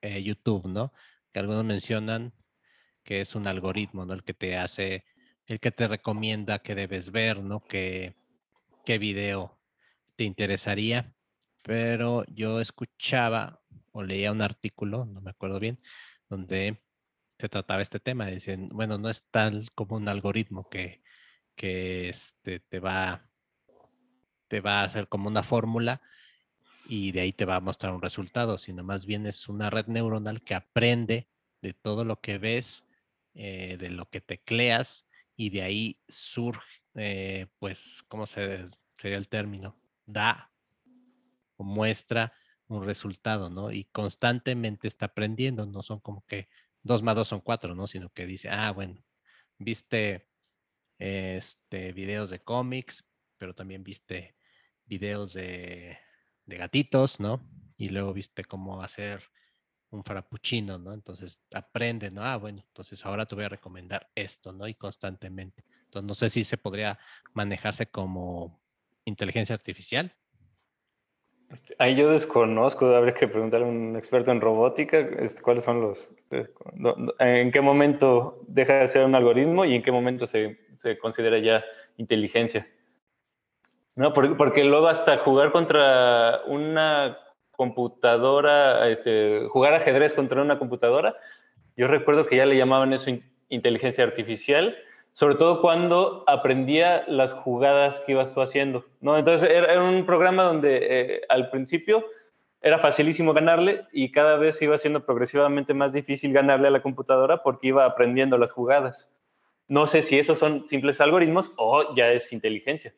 eh, 0.00 0.22
YouTube, 0.22 0.66
¿no? 0.68 0.92
Que 1.32 1.40
algunos 1.40 1.64
mencionan 1.64 2.32
que 3.06 3.22
es 3.22 3.34
un 3.36 3.46
algoritmo, 3.46 4.04
¿no? 4.04 4.12
El 4.14 4.24
que 4.24 4.34
te 4.34 4.58
hace, 4.58 5.04
el 5.46 5.60
que 5.60 5.70
te 5.70 5.88
recomienda 5.88 6.58
que 6.58 6.74
debes 6.74 7.12
ver, 7.12 7.42
¿no? 7.42 7.64
Que, 7.64 8.16
qué 8.84 8.98
video 8.98 9.58
te 10.16 10.24
interesaría. 10.24 11.14
Pero 11.62 12.24
yo 12.26 12.60
escuchaba 12.60 13.60
o 13.92 14.02
leía 14.02 14.32
un 14.32 14.42
artículo, 14.42 15.06
no 15.06 15.20
me 15.20 15.30
acuerdo 15.30 15.58
bien, 15.60 15.80
donde 16.28 16.82
se 17.38 17.48
trataba 17.48 17.80
este 17.80 18.00
tema. 18.00 18.26
Dicen, 18.26 18.68
bueno, 18.70 18.98
no 18.98 19.08
es 19.08 19.24
tal 19.30 19.70
como 19.74 19.96
un 19.96 20.08
algoritmo 20.08 20.68
que, 20.68 21.02
que 21.54 22.08
este, 22.08 22.60
te, 22.60 22.80
va, 22.80 23.28
te 24.48 24.60
va 24.60 24.80
a 24.80 24.84
hacer 24.84 25.08
como 25.08 25.28
una 25.28 25.42
fórmula 25.42 26.02
y 26.88 27.12
de 27.12 27.20
ahí 27.20 27.32
te 27.32 27.44
va 27.44 27.56
a 27.56 27.60
mostrar 27.60 27.92
un 27.94 28.02
resultado, 28.02 28.58
sino 28.58 28.84
más 28.84 29.06
bien 29.06 29.26
es 29.26 29.48
una 29.48 29.70
red 29.70 29.86
neuronal 29.86 30.42
que 30.42 30.54
aprende 30.54 31.28
de 31.62 31.72
todo 31.72 32.04
lo 32.04 32.20
que 32.20 32.38
ves, 32.38 32.84
eh, 33.38 33.76
de 33.76 33.90
lo 33.90 34.08
que 34.08 34.22
tecleas 34.22 35.06
y 35.36 35.50
de 35.50 35.60
ahí 35.60 36.00
surge, 36.08 36.82
eh, 36.94 37.48
pues, 37.58 38.02
¿cómo 38.08 38.26
se, 38.26 38.70
sería 38.96 39.18
el 39.18 39.28
término? 39.28 39.78
Da 40.06 40.50
o 41.58 41.64
muestra 41.64 42.32
un 42.68 42.86
resultado, 42.86 43.50
¿no? 43.50 43.70
Y 43.70 43.84
constantemente 43.84 44.88
está 44.88 45.06
aprendiendo, 45.06 45.66
no 45.66 45.82
son 45.82 46.00
como 46.00 46.24
que 46.24 46.48
dos 46.82 47.02
más 47.02 47.14
dos 47.14 47.28
son 47.28 47.42
cuatro, 47.42 47.74
¿no? 47.74 47.86
Sino 47.86 48.08
que 48.08 48.24
dice, 48.24 48.48
ah, 48.48 48.70
bueno, 48.70 49.04
viste 49.58 50.30
este, 50.98 51.92
videos 51.92 52.30
de 52.30 52.40
cómics, 52.40 53.04
pero 53.36 53.54
también 53.54 53.84
viste 53.84 54.34
videos 54.86 55.34
de, 55.34 55.98
de 56.46 56.56
gatitos, 56.56 57.20
¿no? 57.20 57.46
Y 57.76 57.90
luego 57.90 58.14
viste 58.14 58.44
cómo 58.44 58.82
hacer 58.82 59.22
un 59.96 60.04
frappuccino, 60.04 60.78
¿no? 60.78 60.92
Entonces 60.92 61.40
aprende, 61.54 62.10
¿no? 62.10 62.22
Ah, 62.22 62.36
bueno, 62.36 62.62
entonces 62.66 63.04
ahora 63.04 63.26
te 63.26 63.34
voy 63.34 63.44
a 63.44 63.48
recomendar 63.48 64.08
esto, 64.14 64.52
¿no? 64.52 64.68
Y 64.68 64.74
constantemente. 64.74 65.64
Entonces 65.84 66.06
no 66.06 66.14
sé 66.14 66.30
si 66.30 66.44
se 66.44 66.56
podría 66.56 66.98
manejarse 67.34 67.86
como 67.86 68.60
inteligencia 69.04 69.54
artificial. 69.54 70.14
Ahí 71.78 71.94
yo 71.94 72.10
desconozco, 72.10 72.86
habría 72.94 73.14
que 73.14 73.28
preguntarle 73.28 73.66
a 73.66 73.68
un 73.68 73.96
experto 73.96 74.32
en 74.32 74.40
robótica 74.40 74.98
este, 74.98 75.40
cuáles 75.40 75.64
son 75.64 75.80
los, 75.80 76.10
eh, 76.32 76.48
en 77.20 77.52
qué 77.52 77.60
momento 77.60 78.40
deja 78.48 78.80
de 78.80 78.88
ser 78.88 79.04
un 79.04 79.14
algoritmo 79.14 79.64
y 79.64 79.76
en 79.76 79.82
qué 79.82 79.92
momento 79.92 80.26
se, 80.26 80.58
se 80.76 80.98
considera 80.98 81.38
ya 81.38 81.64
inteligencia. 81.98 82.66
No, 83.94 84.12
porque, 84.12 84.34
porque, 84.34 84.64
luego 84.64 84.88
hasta 84.88 85.18
jugar 85.18 85.52
contra 85.52 86.42
una 86.46 87.16
computadora, 87.56 88.88
este, 88.88 89.46
jugar 89.48 89.74
ajedrez 89.74 90.14
contra 90.14 90.42
una 90.42 90.58
computadora, 90.58 91.16
yo 91.76 91.88
recuerdo 91.88 92.26
que 92.26 92.36
ya 92.36 92.46
le 92.46 92.56
llamaban 92.56 92.92
eso 92.92 93.10
inteligencia 93.48 94.04
artificial, 94.04 94.76
sobre 95.12 95.36
todo 95.36 95.60
cuando 95.60 96.24
aprendía 96.26 97.04
las 97.08 97.32
jugadas 97.32 98.00
que 98.00 98.12
ibas 98.12 98.34
tú 98.34 98.40
haciendo, 98.40 98.84
¿no? 99.00 99.16
Entonces 99.16 99.48
era, 99.48 99.82
un 99.82 100.04
programa 100.04 100.42
donde 100.44 100.78
eh, 100.82 101.20
al 101.28 101.50
principio 101.50 102.04
era 102.60 102.78
facilísimo 102.78 103.32
ganarle 103.32 103.86
y 103.92 104.10
cada 104.10 104.36
vez 104.36 104.60
iba 104.60 104.76
siendo 104.78 105.04
progresivamente 105.04 105.74
más 105.74 105.92
difícil 105.92 106.32
ganarle 106.32 106.68
a 106.68 106.70
la 106.70 106.82
computadora 106.82 107.42
porque 107.42 107.68
iba 107.68 107.84
aprendiendo 107.84 108.38
las 108.38 108.50
jugadas. 108.50 109.08
No 109.68 109.86
sé 109.86 110.02
si 110.02 110.18
esos 110.18 110.38
son 110.38 110.68
simples 110.68 111.00
algoritmos 111.00 111.52
o 111.56 111.94
ya 111.94 112.10
es 112.10 112.32
inteligencia. 112.32 112.92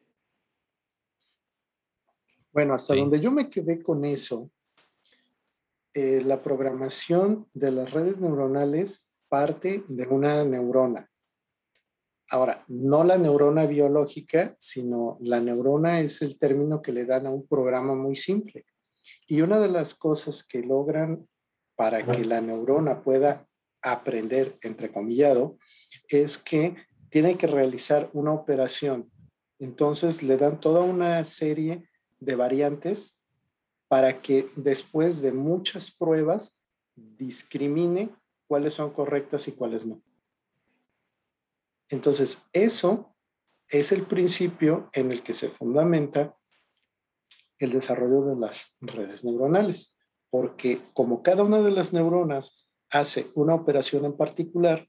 Bueno, 2.52 2.74
hasta 2.74 2.94
donde 2.94 3.20
yo 3.20 3.30
me 3.30 3.50
quedé 3.50 3.82
con 3.82 4.04
eso, 4.04 4.50
eh, 5.94 6.22
la 6.24 6.42
programación 6.42 7.48
de 7.54 7.72
las 7.72 7.90
redes 7.90 8.20
neuronales 8.20 9.08
parte 9.28 9.84
de 9.88 10.06
una 10.06 10.44
neurona. 10.44 11.10
Ahora, 12.30 12.64
no 12.68 13.04
la 13.04 13.16
neurona 13.16 13.66
biológica, 13.66 14.54
sino 14.58 15.16
la 15.20 15.40
neurona 15.40 16.00
es 16.00 16.20
el 16.20 16.38
término 16.38 16.82
que 16.82 16.92
le 16.92 17.04
dan 17.04 17.26
a 17.26 17.30
un 17.30 17.46
programa 17.46 17.94
muy 17.94 18.16
simple. 18.16 18.66
Y 19.26 19.40
una 19.40 19.58
de 19.58 19.68
las 19.68 19.94
cosas 19.94 20.44
que 20.44 20.62
logran 20.62 21.26
para 21.74 22.04
que 22.04 22.24
la 22.24 22.40
neurona 22.40 23.02
pueda 23.02 23.46
aprender, 23.82 24.58
entrecomillado, 24.62 25.58
es 26.08 26.36
que 26.36 26.76
tiene 27.08 27.38
que 27.38 27.46
realizar 27.46 28.10
una 28.12 28.32
operación. 28.32 29.10
Entonces 29.58 30.22
le 30.22 30.36
dan 30.36 30.60
toda 30.60 30.82
una 30.82 31.24
serie 31.24 31.88
de 32.20 32.34
variantes 32.34 33.16
para 33.88 34.20
que 34.20 34.50
después 34.56 35.22
de 35.22 35.32
muchas 35.32 35.90
pruebas 35.90 36.56
discrimine 36.94 38.14
cuáles 38.46 38.74
son 38.74 38.92
correctas 38.92 39.48
y 39.48 39.52
cuáles 39.52 39.86
no. 39.86 40.02
Entonces, 41.88 42.42
eso 42.52 43.14
es 43.68 43.92
el 43.92 44.06
principio 44.06 44.90
en 44.92 45.10
el 45.12 45.22
que 45.22 45.34
se 45.34 45.48
fundamenta 45.48 46.34
el 47.58 47.72
desarrollo 47.72 48.24
de 48.24 48.36
las 48.36 48.76
redes 48.80 49.24
neuronales, 49.24 49.98
porque 50.30 50.80
como 50.92 51.22
cada 51.22 51.42
una 51.42 51.60
de 51.60 51.70
las 51.70 51.92
neuronas 51.92 52.68
hace 52.90 53.30
una 53.34 53.54
operación 53.54 54.04
en 54.04 54.16
particular, 54.16 54.88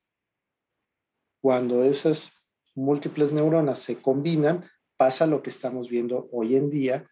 cuando 1.42 1.84
esas 1.84 2.34
múltiples 2.76 3.32
neuronas 3.32 3.80
se 3.80 4.02
combinan, 4.02 4.64
pasa 4.98 5.26
lo 5.26 5.42
que 5.42 5.50
estamos 5.50 5.90
viendo 5.90 6.28
hoy 6.32 6.56
en 6.56 6.70
día 6.70 7.10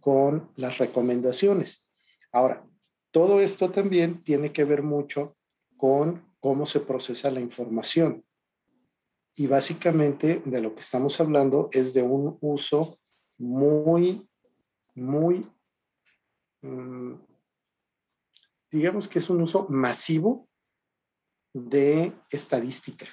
con 0.00 0.50
las 0.56 0.78
recomendaciones. 0.78 1.86
Ahora, 2.32 2.66
todo 3.10 3.40
esto 3.40 3.70
también 3.70 4.22
tiene 4.22 4.52
que 4.52 4.64
ver 4.64 4.82
mucho 4.82 5.34
con 5.76 6.34
cómo 6.40 6.66
se 6.66 6.80
procesa 6.80 7.30
la 7.30 7.40
información. 7.40 8.24
Y 9.36 9.46
básicamente 9.46 10.42
de 10.44 10.60
lo 10.60 10.74
que 10.74 10.80
estamos 10.80 11.20
hablando 11.20 11.68
es 11.72 11.94
de 11.94 12.02
un 12.02 12.38
uso 12.40 12.98
muy, 13.38 14.28
muy, 14.94 15.50
mm, 16.62 17.14
digamos 18.70 19.08
que 19.08 19.18
es 19.18 19.30
un 19.30 19.42
uso 19.42 19.66
masivo 19.68 20.48
de 21.52 22.12
estadística. 22.30 23.06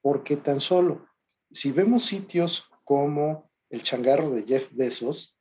Porque 0.00 0.36
tan 0.36 0.60
solo, 0.60 1.06
si 1.50 1.72
vemos 1.72 2.04
sitios 2.04 2.69
como 2.90 3.48
el 3.68 3.84
changarro 3.84 4.32
de 4.32 4.42
Jeff 4.42 4.72
Bezos, 4.72 5.38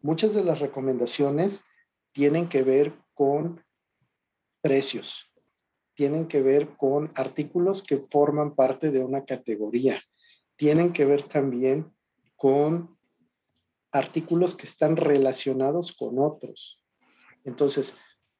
muchas 0.00 0.32
de 0.32 0.42
las 0.42 0.58
recomendaciones 0.58 1.64
tienen 2.12 2.48
que 2.48 2.62
ver 2.62 2.94
con 3.12 3.62
precios, 4.62 5.30
tienen 5.92 6.26
que 6.26 6.40
ver 6.40 6.78
con 6.78 7.12
artículos 7.14 7.82
que 7.82 7.98
forman 7.98 8.54
parte 8.54 8.90
de 8.90 9.04
una 9.04 9.26
categoría, 9.26 10.00
tienen 10.56 10.94
que 10.94 11.04
ver 11.04 11.24
también 11.24 11.92
con 12.36 12.96
artículos 13.92 14.54
que 14.54 14.64
están 14.64 14.96
relacionados 14.96 15.92
con 15.92 16.18
otros. 16.18 16.82
Entonces, 17.44 17.98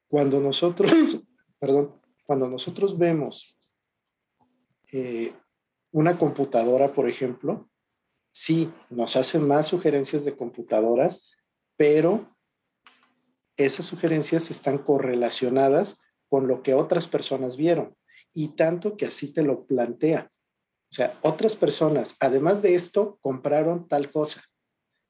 cuando 0.09 0.41
nosotros, 0.41 0.91
perdón, 1.59 2.01
cuando 2.25 2.49
nosotros 2.49 2.97
vemos 2.97 3.59
eh, 4.91 5.35
una 5.91 6.19
computadora, 6.19 6.95
por 6.95 7.11
ejemplo, 7.11 7.69
sí, 8.35 8.73
nos 8.91 9.17
hacen 9.17 9.47
más 9.47 9.69
sugerencias 9.69 10.25
de 10.25 10.37
computadoras, 10.37 11.33
pero 11.77 12.37
esas 13.57 13.87
sugerencias 13.87 14.51
están 14.51 14.79
correlacionadas 14.79 16.01
con 16.29 16.49
lo 16.49 16.63
que 16.63 16.75
otras 16.75 17.07
personas 17.07 17.57
vieron 17.57 17.95
y 18.33 18.49
tanto 18.49 18.97
que 18.97 19.07
así 19.07 19.33
te 19.33 19.43
lo 19.43 19.67
plantea. 19.67 20.33
O 20.91 20.95
sea, 20.95 21.19
otras 21.23 21.55
personas, 21.55 22.17
además 22.19 22.61
de 22.61 22.75
esto, 22.75 23.19
compraron 23.21 23.87
tal 23.87 24.11
cosa. 24.11 24.43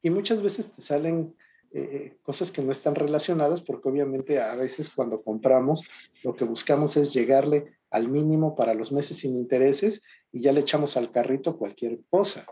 Y 0.03 0.11
muchas 0.11 0.43
veces 0.43 0.71
te 0.71 0.83
salen 0.83 1.35
eh, 1.73 2.19
cosas 2.23 2.51
que 2.51 2.63
no 2.63 2.73
están 2.73 2.95
relacionadas 2.95 3.63
porque 3.63 3.89
obviamente 3.89 4.39
a 4.39 4.55
veces 4.55 4.91
cuando 4.91 5.23
compramos 5.23 5.89
lo 6.23 6.35
que 6.35 6.45
buscamos 6.45 6.97
es 6.99 7.15
llegarle 7.15 7.79
al 7.91 8.09
mínimo 8.09 8.55
para 8.55 8.75
los 8.75 8.93
meses 8.93 9.17
sin 9.17 9.35
intereses 9.35 10.03
y 10.31 10.43
ya 10.43 10.53
le 10.53 10.61
echamos 10.61 10.99
al 10.99 11.11
carrito 11.11 11.57
cualquier 11.57 12.01
cosa. 12.11 12.47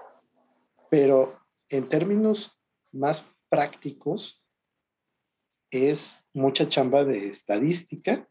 Pero 0.92 1.40
en 1.70 1.88
términos 1.88 2.60
más 2.92 3.24
prácticos, 3.48 4.44
es 5.70 6.18
mucha 6.34 6.68
chamba 6.68 7.02
de 7.02 7.28
estadística 7.28 8.28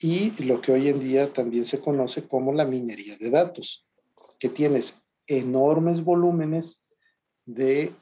y 0.00 0.30
lo 0.42 0.62
que 0.62 0.72
hoy 0.72 0.88
en 0.88 1.00
día 1.00 1.34
también 1.34 1.66
se 1.66 1.82
conoce 1.82 2.26
como 2.26 2.54
la 2.54 2.64
minería 2.64 3.18
de 3.18 3.28
datos, 3.28 3.86
que 4.38 4.48
tienes 4.48 5.02
enormes 5.26 6.02
volúmenes 6.02 6.82
de 7.44 7.92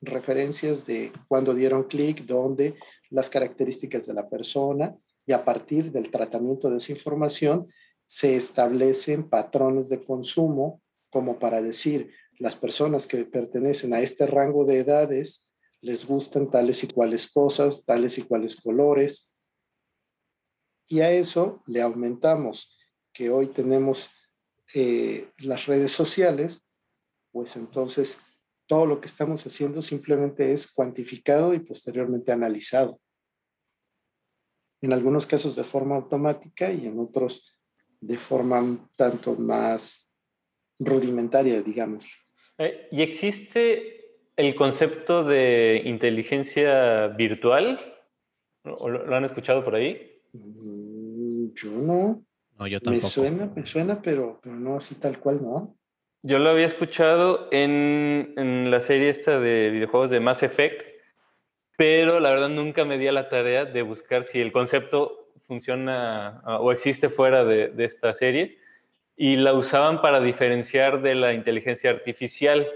referencias 0.00 0.86
de 0.86 1.12
cuando 1.28 1.52
dieron 1.52 1.84
clic, 1.84 2.24
dónde, 2.24 2.76
las 3.10 3.28
características 3.28 4.06
de 4.06 4.14
la 4.14 4.30
persona 4.30 4.96
y 5.26 5.34
a 5.34 5.44
partir 5.44 5.92
del 5.92 6.10
tratamiento 6.10 6.70
de 6.70 6.78
esa 6.78 6.92
información 6.92 7.68
se 8.06 8.36
establecen 8.36 9.28
patrones 9.28 9.90
de 9.90 10.02
consumo 10.02 10.80
como 11.10 11.38
para 11.38 11.60
decir, 11.60 12.10
las 12.38 12.56
personas 12.56 13.06
que 13.06 13.24
pertenecen 13.24 13.94
a 13.94 14.00
este 14.00 14.26
rango 14.26 14.64
de 14.64 14.78
edades 14.78 15.48
les 15.80 16.06
gustan 16.06 16.50
tales 16.50 16.82
y 16.82 16.88
cuales 16.88 17.30
cosas, 17.30 17.84
tales 17.84 18.18
y 18.18 18.22
cuales 18.22 18.56
colores. 18.56 19.34
Y 20.88 21.00
a 21.00 21.10
eso 21.12 21.62
le 21.66 21.82
aumentamos 21.82 22.76
que 23.12 23.30
hoy 23.30 23.48
tenemos 23.48 24.10
eh, 24.74 25.30
las 25.38 25.66
redes 25.66 25.92
sociales, 25.92 26.62
pues 27.30 27.56
entonces 27.56 28.18
todo 28.66 28.84
lo 28.84 29.00
que 29.00 29.06
estamos 29.06 29.46
haciendo 29.46 29.80
simplemente 29.80 30.52
es 30.52 30.66
cuantificado 30.66 31.54
y 31.54 31.60
posteriormente 31.60 32.32
analizado. 32.32 33.00
En 34.82 34.92
algunos 34.92 35.26
casos 35.26 35.56
de 35.56 35.64
forma 35.64 35.96
automática 35.96 36.72
y 36.72 36.86
en 36.86 36.98
otros 36.98 37.54
de 38.00 38.18
forma 38.18 38.90
tanto 38.96 39.36
más 39.36 40.10
rudimentaria, 40.78 41.62
digamos. 41.62 42.25
Eh, 42.58 42.88
¿Y 42.90 43.02
existe 43.02 44.16
el 44.36 44.54
concepto 44.54 45.24
de 45.24 45.82
inteligencia 45.84 47.08
virtual? 47.08 47.80
¿Lo, 48.64 49.14
han 49.14 49.24
escuchado 49.24 49.64
por 49.64 49.74
ahí? 49.74 50.20
Mm, 50.32 51.52
yo 51.54 51.70
no. 51.70 52.22
No, 52.58 52.66
yo 52.66 52.80
tampoco. 52.80 53.06
Me 53.06 53.10
suena, 53.10 53.52
me 53.54 53.66
suena, 53.66 54.02
pero, 54.02 54.40
pero 54.42 54.56
no 54.56 54.76
así 54.76 54.94
tal 54.94 55.18
cual, 55.18 55.42
¿no? 55.42 55.76
Yo 56.22 56.38
lo 56.38 56.50
había 56.50 56.66
escuchado 56.66 57.48
en, 57.52 58.32
en, 58.36 58.70
la 58.70 58.80
serie 58.80 59.10
esta 59.10 59.38
de 59.38 59.70
videojuegos 59.70 60.10
de 60.10 60.18
Mass 60.18 60.42
Effect, 60.42 60.82
pero 61.76 62.18
la 62.18 62.30
verdad 62.30 62.48
nunca 62.48 62.84
me 62.84 62.98
di 62.98 63.06
a 63.06 63.12
la 63.12 63.28
tarea 63.28 63.66
de 63.66 63.82
buscar 63.82 64.26
si 64.26 64.40
el 64.40 64.50
concepto 64.50 65.30
funciona 65.46 66.40
ah, 66.44 66.58
o 66.58 66.72
existe 66.72 67.10
fuera 67.10 67.44
de, 67.44 67.68
de 67.68 67.84
esta 67.84 68.14
serie 68.14 68.58
y 69.16 69.36
la 69.36 69.54
usaban 69.54 70.02
para 70.02 70.20
diferenciar 70.20 71.00
de 71.00 71.14
la 71.14 71.32
inteligencia 71.32 71.90
artificial. 71.90 72.66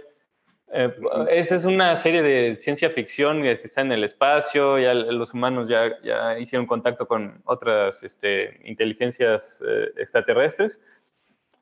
Eh, 0.73 0.91
esta 1.31 1.57
es 1.57 1.65
una 1.65 1.97
serie 1.97 2.23
de 2.23 2.57
ciencia 2.57 2.91
ficción 2.91 3.43
que 3.43 3.53
está 3.53 3.83
en 3.83 3.93
el 3.93 4.05
espacio, 4.05 4.79
ya 4.79 4.95
los 4.95 5.35
humanos 5.35 5.69
ya, 5.69 6.01
ya 6.03 6.39
hicieron 6.39 6.67
contacto 6.67 7.07
con 7.07 7.43
otras 7.45 8.03
este, 8.03 8.61
inteligencias 8.65 9.61
eh, 9.67 9.91
extraterrestres. 9.97 10.79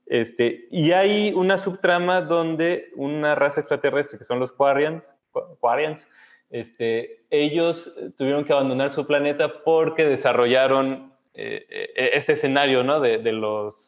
Este, 0.06 0.66
y 0.70 0.92
hay 0.92 1.32
una 1.34 1.59
subtrama 1.59 2.22
donde 2.22 2.90
una 2.94 3.34
raza 3.34 3.60
extraterrestre, 3.60 4.18
que 4.18 4.24
son 4.24 4.38
los 4.38 4.52
Quarians, 4.52 5.05
Quarians 5.60 6.06
este, 6.50 7.24
ellos 7.28 7.92
tuvieron 8.16 8.44
que 8.44 8.55
abandonar 8.55 8.90
su 8.90 9.06
planeta 9.06 9.62
porque 9.64 10.05
desarrollaron 10.06 11.12
eh, 11.34 11.92
este 11.94 12.32
escenario 12.32 12.82
¿no? 12.84 13.00
de, 13.00 13.18
los, 13.32 13.88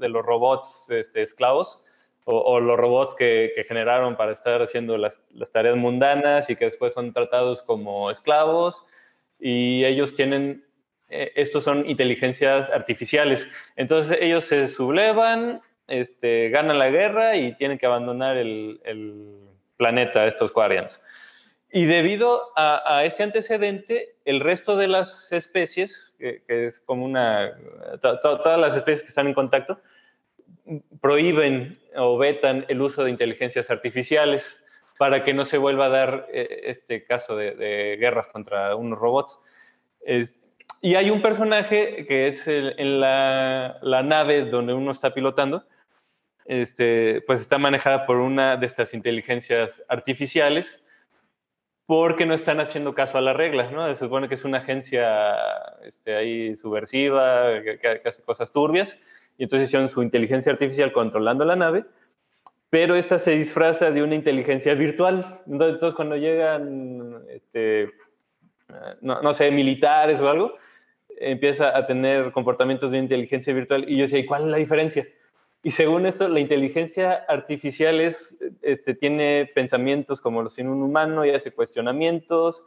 de 0.00 0.08
los 0.08 0.24
robots 0.24 0.86
este, 0.90 1.22
esclavos 1.22 1.80
o, 2.24 2.60
los 2.60 2.78
robots 2.78 3.14
que, 3.16 3.52
generaron 3.68 4.16
para 4.16 4.32
estar 4.32 4.62
haciendo 4.62 4.96
las, 4.96 5.14
tareas 5.52 5.76
mundanas 5.76 6.48
y 6.50 6.56
que 6.56 6.66
después 6.66 6.92
son 6.92 7.12
tratados 7.12 7.62
como 7.62 8.10
esclavos 8.10 8.76
y 9.38 9.84
ellos 9.84 10.14
tienen, 10.14 10.64
eh, 11.08 11.32
estos 11.34 11.64
son 11.64 11.88
inteligencias 11.88 12.68
artificiales. 12.70 13.46
Entonces 13.76 14.18
ellos 14.20 14.44
se 14.44 14.68
sublevan, 14.68 15.60
este, 15.88 16.50
ganan 16.50 16.78
la 16.78 16.90
guerra 16.90 17.36
y 17.36 17.54
tienen 17.54 17.78
que 17.78 17.86
abandonar 17.86 18.36
el, 18.36 18.80
planeta, 19.76 20.26
estos 20.26 20.52
Quarians. 20.52 21.00
Y 21.72 21.86
debido 21.86 22.50
a, 22.56 23.04
ese 23.04 23.22
antecedente, 23.22 24.16
el 24.24 24.40
resto 24.40 24.76
de 24.76 24.88
las 24.88 25.32
especies, 25.32 26.12
que, 26.18 26.42
es 26.48 26.80
como 26.80 27.04
una, 27.06 27.56
todas 28.02 28.58
las 28.58 28.76
especies 28.76 29.02
que 29.02 29.08
están 29.08 29.28
en 29.28 29.34
contacto, 29.34 29.80
prohíben 31.00 31.78
o 31.96 32.18
vetan 32.18 32.64
el 32.68 32.80
uso 32.80 33.04
de 33.04 33.10
inteligencias 33.10 33.70
artificiales 33.70 34.56
para 34.98 35.24
que 35.24 35.32
no 35.32 35.44
se 35.44 35.58
vuelva 35.58 35.86
a 35.86 35.88
dar 35.88 36.26
eh, 36.32 36.62
este 36.64 37.04
caso 37.04 37.36
de, 37.36 37.96
guerras 37.98 38.26
contra 38.28 38.76
unos 38.76 38.98
robots. 38.98 39.38
y 40.82 40.94
hay 40.94 41.10
un 41.10 41.22
personaje 41.22 42.06
que 42.06 42.28
es 42.28 42.46
en 42.46 43.00
la, 43.00 43.78
nave 44.04 44.44
donde 44.44 44.74
uno 44.74 44.92
está 44.92 45.14
pilotando, 45.14 45.64
este, 46.44 47.22
pues 47.26 47.40
está 47.40 47.58
manejada 47.58 48.06
por 48.06 48.16
una 48.16 48.56
de 48.56 48.66
estas 48.66 48.92
inteligencias 48.94 49.82
artificiales 49.88 50.82
porque 51.86 52.24
no 52.24 52.34
están 52.34 52.60
haciendo 52.60 52.94
caso 52.94 53.18
a 53.18 53.20
las 53.20 53.36
reglas, 53.36 53.72
¿no? 53.72 53.88
Se 53.88 53.96
supone 53.96 54.28
que 54.28 54.36
es 54.36 54.44
una 54.44 54.58
agencia 54.58 55.36
este, 55.82 56.14
ahí 56.14 56.56
subversiva, 56.56 57.62
que 57.62 58.00
cosas 58.24 58.52
turbias, 58.52 58.96
y 59.40 59.44
entonces 59.44 59.70
hicieron 59.70 59.88
su 59.88 60.02
inteligencia 60.02 60.52
artificial 60.52 60.92
controlando 60.92 61.46
la 61.46 61.56
nave, 61.56 61.86
pero 62.68 62.94
esta 62.94 63.18
se 63.18 63.30
disfraza 63.30 63.90
de 63.90 64.02
una 64.02 64.14
inteligencia 64.14 64.74
virtual. 64.74 65.40
Entonces, 65.46 65.94
cuando 65.94 66.14
llegan, 66.14 67.22
este, 67.30 67.90
no, 69.00 69.32
sé, 69.32 69.50
militares 69.50 70.20
o 70.20 70.28
algo, 70.28 70.56
empieza 71.18 71.74
a 71.74 71.86
tener 71.86 72.32
comportamientos 72.32 72.92
de 72.92 72.98
inteligencia 72.98 73.54
virtual. 73.54 73.88
Y 73.88 73.96
yo 73.96 74.02
decía, 74.02 74.18
¿y 74.18 74.26
cuál 74.26 74.42
es 74.42 74.48
la 74.48 74.58
diferencia? 74.58 75.08
Y 75.62 75.70
según 75.70 76.04
esto, 76.04 76.28
la 76.28 76.40
inteligencia 76.40 77.24
artificial 77.26 77.98
es, 77.98 78.36
este, 78.60 78.94
tiene 78.94 79.50
pensamientos 79.54 80.20
como 80.20 80.42
los 80.42 80.54
de 80.54 80.64
un 80.64 80.82
humano 80.82 81.24
y 81.24 81.30
hace 81.30 81.50
cuestionamientos, 81.50 82.62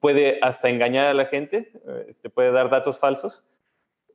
puede 0.00 0.38
hasta 0.42 0.68
engañar 0.68 1.06
a 1.06 1.14
la 1.14 1.24
gente, 1.24 1.72
este, 2.08 2.28
puede 2.28 2.52
dar 2.52 2.68
datos 2.68 2.98
falsos 2.98 3.42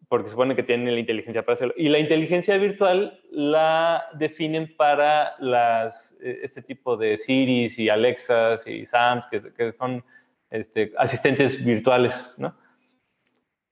porque 0.09 0.25
se 0.25 0.31
supone 0.31 0.55
que 0.55 0.63
tienen 0.63 0.91
la 0.91 0.99
inteligencia 0.99 1.45
para 1.45 1.53
hacerlo. 1.53 1.75
Y 1.77 1.87
la 1.87 1.99
inteligencia 1.99 2.57
virtual 2.57 3.21
la 3.31 4.03
definen 4.15 4.75
para 4.75 5.35
las, 5.39 6.17
eh, 6.19 6.39
este 6.41 6.63
tipo 6.63 6.97
de 6.97 7.17
Siris 7.17 7.77
y 7.77 7.89
Alexas 7.89 8.65
y 8.65 8.85
Sams, 8.87 9.27
que, 9.27 9.53
que 9.53 9.71
son 9.73 10.03
este, 10.49 10.91
asistentes 10.97 11.63
virtuales, 11.63 12.15
¿no? 12.37 12.57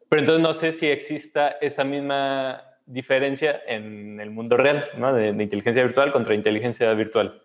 Pero 0.10 0.22
entonces 0.22 0.44
no 0.44 0.54
sé 0.54 0.74
si 0.74 0.86
exista 0.86 1.50
esa 1.60 1.84
misma 1.84 2.62
diferencia 2.86 3.60
en 3.68 4.20
el 4.20 4.30
mundo 4.30 4.58
real, 4.58 4.86
¿no? 4.96 5.14
De, 5.14 5.30
inteligencia 5.30 5.84
virtual 5.84 6.14
contra 6.14 6.36
inteligencia 6.36 6.94
virtual. 6.94 7.42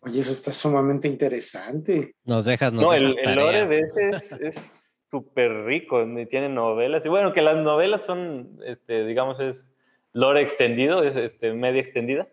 Oye, 0.00 0.20
eso 0.20 0.32
está 0.32 0.50
sumamente 0.50 1.08
interesante. 1.08 2.14
Nos 2.24 2.46
dejas, 2.46 2.72
nos 2.72 2.82
No, 2.82 2.94
el, 2.94 3.14
el, 3.18 3.34
lore 3.34 3.66
de 3.66 3.80
ese 3.80 4.10
es 4.40 4.79
súper 5.10 5.64
rico, 5.64 6.04
tiene 6.30 6.48
novelas. 6.48 7.04
Y 7.04 7.08
bueno, 7.08 7.32
que 7.32 7.42
las 7.42 7.56
novelas 7.56 8.02
son, 8.04 8.58
este, 8.64 9.06
digamos, 9.06 9.40
es 9.40 9.66
lore 10.12 10.42
extendido, 10.42 11.02
es 11.02 11.16
este, 11.16 11.52
media 11.52 11.80
extendida, 11.80 12.28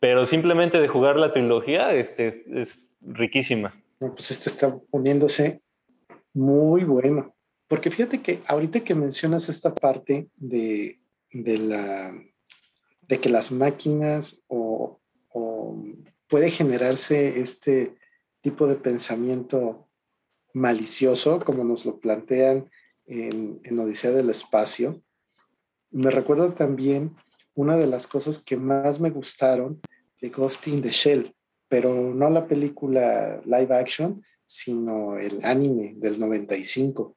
pero 0.00 0.26
simplemente 0.26 0.80
de 0.80 0.88
jugar 0.88 1.16
la 1.16 1.32
trilogía 1.32 1.92
este, 1.92 2.42
es, 2.54 2.68
riquísima. 3.00 3.74
pues 3.98 4.30
este 4.30 4.48
está 4.48 4.76
poniéndose 4.90 5.60
muy 6.32 6.84
bueno. 6.84 7.34
Porque 7.68 7.90
fíjate 7.90 8.22
que 8.22 8.40
ahorita 8.46 8.80
que 8.80 8.94
mencionas 8.94 9.48
esta 9.48 9.74
parte 9.74 10.28
de, 10.36 11.00
de 11.32 11.58
la 11.58 12.12
de 13.02 13.20
que 13.20 13.28
las 13.28 13.52
máquinas 13.52 14.42
o 14.48 15.00
puede 16.28 16.50
generarse 16.50 17.40
este 17.40 17.94
tipo 18.40 18.66
de 18.66 18.74
pensamiento 18.74 19.83
malicioso, 20.54 21.40
como 21.40 21.64
nos 21.64 21.84
lo 21.84 21.98
plantean 21.98 22.70
en, 23.06 23.78
Odisea 23.78 24.12
del 24.12 24.30
Espacio. 24.30 25.02
Me 25.90 26.10
recuerda 26.10 26.54
también 26.54 27.14
una 27.54 27.76
de 27.76 27.86
las 27.86 28.06
cosas 28.06 28.38
que 28.38 28.56
más 28.56 29.00
me 29.00 29.10
gustaron 29.10 29.80
de 30.20 30.30
Ghost 30.30 30.66
in 30.68 30.80
the 30.80 30.90
Shell, 30.90 31.34
pero 31.68 31.92
no 32.14 32.30
la 32.30 32.46
película 32.46 33.42
live 33.44 33.74
action, 33.74 34.24
sino 34.44 35.18
el 35.18 35.44
anime 35.44 35.94
del 35.96 36.18
95. 36.18 37.16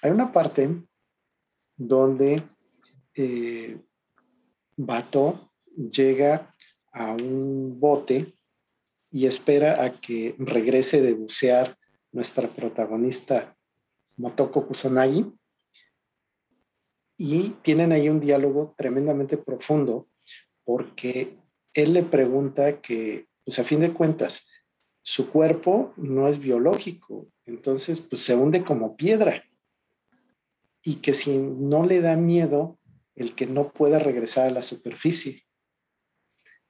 Hay 0.00 0.10
una 0.10 0.32
parte 0.32 0.82
donde 1.76 2.42
eh, 3.14 3.78
Bato 4.76 5.52
llega 5.76 6.50
a 6.92 7.12
un 7.12 7.78
bote 7.78 8.34
y 9.10 9.26
espera 9.26 9.84
a 9.84 9.92
que 9.92 10.34
regrese 10.38 11.00
de 11.00 11.14
bucear 11.14 11.76
nuestra 12.12 12.48
protagonista 12.48 13.56
Motoko 14.16 14.66
Kusanagi. 14.66 15.32
Y 17.16 17.50
tienen 17.62 17.92
ahí 17.92 18.08
un 18.08 18.20
diálogo 18.20 18.74
tremendamente 18.76 19.36
profundo 19.36 20.08
porque 20.64 21.38
él 21.74 21.94
le 21.94 22.02
pregunta 22.02 22.80
que, 22.80 23.28
pues 23.44 23.58
a 23.58 23.64
fin 23.64 23.80
de 23.80 23.92
cuentas, 23.92 24.48
su 25.02 25.30
cuerpo 25.30 25.92
no 25.96 26.28
es 26.28 26.38
biológico, 26.38 27.28
entonces 27.44 28.00
pues 28.00 28.22
se 28.22 28.34
hunde 28.34 28.64
como 28.64 28.96
piedra. 28.96 29.44
Y 30.84 30.96
que 30.96 31.14
si 31.14 31.38
no 31.38 31.84
le 31.86 32.00
da 32.00 32.16
miedo 32.16 32.78
el 33.14 33.34
que 33.34 33.46
no 33.46 33.72
pueda 33.72 33.98
regresar 33.98 34.46
a 34.46 34.50
la 34.50 34.62
superficie. 34.62 35.44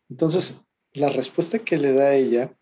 Entonces, 0.09 0.59
la 0.93 1.09
respuesta 1.09 1.59
que 1.60 1.78
le 1.78 1.93
da 1.94 2.14
ella 2.14 2.55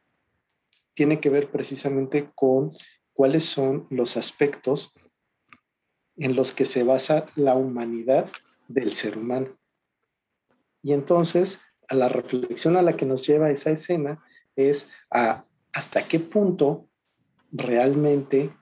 tiene 1.00 1.18
que 1.18 1.30
ver 1.30 1.50
precisamente 1.50 2.30
con 2.34 2.72
cuáles 3.14 3.46
son 3.46 3.86
los 3.88 4.18
aspectos 4.18 4.92
en 6.18 6.36
los 6.36 6.52
que 6.52 6.66
se 6.66 6.82
basa 6.82 7.24
la 7.36 7.54
humanidad 7.54 8.30
del 8.68 8.92
ser 8.92 9.16
humano. 9.16 9.58
Y 10.82 10.92
entonces, 10.92 11.62
a 11.88 11.94
la 11.94 12.10
reflexión 12.10 12.76
a 12.76 12.82
la 12.82 12.98
que 12.98 13.06
nos 13.06 13.26
lleva 13.26 13.50
esa 13.50 13.70
escena 13.70 14.22
es 14.56 14.90
a 15.10 15.42
hasta 15.72 16.06
qué 16.06 16.20
punto 16.20 16.90
realmente 17.50 18.54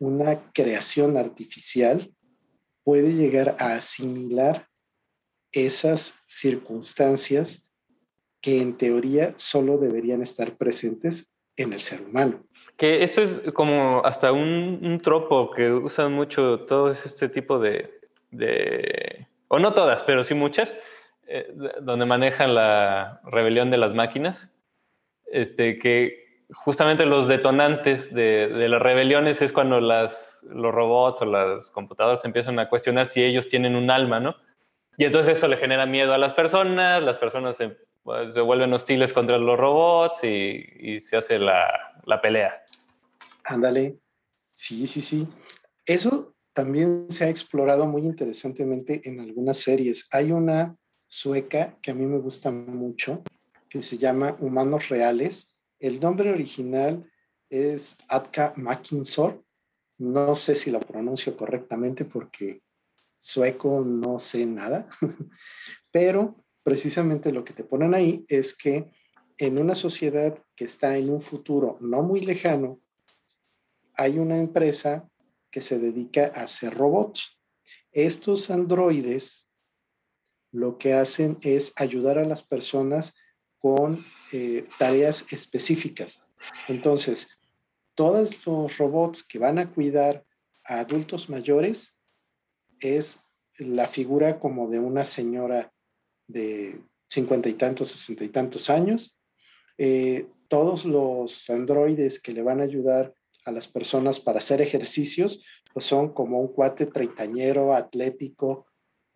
una 0.00 0.50
creación 0.52 1.16
artificial 1.16 2.12
puede 2.82 3.14
llegar 3.14 3.54
a 3.60 3.74
asimilar 3.74 4.66
esas 5.52 6.18
circunstancias 6.26 7.68
que 8.40 8.60
en 8.60 8.76
teoría 8.76 9.32
solo 9.36 9.78
deberían 9.78 10.22
estar 10.22 10.56
presentes 10.56 11.32
en 11.62 11.72
el 11.72 11.80
ser 11.80 12.00
humano. 12.02 12.40
Que 12.76 13.02
eso 13.02 13.22
es 13.22 13.52
como 13.52 14.02
hasta 14.04 14.32
un, 14.32 15.00
tropo 15.02 15.50
que 15.50 15.70
usan 15.70 16.12
mucho 16.12 16.60
todo 16.60 16.92
este 16.92 17.28
tipo 17.28 17.58
de, 17.58 17.90
o 19.48 19.58
no 19.58 19.72
todas, 19.74 20.04
pero 20.04 20.22
sí 20.24 20.34
muchas, 20.34 20.72
eh, 21.26 21.52
donde 21.80 22.06
manejan 22.06 22.54
la 22.54 23.20
rebelión 23.24 23.70
de 23.70 23.78
las 23.78 23.94
máquinas, 23.94 24.50
este, 25.32 25.78
que 25.78 26.44
justamente 26.52 27.04
los 27.04 27.28
detonantes 27.28 28.14
de, 28.14 28.48
las 28.68 28.80
rebeliones 28.80 29.42
es 29.42 29.52
cuando 29.52 29.80
las, 29.80 30.38
los 30.48 30.72
robots 30.72 31.20
o 31.22 31.26
las 31.26 31.70
computadoras 31.72 32.24
empiezan 32.24 32.58
a 32.58 32.68
cuestionar 32.68 33.08
si 33.08 33.22
ellos 33.22 33.48
tienen 33.48 33.74
un 33.74 33.90
alma, 33.90 34.20
¿no? 34.20 34.36
Y 34.96 35.04
entonces 35.04 35.34
esto 35.34 35.48
le 35.48 35.56
genera 35.56 35.86
miedo 35.86 36.12
a 36.12 36.18
las 36.18 36.34
personas, 36.34 37.02
las 37.02 37.18
personas 37.18 37.56
se 37.56 37.76
pues, 38.08 38.32
se 38.32 38.40
vuelven 38.40 38.72
hostiles 38.72 39.12
contra 39.12 39.36
los 39.36 39.58
robots 39.58 40.24
y, 40.24 40.98
se 41.00 41.18
hace 41.18 41.38
la, 41.38 41.68
pelea. 42.22 42.64
Ándale, 43.44 43.98
sí, 44.54 44.86
sí, 44.86 45.02
sí. 45.02 45.28
Eso 45.84 46.34
también 46.54 47.10
se 47.10 47.26
ha 47.26 47.28
explorado 47.28 47.86
muy 47.86 48.00
interesantemente 48.00 49.02
en 49.04 49.20
algunas 49.20 49.58
series. 49.58 50.08
Hay 50.10 50.32
una 50.32 50.74
sueca 51.06 51.76
que 51.82 51.90
a 51.90 51.94
mí 51.94 52.06
me 52.06 52.16
gusta 52.16 52.50
mucho, 52.50 53.22
que 53.68 53.82
se 53.82 53.98
llama 53.98 54.38
Humanos 54.40 54.88
Reales. 54.88 55.54
El 55.78 56.00
nombre 56.00 56.32
original 56.32 57.04
es 57.50 57.94
Atka 58.08 58.54
Mackinsor. 58.56 59.44
No 59.98 60.34
sé 60.34 60.54
si 60.54 60.70
lo 60.70 60.80
pronuncio 60.80 61.36
correctamente 61.36 62.06
porque 62.06 62.62
sueco 63.18 63.82
no 63.84 64.18
sé 64.18 64.46
nada, 64.46 64.88
pero 65.90 66.47
precisamente 66.68 67.32
lo 67.32 67.46
que 67.46 67.54
te 67.54 67.64
ponen 67.64 67.94
ahí 67.94 68.26
es 68.28 68.54
que 68.54 68.90
en 69.38 69.56
una 69.56 69.74
sociedad 69.74 70.38
que 70.54 70.66
está 70.66 70.98
en 70.98 71.08
un 71.08 71.22
futuro 71.22 71.78
no 71.80 72.02
muy 72.02 72.20
lejano, 72.20 72.78
hay 73.94 74.18
una 74.18 74.36
empresa 74.36 75.08
que 75.50 75.62
se 75.62 75.78
dedica 75.78 76.30
a 76.34 76.42
hacer 76.42 76.74
robots. 76.74 77.40
Estos 77.90 78.50
androides 78.50 79.48
lo 80.52 80.76
que 80.76 80.92
hacen 80.92 81.38
es 81.40 81.72
ayudar 81.76 82.18
a 82.18 82.26
las 82.26 82.42
personas 82.42 83.14
con 83.58 84.04
eh, 84.32 84.64
tareas 84.78 85.24
específicas. 85.32 86.22
Entonces, 86.68 87.28
todos 87.94 88.46
los 88.46 88.76
robots 88.76 89.24
que 89.24 89.38
van 89.38 89.58
a 89.58 89.70
cuidar 89.70 90.22
a 90.66 90.80
adultos 90.80 91.30
mayores 91.30 91.96
es 92.78 93.22
la 93.56 93.88
figura 93.88 94.38
como 94.38 94.68
de 94.68 94.80
una 94.80 95.04
señora 95.04 95.72
de 96.28 96.80
cincuenta 97.08 97.48
y 97.48 97.54
tantos, 97.54 97.88
sesenta 97.88 98.22
y 98.22 98.28
tantos 98.28 98.70
años. 98.70 99.18
Eh, 99.78 100.28
todos 100.46 100.84
los 100.84 101.50
androides 101.50 102.20
que 102.20 102.32
le 102.32 102.42
van 102.42 102.60
a 102.60 102.64
ayudar 102.64 103.12
a 103.44 103.50
las 103.50 103.66
personas 103.66 104.20
para 104.20 104.38
hacer 104.38 104.60
ejercicios, 104.60 105.42
pues 105.72 105.84
son 105.84 106.12
como 106.12 106.40
un 106.40 106.48
cuate 106.48 106.86
treintañero, 106.86 107.74
atlético. 107.74 108.66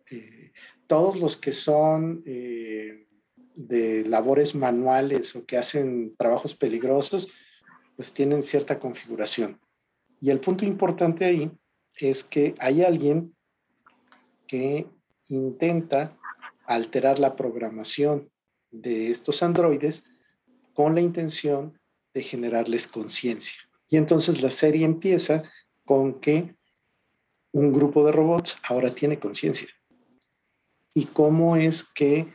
Eh, 0.09 0.51
todos 0.87 1.19
los 1.19 1.37
que 1.37 1.53
son 1.53 2.23
eh, 2.25 3.07
de 3.55 4.05
labores 4.05 4.55
manuales 4.55 5.35
o 5.35 5.45
que 5.45 5.57
hacen 5.57 6.15
trabajos 6.17 6.55
peligrosos, 6.55 7.29
pues 7.95 8.13
tienen 8.13 8.43
cierta 8.43 8.79
configuración. 8.79 9.59
Y 10.19 10.29
el 10.29 10.39
punto 10.39 10.65
importante 10.65 11.25
ahí 11.25 11.51
es 11.99 12.23
que 12.23 12.55
hay 12.59 12.81
alguien 12.81 13.35
que 14.47 14.87
intenta 15.27 16.17
alterar 16.75 17.19
la 17.19 17.35
programación 17.35 18.31
de 18.71 19.09
estos 19.11 19.43
androides 19.43 20.03
con 20.73 20.95
la 20.95 21.01
intención 21.01 21.79
de 22.13 22.23
generarles 22.23 22.87
conciencia. 22.87 23.57
Y 23.89 23.97
entonces 23.97 24.41
la 24.41 24.51
serie 24.51 24.85
empieza 24.85 25.43
con 25.85 26.19
que 26.19 26.55
un 27.51 27.71
grupo 27.71 28.05
de 28.05 28.11
robots 28.11 28.57
ahora 28.67 28.93
tiene 28.93 29.19
conciencia. 29.19 29.67
Y 30.93 31.05
cómo 31.05 31.55
es 31.55 31.83
que 31.83 32.33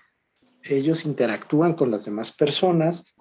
ellos 0.65 1.05
interactúan 1.05 1.75
con 1.75 1.91
las 1.91 2.05
demás 2.05 2.33
personas 2.33 3.15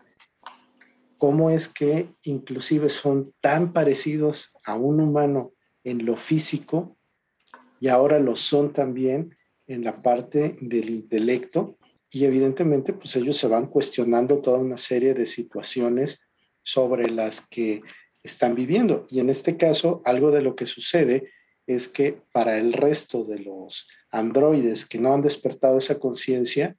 cómo 1.17 1.49
es 1.49 1.67
que 1.67 2.13
inclusive 2.23 2.89
son 2.89 3.33
tan 3.41 3.73
parecidos 3.73 4.51
a 4.63 4.75
un 4.75 5.01
humano 5.01 5.53
en 5.83 6.05
lo 6.05 6.15
físico 6.15 6.97
y 7.79 7.87
ahora 7.87 8.19
lo 8.19 8.35
son 8.35 8.73
también 8.73 9.36
en 9.67 9.83
la 9.83 10.01
parte 10.01 10.57
del 10.61 10.89
intelecto 10.89 11.77
y 12.09 12.25
evidentemente 12.25 12.93
pues 12.93 13.15
ellos 13.15 13.37
se 13.37 13.47
van 13.47 13.67
cuestionando 13.67 14.39
toda 14.39 14.57
una 14.57 14.77
serie 14.77 15.13
de 15.13 15.25
situaciones 15.25 16.21
sobre 16.63 17.09
las 17.09 17.41
que 17.41 17.81
están 18.23 18.55
viviendo. 18.55 19.05
Y 19.09 19.19
en 19.19 19.29
este 19.29 19.57
caso 19.57 20.01
algo 20.05 20.31
de 20.31 20.41
lo 20.41 20.55
que 20.55 20.65
sucede 20.65 21.31
es 21.65 21.87
que 21.89 22.21
para 22.31 22.57
el 22.57 22.73
resto 22.73 23.25
de 23.25 23.39
los 23.39 23.87
androides 24.09 24.85
que 24.85 24.99
no 24.99 25.13
han 25.13 25.21
despertado 25.21 25.77
esa 25.77 25.99
conciencia 25.99 26.77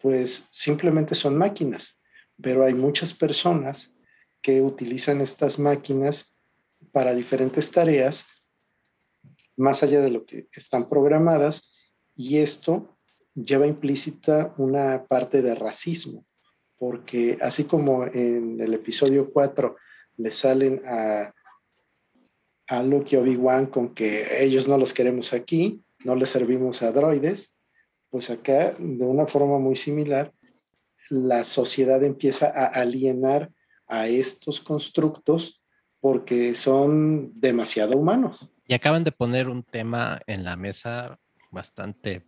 pues 0.00 0.46
simplemente 0.50 1.14
son 1.14 1.36
máquinas. 1.36 2.00
Pero 2.40 2.64
hay 2.64 2.74
muchas 2.74 3.12
personas 3.14 3.94
que 4.42 4.60
utilizan 4.60 5.20
estas 5.20 5.58
máquinas 5.58 6.34
para 6.92 7.14
diferentes 7.14 7.70
tareas, 7.70 8.26
más 9.56 9.82
allá 9.82 10.02
de 10.02 10.10
lo 10.10 10.26
que 10.26 10.48
están 10.52 10.88
programadas, 10.88 11.73
y 12.14 12.38
esto 12.38 12.96
lleva 13.34 13.66
implícita 13.66 14.54
una 14.58 15.04
parte 15.06 15.42
de 15.42 15.54
racismo, 15.54 16.24
porque 16.78 17.38
así 17.40 17.64
como 17.64 18.04
en 18.06 18.60
el 18.60 18.74
episodio 18.74 19.30
4 19.32 19.76
le 20.16 20.30
salen 20.30 20.82
a, 20.86 21.32
a 22.68 22.82
Luke 22.82 23.14
y 23.14 23.18
Obi-Wan 23.18 23.66
con 23.66 23.94
que 23.94 24.44
ellos 24.44 24.68
no 24.68 24.78
los 24.78 24.92
queremos 24.92 25.32
aquí, 25.32 25.82
no 26.04 26.14
les 26.14 26.28
servimos 26.28 26.82
a 26.82 26.92
droides, 26.92 27.56
pues 28.10 28.30
acá 28.30 28.74
de 28.78 29.04
una 29.04 29.26
forma 29.26 29.58
muy 29.58 29.76
similar 29.76 30.32
la 31.10 31.44
sociedad 31.44 32.02
empieza 32.02 32.46
a 32.46 32.66
alienar 32.66 33.50
a 33.86 34.08
estos 34.08 34.60
constructos 34.60 35.62
porque 36.00 36.54
son 36.54 37.32
demasiado 37.34 37.96
humanos. 37.96 38.48
Y 38.66 38.74
acaban 38.74 39.04
de 39.04 39.12
poner 39.12 39.48
un 39.48 39.62
tema 39.62 40.20
en 40.26 40.44
la 40.44 40.56
mesa 40.56 41.18
bastante, 41.54 42.26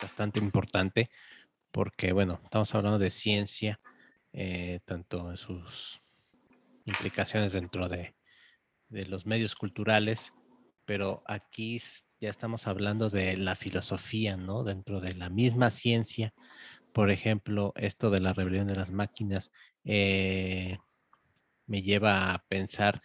bastante 0.00 0.38
importante, 0.40 1.10
porque 1.70 2.12
bueno, 2.12 2.40
estamos 2.42 2.74
hablando 2.74 2.98
de 2.98 3.10
ciencia, 3.10 3.80
eh, 4.32 4.80
tanto 4.84 5.30
en 5.30 5.36
sus 5.36 6.00
implicaciones 6.84 7.52
dentro 7.52 7.88
de, 7.88 8.16
de 8.88 9.06
los 9.06 9.26
medios 9.26 9.54
culturales, 9.54 10.32
pero 10.84 11.22
aquí 11.26 11.80
ya 12.20 12.30
estamos 12.30 12.66
hablando 12.66 13.10
de 13.10 13.36
la 13.36 13.54
filosofía, 13.54 14.36
¿no? 14.36 14.64
Dentro 14.64 15.00
de 15.00 15.14
la 15.14 15.30
misma 15.30 15.70
ciencia, 15.70 16.34
por 16.92 17.10
ejemplo, 17.10 17.72
esto 17.76 18.10
de 18.10 18.20
la 18.20 18.32
rebelión 18.32 18.66
de 18.66 18.76
las 18.76 18.90
máquinas 18.90 19.50
eh, 19.84 20.78
me 21.66 21.82
lleva 21.82 22.34
a 22.34 22.44
pensar 22.48 23.02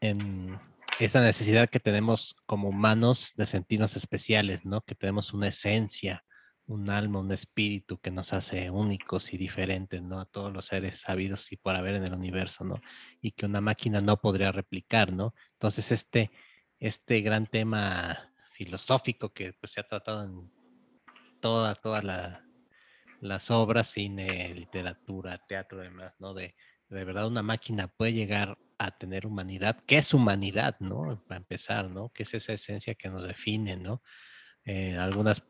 en 0.00 0.58
esa 1.00 1.20
necesidad 1.20 1.68
que 1.68 1.80
tenemos 1.80 2.36
como 2.46 2.68
humanos 2.68 3.32
de 3.36 3.46
sentirnos 3.46 3.96
especiales, 3.96 4.64
¿no? 4.64 4.80
Que 4.82 4.94
tenemos 4.94 5.32
una 5.32 5.48
esencia, 5.48 6.24
un 6.66 6.88
alma, 6.88 7.20
un 7.20 7.32
espíritu 7.32 7.98
que 7.98 8.10
nos 8.10 8.32
hace 8.32 8.70
únicos 8.70 9.32
y 9.32 9.36
diferentes, 9.36 10.02
¿no? 10.02 10.20
A 10.20 10.26
todos 10.26 10.52
los 10.52 10.66
seres 10.66 11.00
sabidos 11.00 11.50
y 11.52 11.56
por 11.56 11.74
haber 11.74 11.96
en 11.96 12.04
el 12.04 12.14
universo, 12.14 12.64
¿no? 12.64 12.80
Y 13.20 13.32
que 13.32 13.46
una 13.46 13.60
máquina 13.60 14.00
no 14.00 14.20
podría 14.20 14.52
replicar, 14.52 15.12
¿no? 15.12 15.34
Entonces, 15.54 15.90
este, 15.90 16.30
este 16.78 17.20
gran 17.22 17.46
tema 17.46 18.32
filosófico 18.52 19.32
que 19.32 19.52
pues, 19.54 19.72
se 19.72 19.80
ha 19.80 19.88
tratado 19.88 20.24
en 20.24 20.50
toda, 21.40 21.74
toda 21.74 22.02
la, 22.02 22.44
las 23.20 23.50
obras, 23.50 23.88
cine, 23.88 24.54
literatura, 24.54 25.38
teatro, 25.46 25.80
demás, 25.80 26.14
¿no? 26.20 26.34
De, 26.34 26.54
de 26.94 27.04
verdad 27.04 27.26
una 27.26 27.42
máquina 27.42 27.88
puede 27.88 28.12
llegar 28.12 28.56
a 28.78 28.90
tener 28.92 29.26
humanidad. 29.26 29.78
¿Qué 29.86 29.98
es 29.98 30.14
humanidad, 30.14 30.76
no? 30.80 31.22
Para 31.26 31.38
empezar, 31.38 31.90
¿no? 31.90 32.10
¿Qué 32.14 32.22
es 32.22 32.34
esa 32.34 32.52
esencia 32.52 32.94
que 32.94 33.08
nos 33.08 33.26
define, 33.26 33.76
no? 33.76 34.02
Eh, 34.64 34.96
algunas, 34.96 35.44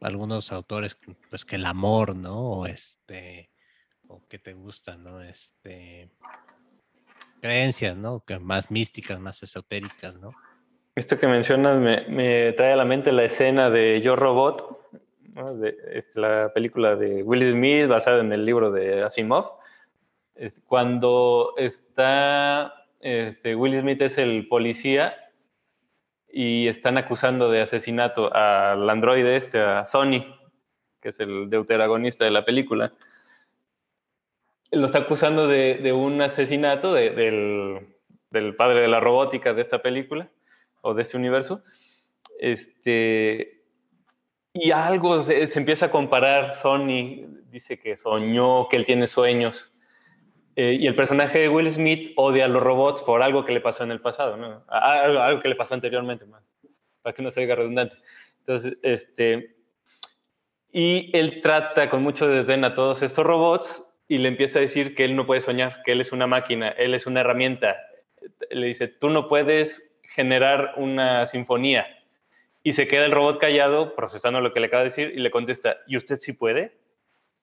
algunos 0.00 0.52
autores, 0.52 0.96
pues 1.30 1.44
que 1.44 1.56
el 1.56 1.66
amor, 1.66 2.14
¿no? 2.14 2.38
O 2.38 2.66
este, 2.66 3.50
o 4.08 4.26
que 4.28 4.38
te 4.38 4.52
gusta, 4.52 4.96
¿no? 4.96 5.22
Este, 5.22 6.10
creencias, 7.40 7.96
¿no? 7.96 8.24
Que 8.24 8.38
más 8.38 8.70
místicas, 8.70 9.18
más 9.20 9.42
esotéricas, 9.42 10.14
¿no? 10.16 10.32
Esto 10.94 11.18
que 11.18 11.26
mencionas 11.26 11.78
me, 11.80 12.06
me 12.08 12.52
trae 12.52 12.72
a 12.72 12.76
la 12.76 12.84
mente 12.84 13.10
la 13.10 13.24
escena 13.24 13.68
de 13.70 14.00
Yo 14.00 14.14
Robot, 14.14 14.80
de, 15.60 15.76
este, 15.92 16.20
la 16.20 16.52
película 16.54 16.94
de 16.94 17.22
Will 17.22 17.50
Smith 17.50 17.88
basada 17.88 18.20
en 18.20 18.32
el 18.32 18.44
libro 18.44 18.70
de 18.70 19.02
Asimov, 19.02 19.63
es 20.34 20.60
cuando 20.66 21.54
está, 21.56 22.86
este, 23.00 23.54
Will 23.54 23.78
Smith 23.80 24.02
es 24.02 24.18
el 24.18 24.48
policía 24.48 25.14
y 26.32 26.66
están 26.66 26.98
acusando 26.98 27.50
de 27.50 27.62
asesinato 27.62 28.34
al 28.34 28.88
androide 28.90 29.36
este, 29.36 29.60
a 29.60 29.86
Sony, 29.86 30.24
que 31.00 31.10
es 31.10 31.20
el 31.20 31.48
deuteragonista 31.48 32.24
de 32.24 32.32
la 32.32 32.44
película. 32.44 32.92
Lo 34.72 34.86
está 34.86 35.00
acusando 35.00 35.46
de, 35.46 35.92
un 35.92 36.20
asesinato 36.20 36.92
del, 36.92 37.86
padre 38.56 38.80
de 38.80 38.88
la 38.88 38.98
robótica 38.98 39.54
de 39.54 39.62
esta 39.62 39.80
película 39.80 40.28
o 40.80 40.94
de 40.94 41.02
este 41.02 41.16
universo. 41.16 41.62
Este, 42.40 43.62
y 44.52 44.72
algo 44.72 45.22
se, 45.22 45.44
empieza 45.56 45.86
a 45.86 45.90
comparar, 45.92 46.56
Sony 46.56 47.26
dice 47.50 47.78
que 47.78 47.96
soñó, 47.96 48.68
que 48.68 48.76
él 48.76 48.84
tiene 48.84 49.06
sueños. 49.06 49.70
Eh, 50.56 50.78
y 50.80 50.86
el 50.86 50.94
personaje 50.94 51.40
de 51.40 51.48
Will 51.48 51.70
Smith 51.70 52.12
odia 52.16 52.44
a 52.44 52.48
los 52.48 52.62
robots 52.62 53.02
por 53.02 53.22
algo 53.22 53.44
que 53.44 53.52
le 53.52 53.60
pasó 53.60 53.82
en 53.82 53.90
el 53.90 54.00
pasado, 54.00 54.36
¿no? 54.36 54.64
Algo, 54.68 55.40
que 55.40 55.48
le 55.48 55.56
pasó 55.56 55.74
anteriormente, 55.74 56.24
para 57.02 57.14
que 57.14 57.22
no 57.22 57.30
se 57.30 57.40
oiga 57.40 57.56
redundante. 57.56 57.96
Entonces, 58.40 58.76
este, 58.82 59.56
y 60.72 61.10
él 61.12 61.40
trata 61.42 61.90
con 61.90 62.02
mucho 62.02 62.28
desdén 62.28 62.64
a 62.64 62.74
todos 62.74 63.02
estos 63.02 63.24
robots 63.24 63.84
y 64.06 64.18
le 64.18 64.28
empieza 64.28 64.58
a 64.58 64.62
decir 64.62 64.94
que 64.94 65.04
él 65.04 65.16
no 65.16 65.26
puede 65.26 65.40
soñar, 65.40 65.82
que 65.84 65.92
él 65.92 66.00
es 66.00 66.12
una 66.12 66.26
máquina, 66.26 66.68
él 66.68 66.94
es 66.94 67.06
una 67.06 67.20
herramienta. 67.20 67.76
Le 68.50 68.66
dice, 68.66 68.86
tú 68.86 69.08
no 69.10 69.28
puedes 69.28 69.82
generar 70.02 70.74
una 70.76 71.26
sinfonía, 71.26 71.86
y 72.66 72.72
se 72.72 72.88
queda 72.88 73.04
el 73.04 73.12
robot 73.12 73.38
callado 73.38 73.94
procesando 73.94 74.40
lo 74.40 74.52
que 74.52 74.58
le 74.58 74.66
acaba 74.66 74.82
de 74.82 74.88
decir 74.88 75.12
y 75.14 75.20
le 75.20 75.30
contesta, 75.30 75.76
¿y 75.86 75.98
usted 75.98 76.18
sí 76.18 76.32
puede? 76.32 76.72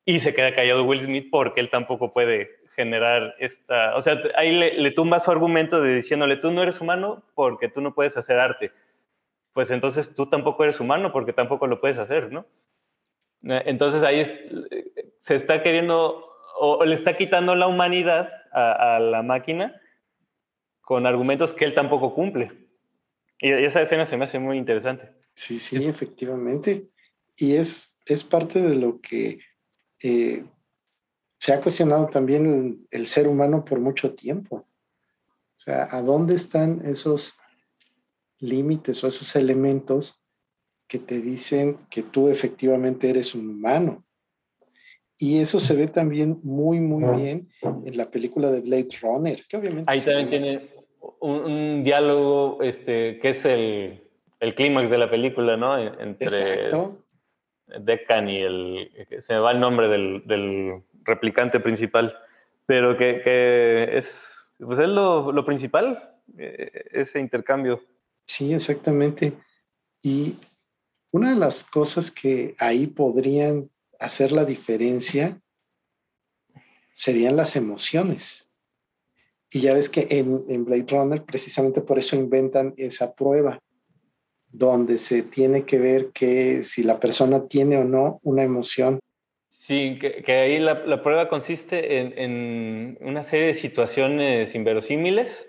Y 0.04 0.20
se 0.20 0.34
queda 0.34 0.56
callado 0.56 0.84
Will 0.84 1.00
Smith 1.00 1.28
porque 1.30 1.62
él 1.62 1.70
tampoco 1.70 2.12
puede 2.12 2.61
generar 2.76 3.36
esta, 3.40 3.96
o 3.96 4.02
sea, 4.02 4.22
ahí 4.36 4.52
le, 4.52 4.74
le 4.76 4.92
tumba 4.92 5.20
su 5.20 5.32
argumento 5.32 5.82
de 5.82 5.96
diciéndole, 5.96 6.38
tú 6.38 6.52
no 6.52 6.64
eres 6.64 6.80
humano 6.82 7.24
porque 7.36 7.70
tú 7.70 7.82
no 7.82 7.94
puedes 7.94 8.18
hacer 8.18 8.40
arte. 8.40 8.72
Pues 9.54 9.70
entonces 9.72 10.14
tú 10.16 10.28
tampoco 10.28 10.64
eres 10.64 10.80
humano 10.80 11.12
porque 11.12 11.34
tampoco 11.34 11.68
lo 11.68 11.82
puedes 11.82 11.98
hacer, 11.98 12.32
¿no? 12.32 12.46
Eh, 13.44 13.64
entonces 13.66 14.04
ahí 14.04 14.24
se 15.24 15.36
está 15.36 15.62
queriendo 15.64 16.28
o 16.60 16.86
le 16.86 16.96
está 16.96 17.18
quitando 17.18 17.56
la 17.56 17.68
humanidad 17.68 18.30
a, 18.52 19.00
la 19.00 19.24
máquina 19.24 19.82
con 20.82 21.08
argumentos 21.08 21.54
que 21.54 21.66
él 21.66 21.74
tampoco 21.74 22.14
cumple. 22.14 22.52
Y 23.40 23.52
esa 23.52 23.82
escena 23.82 24.06
se 24.06 24.18
me 24.18 24.26
hace 24.26 24.40
muy 24.40 24.58
interesante. 24.58 25.10
Sí, 25.34 25.58
sí, 25.58 25.86
efectivamente. 25.86 26.88
Y 27.36 27.56
es, 27.56 27.98
es 28.06 28.24
parte 28.24 28.62
de 28.62 28.76
lo 28.76 29.02
que 29.02 29.40
eh, 30.04 30.46
se 31.42 31.52
ha 31.54 31.60
cuestionado 31.60 32.06
también 32.06 32.86
el, 32.92 33.08
ser 33.08 33.28
humano 33.28 33.66
por 33.66 33.80
mucho 33.80 34.14
tiempo. 34.14 34.58
O 34.58 35.56
sea, 35.56 35.88
¿a 35.90 36.00
dónde 36.04 36.36
están 36.36 36.84
esos 36.86 37.34
límites 38.38 39.04
o 39.04 39.08
esos 39.08 39.36
elementos 39.36 40.24
que 40.88 41.00
te 41.00 41.20
dicen 41.20 41.80
que 41.90 42.04
tú 42.04 42.30
efectivamente 42.30 43.10
eres 43.10 43.34
un 43.34 43.50
humano? 43.50 44.06
Y 45.18 45.40
eso 45.40 45.60
se 45.60 45.74
ve 45.74 45.88
también 45.88 46.40
muy, 46.44 46.80
muy 46.80 47.20
bien 47.20 47.50
en 47.64 47.98
la 47.98 48.12
película 48.12 48.52
de 48.52 48.62
Blade 48.62 48.90
Runner, 49.02 49.44
que 49.50 49.58
obviamente... 49.58 49.92
Ahí 49.92 50.00
también 50.00 50.30
tiene 50.30 50.70
un, 51.22 51.84
diálogo 51.84 52.62
este, 52.62 53.18
que 53.18 53.30
es 53.32 53.44
el, 53.46 54.04
el 54.40 54.54
clímax 54.54 54.92
de 54.92 54.98
la 55.00 55.10
película, 55.10 55.58
¿no? 55.58 55.76
Entre 55.76 56.28
Exacto. 56.28 57.00
Deccan 57.80 58.30
y 58.30 58.42
el... 58.42 58.92
Se 59.22 59.34
me 59.34 59.40
va 59.40 59.54
el 59.54 59.60
nombre 59.60 59.88
del, 59.88 60.22
del 60.28 60.84
replicante 61.04 61.60
principal, 61.60 62.16
pero 62.66 62.98
que, 62.98 63.22
que 63.24 63.98
es, 63.98 64.10
pues 64.58 64.80
es 64.80 64.88
lo, 64.88 65.32
lo, 65.32 65.46
principal, 65.46 66.18
eh, 66.38 66.72
ese 66.92 67.20
intercambio. 67.20 67.82
Sí, 68.26 68.54
exactamente. 68.54 69.34
Y 70.02 70.36
una 71.12 71.32
de 71.32 71.36
las 71.36 71.64
cosas 71.64 72.12
que 72.12 72.56
ahí 72.58 72.88
podrían 72.88 73.70
hacer 74.00 74.32
la 74.32 74.46
diferencia 74.46 75.40
serían 76.92 77.36
las 77.36 77.56
emociones. 77.56 78.50
Y 79.52 79.62
ya 79.62 79.74
ves 79.74 79.90
que 79.90 80.08
en, 80.10 80.44
en 80.48 80.66
Blade 80.66 80.86
Runner 80.90 81.24
precisamente 81.24 81.82
por 81.82 82.00
eso 82.00 82.16
inventan 82.16 82.74
esa 82.78 83.14
prueba, 83.14 83.60
donde 84.50 84.98
se 84.98 85.24
tiene 85.24 85.66
que 85.66 85.80
ver 85.80 86.12
que 86.12 86.64
si 86.64 86.84
la 86.84 87.00
persona 87.00 87.48
tiene 87.48 87.78
o 87.78 87.84
no 87.84 88.20
una 88.24 88.44
emoción 88.44 89.00
Sí, 89.72 89.98
que, 90.00 90.34
ahí 90.34 90.60
la, 90.60 91.02
prueba 91.02 91.30
consiste 91.30 92.00
en, 92.00 92.98
una 93.00 93.24
serie 93.24 93.48
de 93.48 93.54
situaciones 93.54 94.54
inverosímiles 94.54 95.48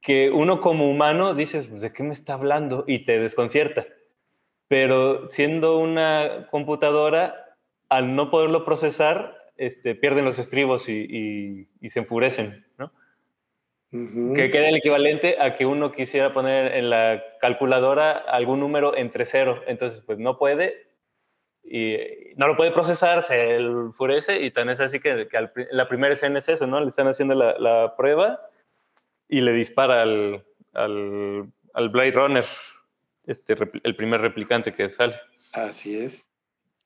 que 0.00 0.30
uno 0.30 0.62
como 0.62 0.90
humano 0.90 1.34
dices, 1.34 1.66
pues, 1.66 1.82
¿de 1.82 1.92
qué 1.92 2.04
me 2.04 2.14
está 2.14 2.32
hablando? 2.32 2.84
Y 2.86 3.04
te 3.04 3.18
desconcierta. 3.18 3.86
Pero 4.66 5.30
siendo 5.30 5.78
una 5.78 6.48
computadora, 6.50 7.54
al 7.90 8.16
no 8.16 8.30
poderlo 8.30 8.64
procesar, 8.64 9.36
este, 9.58 9.94
pierden 9.94 10.24
los 10.24 10.38
estribos 10.38 10.88
y, 10.88 11.68
se 11.86 11.98
enfurecen, 11.98 12.64
¿no? 12.78 12.90
Que 14.34 14.50
queda 14.50 14.70
el 14.70 14.76
equivalente 14.76 15.36
a 15.38 15.54
que 15.54 15.66
uno 15.66 15.92
quisiera 15.92 16.32
poner 16.32 16.74
en 16.74 16.88
la 16.88 17.22
calculadora 17.42 18.12
algún 18.12 18.60
número 18.60 18.96
entre 18.96 19.26
cero. 19.26 19.62
Entonces, 19.66 20.00
pues 20.06 20.18
no 20.18 20.38
puede 20.38 20.87
y 21.70 22.34
no 22.36 22.46
lo 22.46 22.56
puede 22.56 22.70
procesar, 22.70 23.22
se 23.22 23.56
enfurece 23.56 24.40
y 24.40 24.50
tan 24.50 24.70
es 24.70 24.80
así 24.80 25.00
que, 25.00 25.28
la 25.70 25.88
primera 25.88 26.14
escena 26.14 26.38
es 26.38 26.48
eso, 26.48 26.66
¿no? 26.66 26.80
Le 26.80 26.88
están 26.88 27.08
haciendo 27.08 27.34
la, 27.34 27.94
prueba 27.96 28.40
y 29.28 29.40
le 29.42 29.52
dispara 29.52 30.02
al, 30.02 30.44
al, 30.72 31.52
al, 31.74 31.88
Blade 31.90 32.12
Runner, 32.12 32.44
este, 33.26 33.56
el 33.82 33.96
primer 33.96 34.22
replicante 34.22 34.74
que 34.74 34.88
sale. 34.88 35.16
Así 35.52 35.98
es. 35.98 36.24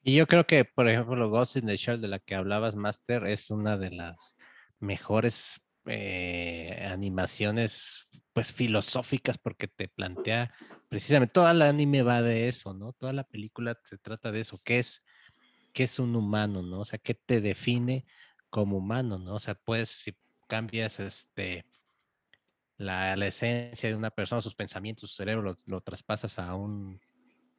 Y 0.02 0.16
yo 0.16 0.26
creo 0.26 0.44
que, 0.46 0.64
por 0.64 0.88
ejemplo, 0.88 1.30
Ghost 1.30 1.56
in 1.56 1.66
the 1.66 1.76
Shell 1.76 2.00
de 2.00 2.08
la 2.08 2.18
que 2.18 2.34
hablabas, 2.34 2.74
Master, 2.74 3.26
es 3.26 3.50
una 3.50 3.76
de 3.76 3.90
las 3.92 4.36
mejores 4.80 5.60
eh, 5.86 6.84
animaciones 6.90 8.08
pues 8.32 8.52
filosóficas 8.52 9.38
porque 9.38 9.68
te 9.68 9.88
plantea 9.88 10.52
precisamente 10.92 11.32
toda 11.32 11.54
la 11.54 11.70
anime 11.70 12.02
va 12.02 12.20
de 12.20 12.48
eso, 12.48 12.74
¿no? 12.74 12.92
Toda 12.92 13.14
la 13.14 13.24
película 13.24 13.80
se 13.82 13.96
trata 13.96 14.30
de 14.30 14.40
eso, 14.40 14.60
¿qué 14.62 14.78
es 14.78 15.02
es 15.72 15.98
un 15.98 16.14
humano, 16.14 16.60
¿no? 16.60 16.80
O 16.80 16.84
sea, 16.84 16.98
¿qué 16.98 17.14
te 17.14 17.40
define 17.40 18.04
como 18.50 18.76
humano, 18.76 19.18
¿no? 19.18 19.36
O 19.36 19.40
sea, 19.40 19.54
pues 19.54 19.88
si 19.88 20.14
cambias 20.46 21.00
este 21.00 21.64
la, 22.76 23.14
esencia 23.26 23.88
de 23.88 23.94
una 23.94 24.10
persona, 24.10 24.42
sus 24.42 24.54
pensamientos, 24.54 25.08
su 25.08 25.16
cerebro, 25.16 25.56
lo, 25.64 25.80
traspasas 25.80 26.38
a 26.38 26.54
un 26.54 27.00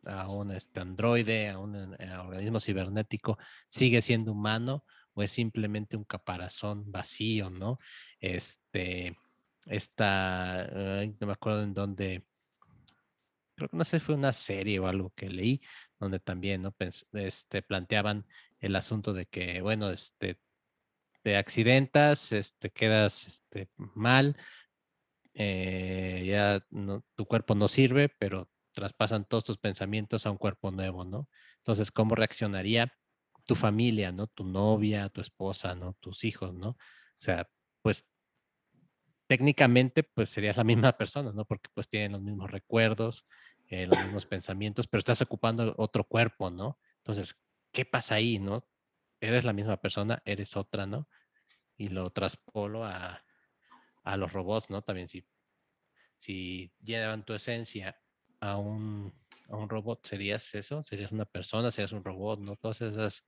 a 0.06 0.30
un 0.30 0.52
este, 0.52 0.80
androide, 0.80 1.50
a 1.50 1.58
un 1.58 1.96
eh, 1.98 2.18
organismo 2.20 2.60
cibernético, 2.60 3.40
sigue 3.68 4.04
siendo 4.04 4.34
humano 4.34 4.86
o 5.16 5.24
es 5.24 5.32
simplemente 5.32 5.98
un 5.98 6.04
caparazón 6.04 6.92
vacío, 6.92 7.50
¿no? 7.50 7.80
Este, 8.20 9.18
esta, 9.66 10.70
no 11.20 11.28
me 11.28 11.34
acuerdo 11.34 11.64
en 11.64 11.74
dónde, 11.74 12.28
creo 13.56 13.70
que 13.70 13.78
no 13.78 13.86
sé, 13.86 14.00
fue 14.00 14.16
una 14.16 14.34
serie 14.34 14.80
o 14.80 14.88
algo 14.88 15.12
que 15.16 15.30
leí, 15.30 15.62
donde 16.00 16.20
también, 16.20 16.64
¿no? 16.64 16.76
este, 17.14 17.62
planteaban 17.62 18.26
el 18.60 18.76
asunto 18.76 19.14
de 19.14 19.26
que, 19.26 19.62
bueno, 19.62 19.90
este, 19.90 20.40
te 21.22 21.38
accidentas, 21.38 22.32
este, 22.32 22.72
quedas 22.72 23.28
este, 23.28 23.70
mal, 23.78 24.38
eh, 25.34 26.24
ya 26.28 26.66
tu 27.16 27.26
cuerpo 27.26 27.56
no 27.56 27.68
sirve, 27.68 28.10
pero 28.10 28.50
traspasan 28.74 29.26
todos 29.26 29.44
tus 29.44 29.58
pensamientos 29.58 30.26
a 30.26 30.32
un 30.32 30.38
cuerpo 30.38 30.72
nuevo, 30.72 31.06
¿no? 31.06 31.30
Entonces, 31.58 31.92
¿cómo 31.92 32.16
reaccionaría 32.16 32.94
tu 33.46 33.56
familia, 33.56 34.12
¿no? 34.12 34.28
Tu 34.28 34.44
novia, 34.44 35.10
tu 35.10 35.22
esposa, 35.22 35.76
¿no? 35.76 35.96
Tus 36.00 36.24
hijos, 36.24 36.54
¿no? 36.54 36.70
O 36.70 36.78
sea, 37.20 37.48
pues 37.82 38.06
técnicamente 39.28 40.04
pues 40.04 40.30
serías 40.30 40.58
la 40.58 40.64
misma 40.64 40.94
persona, 40.98 41.32
¿no? 41.34 41.46
Porque 41.46 41.70
pues 41.74 41.90
tienen 41.90 42.14
los 42.14 42.22
mismos 42.22 42.52
recuerdos, 42.52 43.26
eh, 43.74 43.88
los 43.88 43.98
mismos 44.00 44.26
pensamientos, 44.26 44.88
pero 44.88 45.00
estás 45.00 45.22
ocupando 45.22 45.74
otro 45.78 46.04
cuerpo, 46.04 46.52
¿no? 46.52 46.78
Entonces, 46.98 47.36
¿qué 47.72 47.86
pasa 47.86 48.16
ahí, 48.16 48.38
no? 48.38 48.68
Eres 49.20 49.46
la 49.46 49.54
misma 49.54 49.78
persona, 49.78 50.22
eres 50.26 50.56
otra, 50.56 50.86
¿no? 50.86 51.08
Y 51.76 51.90
lo 51.90 52.12
traspolo 52.12 52.86
a, 52.86 53.26
a 54.04 54.18
los 54.18 54.32
robots, 54.32 54.70
¿no? 54.70 54.84
También 54.84 55.10
si, 55.10 55.26
si 56.18 56.72
llevan 56.84 57.26
tu 57.26 57.34
esencia 57.34 58.00
a 58.40 58.58
un 58.58 59.12
a 59.50 59.58
un 59.58 59.70
robot? 59.70 60.06
¿Serías 60.06 60.54
eso? 60.56 60.84
¿Serías 60.84 61.12
una 61.12 61.26
persona? 61.26 61.72
¿Serías 61.72 61.92
un 61.92 62.04
robot? 62.04 62.40
¿No? 62.40 62.56
Todas 62.56 62.82
esas, 62.82 63.24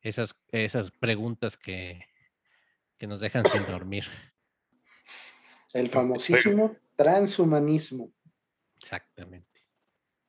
esas, 0.00 0.36
esas 0.48 0.90
preguntas 0.90 1.56
que, 1.56 2.04
que 2.96 3.06
nos 3.06 3.20
dejan 3.20 3.44
sin 3.46 3.66
dormir. 3.66 4.04
El 5.72 5.88
famosísimo 5.88 6.76
transhumanismo. 6.96 8.12
Exactamente. 8.76 9.57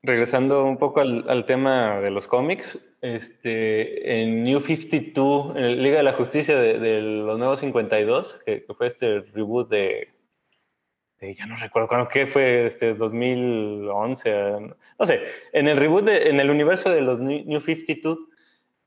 Regresando 0.02 0.64
un 0.64 0.78
poco 0.78 1.02
al, 1.02 1.46
tema 1.46 2.00
de 2.00 2.10
los 2.10 2.28
cómics, 2.28 2.80
este, 3.02 4.22
en 4.22 4.44
New 4.44 4.62
52, 4.62 5.58
en 5.58 5.84
Liga 5.84 5.98
de 5.98 6.04
la 6.04 6.14
Justicia 6.14 6.58
de, 6.58 7.02
los 7.02 7.38
Nuevos 7.38 7.60
52, 7.60 8.40
que, 8.46 8.66
fue 8.78 8.88
este 8.88 9.20
reboot 9.34 9.70
de 9.70 10.10
ya 11.22 11.46
no 11.46 11.58
recuerdo 11.58 11.90
cuándo, 11.90 12.08
¿qué 12.08 12.28
fue? 12.28 12.68
Este, 12.68 12.94
2011, 12.94 14.32
no 15.00 15.06
sé, 15.06 15.22
en 15.52 15.68
el 15.68 15.78
reboot, 15.78 16.08
en 16.08 16.40
el 16.40 16.50
universo 16.50 16.90
de 16.90 17.02
los 17.02 17.20
New 17.20 17.60
52, 17.60 18.18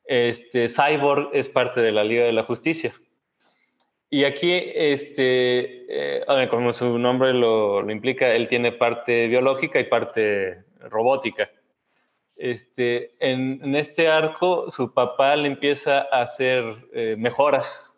este, 0.05 0.69
Cyborg 0.69 1.31
es 1.35 1.49
parte 1.49 1.81
de 1.81 1.93
la 1.93 2.05
Liga 2.05 2.25
de 2.25 2.33
la 2.33 2.45
Justicia. 2.45 2.95
Y 4.09 4.25
aquí, 4.25 4.53
este, 4.53 6.21
eh, 6.21 6.49
como 6.51 6.73
su 6.73 6.99
nombre 6.99 7.33
lo, 7.33 7.89
implica, 7.91 8.35
él 8.35 8.49
tiene 8.49 8.73
parte 8.73 9.27
biológica 9.29 9.81
y 9.81 9.85
parte 9.85 10.65
robótica. 10.89 11.51
Este, 12.37 13.15
en, 13.21 13.75
este 13.77 14.09
arco, 14.09 14.71
su 14.71 14.93
papá 14.93 15.37
le 15.37 15.49
empieza 15.49 16.07
a 16.11 16.23
hacer 16.23 16.89
eh, 16.93 17.15
mejoras 17.19 17.93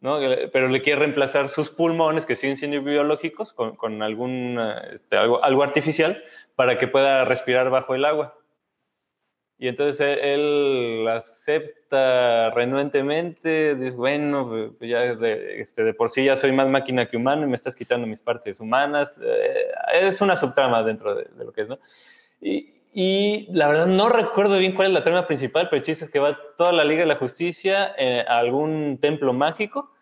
pero 0.00 0.68
le 0.68 0.80
quiere 0.80 1.00
reemplazar 1.00 1.48
sus 1.48 1.70
pulmones, 1.70 2.24
que 2.24 2.36
siguen 2.36 2.56
siendo 2.56 2.80
biológicos, 2.82 3.52
con, 3.52 4.02
algún, 4.02 4.58
este, 4.92 5.16
algo, 5.16 5.62
artificial 5.62 6.22
para 6.56 6.78
que 6.78 6.88
pueda 6.88 7.24
respirar 7.24 7.68
bajo 7.70 7.94
el 7.94 8.06
agua. 8.06 8.34
Y 9.60 9.68
entonces 9.68 10.00
e, 10.00 10.34
él, 10.34 11.06
acepta 11.06 12.48
renuentemente, 12.48 13.74
dice, 13.74 13.94
bueno, 13.94 14.74
pues 14.78 14.90
ya 14.90 15.14
de, 15.14 15.60
este, 15.60 15.84
de, 15.84 15.92
por 15.92 16.10
sí 16.10 16.24
ya 16.24 16.34
soy 16.34 16.50
más 16.50 16.66
máquina 16.66 17.06
que 17.06 17.18
humano 17.18 17.44
y 17.44 17.50
me 17.50 17.56
estás 17.56 17.76
quitando 17.76 18.06
mis 18.06 18.22
partes 18.22 18.58
humanas. 18.58 19.20
Eh, 19.22 19.66
es 20.00 20.22
una 20.22 20.36
subtrama 20.36 20.82
dentro 20.82 21.14
de, 21.14 21.26
lo 21.44 21.52
que 21.52 21.60
es, 21.60 21.68
¿no? 21.68 21.78
Y, 22.40 23.46
la 23.52 23.68
verdad 23.68 23.86
no 23.86 24.08
recuerdo 24.08 24.56
bien 24.56 24.74
cuál 24.74 24.88
es 24.88 24.94
la 24.94 25.04
trama 25.04 25.26
principal, 25.26 25.68
pero 25.68 25.76
el 25.76 25.84
chiste 25.84 26.04
es 26.04 26.10
que 26.10 26.18
va 26.18 26.38
toda 26.56 26.72
la 26.72 26.82
Liga 26.82 27.02
de 27.02 27.06
la 27.06 27.16
Justicia 27.16 27.94
eh, 27.98 28.24
a 28.26 28.38
algún 28.38 28.98
templo 28.98 29.34
mágico 29.34 29.92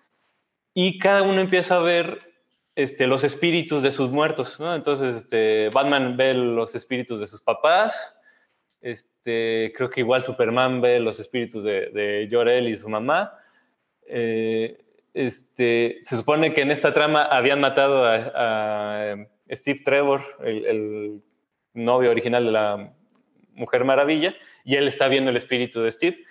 y 0.73 0.99
cada 1.01 1.23
uno 1.23 1.41
empieza 1.41 1.77
a 1.77 1.81
ver 1.81 2.21
este, 2.77 3.09
los 3.09 3.25
espíritus 3.25 3.83
de 3.83 3.91
sus 3.91 4.11
muertos, 4.11 4.59
¿no? 4.61 4.75
Entonces, 4.75 5.17
este, 5.17 5.69
Batman 5.71 6.17
ve 6.17 6.33
los 6.33 6.77
espíritus 6.77 7.21
de 7.21 7.27
sus 7.27 7.43
papás, 7.43 7.93
este, 8.81 9.18
creo 9.75 9.91
que 9.91 10.01
igual 10.01 10.25
Superman 10.25 10.81
ve 10.81 11.01
los 11.01 11.19
espíritus 11.21 11.65
de, 11.65 11.91
de 11.91 12.29
Jor-El 12.31 12.69
y 12.69 12.77
su 12.77 12.89
mamá. 12.89 13.33
Eh, 14.07 14.79
este, 15.15 15.99
se 16.03 16.17
supone 16.17 16.55
que 16.55 16.63
en 16.63 16.71
esta 16.71 16.95
trama 16.95 17.25
habían 17.25 17.61
matado 17.61 18.05
a, 18.05 19.17
Steve 19.51 19.81
Trevor, 19.85 20.23
el, 20.45 21.23
novio 21.75 22.11
original 22.11 22.45
de 22.45 22.51
la 22.51 22.93
Mujer 23.53 23.85
Maravilla, 23.85 24.35
y 24.65 24.77
él 24.77 24.89
está 24.89 25.09
viendo 25.09 25.31
el 25.31 25.37
espíritu 25.37 25.81
de 25.81 25.93
Steve. 25.93 26.25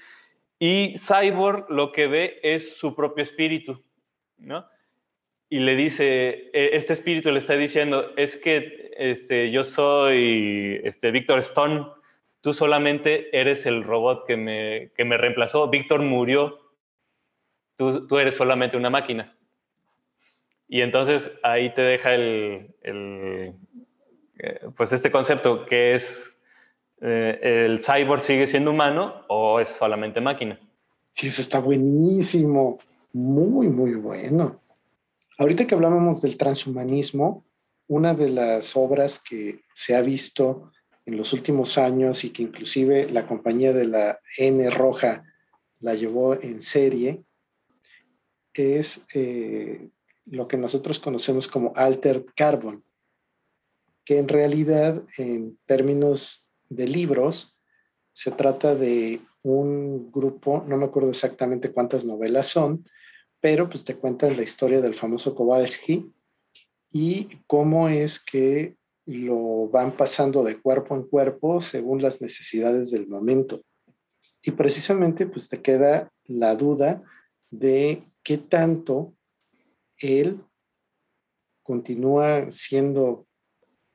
Y 0.59 0.95
Cyborg 0.99 1.69
lo 1.69 1.91
que 1.91 2.07
ve 2.07 2.39
es 2.43 2.77
su 2.77 2.95
propio 2.95 3.23
espíritu, 3.23 3.83
¿no? 4.37 4.67
Y 5.49 5.59
le 5.59 5.75
dice, 5.75 6.49
e, 6.53 6.71
este 6.73 6.93
espíritu 6.93 7.31
le 7.31 7.39
está 7.39 7.55
diciendo, 7.55 8.11
es 8.17 8.35
que 8.35 8.91
este, 8.97 9.51
yo 9.51 9.63
soy 9.63 10.81
este, 10.83 11.11
Victor 11.11 11.39
Stone, 11.39 11.87
tú 12.41 12.53
solamente 12.53 13.37
eres 13.37 13.65
el 13.65 13.83
robot 13.83 14.25
que 14.25 14.37
me, 14.37 14.91
que 14.95 15.05
me 15.05 15.17
reemplazó, 15.17 15.69
Víctor 15.69 16.01
murió, 16.01 16.59
tú, 17.75 18.07
tú, 18.07 18.17
eres 18.17 18.35
solamente 18.35 18.77
una 18.77 18.89
máquina. 18.89 19.35
Y 20.67 20.81
entonces 20.81 21.31
ahí 21.43 21.73
te 21.73 21.81
deja 21.81 22.13
el, 22.13 22.75
el 22.81 23.53
eh, 24.39 24.59
pues 24.75 24.91
este 24.91 25.11
concepto 25.11 25.65
que 25.65 25.95
es 25.95 26.35
eh, 27.01 27.39
el 27.65 27.83
cyborg 27.83 28.21
sigue 28.21 28.47
siendo 28.47 28.71
humano 28.71 29.25
o 29.27 29.59
es 29.59 29.69
solamente 29.69 30.21
máquina. 30.21 30.59
Sí, 31.11 31.27
eso 31.27 31.41
está 31.41 31.59
buenísimo, 31.59 32.79
muy, 33.13 33.67
muy 33.67 33.95
bueno. 33.95 34.61
Ahorita 35.39 35.65
que 35.65 35.75
hablábamos 35.75 36.21
del 36.21 36.37
transhumanismo, 36.37 37.45
una 37.87 38.13
de 38.13 38.29
las 38.29 38.75
obras 38.75 39.19
que 39.19 39.61
se 39.73 39.95
ha 39.95 40.01
visto 40.01 40.71
en 41.07 41.15
los 41.15 41.31
últimos 41.31 41.77
años 41.77 42.25
y 42.25 42.31
que 42.31 42.43
inclusive 42.43 43.09
la 43.09 43.25
compañía 43.25 43.71
de 43.71 43.85
la 43.85 44.19
N 44.37 44.69
Roja 44.69 45.23
la 45.79 45.95
llevó 45.95 46.33
en 46.35 46.61
serie, 46.61 47.23
es 48.53 49.05
eh, 49.13 49.89
lo 50.25 50.47
que 50.47 50.57
nosotros 50.57 50.99
conocemos 50.99 51.47
como 51.47 51.71
Altered 51.75 52.25
Carbon, 52.35 52.83
que 54.03 54.17
en 54.17 54.27
realidad 54.27 55.03
en 55.17 55.57
términos 55.65 56.47
de 56.69 56.87
libros 56.87 57.55
se 58.11 58.31
trata 58.31 58.75
de 58.75 59.21
un 59.43 60.11
grupo, 60.11 60.65
no 60.67 60.75
me 60.75 60.85
acuerdo 60.85 61.09
exactamente 61.09 61.71
cuántas 61.71 62.03
novelas 62.03 62.47
son, 62.47 62.85
pero 63.39 63.69
pues 63.69 63.85
te 63.85 63.95
cuentan 63.95 64.35
la 64.35 64.43
historia 64.43 64.81
del 64.81 64.95
famoso 64.95 65.35
Kowalski 65.35 66.11
y 66.91 67.29
cómo 67.45 67.87
es 67.87 68.19
que 68.19 68.75
lo 69.07 69.67
van 69.69 69.97
pasando 69.97 70.43
de 70.43 70.61
cuerpo 70.61 70.95
en 70.95 71.03
cuerpo 71.03 71.59
según 71.61 72.01
las 72.01 72.21
necesidades 72.21 72.91
del 72.91 73.07
momento. 73.07 73.63
Y 74.43 74.51
precisamente 74.51 75.25
pues 75.25 75.49
te 75.49 75.61
queda 75.61 76.11
la 76.25 76.55
duda 76.55 77.01
de 77.49 78.03
qué 78.21 78.37
tanto 78.37 79.15
él 79.97 80.43
continúa 81.63 82.51
siendo 82.51 83.25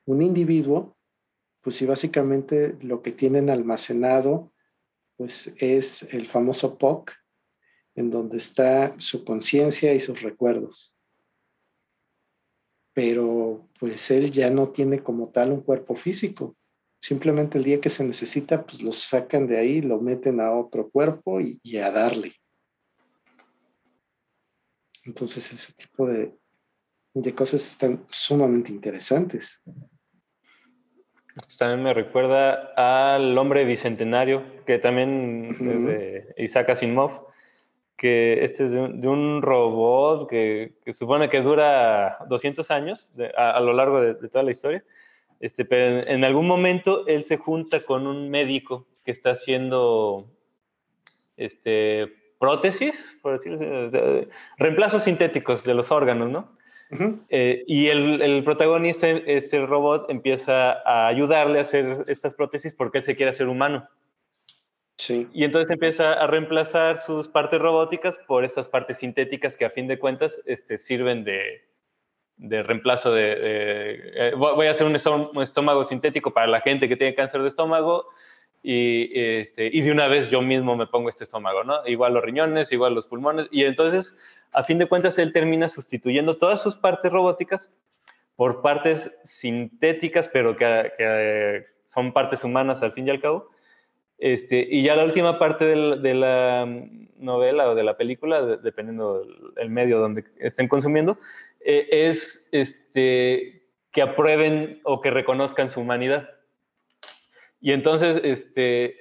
un 0.05 0.23
individuo, 0.23 0.97
pues 1.61 1.77
si 1.77 1.87
básicamente 1.87 2.77
lo 2.81 3.03
que 3.03 3.13
tienen 3.13 3.51
almacenado 3.51 4.53
pues 5.17 5.53
es 5.59 6.03
el 6.13 6.27
famoso 6.27 6.77
POC, 6.79 7.13
en 7.95 8.11
donde 8.11 8.39
está 8.39 8.95
su 8.99 9.25
conciencia 9.25 9.95
y 9.95 10.01
sus 10.01 10.23
recuerdos 10.23 10.97
pero 12.93 13.69
pues 13.83 14.13
él 14.13 14.31
ya 14.31 14.49
no 14.49 14.69
tiene 14.69 15.01
como 15.01 15.31
tal 15.31 15.51
un 15.51 15.61
cuerpo 15.61 15.97
físico. 15.97 16.55
Simplemente 17.01 17.59
el 17.59 17.65
día 17.65 17.81
que 17.81 17.91
se 17.91 18.05
necesita, 18.05 18.65
pues 18.65 18.81
lo 18.81 18.93
sacan 18.93 19.49
de 19.49 19.59
ahí, 19.59 19.81
lo 19.83 20.01
meten 20.01 20.41
a 20.41 20.53
otro 20.53 20.89
cuerpo 20.89 21.41
y, 21.41 21.77
a 21.79 21.91
darle. 21.91 22.33
Entonces 25.03 25.53
ese 25.53 25.73
tipo 25.73 26.07
de, 26.07 26.33
cosas 27.35 27.67
están 27.67 28.07
sumamente 28.09 28.71
interesantes. 28.71 29.61
También 31.59 31.83
me 31.83 31.93
recuerda 31.93 32.75
al 32.77 33.37
hombre 33.37 33.65
bicentenario, 33.65 34.65
que 34.65 34.79
también 34.79 35.57
es 35.59 35.59
de 35.59 36.35
Isaac 36.37 36.71
Asimov, 36.71 37.32
que 38.03 38.43
este 38.43 38.67
es 38.67 38.73
de 38.73 39.07
un, 39.07 39.43
robot 39.43 40.29
que, 40.29 40.73
supone 40.93 41.31
que 41.31 41.41
dura 41.41 42.19
200 42.29 42.69
años 42.73 43.09
a, 43.37 43.61
lo 43.61 43.73
largo 43.73 44.01
de, 44.01 44.15
toda 44.29 44.43
la 44.43 44.51
historia. 44.51 44.83
Este, 45.39 45.65
pero 45.65 46.01
en, 46.09 46.25
algún 46.25 46.49
momento 46.49 47.07
él 47.07 47.23
se 47.23 47.37
junta 47.37 47.85
con 47.85 48.09
un 48.09 48.29
médico 48.29 48.89
que 49.05 49.13
está 49.13 49.31
haciendo 49.31 50.27
este, 51.37 52.13
prótesis, 52.41 52.93
por 53.23 53.39
decirlo 53.39 54.27
reemplazos 54.59 55.05
sintéticos 55.05 55.63
de 55.63 55.75
los 55.75 55.93
órganos, 55.93 56.29
¿no? 56.29 56.49
Eh, 57.29 57.63
y 57.69 57.87
el, 57.87 58.21
el, 58.21 58.43
protagonista, 58.43 59.09
este 59.09 59.65
robot, 59.65 60.11
empieza 60.11 60.73
a 60.85 61.07
ayudarle 61.07 61.61
a 61.61 61.63
hacer 61.63 62.05
estas 62.09 62.35
prótesis 62.35 62.73
porque 62.73 62.99
él 62.99 63.05
se 63.05 63.15
quiere 63.15 63.31
hacer 63.31 63.47
humano. 63.47 63.89
Y 65.09 65.45
entonces 65.45 65.71
empieza 65.71 66.13
a 66.13 66.27
reemplazar 66.27 67.01
sus 67.03 67.29
partes 67.29 67.61
robóticas 67.61 68.19
por 68.27 68.45
estas 68.45 68.69
partes 68.69 68.99
sintéticas 68.99 69.57
que 69.57 69.65
a 69.65 69.71
fin 69.71 69.89
de 69.89 69.99
cuentas 69.99 70.41
este, 70.47 70.79
sirven 70.79 71.25
de, 71.25 71.63
de 72.37 72.63
reemplazo 72.63 73.13
de... 73.13 73.37
Eh, 73.39 74.33
voy 74.37 74.67
a 74.67 74.71
hacer 74.71 74.87
un 74.87 74.97
estómago 75.43 75.85
sintético 75.85 76.33
para 76.33 76.47
la 76.47 76.61
gente 76.61 76.89
que 76.89 76.97
tiene 76.97 77.15
cáncer 77.15 77.43
de 77.43 77.49
estómago 77.49 78.07
y, 78.63 79.11
este, 79.19 79.71
y 79.73 79.81
de 79.81 79.91
una 79.91 80.07
vez 80.07 80.31
yo 80.31 80.41
mismo 80.41 80.77
me 80.77 80.87
pongo 80.87 81.09
este 81.09 81.25
estómago, 81.25 81.65
¿no? 81.65 81.85
Igual 81.87 82.15
los 82.15 82.23
riñones, 82.23 82.71
igual 82.71 82.95
los 82.95 83.07
pulmones. 83.07 83.49
Y 83.51 83.65
entonces, 83.65 84.15
a 84.53 84.63
fin 84.63 84.79
de 84.79 84.87
cuentas, 84.87 85.19
él 85.19 85.33
termina 85.33 85.69
sustituyendo 85.69 86.37
todas 86.37 86.63
sus 86.63 86.77
partes 86.77 87.11
robóticas 87.11 87.69
por 88.37 88.63
partes 88.63 89.11
sintéticas, 89.25 90.29
pero 90.29 90.57
que 90.57 91.67
son 91.87 92.13
partes 92.13 92.45
humanas 92.45 92.83
al 92.83 92.93
fin 92.93 93.09
y 93.09 93.11
al 93.11 93.21
cabo 93.21 93.51
este, 94.23 94.65
y 94.71 94.85
ya 94.85 94.95
la 94.95 95.03
última 95.03 95.37
parte 95.37 95.65
de 95.65 96.15
la, 96.15 96.65
novela 97.19 97.69
o 97.69 97.75
de 97.75 97.83
la 97.83 97.97
película, 97.97 98.41
dependiendo 98.41 99.27
del 99.57 99.69
medio 99.69 99.99
donde 99.99 100.25
estén 100.39 100.69
consumiendo, 100.69 101.19
eh, 101.59 101.89
es 101.91 102.49
este, 102.53 103.65
que 103.91 104.01
aprueben 104.01 104.81
o 104.85 105.01
que 105.01 105.11
reconozcan 105.11 105.71
su 105.71 105.81
humanidad. 105.81 106.31
Y 107.61 107.73
entonces, 107.73 108.21
este, 108.23 108.97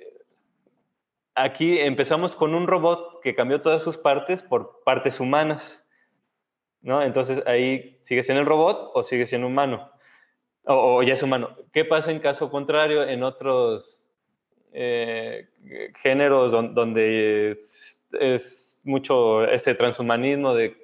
aquí 1.35 1.77
empezamos 1.77 2.35
con 2.35 2.55
un 2.55 2.65
robot 2.65 3.21
que 3.21 3.35
cambió 3.35 3.61
todas 3.61 3.83
sus 3.83 3.97
partes 3.97 4.41
por 4.41 4.81
partes 4.83 5.19
humanas. 5.19 5.79
¿no? 6.81 7.03
Entonces 7.03 7.43
ahí 7.45 7.99
sigue 8.05 8.23
siendo 8.23 8.41
el 8.41 8.47
robot 8.47 8.89
o 8.95 9.03
sigue 9.03 9.27
siendo 9.27 9.45
humano. 9.45 9.91
O 10.63 11.03
ya 11.03 11.13
es 11.13 11.21
humano. 11.21 11.55
¿Qué 11.73 11.85
pasa 11.85 12.09
en 12.09 12.21
caso 12.21 12.49
contrario 12.49 13.03
en 13.03 13.21
otros 13.21 14.00
eh, 14.71 15.47
géneros 16.01 16.51
donde 16.51 17.59
es, 18.19 18.79
mucho 18.83 19.43
ese 19.45 19.75
transhumanismo 19.75 20.55
de 20.55 20.75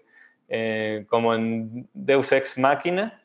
eh, 0.50 1.06
como 1.10 1.34
en 1.34 1.90
Deus 1.94 2.32
Ex 2.32 2.58
Máquina, 2.58 3.22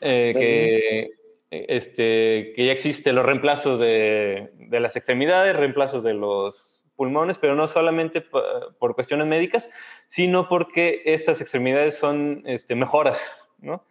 eh, 0.00 0.32
que, 0.34 1.10
este, 1.50 2.52
que 2.56 2.66
ya 2.66 2.72
existen 2.72 3.14
los 3.14 3.26
reemplazos 3.26 3.78
de, 3.78 4.50
de, 4.54 4.80
las 4.80 4.96
extremidades, 4.96 5.54
reemplazos 5.54 6.02
de 6.02 6.14
los 6.14 6.70
pulmones, 7.00 7.38
pero 7.38 7.54
no 7.54 7.66
solamente 7.66 8.20
por, 8.20 8.94
cuestiones 8.94 9.26
médicas, 9.26 9.66
sino 10.08 10.50
porque 10.50 11.00
estas 11.06 11.40
extremidades 11.40 11.94
son 11.94 12.42
este, 12.44 12.74
mejoras, 12.74 13.18
¿no? 13.58 13.82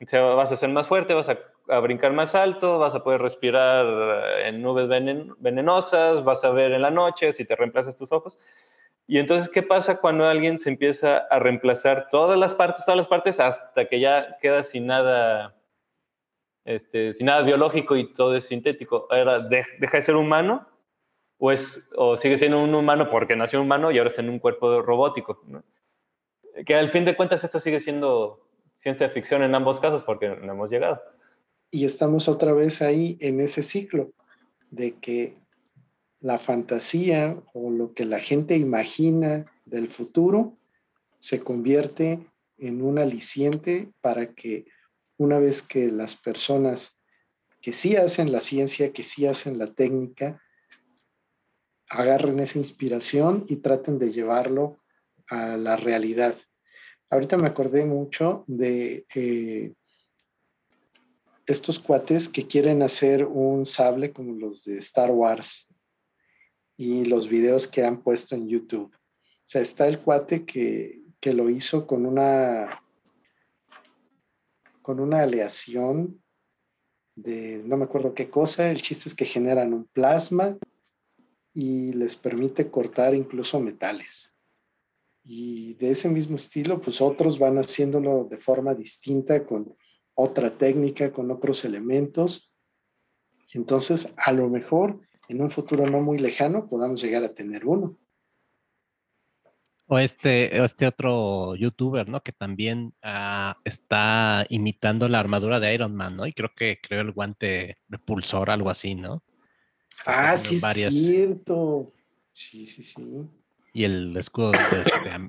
O 0.00 0.06
sea, 0.06 0.22
vas 0.22 0.50
a 0.50 0.56
ser 0.56 0.70
más 0.70 0.88
fuerte, 0.88 1.12
vas 1.12 1.28
a 1.28 1.38
a 1.68 1.80
brincar 1.80 2.12
más 2.12 2.34
alto, 2.34 2.78
vas 2.78 2.94
a 2.94 3.02
poder 3.02 3.20
respirar 3.20 3.86
eh, 3.86 4.48
en 4.48 4.62
nubes 4.62 4.88
venenosas, 4.88 6.24
vas 6.24 6.42
a 6.44 6.50
ver 6.50 6.72
en 6.72 6.82
la 6.82 6.90
noche 6.90 7.32
si 7.32 7.44
te 7.44 7.56
reemplazas 7.56 7.96
tus 7.96 8.12
ojos. 8.12 8.38
Y 9.06 9.18
entonces, 9.18 9.48
¿qué 9.48 9.62
pasa 9.62 10.00
cuando 10.00 10.26
alguien 10.26 10.58
se 10.58 10.68
empieza 10.68 11.18
a 11.18 11.38
reemplazar 11.38 12.08
todas 12.10 12.38
las 12.38 12.54
partes, 12.54 12.84
todas 12.84 12.98
las 12.98 13.08
partes, 13.08 13.40
hasta 13.40 13.86
que 13.86 14.00
ya 14.00 14.36
queda 14.42 14.62
sin 14.64 14.86
nada, 14.86 15.56
este, 16.64 17.14
sin 17.14 17.26
nada 17.26 17.42
biológico 17.42 17.96
y 17.96 18.12
todo 18.12 18.36
es 18.36 18.44
sintético? 18.46 19.06
Ahora, 19.10 19.40
¿deja 19.40 19.96
de 19.96 20.02
ser 20.02 20.16
humano? 20.16 20.68
¿O, 21.38 21.52
¿O 21.96 22.16
sigue 22.18 22.36
siendo 22.36 22.62
un 22.62 22.74
humano 22.74 23.08
porque 23.10 23.36
nació 23.36 23.62
humano 23.62 23.90
y 23.90 23.98
ahora 23.98 24.10
está 24.10 24.22
en 24.22 24.30
un 24.30 24.38
cuerpo 24.38 24.82
robótico? 24.82 25.40
Que 26.66 26.74
al 26.74 26.90
fin 26.90 27.04
de 27.04 27.16
cuentas 27.16 27.42
esto 27.44 27.60
sigue 27.60 27.80
siendo 27.80 28.46
ciencia 28.78 29.08
ficción 29.10 29.42
en 29.42 29.54
ambos 29.54 29.80
casos 29.80 30.02
porque 30.02 30.28
no 30.28 30.52
hemos 30.52 30.70
llegado. 30.70 31.00
Y 31.70 31.84
estamos 31.84 32.28
otra 32.28 32.52
vez 32.52 32.80
ahí 32.82 33.16
en 33.20 33.40
ese 33.40 33.62
ciclo 33.62 34.12
de 34.70 34.96
que 34.98 35.36
la 36.20 36.38
fantasía 36.38 37.40
o 37.52 37.70
lo 37.70 37.92
que 37.92 38.04
la 38.04 38.18
gente 38.18 38.56
imagina 38.56 39.46
del 39.64 39.88
futuro 39.88 40.56
se 41.18 41.40
convierte 41.40 42.26
en 42.56 42.82
un 42.82 42.98
aliciente 42.98 43.92
para 44.00 44.34
que 44.34 44.66
una 45.16 45.38
vez 45.38 45.62
que 45.62 45.90
las 45.90 46.16
personas 46.16 46.98
que 47.60 47.72
sí 47.72 47.96
hacen 47.96 48.32
la 48.32 48.40
ciencia, 48.40 48.92
que 48.92 49.04
sí 49.04 49.26
hacen 49.26 49.58
la 49.58 49.72
técnica, 49.74 50.42
agarren 51.88 52.38
esa 52.40 52.58
inspiración 52.58 53.44
y 53.48 53.56
traten 53.56 53.98
de 53.98 54.12
llevarlo 54.12 54.78
a 55.28 55.56
la 55.56 55.76
realidad. 55.76 56.36
Ahorita 57.10 57.36
me 57.36 57.46
acordé 57.46 57.84
mucho 57.84 58.44
de 58.46 59.06
eh, 59.14 59.74
estos 61.50 61.78
cuates 61.78 62.28
que 62.28 62.46
quieren 62.46 62.82
hacer 62.82 63.24
un 63.24 63.66
sable 63.66 64.12
como 64.12 64.34
los 64.34 64.64
de 64.64 64.78
Star 64.78 65.10
Wars 65.10 65.66
y 66.76 67.04
los 67.04 67.28
videos 67.28 67.66
que 67.66 67.84
han 67.84 68.02
puesto 68.02 68.34
en 68.34 68.48
YouTube. 68.48 68.92
O 68.94 69.50
sea, 69.50 69.62
está 69.62 69.88
el 69.88 70.00
cuate 70.00 70.44
que, 70.44 71.00
que 71.20 71.32
lo 71.32 71.50
hizo 71.50 71.86
con 71.86 72.06
una 72.06 72.82
con 74.82 75.00
una 75.00 75.22
aleación 75.22 76.22
de 77.14 77.62
no 77.64 77.76
me 77.76 77.84
acuerdo 77.84 78.14
qué 78.14 78.30
cosa. 78.30 78.70
El 78.70 78.80
chiste 78.80 79.08
es 79.08 79.14
que 79.14 79.26
generan 79.26 79.74
un 79.74 79.84
plasma 79.84 80.56
y 81.52 81.92
les 81.92 82.16
permite 82.16 82.70
cortar 82.70 83.14
incluso 83.14 83.60
metales. 83.60 84.34
Y 85.24 85.74
de 85.74 85.90
ese 85.90 86.08
mismo 86.08 86.36
estilo, 86.36 86.80
pues 86.80 87.02
otros 87.02 87.38
van 87.38 87.58
haciéndolo 87.58 88.24
de 88.30 88.38
forma 88.38 88.74
distinta, 88.74 89.44
con 89.44 89.76
otra 90.20 90.50
técnica, 90.50 91.12
con 91.12 91.30
otros 91.30 91.64
elementos. 91.64 92.52
Y 93.52 93.58
entonces, 93.58 94.12
a 94.16 94.32
lo 94.32 94.48
mejor, 94.48 95.00
en 95.28 95.40
un 95.40 95.50
futuro 95.50 95.86
no 95.86 96.00
muy 96.00 96.18
lejano, 96.18 96.68
podamos 96.68 97.02
llegar 97.02 97.22
a 97.24 97.34
tener 97.34 97.66
uno. 97.66 97.98
O 99.86 99.98
este, 99.98 100.62
este 100.62 100.86
otro 100.86 101.54
youtuber, 101.54 102.08
¿no? 102.08 102.22
Que 102.22 102.32
también 102.32 102.94
ah, 103.02 103.56
está 103.64 104.44
imitando 104.50 105.08
la 105.08 105.20
armadura 105.20 105.60
de 105.60 105.72
Iron 105.72 105.94
Man, 105.94 106.16
¿no? 106.16 106.26
Y 106.26 106.32
creo 106.32 106.50
que 106.54 106.78
creó 106.82 107.00
el 107.00 107.12
guante 107.12 107.78
repulsor, 107.88 108.50
algo 108.50 108.70
así, 108.70 108.94
¿no? 108.94 109.22
Ah, 110.04 110.36
sí, 110.36 110.56
es 110.56 110.94
cierto. 110.94 111.92
Sí, 112.32 112.66
sí, 112.66 112.82
sí 112.82 113.28
y 113.78 113.84
el 113.84 114.16
escudo 114.16 114.50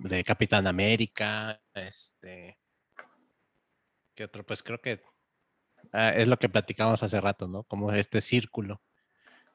de, 0.03 0.23
Capitán 0.23 0.65
América, 0.65 1.61
este, 1.73 2.57
¿qué 4.19 4.25
otro? 4.25 4.45
Pues 4.45 4.61
creo 4.61 4.81
que 4.81 5.01
ah, 5.93 6.09
es 6.09 6.27
lo 6.27 6.37
que 6.37 6.49
platicamos 6.49 7.01
hace 7.03 7.21
rato, 7.21 7.47
¿no? 7.47 7.63
Como 7.63 7.93
este 7.93 8.19
círculo 8.19 8.81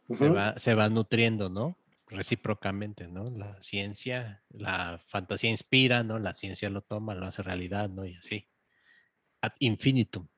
se, 0.09 0.31
va, 0.31 0.57
se 0.57 0.75
va 0.75 0.89
nutriendo, 0.89 1.51
¿no? 1.51 1.77
Recíprocamente, 2.07 3.07
¿no? 3.07 3.29
La 3.29 3.61
ciencia, 3.61 4.43
la 4.49 5.03
fantasía 5.07 5.51
inspira, 5.51 6.03
¿no? 6.03 6.19
La 6.19 6.33
ciencia 6.33 6.71
lo 6.71 6.81
toma, 6.81 7.15
lo 7.15 7.27
hace 7.27 7.43
realidad, 7.43 7.91
¿no? 7.91 8.07
Y 8.07 8.15
así. 8.15 8.49
Ad 9.43 9.53
infinitum. 9.59 10.29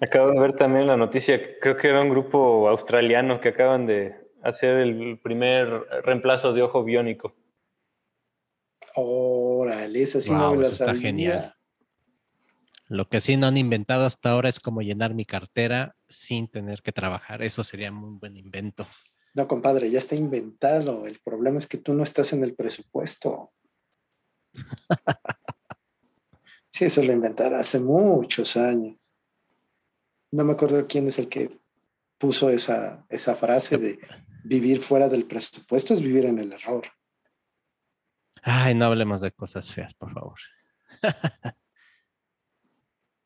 Acabo 0.00 0.30
de 0.30 0.38
ver 0.38 0.56
también 0.56 0.86
la 0.86 0.96
noticia, 0.96 1.40
creo 1.60 1.76
que 1.76 1.88
era 1.88 2.00
un 2.02 2.10
grupo 2.10 2.68
australiano 2.68 3.40
que 3.40 3.48
acaban 3.48 3.86
de, 3.86 4.14
hacer 4.42 4.76
el 4.76 5.18
primer 5.18 5.68
reemplazo 6.04 6.52
de 6.52 6.62
ojo 6.62 6.84
biónico. 6.84 7.34
Órale, 8.94 10.02
esa 10.02 10.20
sí 10.20 10.30
no 10.30 10.54
me 10.54 10.62
la 10.62 10.68
Está 10.68 10.94
genial. 10.94 11.54
Lo 12.90 13.06
que 13.06 13.20
sí 13.20 13.36
no 13.36 13.46
han 13.46 13.56
inventado 13.56 14.04
hasta 14.04 14.30
ahora 14.30 14.48
es 14.48 14.58
cómo 14.58 14.82
llenar 14.82 15.14
mi 15.14 15.24
cartera 15.24 15.94
sin 16.08 16.48
tener 16.48 16.82
que 16.82 16.90
trabajar. 16.90 17.40
Eso 17.40 17.62
sería 17.62 17.92
un 17.92 18.18
buen 18.18 18.36
invento. 18.36 18.84
No, 19.32 19.46
compadre, 19.46 19.88
ya 19.92 20.00
está 20.00 20.16
inventado. 20.16 21.06
El 21.06 21.20
problema 21.20 21.58
es 21.58 21.68
que 21.68 21.78
tú 21.78 21.94
no 21.94 22.02
estás 22.02 22.32
en 22.32 22.42
el 22.42 22.56
presupuesto. 22.56 23.52
sí, 26.72 26.86
eso 26.86 27.00
lo 27.04 27.12
inventaron 27.12 27.60
hace 27.60 27.78
muchos 27.78 28.56
años. 28.56 29.14
No 30.32 30.42
me 30.42 30.54
acuerdo 30.54 30.84
quién 30.88 31.06
es 31.06 31.20
el 31.20 31.28
que 31.28 31.60
puso 32.18 32.50
esa, 32.50 33.06
esa 33.08 33.36
frase 33.36 33.78
de 33.78 34.00
vivir 34.42 34.80
fuera 34.80 35.08
del 35.08 35.26
presupuesto 35.26 35.94
es 35.94 36.02
vivir 36.02 36.24
en 36.24 36.40
el 36.40 36.52
error. 36.54 36.88
Ay, 38.42 38.74
no 38.74 38.86
hablemos 38.86 39.20
de 39.20 39.30
cosas 39.30 39.72
feas, 39.72 39.94
por 39.94 40.12
favor. 40.12 40.40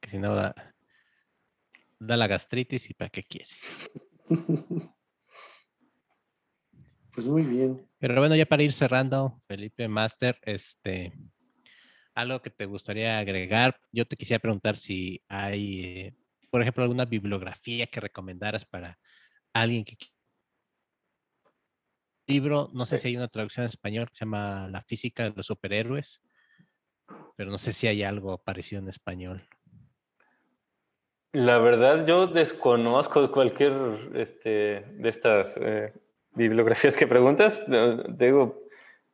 que 0.05 0.11
si 0.11 0.19
no 0.19 0.35
da, 0.35 0.55
da 1.99 2.17
la 2.17 2.27
gastritis 2.27 2.91
y 2.91 2.95
para 2.95 3.09
qué 3.09 3.23
quieres. 3.23 3.59
pues 7.15 7.27
muy 7.27 7.43
bien. 7.43 7.89
Pero 7.99 8.21
bueno, 8.21 8.37
ya 8.37 8.45
para 8.45 8.63
ir 8.63 8.75
cerrando, 8.75 9.41
Felipe 9.47 9.89
Master, 9.89 10.39
este, 10.43 11.15
algo 12.15 12.43
que 12.43 12.51
te 12.51 12.67
gustaría 12.67 13.19
agregar, 13.19 13.81
yo 13.93 14.07
te 14.07 14.17
quisiera 14.17 14.43
preguntar 14.43 14.77
si 14.77 15.25
hay, 15.27 15.85
eh, 15.85 16.15
por 16.51 16.61
ejemplo, 16.61 16.83
alguna 16.83 17.07
bibliografía 17.07 17.87
que 17.87 18.01
recomendaras 18.01 18.67
para 18.67 18.99
alguien 19.55 19.87
que 19.87 19.97
libro, 22.27 22.71
no 22.75 22.85
sé 22.85 22.99
si 22.99 23.09
hay 23.09 23.17
una 23.17 23.29
traducción 23.29 23.65
en 23.65 23.71
español 23.71 24.09
que 24.09 24.17
se 24.17 24.25
llama 24.27 24.69
La 24.69 24.83
física 24.83 25.25
de 25.25 25.33
los 25.35 25.47
superhéroes, 25.47 26.23
pero 27.37 27.51
no 27.51 27.59
sé 27.59 27.73
si 27.73 27.87
hay 27.87 28.03
algo 28.03 28.37
parecido 28.43 28.83
en 28.83 28.89
español. 28.89 29.49
La 31.35 31.59
verdad, 31.59 32.07
yo 32.07 32.27
desconozco 32.27 33.31
cualquier 33.31 33.73
este, 34.15 34.87
de 34.87 35.09
estas 35.09 35.55
eh, 35.61 35.93
bibliografías 36.33 36.97
que 36.97 37.07
preguntas. 37.07 37.63
Digo, 38.09 38.63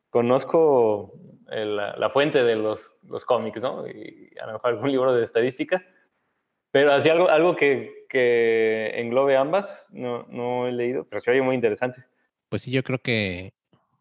conozco 0.09 1.13
la, 1.47 2.09
fuente 2.11 2.43
de 2.43 2.55
los, 2.55 2.79
los, 3.09 3.25
cómics, 3.25 3.61
¿no? 3.61 3.85
Y 3.85 4.31
a 4.41 4.45
lo 4.45 4.53
mejor 4.53 4.69
algún 4.69 4.91
libro 4.91 5.13
de 5.13 5.25
estadística, 5.25 5.83
pero 6.71 6.93
así 6.93 7.09
algo, 7.09 7.27
algo 7.27 7.57
que, 7.57 8.05
que 8.07 8.91
englobe 9.01 9.35
ambas, 9.35 9.87
no, 9.91 10.25
no 10.29 10.67
he 10.67 10.71
leído, 10.71 11.05
pero 11.09 11.21
se 11.21 11.31
oye 11.31 11.41
muy 11.41 11.55
interesante 11.55 12.05
pues 12.51 12.63
sí, 12.63 12.71
yo 12.71 12.83
creo 12.83 13.01
que, 13.01 13.53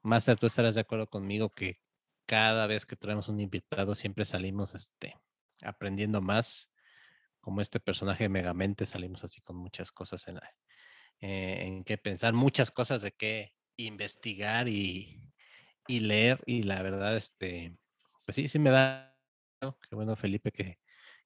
Master, 0.02 0.36
tú 0.36 0.48
estarás 0.48 0.74
de 0.74 0.80
acuerdo 0.80 1.06
conmigo 1.06 1.50
que 1.50 1.78
cada 2.26 2.66
vez 2.66 2.84
que 2.84 2.96
traemos 2.96 3.28
un 3.28 3.38
invitado 3.38 3.94
siempre 3.94 4.24
salimos 4.24 4.74
este, 4.74 5.16
aprendiendo 5.62 6.20
más. 6.20 6.68
Como 7.40 7.60
este 7.60 7.80
personaje 7.80 8.24
de 8.24 8.28
Megamente, 8.28 8.86
salimos 8.86 9.24
así 9.24 9.40
con 9.40 9.56
muchas 9.56 9.92
cosas 9.92 10.26
en, 10.28 10.38
eh, 11.20 11.66
en 11.66 11.84
qué 11.84 11.98
pensar, 11.98 12.32
muchas 12.34 12.70
cosas 12.70 13.02
de 13.02 13.12
qué 13.12 13.54
investigar 13.76 14.68
y, 14.68 15.22
leer. 15.88 16.40
Y 16.46 16.62
la 16.62 16.82
verdad, 16.82 17.16
este, 17.16 17.76
pues 18.24 18.36
sí, 18.36 18.48
sí 18.48 18.58
me 18.58 18.70
da, 18.70 19.16
qué 19.60 19.96
bueno, 19.96 20.16
Felipe, 20.16 20.52
que, 20.52 20.78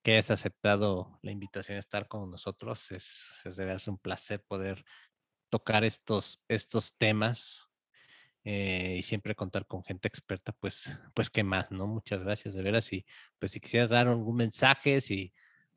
que 0.02 0.12
hayas 0.12 0.30
aceptado 0.30 1.18
la 1.22 1.32
invitación 1.32 1.76
a 1.76 1.80
estar 1.80 2.08
con 2.08 2.30
nosotros. 2.30 2.90
Es, 2.92 3.32
es 3.44 3.56
de 3.56 3.64
verdad 3.64 3.88
un 3.88 3.98
placer 3.98 4.42
poder 4.42 4.84
tocar 5.50 5.84
estos, 5.84 6.42
estos 6.48 6.96
temas 6.96 7.68
eh, 8.44 8.96
y 8.98 9.02
siempre 9.02 9.34
contar 9.34 9.66
con 9.66 9.82
gente 9.82 10.06
experta, 10.06 10.52
pues, 10.52 10.90
pues 11.14 11.30
qué 11.30 11.42
más, 11.42 11.70
¿no? 11.70 11.86
Muchas 11.86 12.22
gracias, 12.22 12.54
de 12.54 12.62
veras. 12.62 12.92
Y 12.92 13.06
pues 13.38 13.52
si 13.52 13.60
quisieras 13.60 13.88
dar 13.90 14.06
algún 14.06 14.36
mensaje, 14.36 15.00
si 15.00 15.32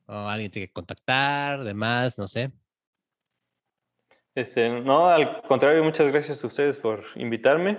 alguien 0.07 0.51
tiene 0.51 0.67
que 0.67 0.73
contactar, 0.73 1.63
demás, 1.63 2.17
no 2.17 2.27
sé. 2.27 2.51
Este, 4.35 4.69
no, 4.69 5.09
al 5.09 5.41
contrario, 5.43 5.83
muchas 5.83 6.07
gracias 6.07 6.43
a 6.43 6.47
ustedes 6.47 6.77
por 6.77 7.03
invitarme. 7.15 7.77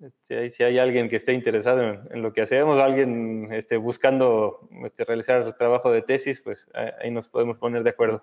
Este, 0.00 0.50
si 0.52 0.62
hay 0.62 0.78
alguien 0.78 1.10
que 1.10 1.16
esté 1.16 1.34
interesado 1.34 2.06
en, 2.10 2.22
lo 2.22 2.32
que 2.32 2.40
hacemos, 2.40 2.80
alguien 2.80 3.52
este, 3.52 3.76
buscando 3.76 4.68
este, 4.84 5.04
realizar 5.04 5.56
trabajo 5.58 5.92
de 5.92 6.00
tesis, 6.02 6.40
pues 6.40 6.58
ahí 7.00 7.10
nos 7.10 7.28
podemos 7.28 7.58
poner 7.58 7.82
de 7.82 7.90
acuerdo. 7.90 8.22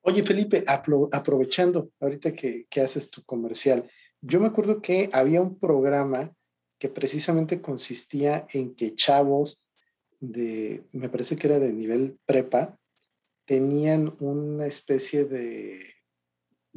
Oye, 0.00 0.22
Felipe, 0.22 0.64
aprovechando 0.66 1.90
ahorita 2.00 2.32
que, 2.32 2.66
que 2.70 2.80
haces 2.80 3.10
tu 3.10 3.22
comercial, 3.24 3.90
yo 4.22 4.40
me 4.40 4.46
acuerdo 4.46 4.80
que 4.80 5.10
había 5.12 5.42
un 5.42 5.58
programa 5.58 6.32
que 6.78 6.88
precisamente 6.88 7.60
consistía 7.60 8.46
en 8.52 8.74
que 8.74 8.94
chavos 8.94 9.62
de, 10.20 10.84
me 10.92 11.08
parece 11.10 11.36
que 11.36 11.48
era 11.48 11.58
de 11.58 11.72
nivel 11.72 12.18
prepa, 12.24 12.78
tenían 13.44 14.14
una 14.20 14.66
especie 14.66 15.24
de, 15.24 15.97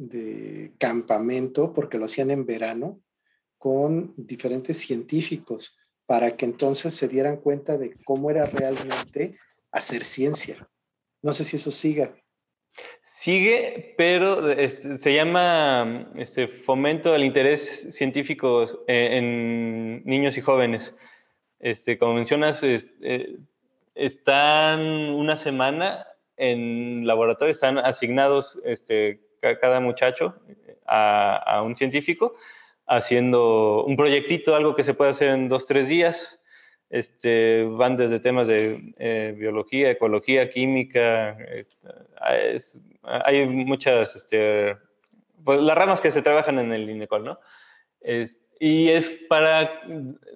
de 0.08 0.72
campamento, 0.78 1.72
porque 1.72 1.98
lo 1.98 2.06
hacían 2.06 2.30
en 2.30 2.46
verano, 2.46 3.00
con 3.58 4.14
diferentes 4.16 4.78
científicos 4.78 5.76
para 6.06 6.36
que 6.36 6.44
entonces 6.44 6.94
se 6.94 7.08
dieran 7.08 7.36
cuenta 7.36 7.78
de 7.78 7.94
cómo 8.04 8.30
era 8.30 8.44
realmente 8.46 9.38
hacer 9.70 10.04
ciencia. 10.04 10.68
No 11.22 11.32
sé 11.32 11.44
si 11.44 11.56
eso 11.56 11.70
siga. 11.70 12.12
Sigue, 13.04 13.94
pero 13.96 14.50
este, 14.50 14.98
se 14.98 15.14
llama 15.14 16.10
este, 16.16 16.48
fomento 16.48 17.12
del 17.12 17.24
interés 17.24 17.86
científico 17.92 18.84
en, 18.88 20.04
niños 20.04 20.36
y 20.36 20.40
jóvenes. 20.40 20.92
Este, 21.60 21.98
como 21.98 22.14
mencionas, 22.14 22.60
eh, 22.64 23.38
están 23.94 24.80
una 24.80 25.36
semana 25.36 26.04
en 26.36 27.06
laboratorio, 27.06 27.52
están 27.52 27.78
asignados 27.78 28.58
este, 28.64 29.20
cada 29.60 29.80
muchacho 29.80 30.34
a, 30.86 31.62
un 31.64 31.76
científico 31.76 32.34
haciendo 32.86 33.84
un 33.84 33.96
proyectito, 33.96 34.54
algo 34.54 34.74
que 34.74 34.84
se 34.84 34.94
puede 34.94 35.12
hacer 35.12 35.28
en 35.28 35.48
dos, 35.48 35.66
tres 35.66 35.88
días. 35.88 36.38
Este, 36.90 37.64
van 37.64 37.96
desde 37.96 38.20
temas 38.20 38.46
de 38.46 38.92
eh, 38.98 39.34
biología, 39.34 39.90
ecología, 39.90 40.50
química, 40.50 41.38
hay 43.02 43.46
muchas, 43.46 44.14
este, 44.14 44.76
pues 45.42 45.58
las 45.58 45.76
ramas 45.76 46.02
que 46.02 46.10
se 46.10 46.20
trabajan 46.20 46.58
en 46.58 46.70
el 46.70 46.90
INECOL, 46.90 47.24
¿no? 47.24 47.38
y 48.64 48.90
es 48.90 49.10
para 49.28 49.82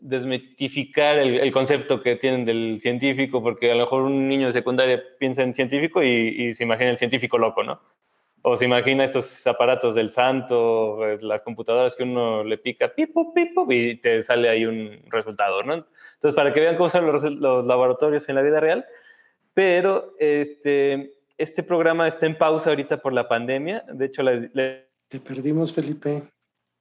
desmitificar 0.00 1.16
el, 1.16 1.52
concepto 1.52 2.02
que 2.02 2.16
tienen 2.16 2.44
del 2.44 2.80
científico, 2.80 3.40
porque 3.40 3.70
a 3.70 3.74
lo 3.76 3.84
mejor 3.84 4.02
un 4.02 4.26
niño 4.26 4.48
de 4.48 4.52
secundaria 4.52 5.00
piensa 5.20 5.44
en 5.44 5.54
científico 5.54 6.02
y, 6.02 6.52
se 6.54 6.64
imagina 6.64 6.90
el 6.90 6.98
científico 6.98 7.38
loco, 7.38 7.62
¿no? 7.62 7.80
O 8.48 8.56
se 8.56 8.64
imagina 8.64 9.05
estos 9.05 9.44
aparatos 9.44 9.97
del 9.97 10.12
santo, 10.12 10.94
pues, 10.98 11.20
las 11.20 11.43
computadoras 11.43 11.97
que 11.97 12.05
uno 12.05 12.44
le 12.44 12.59
pica, 12.59 12.94
pipo, 12.94 13.35
pipo, 13.35 13.66
y 13.73 13.97
te 13.97 14.23
sale 14.23 14.48
ahí 14.48 14.64
un 14.64 15.01
resultado, 15.09 15.64
¿no? 15.64 15.85
Entonces, 16.14 16.36
para 16.36 16.55
que 16.55 16.60
vean 16.60 16.77
cómo 16.77 16.89
son 16.89 17.10
los, 17.10 17.24
los 17.24 17.66
laboratorios 17.66 18.28
en 18.28 18.36
la 18.36 18.43
vida 18.43 18.60
real, 18.60 18.86
pero 19.52 20.14
este, 20.20 21.14
este 21.36 21.64
programa 21.64 22.06
está 22.06 22.27
en 22.27 22.39
pausa 22.39 22.70
ahorita 22.70 22.98
por 22.98 23.12
la 23.12 23.27
pandemia. 23.27 23.82
De 23.93 24.05
hecho, 24.05 24.23
te 24.23 25.18
perdimos, 25.18 25.74
Felipe. 25.74 26.23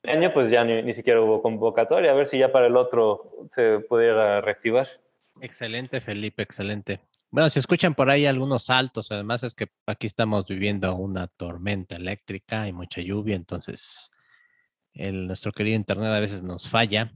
Este 0.03 0.11
año 0.15 0.31
pues 0.35 0.51
ya 0.51 0.63
ni, 0.63 0.93
siquiera 0.93 1.19
hubo 1.19 1.41
convocatoria, 1.41 2.11
a 2.11 2.13
ver 2.13 2.27
si 2.27 2.37
ya 2.37 2.51
para 2.51 2.67
el 2.67 2.77
otro 2.77 3.49
se 3.55 3.79
pudiera 3.79 4.39
reactivar. 4.39 4.87
Excelente, 5.41 5.99
Felipe, 5.99 6.43
excelente. 6.43 6.99
Bueno, 7.31 7.49
si 7.49 7.59
escuchan 7.59 7.95
por 7.95 8.09
ahí 8.09 8.25
algunos 8.25 8.65
saltos, 8.65 9.11
además 9.11 9.43
es 9.43 9.53
que 9.53 9.67
aquí 9.85 10.07
estamos 10.07 10.45
viviendo 10.45 10.95
una 10.95 11.27
tormenta 11.27 11.97
eléctrica 11.97 12.67
y 12.67 12.73
mucha 12.73 13.01
lluvia, 13.01 13.35
entonces 13.35 14.09
el, 14.93 15.27
nuestro 15.27 15.51
querido 15.51 15.75
internet 15.75 16.09
a 16.09 16.19
veces 16.19 16.41
nos 16.43 16.69
falla. 16.69 17.11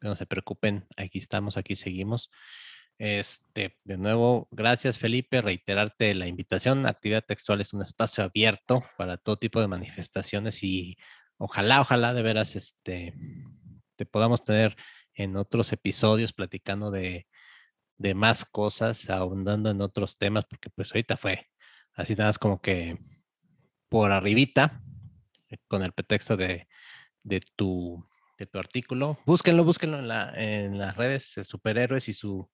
No 0.00 0.14
se 0.14 0.26
preocupen, 0.26 0.86
aquí 0.96 1.18
estamos, 1.18 1.56
aquí 1.56 1.74
seguimos. 1.74 2.30
Este, 2.98 3.76
de 3.84 3.98
nuevo, 3.98 4.48
gracias 4.50 4.98
Felipe, 4.98 5.42
reiterarte 5.42 6.14
la 6.14 6.28
invitación. 6.28 6.86
Actividad 6.86 7.24
textual 7.24 7.60
es 7.60 7.72
un 7.72 7.82
espacio 7.82 8.24
abierto 8.24 8.84
para 8.96 9.16
todo 9.16 9.36
tipo 9.36 9.60
de 9.60 9.68
manifestaciones 9.68 10.62
y 10.62 10.96
ojalá, 11.38 11.80
ojalá 11.80 12.14
de 12.14 12.22
veras 12.22 12.56
este, 12.56 13.14
te 13.96 14.06
podamos 14.06 14.44
tener 14.44 14.76
en 15.14 15.36
otros 15.36 15.72
episodios 15.72 16.32
platicando 16.32 16.90
de, 16.90 17.26
de 17.98 18.14
más 18.14 18.44
cosas, 18.44 19.08
ahondando 19.10 19.70
en 19.70 19.80
otros 19.80 20.18
temas, 20.18 20.44
porque 20.48 20.70
pues 20.70 20.92
ahorita 20.92 21.16
fue 21.16 21.46
así 21.94 22.14
nada 22.14 22.30
más 22.30 22.38
como 22.38 22.60
que 22.60 22.98
por 23.88 24.12
arribita, 24.12 24.82
eh, 25.48 25.56
con 25.68 25.82
el 25.82 25.92
pretexto 25.92 26.36
de, 26.36 26.68
de 27.22 27.40
tu, 27.56 28.06
de 28.38 28.46
tu 28.46 28.58
artículo. 28.58 29.18
Búsquenlo, 29.24 29.64
búsquenlo 29.64 29.98
en, 29.98 30.08
la, 30.08 30.32
en 30.36 30.78
las 30.78 30.96
redes, 30.96 31.34
superhéroes 31.44 32.08
y 32.08 32.12
su 32.12 32.50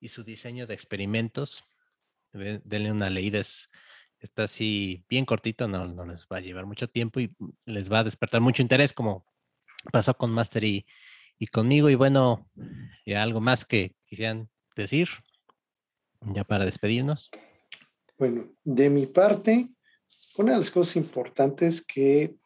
y 0.00 0.08
su 0.08 0.24
diseño 0.24 0.66
de 0.66 0.74
experimentos. 0.74 1.62
Denle 2.32 2.90
una 2.90 3.10
leída, 3.10 3.40
está 4.18 4.44
así 4.44 5.04
bien 5.08 5.24
cortito, 5.24 5.68
no, 5.68 5.84
no, 5.84 6.06
les 6.06 6.26
va 6.26 6.38
a 6.38 6.40
llevar 6.40 6.66
mucho 6.66 6.88
tiempo 6.88 7.20
y 7.20 7.34
les 7.66 7.92
va 7.92 8.00
a 8.00 8.04
despertar 8.04 8.40
mucho 8.40 8.62
interés, 8.62 8.92
como 8.92 9.26
pasó 9.92 10.16
con 10.16 10.30
Master 10.30 10.64
y, 10.64 10.86
y 11.38 11.46
conmigo. 11.48 11.90
Y 11.90 11.96
bueno, 11.96 12.48
¿y 13.04 13.12
algo 13.14 13.40
más 13.40 13.64
que 13.64 13.94
quisieran 14.06 14.48
decir, 14.82 15.08
ya 16.34 16.44
para 16.44 16.64
despedirnos. 16.64 17.30
Bueno, 18.18 18.50
de 18.64 18.90
mi 18.90 19.06
parte, 19.06 19.68
una 20.36 20.52
de 20.52 20.58
las 20.58 20.70
cosas 20.70 20.96
importantes 20.96 21.84
que 21.84 22.36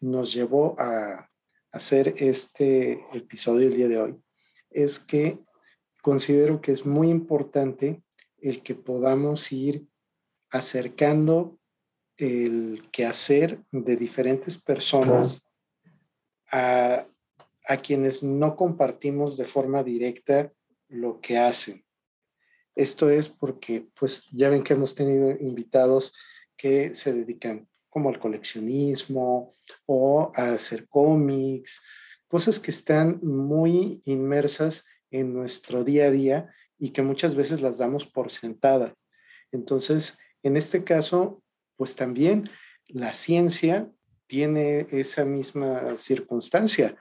nos 0.00 0.32
llevó 0.32 0.78
a 0.78 1.30
hacer 1.72 2.14
este 2.18 3.04
episodio 3.12 3.68
el 3.68 3.76
día 3.76 3.88
de 3.88 3.98
hoy 3.98 4.22
es 4.70 4.98
que 4.98 5.38
considero 6.02 6.60
que 6.60 6.72
es 6.72 6.86
muy 6.86 7.08
importante 7.10 8.02
el 8.38 8.62
que 8.62 8.74
podamos 8.74 9.50
ir 9.52 9.86
acercando 10.50 11.58
el 12.16 12.88
quehacer 12.90 13.62
de 13.70 13.96
diferentes 13.96 14.58
personas 14.58 15.44
a, 16.50 17.06
a 17.66 17.76
quienes 17.76 18.22
no 18.22 18.56
compartimos 18.56 19.36
de 19.36 19.44
forma 19.44 19.82
directa 19.82 20.52
lo 20.88 21.20
que 21.20 21.38
hacen. 21.38 21.84
Esto 22.74 23.10
es 23.10 23.28
porque, 23.28 23.88
pues 23.98 24.26
ya 24.30 24.50
ven 24.50 24.62
que 24.62 24.74
hemos 24.74 24.94
tenido 24.94 25.30
invitados 25.30 26.14
que 26.56 26.94
se 26.94 27.12
dedican 27.12 27.68
como 27.88 28.08
al 28.08 28.18
coleccionismo 28.18 29.50
o 29.86 30.32
a 30.34 30.52
hacer 30.52 30.88
cómics, 30.88 31.82
cosas 32.26 32.60
que 32.60 32.70
están 32.70 33.18
muy 33.22 34.00
inmersas 34.04 34.86
en 35.10 35.32
nuestro 35.32 35.84
día 35.84 36.06
a 36.06 36.10
día 36.10 36.54
y 36.78 36.90
que 36.90 37.02
muchas 37.02 37.34
veces 37.34 37.60
las 37.60 37.78
damos 37.78 38.06
por 38.06 38.30
sentada. 38.30 38.94
Entonces, 39.50 40.18
en 40.42 40.56
este 40.56 40.84
caso, 40.84 41.42
pues 41.76 41.96
también 41.96 42.50
la 42.86 43.12
ciencia 43.12 43.90
tiene 44.26 44.86
esa 44.90 45.24
misma 45.24 45.96
circunstancia. 45.96 46.96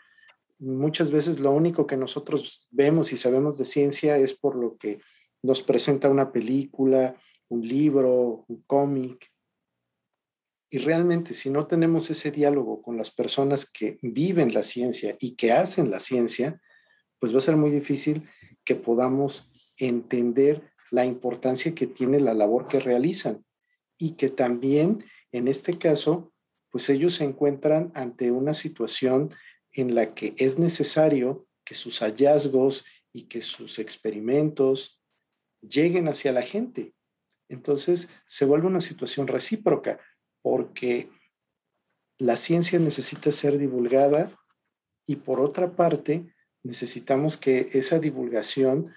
Muchas 0.60 1.12
veces 1.12 1.40
lo 1.40 1.52
único 1.52 1.86
que 1.86 1.98
nosotros 1.98 2.68
vemos 2.72 3.14
y 3.14 3.18
sabemos 3.18 3.58
de 3.58 3.66
ciencia 3.66 4.18
es 4.18 4.34
por 4.34 4.56
lo 4.56 4.78
que 4.78 5.00
nos 5.44 5.62
presenta 5.62 6.10
una 6.10 6.32
película, 6.32 7.16
un 7.50 7.68
libro, 7.68 8.46
un 8.48 8.64
cómic. 8.64 9.32
Y 10.70 10.80
realmente 10.80 11.34
si 11.34 11.50
no 11.50 11.68
tenemos 11.68 12.10
ese 12.10 12.32
diálogo 12.32 12.82
con 12.82 12.98
las 12.98 13.12
personas 13.12 13.70
que 13.70 13.98
viven 14.02 14.54
la 14.54 14.64
ciencia 14.64 15.16
y 15.20 15.36
que 15.36 15.52
hacen 15.52 15.92
la 15.92 16.00
ciencia, 16.00 16.62
pues 17.20 17.34
va 17.34 17.38
a 17.38 17.42
ser 17.42 17.56
muy 17.56 17.72
difícil 17.72 18.28
que 18.66 18.76
podamos 18.76 19.52
entender 19.78 20.72
la 20.92 21.06
importancia 21.06 21.74
que 21.74 21.88
tiene 21.88 22.20
la 22.20 22.34
labor 22.34 22.68
que 22.68 22.80
realizan 22.80 23.46
y 23.98 24.12
que 24.12 24.30
también 24.30 25.04
en 25.32 25.48
este 25.48 25.78
caso, 25.78 26.34
pues 26.70 26.90
ellos 26.90 27.16
se 27.16 27.24
encuentran 27.24 27.92
ante 27.96 28.32
una 28.32 28.54
situación 28.54 29.34
en 29.78 29.94
la 29.94 30.16
que 30.16 30.34
es 30.38 30.58
necesario 30.58 31.48
que 31.64 31.76
sus 31.76 32.00
hallazgos 32.00 32.84
y 33.14 33.28
que 33.28 33.44
sus 33.44 33.78
experimentos 33.78 35.00
lleguen 35.62 36.08
hacia 36.08 36.32
la 36.32 36.42
gente. 36.42 36.96
Entonces 37.48 38.10
se 38.26 38.46
vuelve 38.46 38.68
una 38.68 38.82
situación 38.82 39.28
recíproca 39.28 40.00
porque 40.42 41.10
la 42.18 42.38
ciencia 42.38 42.80
necesita 42.80 43.32
ser 43.32 43.60
divulgada 43.60 44.36
y 45.06 45.18
por 45.18 45.40
otra 45.40 45.76
parte, 45.76 46.34
necesitamos 46.64 47.38
que 47.38 47.70
esa 47.74 48.00
divulgación 48.00 48.94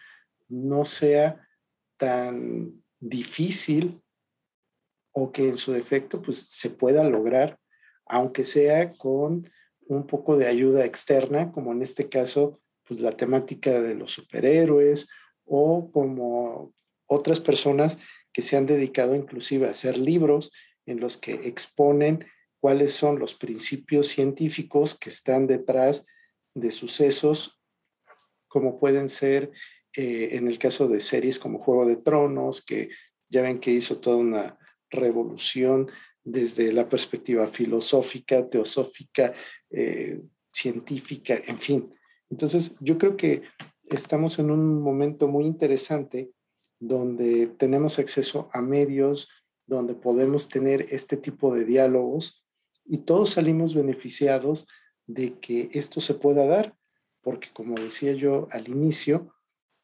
no 0.48 0.86
sea 0.86 1.46
tan 1.98 2.82
difícil 2.98 4.02
o 5.12 5.30
que 5.30 5.50
en 5.50 5.58
su 5.58 5.72
defecto 5.72 6.22
pues 6.22 6.38
se 6.38 6.70
pueda 6.70 7.04
lograr, 7.04 7.60
aunque 8.06 8.46
sea 8.46 8.94
con 8.94 9.50
un 9.94 10.06
poco 10.06 10.36
de 10.36 10.46
ayuda 10.46 10.84
externa, 10.84 11.52
como 11.52 11.72
en 11.72 11.82
este 11.82 12.08
caso 12.08 12.60
pues 12.86 13.00
la 13.00 13.16
temática 13.16 13.80
de 13.80 13.94
los 13.94 14.12
superhéroes 14.12 15.08
o 15.44 15.90
como 15.92 16.72
otras 17.06 17.40
personas 17.40 17.98
que 18.32 18.42
se 18.42 18.56
han 18.56 18.66
dedicado 18.66 19.14
inclusive 19.14 19.66
a 19.66 19.72
hacer 19.72 19.98
libros 19.98 20.52
en 20.86 21.00
los 21.00 21.16
que 21.16 21.32
exponen 21.48 22.26
cuáles 22.60 22.92
son 22.92 23.18
los 23.18 23.34
principios 23.34 24.08
científicos 24.08 24.98
que 24.98 25.10
están 25.10 25.46
detrás 25.46 26.06
de 26.54 26.70
sucesos 26.70 27.60
como 28.48 28.78
pueden 28.78 29.08
ser 29.08 29.52
eh, 29.96 30.30
en 30.32 30.48
el 30.48 30.58
caso 30.58 30.88
de 30.88 31.00
series 31.00 31.38
como 31.38 31.58
Juego 31.58 31.86
de 31.86 31.96
Tronos, 31.96 32.64
que 32.64 32.90
ya 33.28 33.42
ven 33.42 33.60
que 33.60 33.70
hizo 33.70 33.98
toda 33.98 34.16
una 34.16 34.58
revolución 34.90 35.90
desde 36.24 36.72
la 36.72 36.88
perspectiva 36.88 37.46
filosófica, 37.46 38.48
teosófica, 38.48 39.32
eh, 39.70 40.20
científica, 40.52 41.40
en 41.46 41.58
fin. 41.58 41.94
Entonces, 42.28 42.74
yo 42.80 42.98
creo 42.98 43.16
que 43.16 43.42
estamos 43.88 44.38
en 44.38 44.50
un 44.50 44.80
momento 44.82 45.28
muy 45.28 45.46
interesante 45.46 46.30
donde 46.78 47.46
tenemos 47.58 47.98
acceso 47.98 48.48
a 48.52 48.60
medios, 48.60 49.28
donde 49.66 49.94
podemos 49.94 50.48
tener 50.48 50.86
este 50.90 51.16
tipo 51.16 51.54
de 51.54 51.64
diálogos 51.64 52.44
y 52.84 52.98
todos 52.98 53.30
salimos 53.30 53.74
beneficiados 53.74 54.66
de 55.06 55.38
que 55.40 55.70
esto 55.72 56.00
se 56.00 56.14
pueda 56.14 56.46
dar 56.46 56.74
porque 57.22 57.48
como 57.52 57.78
decía 57.78 58.12
yo 58.12 58.48
al 58.50 58.68
inicio, 58.68 59.34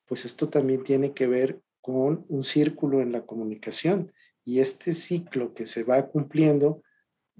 pues 0.06 0.24
esto 0.24 0.48
también 0.48 0.84
tiene 0.84 1.12
que 1.12 1.26
ver 1.26 1.60
con 1.80 2.24
un 2.28 2.42
círculo 2.42 3.00
en 3.00 3.12
la 3.12 3.26
comunicación 3.26 4.12
y 4.46 4.60
este 4.60 4.94
ciclo 4.94 5.52
que 5.54 5.66
se 5.66 5.82
va 5.82 6.06
cumpliendo 6.06 6.82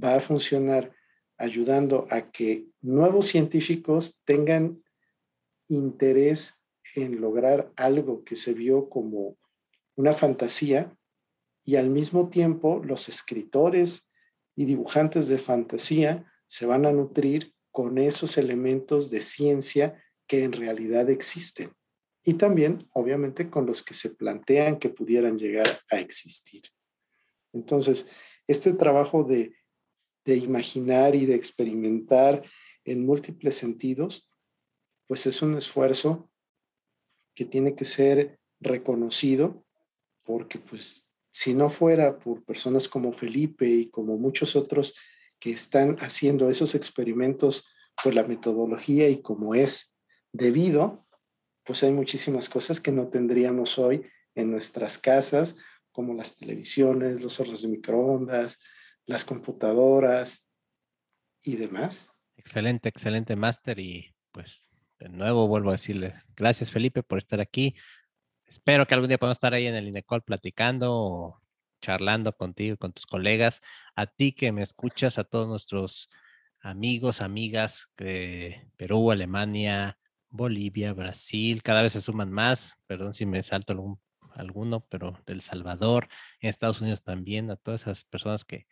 va 0.02 0.16
a 0.16 0.20
funcionar 0.20 0.92
ayudando 1.38 2.08
a 2.10 2.32
que 2.32 2.66
nuevos 2.82 3.28
científicos 3.28 4.20
tengan 4.24 4.82
interés 5.68 6.60
en 6.96 7.20
lograr 7.20 7.72
algo 7.76 8.24
que 8.24 8.34
se 8.34 8.54
vio 8.54 8.88
como 8.88 9.38
una 9.94 10.12
fantasía 10.12 10.96
y 11.62 11.76
al 11.76 11.90
mismo 11.90 12.28
tiempo 12.28 12.82
los 12.84 13.08
escritores 13.08 14.10
y 14.56 14.64
dibujantes 14.64 15.28
de 15.28 15.38
fantasía 15.38 16.30
se 16.48 16.66
van 16.66 16.86
a 16.86 16.92
nutrir 16.92 17.54
con 17.70 17.98
esos 17.98 18.36
elementos 18.36 19.10
de 19.10 19.20
ciencia 19.20 20.02
que 20.26 20.42
en 20.42 20.52
realidad 20.52 21.08
existen 21.08 21.70
y 22.24 22.34
también 22.34 22.88
obviamente 22.94 23.48
con 23.48 23.64
los 23.64 23.84
que 23.84 23.94
se 23.94 24.10
plantean 24.10 24.80
que 24.80 24.88
pudieran 24.88 25.38
llegar 25.38 25.80
a 25.88 26.00
existir. 26.00 26.62
Entonces, 27.56 28.06
este 28.46 28.72
trabajo 28.72 29.24
de, 29.24 29.54
imaginar 30.24 31.14
y 31.14 31.24
de 31.24 31.36
experimentar 31.36 32.42
en 32.84 33.06
múltiples 33.06 33.56
sentidos, 33.56 34.28
pues 35.06 35.24
es 35.26 35.40
un 35.40 35.56
esfuerzo 35.56 36.28
que 37.34 37.44
tiene 37.44 37.76
que 37.76 37.84
ser 37.84 38.40
reconocido 38.60 39.64
porque 40.24 40.58
pues 40.58 41.08
si 41.30 41.54
no 41.54 41.70
fuera 41.70 42.18
por 42.18 42.42
personas 42.44 42.88
como 42.88 43.12
Felipe 43.12 43.68
y 43.68 43.88
como 43.88 44.18
muchos 44.18 44.56
otros 44.56 44.94
que 45.38 45.52
están 45.52 45.96
haciendo 46.00 46.50
esos 46.50 46.74
experimentos 46.74 47.64
por 48.02 48.14
la 48.14 48.24
metodología 48.24 49.08
y 49.08 49.22
como 49.22 49.54
es 49.54 49.94
debido, 50.32 51.06
pues 51.62 51.84
hay 51.84 51.92
muchísimas 51.92 52.48
cosas 52.48 52.80
que 52.80 52.90
no 52.90 53.08
tendríamos 53.08 53.78
hoy 53.78 54.02
en 54.34 54.50
nuestras 54.50 54.98
casas, 54.98 55.56
como 55.97 56.12
las 56.12 56.36
televisiones, 56.36 57.23
los 57.23 57.40
hornos 57.40 57.62
de 57.62 57.68
microondas, 57.68 58.60
las 59.06 59.24
computadoras 59.24 60.47
y 61.43 61.56
demás. 61.56 62.10
Excelente, 62.36 62.90
excelente 62.90 63.35
máster 63.35 63.78
y 63.78 64.14
pues 64.31 64.62
de 64.98 65.09
nuevo 65.09 65.48
vuelvo 65.48 65.70
a 65.70 65.73
decirle 65.73 66.12
gracias 66.36 66.70
Felipe 66.70 67.02
por 67.02 67.16
estar 67.16 67.40
aquí. 67.40 67.74
Espero 68.44 68.86
que 68.86 68.93
algún 68.93 69.09
día 69.09 69.16
podamos 69.16 69.39
estar 69.39 69.55
ahí 69.55 69.66
en 69.66 69.74
el 69.74 69.89
INECOL 69.89 70.23
platicando 70.23 70.93
o 70.93 71.40
charlando 71.81 72.36
contigo, 72.36 72.77
con 72.77 72.93
tus 72.93 73.06
colegas, 73.06 73.62
a 73.94 74.06
ti 74.06 74.32
que 74.32 74.52
me 74.52 74.62
escuchas, 74.62 75.18
a 75.18 75.24
todos 75.24 75.48
nuestros 75.48 76.10
amigos, 76.60 77.23
amigas 77.23 77.90
de 77.97 78.68
Perú, 78.77 79.10
Alemania, 79.10 79.98
Bolivia, 80.28 80.93
Brasil, 80.93 81.62
cada 81.62 81.81
vez 81.81 81.94
se 81.94 82.02
suman 82.02 82.31
más, 82.31 82.74
perdón 82.86 83.14
si 83.14 83.24
me 83.24 83.43
salto 83.43 83.73
algún, 83.73 83.98
alguno, 84.38 84.86
pero 84.88 85.18
del 85.26 85.40
Salvador, 85.40 86.08
en 86.40 86.50
Estados 86.50 86.80
Unidos 86.80 87.02
también, 87.02 87.50
a 87.50 87.56
todas 87.56 87.82
esas 87.82 88.04
personas 88.04 88.44
que 88.44 88.66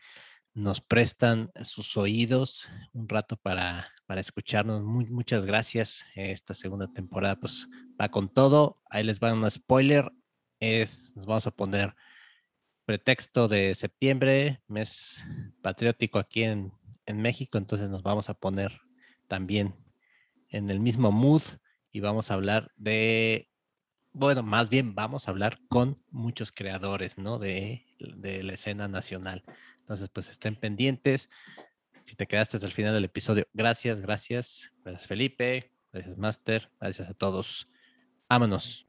nos 0.55 0.81
prestan 0.81 1.51
sus 1.63 1.97
oídos 1.97 2.69
un 2.93 3.09
rato 3.09 3.37
para, 3.37 3.93
para 4.07 4.21
escucharnos. 4.21 4.83
muchas 4.83 5.45
gracias. 5.47 6.05
Esta 6.15 6.55
segunda 6.55 6.87
temporada 6.93 7.41
pues 7.41 7.67
va 8.01 8.09
con 8.09 8.33
todo. 8.33 8.81
Ahí 8.89 9.03
les 9.03 9.19
va 9.19 9.33
un 9.33 9.51
spoiler. 9.51 10.13
Es, 10.61 11.13
nos 11.17 11.27
vamos 11.27 11.47
a 11.49 11.51
poner 11.51 11.95
pretexto 12.85 13.49
de 13.49 13.75
septiembre, 13.75 14.63
mes 14.69 15.25
patriótico 15.63 16.19
aquí 16.19 16.45
en, 16.45 16.73
en 17.07 17.21
México, 17.21 17.59
entonces 17.59 17.89
nos 17.89 18.03
vamos 18.03 18.29
a 18.29 18.35
poner 18.35 18.81
también 19.27 19.75
en 20.49 20.71
el 20.71 20.81
mismo 20.81 21.11
mood 21.11 21.43
y 21.91 22.01
vamos 22.01 22.31
a 22.31 22.35
hablar 22.35 22.71
de, 22.77 23.49
bueno, 24.15 24.45
más 24.45 24.71
bien 24.71 24.95
vamos 24.95 25.27
a 25.27 25.33
hablar 25.33 25.59
con 25.69 26.01
muchos 26.11 26.53
creadores, 26.53 27.19
¿no? 27.19 27.39
De, 27.41 27.85
de 27.99 28.45
la 28.45 28.55
escena 28.55 28.87
nacional. 28.87 29.45
Entonces, 29.81 30.09
pues 30.09 30.31
estén 30.31 30.55
pendientes. 30.55 31.29
Si 32.05 32.15
te 32.15 32.27
quedaste 32.27 32.57
hasta 32.57 32.67
el 32.67 32.73
final 32.73 32.95
del 32.95 33.05
episodio, 33.05 33.47
gracias, 33.53 34.01
gracias. 34.01 34.73
Gracias 34.85 35.09
Felipe, 35.09 35.73
gracias 35.93 36.17
Master, 36.17 36.71
gracias 36.81 37.11
a 37.11 37.15
todos. 37.15 37.69
Vámonos. 38.29 38.87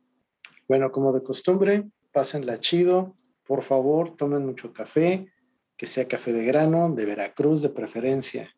Bueno, 0.68 0.91
como 0.91 1.11
de 1.11 1.23
costumbre, 1.23 1.89
pásenla 2.11 2.60
chido. 2.60 3.18
Por 3.45 3.64
favor, 3.64 4.15
tomen 4.15 4.45
mucho 4.45 4.73
café, 4.73 5.31
que 5.76 5.88
sea 5.88 6.07
café 6.07 6.34
de 6.34 6.45
grano, 6.45 6.93
de 6.93 7.06
Veracruz 7.06 7.61
de 7.64 7.69
preferencia. 7.69 8.56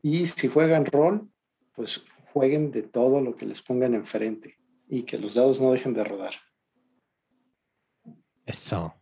Y 0.00 0.24
si 0.26 0.48
juegan 0.48 0.86
rol, 0.86 1.28
pues 1.74 2.02
jueguen 2.32 2.70
de 2.70 2.82
todo 2.82 3.20
lo 3.20 3.36
que 3.36 3.46
les 3.46 3.60
pongan 3.62 3.94
enfrente 3.94 4.63
y 4.88 5.02
que 5.04 5.18
los 5.18 5.34
dados 5.34 5.60
no 5.60 5.72
dejen 5.72 5.94
de 5.94 6.04
rodar. 6.04 6.34
Eso. 8.46 8.94